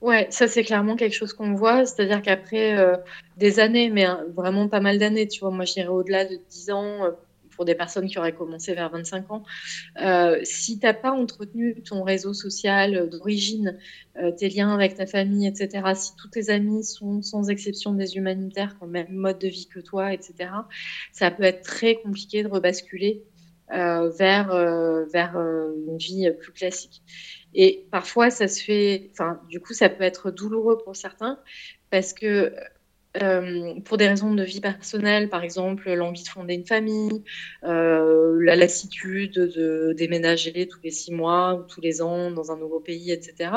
Ouais, 0.00 0.28
ça 0.30 0.46
c'est 0.46 0.62
clairement 0.62 0.96
quelque 0.96 1.14
chose 1.14 1.32
qu'on 1.32 1.54
voit, 1.54 1.84
c'est-à-dire 1.84 2.22
qu'après 2.22 2.78
des 3.36 3.60
années, 3.60 3.90
mais 3.90 4.04
hein, 4.04 4.20
vraiment 4.34 4.68
pas 4.68 4.80
mal 4.80 4.98
d'années, 4.98 5.26
tu 5.26 5.40
vois, 5.40 5.50
moi 5.50 5.64
je 5.64 5.74
dirais 5.74 5.88
au-delà 5.88 6.24
de 6.24 6.38
10 6.48 6.70
ans, 6.70 6.98
pour 7.60 7.66
des 7.66 7.74
personnes 7.74 8.08
qui 8.08 8.18
auraient 8.18 8.34
commencé 8.34 8.72
vers 8.72 8.88
25 8.88 9.30
ans. 9.30 9.42
Euh, 10.00 10.40
si 10.44 10.78
tu 10.78 10.86
n'as 10.86 10.94
pas 10.94 11.10
entretenu 11.10 11.82
ton 11.82 12.02
réseau 12.02 12.32
social 12.32 13.10
d'origine, 13.10 13.78
euh, 14.16 14.30
tes 14.30 14.48
liens 14.48 14.72
avec 14.72 14.94
ta 14.94 15.04
famille, 15.04 15.46
etc., 15.46 15.92
si 15.94 16.16
tous 16.16 16.28
tes 16.28 16.48
amis 16.48 16.84
sont 16.84 17.20
sans 17.20 17.50
exception 17.50 17.92
des 17.92 18.16
humanitaires, 18.16 18.78
qui 18.78 18.82
ont 18.82 18.86
le 18.86 18.92
même 18.92 19.12
mode 19.12 19.38
de 19.38 19.48
vie 19.48 19.68
que 19.68 19.78
toi, 19.78 20.14
etc., 20.14 20.52
ça 21.12 21.30
peut 21.30 21.42
être 21.42 21.60
très 21.60 21.96
compliqué 21.96 22.42
de 22.42 22.48
rebasculer 22.48 23.24
euh, 23.74 24.08
vers, 24.08 24.54
vers 25.12 25.36
une 25.36 25.98
vie 25.98 26.30
plus 26.40 26.52
classique. 26.52 27.02
Et 27.52 27.84
parfois, 27.90 28.30
ça 28.30 28.48
se 28.48 28.64
fait, 28.64 29.10
enfin, 29.12 29.38
du 29.50 29.60
coup, 29.60 29.74
ça 29.74 29.90
peut 29.90 30.04
être 30.04 30.30
douloureux 30.30 30.78
pour 30.82 30.96
certains 30.96 31.38
parce 31.90 32.14
que 32.14 32.54
euh, 33.20 33.74
pour 33.80 33.96
des 33.96 34.06
raisons 34.06 34.34
de 34.34 34.44
vie 34.44 34.60
personnelle, 34.60 35.28
par 35.28 35.42
exemple 35.42 35.92
l'envie 35.92 36.22
de 36.22 36.28
fonder 36.28 36.54
une 36.54 36.64
famille, 36.64 37.24
euh, 37.64 38.38
la 38.40 38.54
lassitude 38.54 39.32
de 39.32 39.92
déménager 39.96 40.68
tous 40.68 40.78
les 40.84 40.92
six 40.92 41.12
mois 41.12 41.54
ou 41.54 41.64
tous 41.64 41.80
les 41.80 42.02
ans 42.02 42.30
dans 42.30 42.52
un 42.52 42.56
nouveau 42.56 42.78
pays, 42.78 43.10
etc. 43.10 43.50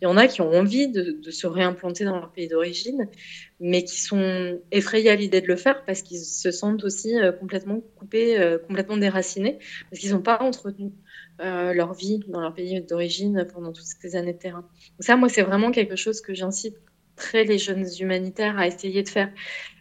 Il 0.00 0.04
y 0.04 0.06
en 0.06 0.16
a 0.16 0.28
qui 0.28 0.40
ont 0.40 0.52
envie 0.52 0.86
de, 0.86 1.18
se 1.32 1.48
réimplanter 1.48 2.04
dans 2.04 2.14
leur 2.14 2.30
pays 2.30 2.46
d'origine, 2.46 3.08
mais 3.58 3.82
qui 3.82 4.00
sont 4.00 4.60
effrayés 4.70 5.10
à 5.10 5.16
l'idée 5.16 5.40
de 5.40 5.48
le 5.48 5.56
faire 5.56 5.84
parce 5.84 6.02
qu'ils 6.02 6.20
se 6.20 6.52
sentent 6.52 6.84
aussi 6.84 7.18
euh, 7.18 7.32
complètement 7.32 7.80
coupés, 7.96 8.56
complètement 8.68 8.98
déracinés, 8.98 9.58
parce 9.90 10.00
qu'ils 10.00 10.12
n'ont 10.12 10.22
pas 10.22 10.40
entretenu 10.40 10.92
leur 11.40 11.92
vie 11.92 12.20
dans 12.28 12.40
leur 12.40 12.54
pays 12.54 12.80
d'origine 12.82 13.48
pendant 13.52 13.72
toutes 13.72 13.84
ces 13.84 14.14
années 14.14 14.34
de 14.34 14.38
terrain. 14.38 14.60
Donc 14.60 15.00
ça, 15.00 15.16
moi, 15.16 15.28
c'est 15.28 15.42
vraiment 15.42 15.72
quelque 15.72 15.96
chose 15.96 16.20
que 16.20 16.34
j'incite 16.34 16.76
très 17.22 17.44
les 17.44 17.58
jeunes 17.58 17.86
humanitaires 18.00 18.58
à 18.58 18.66
essayer 18.66 19.02
de 19.02 19.08
faire. 19.08 19.30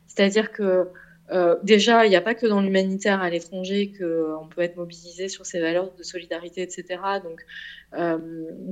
C'est-à-dire 0.08 0.52
que 0.52 0.88
euh, 1.32 1.56
déjà, 1.64 2.06
il 2.06 2.10
n'y 2.10 2.16
a 2.16 2.22
pas 2.22 2.36
que 2.36 2.46
dans 2.46 2.62
l'humanitaire 2.62 3.22
à 3.22 3.30
l'étranger 3.30 3.94
qu'on 3.98 4.48
peut 4.48 4.62
être 4.62 4.76
mobilisé 4.76 5.30
sur 5.30 5.46
ces 5.46 5.60
valeurs 5.62 5.94
de 5.94 6.04
solidarité, 6.04 6.62
etc. 6.62 7.00
Donc, 7.24 7.46
euh, 7.94 8.18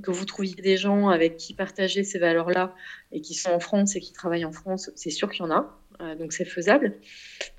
que 0.04 0.12
vous 0.12 0.26
trouviez 0.26 0.56
des 0.56 0.76
gens 0.76 1.08
avec 1.08 1.38
qui 1.38 1.54
partager 1.54 2.04
ces 2.04 2.20
valeurs-là 2.20 2.76
et 3.12 3.22
qui 3.22 3.34
sont 3.34 3.52
en 3.52 3.60
France 3.60 3.96
et 3.96 4.02
qui 4.02 4.12
travaillent 4.12 4.46
en 4.46 4.52
France, 4.52 4.92
c'est 4.96 5.10
sûr 5.10 5.30
qu'il 5.32 5.46
y 5.46 5.48
en 5.48 5.52
a. 5.52 5.80
Euh, 6.02 6.16
donc, 6.16 6.34
c'est 6.34 6.46
faisable. 6.46 6.96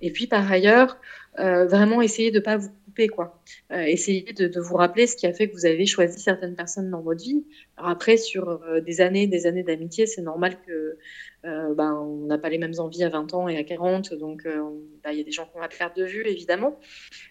Et 0.02 0.12
puis, 0.12 0.26
par 0.26 0.50
ailleurs, 0.50 0.98
vraiment 1.36 2.02
essayer 2.02 2.30
de 2.30 2.38
ne 2.38 2.44
pas 2.44 2.58
vous 2.58 2.70
couper, 2.90 3.08
quoi. 3.08 3.42
essayer 3.70 4.32
de, 4.32 4.48
de, 4.48 4.60
vous 4.60 4.76
rappeler 4.76 5.06
ce 5.06 5.16
qui 5.16 5.26
a 5.26 5.32
fait 5.32 5.48
que 5.48 5.54
vous 5.54 5.66
avez 5.66 5.86
choisi 5.86 6.20
certaines 6.20 6.54
personnes 6.54 6.90
dans 6.90 7.00
votre 7.00 7.22
vie. 7.22 7.44
Après, 7.76 8.16
sur 8.16 8.60
des 8.84 9.00
années, 9.00 9.26
des 9.26 9.46
années 9.46 9.62
d'amitié, 9.62 10.06
c'est 10.06 10.22
normal 10.22 10.58
que 10.66 10.98
euh, 11.46 11.74
ben, 11.74 11.94
on 11.94 12.26
n'a 12.26 12.36
pas 12.36 12.50
les 12.50 12.58
mêmes 12.58 12.78
envies 12.78 13.02
à 13.04 13.08
20 13.08 13.32
ans 13.32 13.48
et 13.48 13.56
à 13.56 13.64
40, 13.64 14.14
donc 14.14 14.44
euh, 14.44 14.62
ben, 15.02 15.10
il 15.12 15.18
y 15.18 15.20
a 15.20 15.24
des 15.24 15.32
gens 15.32 15.46
qu'on 15.46 15.60
va 15.60 15.68
perdre 15.68 15.96
de 15.96 16.04
vue, 16.04 16.26
évidemment. 16.26 16.78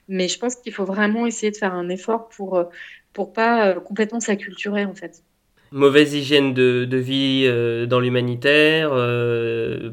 Mais 0.08 0.28
je 0.28 0.40
pense 0.40 0.56
qu'il 0.56 0.74
faut 0.74 0.86
vraiment 0.86 1.28
essayer 1.28 1.52
de 1.52 1.58
faire 1.58 1.74
un 1.74 1.90
effort 1.90 2.30
pour 2.30 2.56
euh, 2.58 2.66
pour 3.14 3.34
pas 3.34 3.80
complètement 3.82 4.20
s'acculturer, 4.20 4.86
en 4.86 4.96
fait. 4.96 5.24
Mauvaise 5.72 6.14
hygiène 6.16 6.54
de, 6.54 6.86
de 6.86 6.98
vie 6.98 7.48
dans 7.88 8.00
l'humanitaire, 8.00 8.90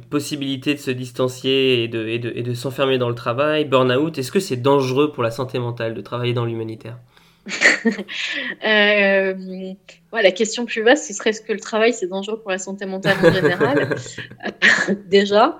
possibilité 0.08 0.74
de 0.74 0.78
se 0.78 0.90
distancier 0.90 1.84
et 1.84 1.88
de, 1.88 2.06
et 2.06 2.18
de, 2.18 2.32
et 2.34 2.42
de 2.42 2.54
s'enfermer 2.54 2.96
dans 2.98 3.10
le 3.10 3.14
travail, 3.14 3.66
burn-out. 3.66 4.16
Est-ce 4.16 4.32
que 4.32 4.40
c'est 4.40 4.56
dangereux 4.56 5.12
pour 5.12 5.22
la 5.22 5.30
santé 5.30 5.58
mentale 5.58 5.94
de 5.94 6.00
travailler 6.00 6.32
dans 6.32 6.46
l'humanitaire? 6.46 6.96
euh, 8.66 9.34
la 10.22 10.32
question 10.32 10.66
plus 10.66 10.82
vaste, 10.82 11.06
ce 11.06 11.12
serait 11.12 11.30
est-ce 11.30 11.40
que 11.40 11.52
le 11.52 11.60
travail 11.60 11.92
c'est 11.92 12.06
dangereux 12.06 12.40
pour 12.40 12.50
la 12.50 12.58
santé 12.58 12.86
mentale 12.86 13.16
en 13.22 13.32
général 13.32 13.96
Déjà, 15.06 15.58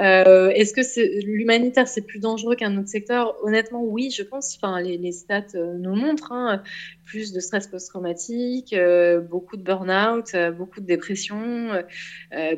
euh, 0.00 0.50
est-ce 0.50 0.72
que 0.72 1.24
l'humanitaire 1.24 1.88
c'est 1.88 2.02
plus 2.02 2.18
dangereux 2.18 2.54
qu'un 2.56 2.76
autre 2.78 2.88
secteur? 2.88 3.36
Honnêtement, 3.42 3.82
oui, 3.82 4.10
je 4.10 4.22
pense. 4.22 4.56
Enfin, 4.56 4.80
les, 4.80 5.12
stats 5.12 5.42
euh, 5.54 5.74
nous 5.78 5.94
montrent 5.94 6.32
hein, 6.32 6.62
plus 7.04 7.32
de 7.32 7.40
stress 7.40 7.66
post-traumatique, 7.66 8.72
euh, 8.72 9.20
beaucoup 9.20 9.56
de 9.56 9.62
burn-out, 9.62 10.36
beaucoup 10.56 10.80
de 10.80 10.86
dépression, 10.86 11.70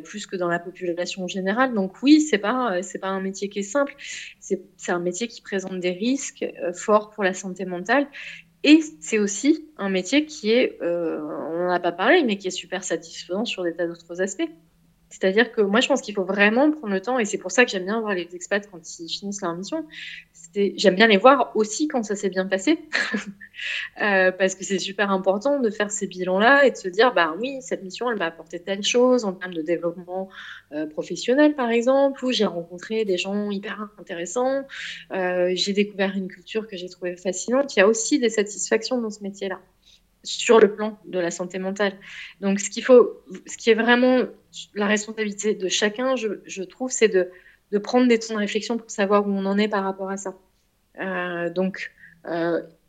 plus 0.05 0.27
que 0.27 0.37
dans 0.37 0.49
la 0.49 0.59
population 0.59 1.27
générale. 1.27 1.75
Donc 1.75 2.03
oui, 2.03 2.21
c'est 2.21 2.39
pas 2.39 2.83
c'est 2.83 2.99
pas 2.99 3.09
un 3.09 3.21
métier 3.21 3.49
qui 3.49 3.61
est 3.61 3.63
simple. 3.63 3.95
C'est 4.41 4.93
un 4.93 4.99
métier 4.99 5.29
qui 5.29 5.41
présente 5.43 5.79
des 5.81 5.93
risques 5.93 6.45
forts 6.75 7.11
pour 7.11 7.25
la 7.25 7.35
santé 7.35 7.65
mentale 7.65 8.09
et 8.63 8.81
c'est 9.01 9.19
aussi 9.19 9.71
un 9.79 9.89
métier 9.89 10.27
qui 10.27 10.51
est, 10.51 10.79
euh, 10.83 11.21
on 11.21 11.65
n'en 11.65 11.71
a 11.71 11.81
pas 11.81 11.93
parlé, 11.93 12.23
mais 12.25 12.37
qui 12.37 12.49
est 12.49 12.51
super 12.51 12.85
satisfaisant 12.85 13.45
sur 13.45 13.65
des 13.65 13.75
tas 13.75 13.87
d'autres 13.87 14.21
aspects. 14.21 14.51
C'est-à-dire 15.09 15.51
que 15.51 15.61
moi, 15.61 15.81
je 15.81 15.89
pense 15.89 16.03
qu'il 16.03 16.15
faut 16.15 16.25
vraiment 16.25 16.71
prendre 16.71 16.93
le 16.93 17.01
temps, 17.01 17.19
et 17.19 17.25
c'est 17.25 17.39
pour 17.39 17.51
ça 17.51 17.65
que 17.65 17.71
j'aime 17.71 17.85
bien 17.85 18.01
voir 18.01 18.15
les 18.15 18.35
expats 18.35 18.71
quand 18.71 18.81
ils 19.01 19.09
finissent 19.09 19.43
leur 19.43 19.57
mission. 19.57 19.87
J'aime 20.55 20.97
bien 20.97 21.07
les 21.07 21.17
voir 21.17 21.53
aussi 21.55 21.87
quand 21.87 22.03
ça 22.03 22.17
s'est 22.17 22.29
bien 22.29 22.45
passé, 22.45 22.81
euh, 24.03 24.33
parce 24.33 24.57
que 24.57 24.65
c'est 24.65 24.81
super 24.81 25.11
important 25.13 25.61
de 25.61 25.71
faire 25.71 25.93
ces 25.93 26.09
bilans-là 26.09 26.67
et 26.67 26.73
de 26.73 26.77
se 26.77 26.89
dire, 26.89 27.15
bah 27.15 27.37
oui, 27.39 27.59
cette 27.61 27.85
mission, 27.85 28.11
elle 28.11 28.19
m'a 28.19 28.27
apporté 28.27 28.59
telle 28.59 28.83
chose 28.83 29.25
en 29.25 29.33
termes 29.33 29.55
de 29.55 29.63
développement 29.63 30.29
euh, 30.73 30.87
professionnel, 30.87 31.55
par 31.55 31.71
exemple, 31.71 32.25
où 32.25 32.33
j'ai 32.33 32.47
rencontré 32.47 33.05
des 33.05 33.17
gens 33.17 33.51
hyper 33.51 33.91
intéressants, 33.99 34.67
euh, 35.13 35.53
j'ai 35.55 35.73
découvert 35.73 36.17
une 36.17 36.27
culture 36.27 36.67
que 36.67 36.77
j'ai 36.77 36.89
trouvée 36.89 37.17
fascinante. 37.17 37.77
Il 37.77 37.79
y 37.79 37.83
a 37.83 37.87
aussi 37.87 38.19
des 38.19 38.31
satisfactions 38.31 39.01
dans 39.01 39.11
ce 39.11 39.23
métier-là 39.23 39.61
sur 40.23 40.61
le 40.61 40.75
plan 40.75 40.99
de 41.07 41.19
la 41.19 41.31
santé 41.31 41.59
mentale. 41.59 41.95
Donc, 42.41 42.61
ce 42.61 42.71
qu'il 42.71 42.85
faut, 42.85 43.23
ce 43.47 43.57
qui 43.57 43.71
est 43.71 43.75
vraiment 43.75 44.25
la 44.75 44.87
responsabilité 44.87 45.55
de 45.55 45.69
chacun, 45.69 46.17
je, 46.17 46.63
trouve, 46.63 46.91
c'est 46.91 47.09
de, 47.09 47.31
de, 47.73 47.79
prendre 47.79 48.09
des 48.09 48.19
temps 48.19 48.35
de 48.35 48.39
réflexion 48.39 48.77
pour 48.79 48.91
savoir 48.91 49.27
où 49.27 49.31
on 49.31 49.47
en 49.47 49.59
est 49.59 49.69
par 49.69 49.85
rapport 49.85 50.11
à 50.11 50.17
ça. 50.17 50.35
donc, 51.55 51.93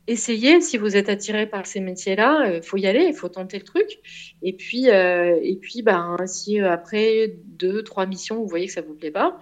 essayez, 0.08 0.62
si 0.62 0.78
vous 0.78 0.98
êtes 0.98 1.10
attiré 1.10 1.48
par 1.48 1.66
ces 1.66 1.80
métiers-là, 1.80 2.56
il 2.56 2.64
faut 2.64 2.78
y 2.78 2.88
aller, 2.88 3.06
il 3.06 3.14
faut 3.14 3.30
tenter 3.30 3.58
le 3.58 3.64
truc. 3.64 4.00
Et 4.42 4.54
puis, 4.54 4.88
et 4.88 5.58
puis 5.62 5.82
ben, 5.82 6.18
si 6.26 6.60
après 6.60 7.36
deux, 7.46 7.84
trois 7.84 8.06
missions, 8.06 8.38
vous 8.38 8.48
voyez 8.48 8.68
que 8.68 8.74
ça 8.74 8.82
ne 8.82 8.88
vous 8.88 8.96
plaît 8.96 9.12
pas, 9.12 9.40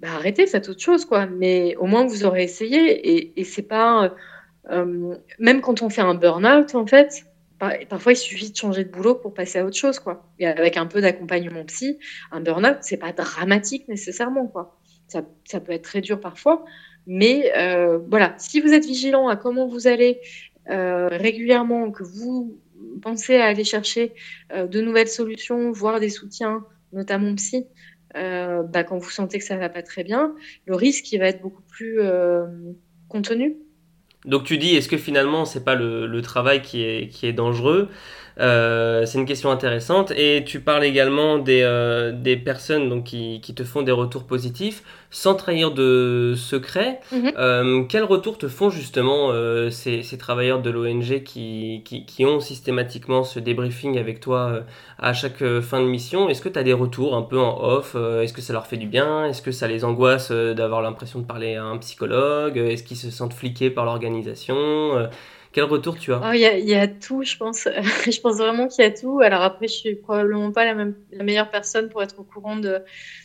bah, 0.00 0.08
arrêtez, 0.14 0.46
faites 0.46 0.68
autre 0.68 0.80
chose, 0.80 1.04
quoi. 1.04 1.26
Mais 1.26 1.76
au 1.76 1.86
moins, 1.86 2.06
vous 2.06 2.24
aurez 2.24 2.44
essayé. 2.44 2.78
Et, 2.78 3.40
et 3.40 3.44
c'est 3.44 3.62
pas. 3.62 4.14
Euh, 4.70 5.16
même 5.38 5.60
quand 5.60 5.82
on 5.82 5.90
fait 5.90 6.00
un 6.00 6.14
burn-out, 6.14 6.74
en 6.74 6.86
fait, 6.86 7.24
parfois 7.88 8.12
il 8.12 8.16
suffit 8.16 8.50
de 8.50 8.56
changer 8.56 8.84
de 8.84 8.90
boulot 8.90 9.14
pour 9.14 9.34
passer 9.34 9.58
à 9.58 9.64
autre 9.64 9.76
chose, 9.76 9.98
quoi. 9.98 10.28
Et 10.38 10.46
avec 10.46 10.76
un 10.76 10.86
peu 10.86 11.00
d'accompagnement 11.00 11.64
psy, 11.64 11.98
un 12.32 12.40
burn-out, 12.40 12.78
c'est 12.80 12.96
pas 12.96 13.12
dramatique 13.12 13.86
nécessairement, 13.88 14.46
quoi. 14.46 14.78
Ça, 15.08 15.22
ça, 15.44 15.60
peut 15.60 15.72
être 15.72 15.82
très 15.82 16.00
dur 16.00 16.20
parfois. 16.20 16.64
Mais 17.06 17.52
euh, 17.56 17.98
voilà, 18.08 18.34
si 18.38 18.60
vous 18.60 18.72
êtes 18.72 18.84
vigilant 18.84 19.28
à 19.28 19.36
comment 19.36 19.66
vous 19.66 19.86
allez 19.86 20.20
euh, 20.70 21.08
régulièrement, 21.08 21.90
que 21.90 22.04
vous 22.04 22.58
pensez 23.02 23.36
à 23.36 23.46
aller 23.46 23.64
chercher 23.64 24.14
de 24.54 24.80
nouvelles 24.80 25.08
solutions, 25.08 25.72
voire 25.72 26.00
des 26.00 26.10
soutiens, 26.10 26.64
notamment 26.92 27.34
psy, 27.34 27.66
euh, 28.16 28.62
bah, 28.62 28.84
quand 28.84 28.98
vous 28.98 29.10
sentez 29.10 29.38
que 29.38 29.44
ça 29.44 29.56
va 29.56 29.68
pas 29.68 29.82
très 29.82 30.04
bien, 30.04 30.34
le 30.66 30.74
risque 30.74 31.14
va 31.14 31.26
être 31.26 31.40
beaucoup 31.40 31.62
plus 31.62 32.00
euh, 32.00 32.46
contenu. 33.08 33.56
Donc 34.24 34.44
tu 34.44 34.58
dis, 34.58 34.76
est-ce 34.76 34.88
que 34.88 34.98
finalement 34.98 35.44
c'est 35.44 35.64
pas 35.64 35.74
le, 35.74 36.20
travail 36.22 36.62
qui 36.62 36.82
est, 36.82 37.08
qui 37.08 37.26
est 37.26 37.32
dangereux? 37.32 37.88
Euh, 38.38 39.04
c'est 39.06 39.18
une 39.18 39.26
question 39.26 39.50
intéressante. 39.50 40.12
Et 40.12 40.44
tu 40.44 40.60
parles 40.60 40.84
également 40.84 41.38
des, 41.38 41.62
euh, 41.62 42.12
des 42.12 42.36
personnes 42.36 42.88
donc, 42.88 43.04
qui, 43.04 43.40
qui, 43.40 43.54
te 43.54 43.64
font 43.64 43.82
des 43.82 43.92
retours 43.92 44.24
positifs 44.24 44.82
sans 45.10 45.34
trahir 45.34 45.72
de 45.72 46.34
secret. 46.36 47.00
Mhm. 47.12 47.32
Euh, 47.36 47.82
quels 47.84 48.04
retours 48.04 48.38
te 48.38 48.48
font 48.48 48.70
justement 48.70 49.32
ces, 49.70 50.02
ces, 50.02 50.18
travailleurs 50.18 50.62
de 50.62 50.70
l'ONG 50.70 51.22
qui, 51.24 51.82
qui, 51.84 52.06
qui, 52.06 52.24
ont 52.24 52.40
systématiquement 52.40 53.24
ce 53.24 53.40
débriefing 53.40 53.98
avec 53.98 54.20
toi 54.20 54.60
à 54.98 55.12
chaque 55.12 55.42
fin 55.60 55.80
de 55.80 55.86
mission? 55.86 56.28
Est-ce 56.28 56.40
que 56.42 56.48
tu 56.48 56.58
as 56.58 56.62
des 56.62 56.72
retours 56.72 57.16
un 57.16 57.22
peu 57.22 57.38
en 57.38 57.62
off 57.62 57.96
Est-ce 57.96 58.32
que 58.32 58.40
ça 58.40 58.52
leur 58.52 58.66
fait 58.66 58.76
du 58.76 58.86
bien? 58.86 59.26
Est-ce 59.26 59.42
que 59.42 59.50
ça 59.50 59.66
les 59.66 59.84
angoisse 59.84 60.30
d'avoir 60.30 60.80
l'impression 60.82 61.18
de 61.18 61.24
parler 61.24 61.56
à 61.56 61.64
un 61.64 61.78
psychologue? 61.78 62.56
Est-ce 62.56 62.84
qu'ils 62.84 62.96
se 62.96 63.10
sentent 63.10 63.34
fliqués 63.34 63.70
par 63.70 63.84
l'organisation 63.84 65.08
quel 65.52 65.64
retour 65.64 65.98
tu 65.98 66.12
as 66.12 66.20
oh, 66.22 66.32
Il 66.32 66.40
y, 66.40 66.74
a 66.74 66.86
tout, 66.86 67.24
je 67.24 67.36
pense. 67.36 67.66
je 68.04 68.20
pense 68.20 68.36
vraiment 68.36 68.68
qu'il 68.68 68.84
y 68.84 68.86
a 68.86 68.90
tout. 68.92 69.20
Alors 69.20 69.42
après, 69.42 69.66
je 69.66 69.72
suis 69.72 69.94
probablement 69.96 70.52
pas 70.52 70.64
la, 70.64 70.86
meilleure 71.24 71.50
personne 71.50 71.88
pour 71.88 72.02
être 72.04 72.20
au 72.20 72.22
courant 72.22 72.56
de, 72.56 72.78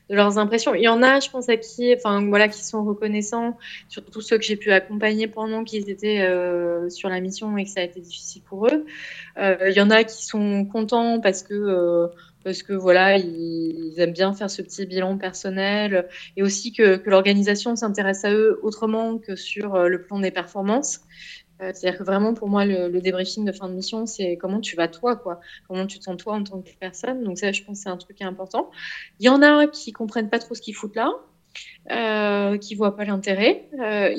leurs 0.09 0.39
impressions. 0.39 0.73
Il 0.73 0.81
y 0.81 0.87
en 0.87 1.03
a, 1.03 1.19
je 1.19 1.29
pense, 1.29 1.49
à 1.49 1.57
qui, 1.57 1.93
enfin 1.93 2.27
voilà, 2.27 2.47
qui 2.47 2.63
sont 2.63 2.83
reconnaissants, 2.83 3.57
surtout 3.89 4.21
ceux 4.21 4.37
que 4.37 4.43
j'ai 4.43 4.55
pu 4.55 4.71
accompagner 4.71 5.27
pendant 5.27 5.63
qu'ils 5.63 5.89
étaient 5.89 6.21
euh, 6.21 6.89
sur 6.89 7.09
la 7.09 7.19
mission 7.19 7.57
et 7.57 7.65
que 7.65 7.69
ça 7.69 7.81
a 7.81 7.83
été 7.83 7.99
difficile 7.99 8.41
pour 8.41 8.67
eux. 8.67 8.85
Euh, 9.37 9.57
il 9.69 9.75
y 9.75 9.81
en 9.81 9.91
a 9.91 10.03
qui 10.03 10.25
sont 10.25 10.65
contents 10.65 11.19
parce 11.19 11.43
que 11.43 11.53
euh, 11.53 12.07
parce 12.43 12.61
que 12.61 12.73
voilà, 12.73 13.17
ils, 13.17 13.95
aiment 13.97 14.13
bien 14.13 14.31
faire 14.33 14.51
ce 14.51 14.61
petit 14.61 14.85
bilan 14.85 15.17
personnel 15.17 16.07
et 16.37 16.43
aussi 16.43 16.73
que 16.73 17.01
l'organisation 17.05 17.75
s'intéresse 17.75 18.23
à 18.23 18.31
eux 18.31 18.59
autrement 18.61 19.17
que 19.17 19.35
sur 19.35 19.75
le 19.79 20.03
plan 20.03 20.19
des 20.19 20.29
performances. 20.29 21.01
Euh, 21.61 21.71
c'est-à-dire 21.73 21.99
que 21.99 22.03
vraiment, 22.03 22.33
pour 22.33 22.49
moi, 22.49 22.65
le, 22.65 22.99
débriefing 22.99 23.45
de 23.45 23.51
fin 23.51 23.69
de 23.69 23.73
mission, 23.73 24.05
c'est 24.05 24.37
comment 24.37 24.59
tu 24.59 24.75
vas 24.75 24.87
toi, 24.87 25.15
quoi. 25.15 25.39
Comment 25.67 25.85
tu 25.87 25.99
te 25.99 26.03
sens 26.03 26.17
toi 26.17 26.35
en 26.35 26.43
tant 26.43 26.61
que 26.61 26.69
personne. 26.79 27.23
Donc 27.23 27.37
ça, 27.37 27.51
je 27.51 27.63
pense, 27.63 27.79
c'est 27.79 27.89
un 27.89 27.97
truc 27.97 28.21
important. 28.21 28.69
Il 29.19 29.25
y 29.25 29.29
en 29.29 29.41
a 29.41 29.67
qui 29.67 29.93
comprennent 29.93 30.29
pas 30.29 30.39
trop 30.39 30.55
ce 30.55 30.61
qu'ils 30.61 30.75
foutent 30.75 30.95
là. 30.95 31.11
Euh, 31.91 32.57
qui 32.57 32.75
voient 32.75 32.95
pas 32.95 33.05
l'intérêt. 33.05 33.69
Euh, 33.79 34.13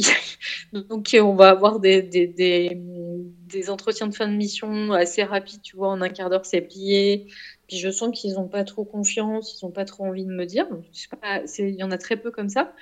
donc 0.73 1.15
on 1.21 1.35
va 1.35 1.51
avoir 1.51 1.81
des, 1.81 2.03
des, 2.03 3.71
entretiens 3.71 4.07
de 4.07 4.15
fin 4.15 4.29
de 4.29 4.35
mission 4.35 4.93
assez 4.93 5.23
rapides, 5.23 5.61
tu 5.63 5.77
vois, 5.77 5.89
en 5.89 6.01
un 6.01 6.09
quart 6.09 6.31
d'heure 6.31 6.47
c'est 6.47 6.61
plié. 6.63 7.27
Puis 7.67 7.79
je 7.79 7.91
sens 7.91 8.19
qu'ils 8.19 8.35
n'ont 8.35 8.49
pas 8.49 8.65
trop 8.65 8.85
confiance, 8.85 9.61
ils 9.61 9.67
n'ont 9.67 9.73
pas 9.73 9.85
trop 9.85 10.05
envie 10.05 10.25
de 10.25 10.31
me 10.31 10.47
dire. 10.47 10.67
Il 11.59 11.75
y 11.75 11.83
en 11.83 11.91
a 11.91 11.99
très 11.99 12.17
peu 12.17 12.31
comme 12.31 12.49
ça. 12.49 12.73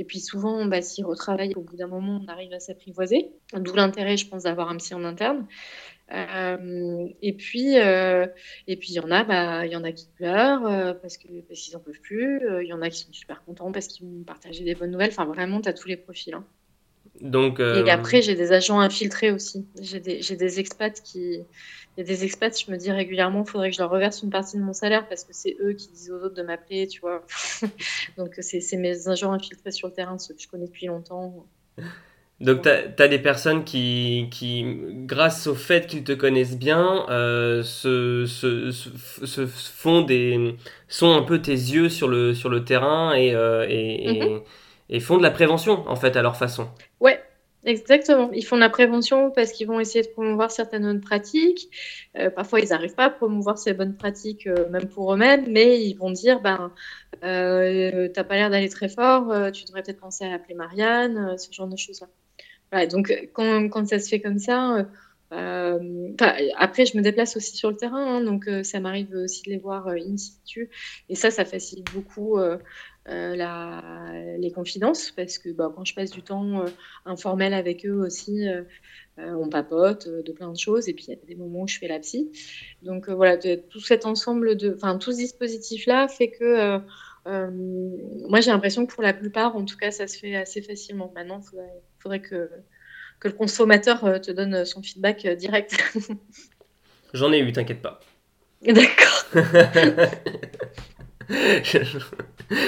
Et 0.00 0.04
puis 0.04 0.18
souvent, 0.18 0.64
bah, 0.64 0.80
s'ils 0.80 1.04
retravaillent, 1.04 1.52
au 1.56 1.60
bout 1.60 1.76
d'un 1.76 1.86
moment, 1.86 2.22
on 2.26 2.32
arrive 2.32 2.54
à 2.54 2.58
s'apprivoiser. 2.58 3.32
D'où 3.54 3.74
l'intérêt, 3.74 4.16
je 4.16 4.26
pense, 4.26 4.44
d'avoir 4.44 4.70
un 4.70 4.78
psy 4.78 4.94
en 4.94 5.04
interne. 5.04 5.46
Euh, 6.10 7.06
et 7.20 7.34
puis, 7.34 7.78
euh, 7.78 8.26
et 8.66 8.76
puis 8.76 8.92
il 8.92 8.94
y 8.94 9.00
en 9.00 9.10
a, 9.10 9.24
bah, 9.24 9.66
il 9.66 9.72
y 9.72 9.76
en 9.76 9.84
a 9.84 9.92
qui 9.92 10.08
pleurent 10.16 10.66
euh, 10.66 10.94
parce 10.94 11.18
que 11.18 11.28
parce 11.46 11.60
qu'ils 11.60 11.76
en 11.76 11.80
peuvent 11.80 12.00
plus. 12.00 12.40
Il 12.62 12.66
y 12.66 12.72
en 12.72 12.80
a 12.80 12.88
qui 12.88 13.00
sont 13.00 13.12
super 13.12 13.44
contents 13.44 13.70
parce 13.72 13.88
qu'ils 13.88 14.06
vont 14.06 14.24
partager 14.24 14.64
des 14.64 14.74
bonnes 14.74 14.90
nouvelles. 14.90 15.10
Enfin, 15.10 15.26
vraiment, 15.26 15.60
tu 15.60 15.68
as 15.68 15.74
tous 15.74 15.88
les 15.88 15.98
profils. 15.98 16.32
Hein. 16.32 16.46
Donc, 17.20 17.60
Et 17.60 17.90
après, 17.90 18.22
j'ai 18.22 18.34
des 18.34 18.52
agents 18.52 18.80
infiltrés 18.80 19.30
aussi. 19.30 19.66
J'ai 19.82 20.00
des, 20.00 20.20
des 20.20 20.60
expats 20.60 20.98
qui, 21.02 21.40
il 22.00 22.08
y 22.08 22.12
a 22.12 22.16
des 22.16 22.24
expats, 22.24 22.58
je 22.58 22.70
me 22.70 22.78
dis 22.78 22.90
régulièrement, 22.90 23.44
il 23.46 23.50
faudrait 23.50 23.68
que 23.68 23.76
je 23.76 23.82
leur 23.82 23.90
reverse 23.90 24.22
une 24.22 24.30
partie 24.30 24.56
de 24.56 24.62
mon 24.62 24.72
salaire 24.72 25.06
parce 25.06 25.24
que 25.24 25.34
c'est 25.34 25.56
eux 25.60 25.74
qui 25.74 25.88
disent 25.88 26.10
aux 26.10 26.24
autres 26.24 26.34
de 26.34 26.42
m'appeler, 26.42 26.86
tu 26.86 27.00
vois. 27.00 27.22
Donc, 28.16 28.36
c'est 28.40 28.76
mes 28.78 29.06
agents 29.08 29.32
infiltrés 29.32 29.70
sur 29.70 29.88
le 29.88 29.92
terrain, 29.92 30.16
ceux 30.18 30.32
que 30.32 30.40
je 30.40 30.48
connais 30.48 30.64
depuis 30.64 30.86
longtemps. 30.86 31.44
Donc, 32.40 32.62
tu 32.62 32.70
as, 32.70 33.08
des 33.08 33.18
personnes 33.18 33.64
qui, 33.64 34.28
qui 34.30 34.64
grâce 35.04 35.46
au 35.46 35.54
fait 35.54 35.86
qu'ils 35.86 36.04
te 36.04 36.12
connaissent 36.12 36.56
bien, 36.56 37.04
euh, 37.10 37.62
se, 37.62 38.24
se, 38.24 38.70
se, 38.70 39.46
font 39.46 40.00
des, 40.00 40.56
sont 40.88 41.12
un 41.12 41.22
peu 41.22 41.42
tes 41.42 41.52
yeux 41.52 41.90
sur 41.90 42.08
le, 42.08 42.32
sur 42.32 42.48
le 42.48 42.64
terrain 42.64 43.12
et, 43.12 43.34
euh, 43.34 43.66
et, 43.68 44.08
et, 44.08 44.22
mm-hmm. 44.22 44.42
et, 44.88 45.00
font 45.00 45.18
de 45.18 45.22
la 45.22 45.30
prévention, 45.30 45.86
en 45.86 45.96
fait, 45.96 46.16
à 46.16 46.22
leur 46.22 46.38
façon. 46.38 46.66
Ouais, 46.98 47.22
Exactement. 47.64 48.30
Ils 48.32 48.44
font 48.44 48.56
de 48.56 48.60
la 48.60 48.70
prévention 48.70 49.30
parce 49.30 49.52
qu'ils 49.52 49.66
vont 49.66 49.80
essayer 49.80 50.02
de 50.02 50.08
promouvoir 50.10 50.50
certaines 50.50 50.82
bonnes 50.82 51.00
pratiques. 51.00 51.68
Euh, 52.16 52.30
parfois, 52.30 52.60
ils 52.60 52.70
n'arrivent 52.70 52.94
pas 52.94 53.06
à 53.06 53.10
promouvoir 53.10 53.58
ces 53.58 53.74
bonnes 53.74 53.94
pratiques, 53.96 54.46
euh, 54.46 54.68
même 54.70 54.88
pour 54.88 55.12
eux-mêmes, 55.12 55.44
mais 55.50 55.82
ils 55.82 55.94
vont 55.94 56.10
dire, 56.10 56.40
ben, 56.40 56.72
euh, 57.22 58.08
t'as 58.08 58.24
pas 58.24 58.36
l'air 58.36 58.48
d'aller 58.50 58.70
très 58.70 58.88
fort, 58.88 59.30
euh, 59.30 59.50
tu 59.50 59.64
devrais 59.66 59.82
peut-être 59.82 60.00
penser 60.00 60.24
à 60.24 60.34
appeler 60.34 60.54
Marianne, 60.54 61.36
ce 61.36 61.52
genre 61.52 61.68
de 61.68 61.76
choses-là. 61.76 62.86
Donc, 62.86 63.12
quand, 63.34 63.68
quand, 63.68 63.86
ça 63.86 63.98
se 63.98 64.08
fait 64.08 64.20
comme 64.20 64.38
ça, 64.38 64.86
après, 65.30 66.86
je 66.86 66.96
me 66.96 67.02
déplace 67.02 67.36
aussi 67.36 67.56
sur 67.56 67.70
le 67.70 67.76
terrain, 67.76 68.16
hein, 68.16 68.20
donc 68.22 68.48
ça 68.62 68.80
m'arrive 68.80 69.14
aussi 69.14 69.42
de 69.42 69.50
les 69.50 69.58
voir 69.58 69.88
in 69.88 70.16
situ, 70.16 70.70
et 71.08 71.14
ça, 71.14 71.30
ça 71.30 71.44
facilite 71.44 71.92
beaucoup 71.92 72.38
euh, 73.08 74.36
les 74.38 74.52
confidences 74.52 75.10
parce 75.10 75.38
que 75.38 75.48
bah, 75.50 75.72
quand 75.74 75.84
je 75.84 75.94
passe 75.94 76.10
du 76.10 76.22
temps 76.22 76.60
euh, 76.60 76.66
informel 77.06 77.54
avec 77.54 77.86
eux 77.86 78.04
aussi, 78.04 78.46
euh, 78.46 78.62
on 79.16 79.48
papote 79.48 80.06
de 80.06 80.32
plein 80.32 80.52
de 80.52 80.58
choses 80.58 80.88
et 80.88 80.92
puis 80.92 81.06
il 81.08 81.10
y 81.10 81.12
a 81.14 81.26
des 81.26 81.34
moments 81.34 81.62
où 81.62 81.66
je 81.68 81.78
fais 81.78 81.88
la 81.88 81.98
psy. 81.98 82.30
Donc 82.82 83.08
voilà, 83.08 83.36
tout 83.38 83.80
cet 83.80 84.06
ensemble 84.06 84.56
de, 84.56 84.74
enfin 84.74 84.98
tout 84.98 85.12
ce 85.12 85.16
dispositif-là 85.16 86.08
fait 86.08 86.30
que 86.30 86.78
moi 87.26 88.40
j'ai 88.40 88.50
l'impression 88.50 88.86
que 88.86 88.94
pour 88.94 89.02
la 89.02 89.14
plupart, 89.14 89.56
en 89.56 89.64
tout 89.64 89.76
cas, 89.76 89.90
ça 89.90 90.06
se 90.06 90.18
fait 90.18 90.36
assez 90.36 90.62
facilement. 90.62 91.10
Maintenant, 91.14 91.40
il 91.52 91.58
faudrait, 91.98 92.20
que, 92.20 92.50
que 93.20 93.28
le 93.28 93.34
consommateur 93.34 94.20
te 94.20 94.32
donne 94.32 94.64
son 94.64 94.82
feedback 94.82 95.26
direct. 95.36 95.76
J'en 97.12 97.32
ai 97.32 97.38
eu, 97.40 97.52
t'inquiète 97.52 97.82
pas. 97.82 98.00
D'accord. 98.66 99.26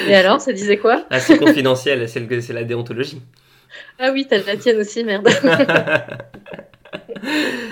Et 0.08 0.14
alors, 0.14 0.40
ça 0.40 0.52
disait 0.52 0.76
quoi? 0.76 1.04
Ah, 1.10 1.18
C'est 1.18 1.36
confidentiel, 1.36 2.08
c'est 2.08 2.52
la 2.52 2.64
déontologie. 2.64 3.20
Ah 3.98 4.10
oui, 4.12 4.26
t'as 4.28 4.38
la 4.38 4.56
tienne 4.56 4.78
aussi, 4.78 5.02
merde. 5.02 5.28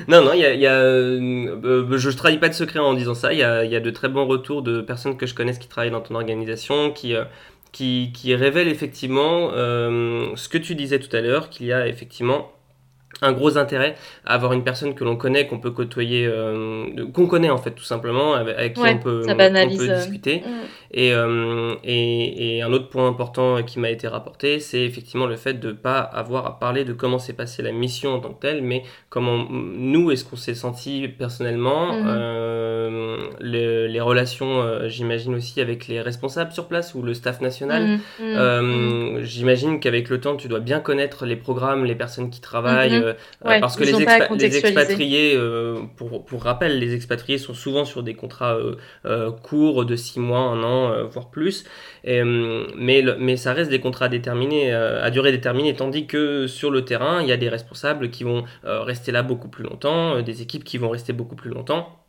non, 0.09 0.25
non, 0.25 0.33
y 0.33 0.45
a, 0.45 0.55
y 0.55 0.67
a, 0.67 0.75
euh, 0.75 1.97
je 1.97 2.09
ne 2.09 2.15
trahis 2.15 2.39
pas 2.39 2.49
de 2.49 2.55
secret 2.55 2.81
en 2.81 2.95
disant 2.95 3.15
ça. 3.15 3.33
Il 3.33 3.39
y 3.39 3.43
a, 3.43 3.65
y 3.65 3.77
a, 3.77 3.81
de 3.81 3.91
très 3.91 4.09
bons 4.09 4.27
retours 4.27 4.63
de 4.63 4.81
personnes 4.81 5.17
que 5.17 5.27
je 5.27 5.35
connaisse 5.35 5.59
qui 5.59 5.69
travaillent 5.69 5.91
dans 5.93 6.01
ton 6.01 6.15
organisation, 6.15 6.91
qui, 6.91 7.15
euh, 7.15 7.25
qui, 7.71 8.11
qui 8.15 8.35
révèlent 8.35 8.69
effectivement 8.69 9.51
euh, 9.53 10.35
ce 10.37 10.49
que 10.49 10.59
tu 10.59 10.75
disais 10.75 10.99
tout 10.99 11.15
à 11.15 11.21
l'heure, 11.21 11.51
qu'il 11.51 11.67
y 11.67 11.73
a 11.73 11.87
effectivement 11.87 12.51
un 13.23 13.33
gros 13.33 13.59
intérêt 13.59 13.97
à 14.25 14.35
avoir 14.35 14.53
une 14.53 14.65
personne 14.65 14.95
que 14.95 15.05
l'on 15.05 15.17
connaît, 15.17 15.47
qu'on 15.47 15.59
peut 15.59 15.71
côtoyer, 15.71 16.27
euh, 16.27 17.07
qu'on 17.13 17.27
connaît 17.27 17.51
en 17.51 17.59
fait 17.59 17.73
tout 17.73 17.85
simplement, 17.85 18.35
avec, 18.35 18.75
qui 18.75 18.81
on, 18.81 18.99
peut, 18.99 19.23
on, 19.29 19.37
peut, 19.37 19.95
discuter. 19.95 20.39
Mm. 20.39 20.51
Et, 20.93 21.15
euh, 21.15 21.75
et, 21.85 22.57
et, 22.57 22.63
un 22.63 22.73
autre 22.73 22.89
point 22.89 23.07
important 23.07 23.63
qui 23.63 23.79
m'a 23.79 23.91
été 23.91 24.09
rapporté, 24.09 24.59
c'est 24.59 24.83
effectivement 24.83 25.27
le 25.27 25.37
fait 25.37 25.55
de 25.55 25.69
ne 25.69 25.73
pas 25.73 26.01
avoir 26.01 26.47
à 26.47 26.59
parler 26.59 26.85
de 26.85 26.93
comment 26.93 27.19
s'est 27.19 27.33
passée 27.33 27.63
la 27.63 27.71
mission 27.71 28.15
en 28.15 28.19
tant 28.19 28.31
que 28.31 28.41
telle, 28.41 28.63
mais 28.63 28.83
comment 29.09 29.47
nous, 29.51 30.11
est-ce 30.11 30.25
qu'on 30.25 30.37
s'est 30.37 30.55
senti 30.55 31.07
personnellement, 31.07 31.95
mm-hmm. 31.95 32.05
euh, 32.09 33.17
les 33.41 34.01
relations, 34.01 34.89
j'imagine 34.89 35.35
aussi 35.35 35.61
avec 35.61 35.87
les 35.87 36.01
responsables 36.01 36.53
sur 36.53 36.67
place 36.67 36.95
ou 36.95 37.03
le 37.03 37.15
staff 37.15 37.41
national. 37.41 37.87
Mmh, 37.87 38.25
mmh, 38.25 38.61
mmh. 38.61 39.23
J'imagine 39.23 39.81
qu'avec 39.81 40.09
le 40.09 40.21
temps, 40.21 40.37
tu 40.37 40.49
dois 40.49 40.61
bien 40.61 40.81
connaître 40.81 41.27
les 41.27 41.37
programmes, 41.37 41.85
les 41.85 41.95
personnes 41.95 42.31
qui 42.31 42.41
travaillent, 42.41 43.10
parce 43.43 43.77
que 43.77 43.85
les, 43.85 43.93
les, 43.93 44.57
expatriés, 44.57 45.39
pour, 45.97 46.25
pour, 46.25 46.43
rappel, 46.43 46.79
les 46.79 46.95
expatriés 46.95 47.39
sont 47.39 47.55
souvent 47.55 47.85
sur 47.85 48.03
des 48.03 48.15
contrats 48.15 48.59
courts 49.43 49.85
de 49.85 49.97
6 49.97 50.21
mois, 50.21 50.41
un 50.41 50.63
an, 50.63 51.07
voire 51.07 51.31
plus. 51.31 51.65
Et, 52.05 52.23
mais, 52.25 53.05
mais 53.19 53.37
ça 53.37 53.53
reste 53.53 53.71
des 53.71 53.81
contrats 53.81 54.09
déterminés, 54.09 54.73
à 54.73 55.11
durée 55.11 55.33
déterminée, 55.33 55.75
tandis 55.75 56.07
que 56.07 56.47
sur 56.47 56.71
le 56.71 56.85
terrain, 56.85 57.23
il 57.23 57.29
y 57.29 57.33
a 57.33 57.37
des 57.37 57.49
responsables 57.49 58.11
qui 58.11 58.25
vont 58.25 58.45
rester 58.65 59.13
là 59.13 59.23
beaucoup 59.23 59.49
plus 59.49 59.65
longtemps, 59.65 60.23
des 60.23 60.43
équipes 60.43 60.65
qui 60.65 60.79
vont 60.79 60.91
rester 60.91 61.13
beaucoup 61.13 61.37
plus 61.37 61.51
longtemps. 61.51 62.00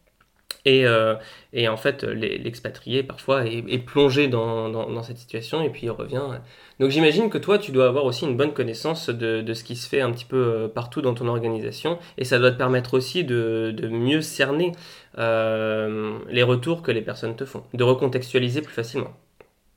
Et, 0.65 0.85
euh, 0.85 1.15
et 1.53 1.67
en 1.67 1.77
fait, 1.77 2.03
l'expatrié, 2.03 3.03
parfois, 3.03 3.45
est, 3.45 3.79
plongé 3.79 4.27
dans, 4.27 4.69
dans, 4.69 5.03
cette 5.03 5.17
situation 5.17 5.61
et 5.63 5.69
puis 5.69 5.83
il 5.83 5.89
revient. 5.89 6.21
Donc 6.79 6.91
j'imagine 6.91 7.29
que 7.29 7.37
toi, 7.37 7.57
tu 7.57 7.71
dois 7.71 7.87
avoir 7.87 8.05
aussi 8.05 8.25
une 8.25 8.37
bonne 8.37 8.53
connaissance 8.53 9.09
de, 9.09 9.41
de, 9.41 9.53
ce 9.53 9.63
qui 9.63 9.75
se 9.75 9.87
fait 9.89 10.01
un 10.01 10.11
petit 10.11 10.25
peu 10.25 10.37
euh, 10.37 10.67
partout 10.67 11.01
dans 11.01 11.13
ton 11.13 11.27
organisation. 11.27 11.97
Et 12.17 12.25
ça 12.25 12.39
doit 12.39 12.51
te 12.51 12.57
permettre 12.57 12.93
aussi 12.93 13.23
de, 13.23 13.73
de 13.75 13.87
mieux 13.87 14.21
cerner 14.21 14.71
euh, 15.17 16.19
les 16.29 16.43
retours 16.43 16.83
que 16.83 16.91
les 16.91 17.01
personnes 17.01 17.35
te 17.35 17.45
font, 17.45 17.63
de 17.73 17.83
recontextualiser 17.83 18.61
plus 18.61 18.73
facilement. 18.73 19.13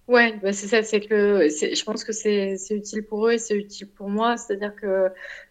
Ouais, 0.06 0.34
bah 0.42 0.52
c'est 0.52 0.66
ça, 0.66 0.82
c'est 0.82 1.00
que 1.00 1.48
je 1.48 1.82
pense 1.82 2.04
que 2.04 2.12
c'est 2.12 2.58
utile 2.70 3.04
pour 3.04 3.26
eux 3.26 3.32
et 3.32 3.38
c'est 3.38 3.54
utile 3.54 3.88
pour 3.88 4.10
moi. 4.10 4.36
C'est-à-dire 4.36 4.74
que 4.76 5.08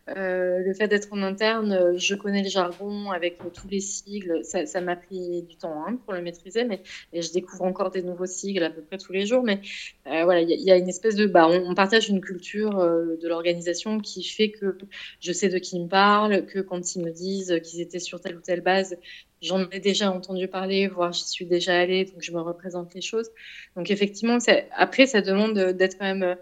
euh, 0.10 0.60
le 0.60 0.74
fait 0.74 0.88
d'être 0.88 1.08
en 1.12 1.22
interne, 1.22 1.98
je 1.98 2.16
connais 2.16 2.44
le 2.44 2.50
jargon 2.50 3.12
avec 3.12 3.38
tous 3.54 3.68
les 3.68 3.80
sigles. 3.80 4.42
Ça 4.44 4.82
m'a 4.82 4.96
pris 4.96 5.44
du 5.44 5.56
temps 5.56 5.84
hein, 5.88 5.98
pour 6.04 6.14
le 6.14 6.22
maîtriser, 6.22 6.66
mais 6.66 6.82
et 7.14 7.22
je 7.22 7.32
découvre 7.32 7.64
encore 7.64 7.92
des 7.92 8.02
nouveaux 8.02 8.26
sigles 8.26 8.64
à 8.64 8.70
peu 8.70 8.82
près 8.82 8.98
tous 8.98 9.14
les 9.14 9.26
jours. 9.26 9.44
Mais 9.44 9.62
euh, 10.08 10.24
voilà, 10.24 10.42
il 10.42 10.50
y, 10.50 10.72
a 10.72 10.78
une 10.78 10.90
espèce 10.90 11.16
de, 11.16 11.26
bah, 11.26 11.48
on, 11.48 11.74
partage 11.74 12.10
une 12.10 12.22
culture 12.22 12.80
euh, 12.80 13.18
de 13.22 13.28
l'organisation 13.28 14.00
qui 14.00 14.24
fait 14.24 14.52
que 14.52 14.78
je 15.20 15.32
sais 15.32 15.50
de 15.50 15.58
qui 15.58 15.78
ils 15.78 15.84
me 15.84 15.90
parlent, 15.90 16.46
que 16.46 16.60
quand 16.60 16.96
ils 16.96 17.04
me 17.04 17.12
disent 17.12 17.60
qu'ils 17.64 17.82
étaient 17.82 18.00
sur 18.00 18.20
telle 18.20 18.36
ou 18.36 18.42
telle 18.42 18.62
base, 18.62 18.98
J'en 19.44 19.70
ai 19.72 19.82
déjà 19.82 20.10
entendu 20.10 20.48
parler, 20.48 20.88
voire 20.88 21.12
j'y 21.12 21.28
suis 21.28 21.46
déjà 21.46 21.78
allée, 21.78 22.06
donc 22.06 22.22
je 22.22 22.32
me 22.32 22.40
représente 22.40 22.94
les 22.94 23.02
choses. 23.02 23.30
Donc 23.76 23.92
effectivement, 23.92 24.38
après, 24.72 25.06
ça 25.06 25.20
demande 25.20 25.60
d'être 25.60 25.98
quand 25.98 26.06
même, 26.06 26.38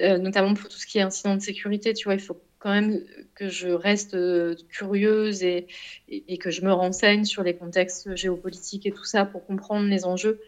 euh, 0.00 0.18
notamment 0.18 0.54
pour 0.54 0.68
tout 0.68 0.76
ce 0.76 0.86
qui 0.86 0.98
est 0.98 1.02
incident 1.02 1.36
de 1.36 1.40
sécurité, 1.40 1.94
tu 1.94 2.04
vois, 2.06 2.14
il 2.14 2.20
faut 2.20 2.40
quand 2.66 2.72
même 2.72 3.00
que 3.36 3.48
je 3.48 3.68
reste 3.68 4.14
euh, 4.14 4.56
curieuse 4.68 5.44
et, 5.44 5.68
et, 6.08 6.36
que 6.36 6.50
je 6.50 6.62
me 6.62 6.72
renseigne 6.72 7.24
sur 7.24 7.44
les 7.44 7.54
contextes 7.54 8.16
géopolitiques 8.16 8.86
et 8.86 8.90
tout 8.90 9.04
ça 9.04 9.24
pour 9.24 9.46
comprendre 9.46 9.86
les 9.86 10.04
enjeux, 10.04 10.40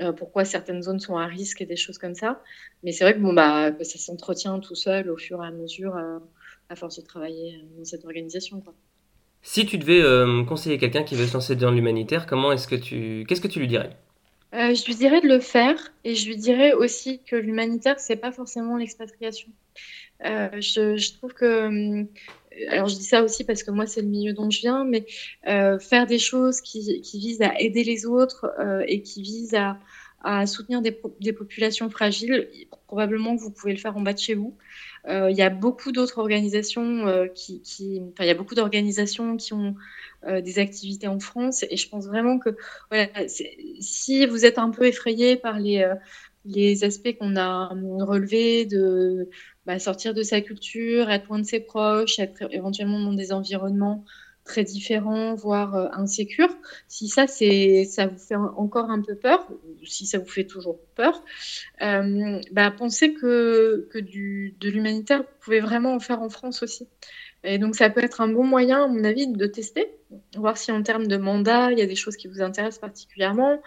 euh, 0.00 0.10
pourquoi 0.12 0.46
certaines 0.46 0.82
zones 0.82 1.00
sont 1.00 1.18
à 1.18 1.26
risque 1.26 1.60
et 1.60 1.66
des 1.66 1.76
choses 1.76 1.98
comme 1.98 2.14
ça. 2.14 2.42
Mais 2.82 2.92
c'est 2.92 3.04
vrai 3.04 3.12
que, 3.12 3.18
bon, 3.18 3.34
bah, 3.34 3.72
ça 3.84 3.98
s'entretient 3.98 4.58
tout 4.58 4.74
seul 4.74 5.10
au 5.10 5.18
fur 5.18 5.44
et 5.44 5.46
à 5.46 5.50
mesure 5.50 5.94
à 6.70 6.76
force 6.76 6.98
de 6.98 7.04
travailler 7.04 7.62
dans 7.76 7.84
cette 7.84 8.06
organisation. 8.06 8.62
Quoi. 8.62 8.72
Si 9.42 9.66
tu 9.66 9.76
devais 9.76 10.00
euh, 10.00 10.42
conseiller 10.44 10.78
quelqu'un 10.78 11.02
qui 11.02 11.14
veut 11.14 11.26
se 11.26 11.34
lancer 11.34 11.56
dans 11.56 11.70
l'humanitaire, 11.70 12.26
comment 12.26 12.52
est-ce 12.52 12.68
que 12.68 12.76
tu, 12.76 13.26
qu'est-ce 13.28 13.42
que 13.42 13.48
tu 13.48 13.58
lui 13.58 13.68
dirais? 13.68 13.90
Euh, 14.54 14.74
Je 14.74 14.84
lui 14.86 14.94
dirais 14.94 15.20
de 15.20 15.28
le 15.28 15.40
faire 15.40 15.76
et 16.04 16.14
je 16.14 16.26
lui 16.26 16.36
dirais 16.36 16.72
aussi 16.72 17.20
que 17.22 17.36
l'humanitaire 17.36 17.98
c'est 18.00 18.16
pas 18.16 18.32
forcément 18.32 18.76
l'expatriation. 18.76 19.48
Euh, 20.24 20.48
je, 20.60 21.12
trouve 21.16 21.32
que, 21.32 22.04
alors 22.68 22.88
je 22.88 22.96
dis 22.96 23.04
ça 23.04 23.22
aussi 23.22 23.44
parce 23.44 23.62
que 23.62 23.70
moi 23.70 23.86
c'est 23.86 24.02
le 24.02 24.08
milieu 24.08 24.32
dont 24.32 24.50
je 24.50 24.60
viens, 24.60 24.84
mais 24.84 25.06
faire 25.44 26.06
des 26.06 26.18
choses 26.18 26.60
qui, 26.60 27.00
visent 27.14 27.42
à 27.42 27.58
aider 27.60 27.84
les 27.84 28.06
autres 28.06 28.52
et 28.86 29.02
qui 29.02 29.22
visent 29.22 29.56
à, 30.22 30.46
soutenir 30.46 30.82
des, 30.82 31.32
populations 31.32 31.88
fragiles, 31.90 32.48
probablement 32.86 33.36
vous 33.36 33.50
pouvez 33.50 33.72
le 33.72 33.78
faire 33.78 33.96
en 33.96 34.00
bas 34.00 34.12
de 34.12 34.18
chez 34.18 34.34
vous. 34.34 34.56
Euh, 35.08 35.30
il 35.30 35.36
y 35.36 35.42
a 35.42 35.50
beaucoup 35.50 35.92
d'autres 35.92 36.18
organisations 36.18 37.06
euh, 37.06 37.26
qui, 37.26 37.62
qui, 37.62 38.02
il 38.18 38.26
y 38.26 38.30
a 38.30 38.34
beaucoup 38.34 38.54
d'organisations 38.54 39.36
qui 39.36 39.54
ont 39.54 39.74
euh, 40.26 40.42
des 40.42 40.58
activités 40.58 41.08
en 41.08 41.20
France 41.20 41.64
et 41.70 41.76
je 41.76 41.88
pense 41.88 42.06
vraiment 42.06 42.38
que 42.38 42.50
si 43.78 44.26
vous 44.26 44.44
êtes 44.44 44.58
un 44.58 44.70
peu 44.70 44.86
effrayé 44.86 45.36
par 45.36 45.58
les 45.58 45.88
les 46.46 46.84
aspects 46.84 47.16
qu'on 47.18 47.36
a 47.36 47.68
relevés 48.00 48.64
de 48.64 49.28
bah, 49.66 49.78
sortir 49.78 50.14
de 50.14 50.22
sa 50.22 50.40
culture, 50.40 51.10
être 51.10 51.26
loin 51.28 51.38
de 51.38 51.44
ses 51.46 51.60
proches, 51.60 52.18
être 52.18 52.48
éventuellement 52.50 53.00
dans 53.00 53.12
des 53.12 53.32
environnements 53.32 54.04
très 54.44 54.64
différents, 54.64 55.34
voire 55.34 55.74
euh, 55.76 55.88
insécures. 55.92 56.56
Si 56.88 57.08
ça, 57.08 57.26
ça 57.26 58.06
vous 58.06 58.18
fait 58.18 58.34
encore 58.34 58.90
un 58.90 59.00
peu 59.02 59.14
peur, 59.14 59.46
si 59.84 60.06
ça 60.06 60.18
vous 60.18 60.28
fait 60.28 60.44
toujours 60.44 60.78
peur, 60.96 61.22
euh, 61.82 62.40
bah, 62.52 62.70
pensez 62.70 63.14
que, 63.14 63.88
que 63.92 63.98
du, 63.98 64.56
de 64.60 64.70
l'humanitaire, 64.70 65.20
vous 65.20 65.38
pouvez 65.40 65.60
vraiment 65.60 65.94
en 65.94 66.00
faire 66.00 66.20
en 66.22 66.30
France 66.30 66.62
aussi. 66.62 66.88
Et 67.42 67.58
donc, 67.58 67.74
ça 67.74 67.88
peut 67.90 68.02
être 68.02 68.20
un 68.20 68.28
bon 68.28 68.44
moyen, 68.44 68.84
à 68.84 68.86
mon 68.86 69.02
avis, 69.04 69.26
de 69.26 69.46
tester, 69.46 69.88
voir 70.36 70.56
si 70.56 70.72
en 70.72 70.82
termes 70.82 71.06
de 71.06 71.16
mandat, 71.16 71.72
il 71.72 71.78
y 71.78 71.82
a 71.82 71.86
des 71.86 71.94
choses 71.94 72.16
qui 72.16 72.28
vous 72.28 72.42
intéressent 72.42 72.80
particulièrement, 72.80 73.62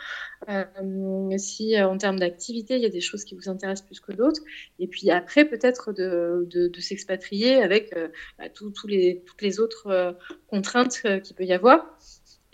euh, 0.49 1.37
si 1.37 1.75
euh, 1.75 1.87
en 1.87 1.97
termes 1.97 2.19
d'activité, 2.19 2.75
il 2.75 2.81
y 2.81 2.85
a 2.85 2.89
des 2.89 3.01
choses 3.01 3.23
qui 3.23 3.35
vous 3.35 3.49
intéressent 3.49 3.85
plus 3.85 3.99
que 3.99 4.11
d'autres. 4.11 4.41
Et 4.79 4.87
puis 4.87 5.09
après, 5.09 5.45
peut-être 5.45 5.93
de, 5.93 6.71
s'expatrier 6.79 7.63
avec 7.63 7.95
euh, 7.95 8.09
bah, 8.37 8.49
toutes 8.49 8.83
les 8.85 9.59
autres 9.59 10.15
contraintes 10.47 11.01
qu'il 11.23 11.35
peut 11.35 11.45
y 11.45 11.53
avoir. 11.53 11.97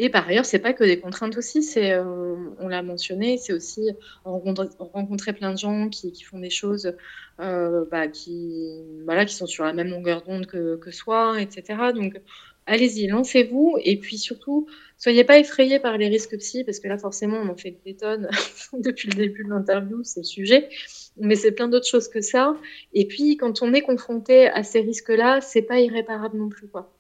Et 0.02 0.10
par 0.10 0.28
ailleurs, 0.30 0.46
c'est 0.46 0.60
pas 0.60 0.72
que 0.72 0.86
des 0.86 0.98
contraintes 1.00 1.38
aussi, 1.38 1.60
euh, 1.78 2.36
on 2.60 2.70
l'a 2.70 2.82
mentionné, 2.82 3.38
c'est 3.38 3.52
aussi 3.52 3.90
rencontrer, 4.24 5.34
plein 5.34 5.52
de 5.52 5.58
gens 5.58 5.90
qui, 5.90 6.14
qui 6.14 6.24
font 6.24 6.40
des 6.40 6.50
choses 6.50 6.96
euh, 7.42 7.84
bah, 7.92 8.08
qui, 8.08 8.82
voilà, 9.04 9.26
qui 9.26 9.36
sont 9.36 9.46
sur 9.46 9.66
la 9.66 9.74
même 9.74 9.90
longueur 9.90 10.22
d'onde 10.22 10.46
que, 10.46 10.78
que 10.78 10.92
soi, 10.92 11.42
etc. 11.42 11.92
Donc, 11.94 12.22
allez-y, 12.66 13.08
lancez-vous. 13.08 13.78
Et 13.84 13.98
puis 14.00 14.18
surtout, 14.18 14.68
soyez 14.98 15.26
pas 15.26 15.38
effrayés 15.38 15.80
par 15.80 15.98
les 15.98 16.08
risques 16.08 16.38
psy, 16.38 16.64
parce 16.64 16.80
que 16.80 16.88
là, 16.88 16.98
forcément, 16.98 17.38
on 17.38 17.50
en 17.50 17.58
fait 17.58 17.78
des 17.86 17.96
tonnes 17.96 18.30
depuis 18.74 19.10
le 19.10 19.16
début 19.16 19.44
de 19.44 19.50
l'interview, 19.50 20.02
c'est 20.04 20.22
le 20.22 20.26
sujet. 20.26 20.70
Mais 21.18 21.36
c'est 21.36 21.52
plein 21.52 21.68
d'autres 21.68 21.88
choses 21.88 22.08
que 22.08 22.22
ça. 22.22 22.56
Et 22.94 23.06
puis, 23.06 23.36
quand 23.36 23.62
on 23.62 23.74
est 23.74 23.82
confronté 23.82 24.48
à 24.48 24.64
ces 24.64 24.80
risques-là, 24.80 25.42
c'est 25.42 25.64
pas 25.64 25.82
irréparable 25.82 26.38
non 26.38 26.48
plus, 26.48 26.70
quoi. 26.70 26.99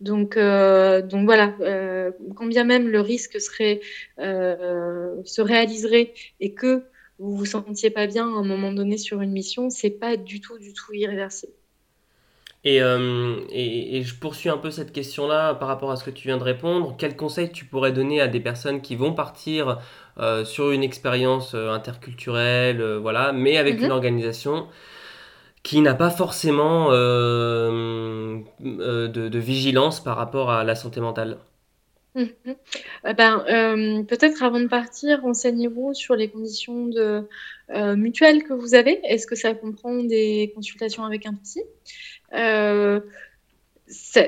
Donc, 0.00 0.36
euh, 0.36 1.02
donc 1.02 1.24
voilà, 1.24 1.54
euh, 1.60 2.12
quand 2.36 2.46
bien 2.46 2.64
même 2.64 2.88
le 2.88 3.00
risque 3.00 3.40
serait, 3.40 3.80
euh, 4.20 5.16
se 5.24 5.42
réaliserait 5.42 6.14
et 6.38 6.54
que 6.54 6.84
vous 7.18 7.36
vous 7.36 7.46
sentiez 7.46 7.90
pas 7.90 8.06
bien 8.06 8.24
à 8.24 8.38
un 8.38 8.44
moment 8.44 8.72
donné 8.72 8.96
sur 8.96 9.20
une 9.20 9.32
mission, 9.32 9.70
c'est 9.70 9.90
pas 9.90 10.16
du 10.16 10.40
tout, 10.40 10.58
du 10.58 10.72
tout 10.72 10.92
irréversible. 10.94 11.52
Et, 12.64 12.78
et, 12.78 14.02
je 14.02 14.14
poursuis 14.16 14.50
un 14.50 14.58
peu 14.58 14.70
cette 14.70 14.92
question-là 14.92 15.54
par 15.54 15.68
rapport 15.68 15.90
à 15.90 15.96
ce 15.96 16.04
que 16.04 16.10
tu 16.10 16.28
viens 16.28 16.36
de 16.36 16.42
répondre. 16.42 16.96
Quel 16.98 17.16
conseil 17.16 17.50
tu 17.50 17.64
pourrais 17.64 17.92
donner 17.92 18.20
à 18.20 18.28
des 18.28 18.40
personnes 18.40 18.82
qui 18.82 18.94
vont 18.94 19.14
partir 19.14 19.78
sur 20.44 20.70
une 20.70 20.82
expérience 20.82 21.54
interculturelle, 21.54 22.82
voilà, 22.96 23.32
mais 23.32 23.56
avec 23.56 23.78
mm-hmm. 23.78 23.84
une 23.84 23.92
organisation 23.92 24.66
qui 25.62 25.80
n'a 25.80 25.94
pas 25.94 26.10
forcément 26.10 26.88
euh, 26.92 28.38
euh, 28.62 29.08
de, 29.08 29.38
vigilance 29.38 30.02
par 30.02 30.16
rapport 30.16 30.50
à 30.50 30.64
la 30.64 30.74
santé 30.74 31.00
mentale 31.00 31.38
mhm. 32.14 32.28
eh 33.06 33.14
ben, 33.14 33.44
euh, 33.48 34.02
Peut-être 34.04 34.42
avant 34.42 34.60
de 34.60 34.66
partir, 34.66 35.22
renseignez-vous 35.22 35.94
sur 35.94 36.14
les 36.14 36.28
conditions 36.28 36.86
de, 36.86 37.24
mutuelles 37.96 38.44
que 38.44 38.54
vous 38.54 38.74
avez. 38.74 39.00
Est-ce 39.04 39.26
que 39.26 39.36
ça 39.36 39.54
comprend 39.54 39.94
des 39.94 40.52
consultations 40.54 41.04
avec 41.04 41.26
un 41.26 41.34
psy? 41.34 41.62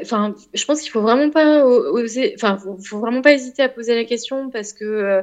Enfin, 0.02 0.34
je 0.54 0.64
pense 0.64 0.80
qu'il 0.80 0.90
faut 0.90 1.06
enfin, 1.06 2.58
faut 2.82 2.98
vraiment 2.98 3.22
pas 3.22 3.32
hésiter 3.32 3.62
à 3.62 3.68
poser 3.68 3.94
la 3.94 4.04
question 4.04 4.50
parce 4.50 4.72
que 4.72 5.22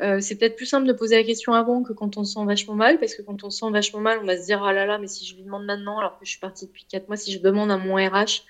euh, 0.00 0.20
c'est 0.20 0.36
peut-être 0.36 0.56
plus 0.56 0.66
simple 0.66 0.86
de 0.86 0.92
poser 0.92 1.16
la 1.16 1.24
question 1.24 1.52
avant 1.54 1.82
que 1.82 1.92
quand 1.92 2.16
on 2.16 2.24
se 2.24 2.34
sent 2.34 2.44
vachement 2.44 2.74
mal, 2.74 2.98
parce 2.98 3.14
que 3.14 3.22
quand 3.22 3.42
on 3.42 3.50
se 3.50 3.58
sent 3.58 3.70
vachement 3.70 4.00
mal, 4.00 4.18
on 4.22 4.26
va 4.26 4.36
se 4.36 4.44
dire 4.44 4.62
ah 4.62 4.72
là 4.72 4.86
là, 4.86 4.98
mais 4.98 5.08
si 5.08 5.24
je 5.26 5.34
lui 5.34 5.42
demande 5.42 5.64
maintenant, 5.64 5.98
alors 5.98 6.18
que 6.18 6.24
je 6.24 6.30
suis 6.30 6.40
partie 6.40 6.66
depuis 6.66 6.84
4 6.88 7.08
mois, 7.08 7.16
si 7.16 7.32
je 7.32 7.40
demande 7.40 7.70
à 7.70 7.78
mon 7.78 7.96
RH, 7.96 8.42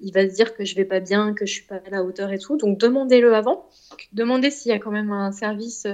il 0.00 0.12
va 0.12 0.28
se 0.28 0.34
dire 0.34 0.54
que 0.54 0.64
je 0.64 0.74
vais 0.74 0.84
pas 0.84 1.00
bien, 1.00 1.32
que 1.32 1.46
je 1.46 1.52
suis 1.52 1.66
pas 1.66 1.76
à 1.76 1.90
la 1.90 2.02
hauteur 2.02 2.32
et 2.32 2.38
tout. 2.38 2.56
Donc 2.56 2.78
demandez-le 2.78 3.34
avant. 3.34 3.68
Demandez 4.12 4.50
s'il 4.50 4.72
y 4.72 4.74
a 4.74 4.78
quand 4.78 4.90
même 4.90 5.12
un 5.12 5.30
service 5.30 5.86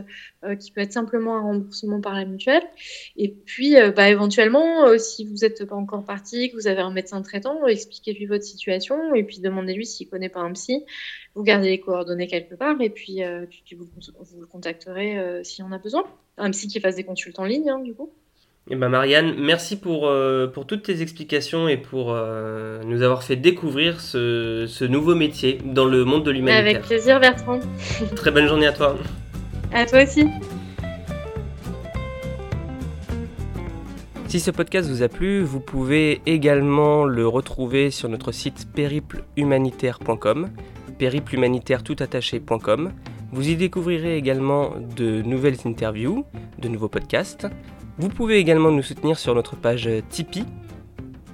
euh, 0.45 0.57
qui 0.57 0.71
peut 0.71 0.81
être 0.81 0.93
simplement 0.93 1.37
un 1.37 1.43
remboursement 1.43 2.01
par 2.01 2.15
la 2.15 2.25
mutuelle. 2.25 2.63
Et 3.17 3.29
puis, 3.29 3.77
euh, 3.77 3.91
bah, 3.93 4.09
éventuellement, 4.09 4.99
si 4.99 5.27
vous 5.27 5.37
n'êtes 5.43 5.65
pas 5.67 5.77
encore 5.77 6.05
parti, 6.05 6.51
que 6.51 6.57
vous 6.57 6.67
avez 6.67 6.81
un 6.81 6.91
médecin 6.91 7.21
traitant, 7.23 7.67
expliquez-lui 7.67 8.27
votre 8.27 8.45
situation 8.45 9.15
et 9.15 9.25
puis 9.25 9.41
demandez-lui 9.41 9.87
s'il 9.87 10.09
connaît 10.09 10.29
pas 10.29 10.41
un 10.41 10.53
psy. 10.53 10.85
Vous 11.35 11.43
gardez 11.43 11.71
les 11.71 11.81
coordonnées 11.81 12.27
quelque 12.27 12.55
part 12.55 12.81
et 12.81 12.91
puis, 12.91 13.23
vous, 13.77 13.89
vous 13.97 14.41
le 14.41 14.47
contacterez 14.47 15.19
euh, 15.19 15.43
s'il 15.43 15.65
y 15.65 15.69
en 15.69 15.73
a 15.73 15.79
besoin. 15.79 16.05
Un 16.37 16.51
psy 16.51 16.69
qui 16.69 16.81
fasse 16.81 16.97
des 16.97 17.05
consultes 17.05 17.39
en 17.39 17.45
ligne, 17.45 17.71
hein, 17.71 17.79
du 17.79 17.95
coup. 17.95 18.11
Eh 18.71 18.77
ben 18.77 18.89
Marianne, 18.89 19.35
merci 19.39 19.77
pour, 19.77 20.07
euh, 20.07 20.47
pour 20.47 20.67
toutes 20.67 20.85
tes 20.85 21.03
explications 21.03 21.67
et 21.67 21.77
pour 21.77 22.13
euh, 22.13 22.81
nous 22.85 23.03
avoir 23.03 23.25
fait 23.25 23.35
découvrir 23.35 24.01
ce, 24.01 24.67
ce, 24.69 24.85
nouveau 24.85 25.17
métier 25.17 25.59
dans 25.65 25.85
le 25.85 26.05
monde 26.05 26.25
de 26.25 26.31
l'humanitaire. 26.31 26.77
Avec 26.77 26.83
plaisir 26.83 27.19
Bertrand. 27.19 27.59
Très 28.15 28.31
bonne 28.31 28.47
journée 28.47 28.69
à 28.69 28.73
toi. 28.73 28.97
À 29.73 29.85
toi 29.85 30.05
aussi. 30.05 30.29
Si 34.29 34.39
ce 34.39 34.51
podcast 34.53 34.89
vous 34.89 35.03
a 35.03 35.09
plu, 35.09 35.43
vous 35.43 35.61
pouvez 35.61 36.23
également 36.25 37.05
le 37.05 37.27
retrouver 37.27 37.91
sur 37.91 38.09
notre 38.09 38.31
site 38.33 38.69
périplehumanitaire.com, 38.75 40.51
périplehumanitaire.toutattaché.com. 41.03 42.93
Vous 43.33 43.49
y 43.49 43.57
découvrirez 43.57 44.17
également 44.17 44.75
de 44.97 45.21
nouvelles 45.23 45.57
interviews, 45.65 46.25
de 46.61 46.69
nouveaux 46.69 46.89
podcasts. 46.89 47.49
Vous 47.99 48.09
pouvez 48.09 48.39
également 48.39 48.71
nous 48.71 48.85
soutenir 48.85 49.19
sur 49.19 49.35
notre 49.35 49.57
page 49.57 49.91
Tipeee. 50.11 50.45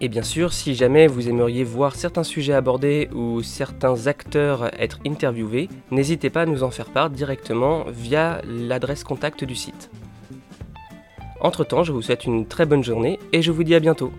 Et 0.00 0.08
bien 0.08 0.22
sûr, 0.22 0.54
si 0.54 0.74
jamais 0.74 1.06
vous 1.06 1.28
aimeriez 1.28 1.64
voir 1.64 1.96
certains 1.96 2.22
sujets 2.22 2.54
abordés 2.54 3.10
ou 3.12 3.42
certains 3.42 4.06
acteurs 4.06 4.70
être 4.80 5.00
interviewés, 5.06 5.68
n'hésitez 5.90 6.30
pas 6.30 6.42
à 6.42 6.46
nous 6.46 6.62
en 6.62 6.70
faire 6.70 6.88
part 6.88 7.10
directement 7.10 7.84
via 7.88 8.40
l'adresse 8.46 9.04
contact 9.04 9.44
du 9.44 9.54
site. 9.54 9.90
Entre-temps, 11.42 11.84
je 11.84 11.92
vous 11.92 12.00
souhaite 12.00 12.24
une 12.24 12.46
très 12.46 12.64
bonne 12.64 12.82
journée 12.82 13.18
et 13.34 13.42
je 13.42 13.52
vous 13.52 13.64
dis 13.64 13.74
à 13.74 13.80
bientôt. 13.80 14.12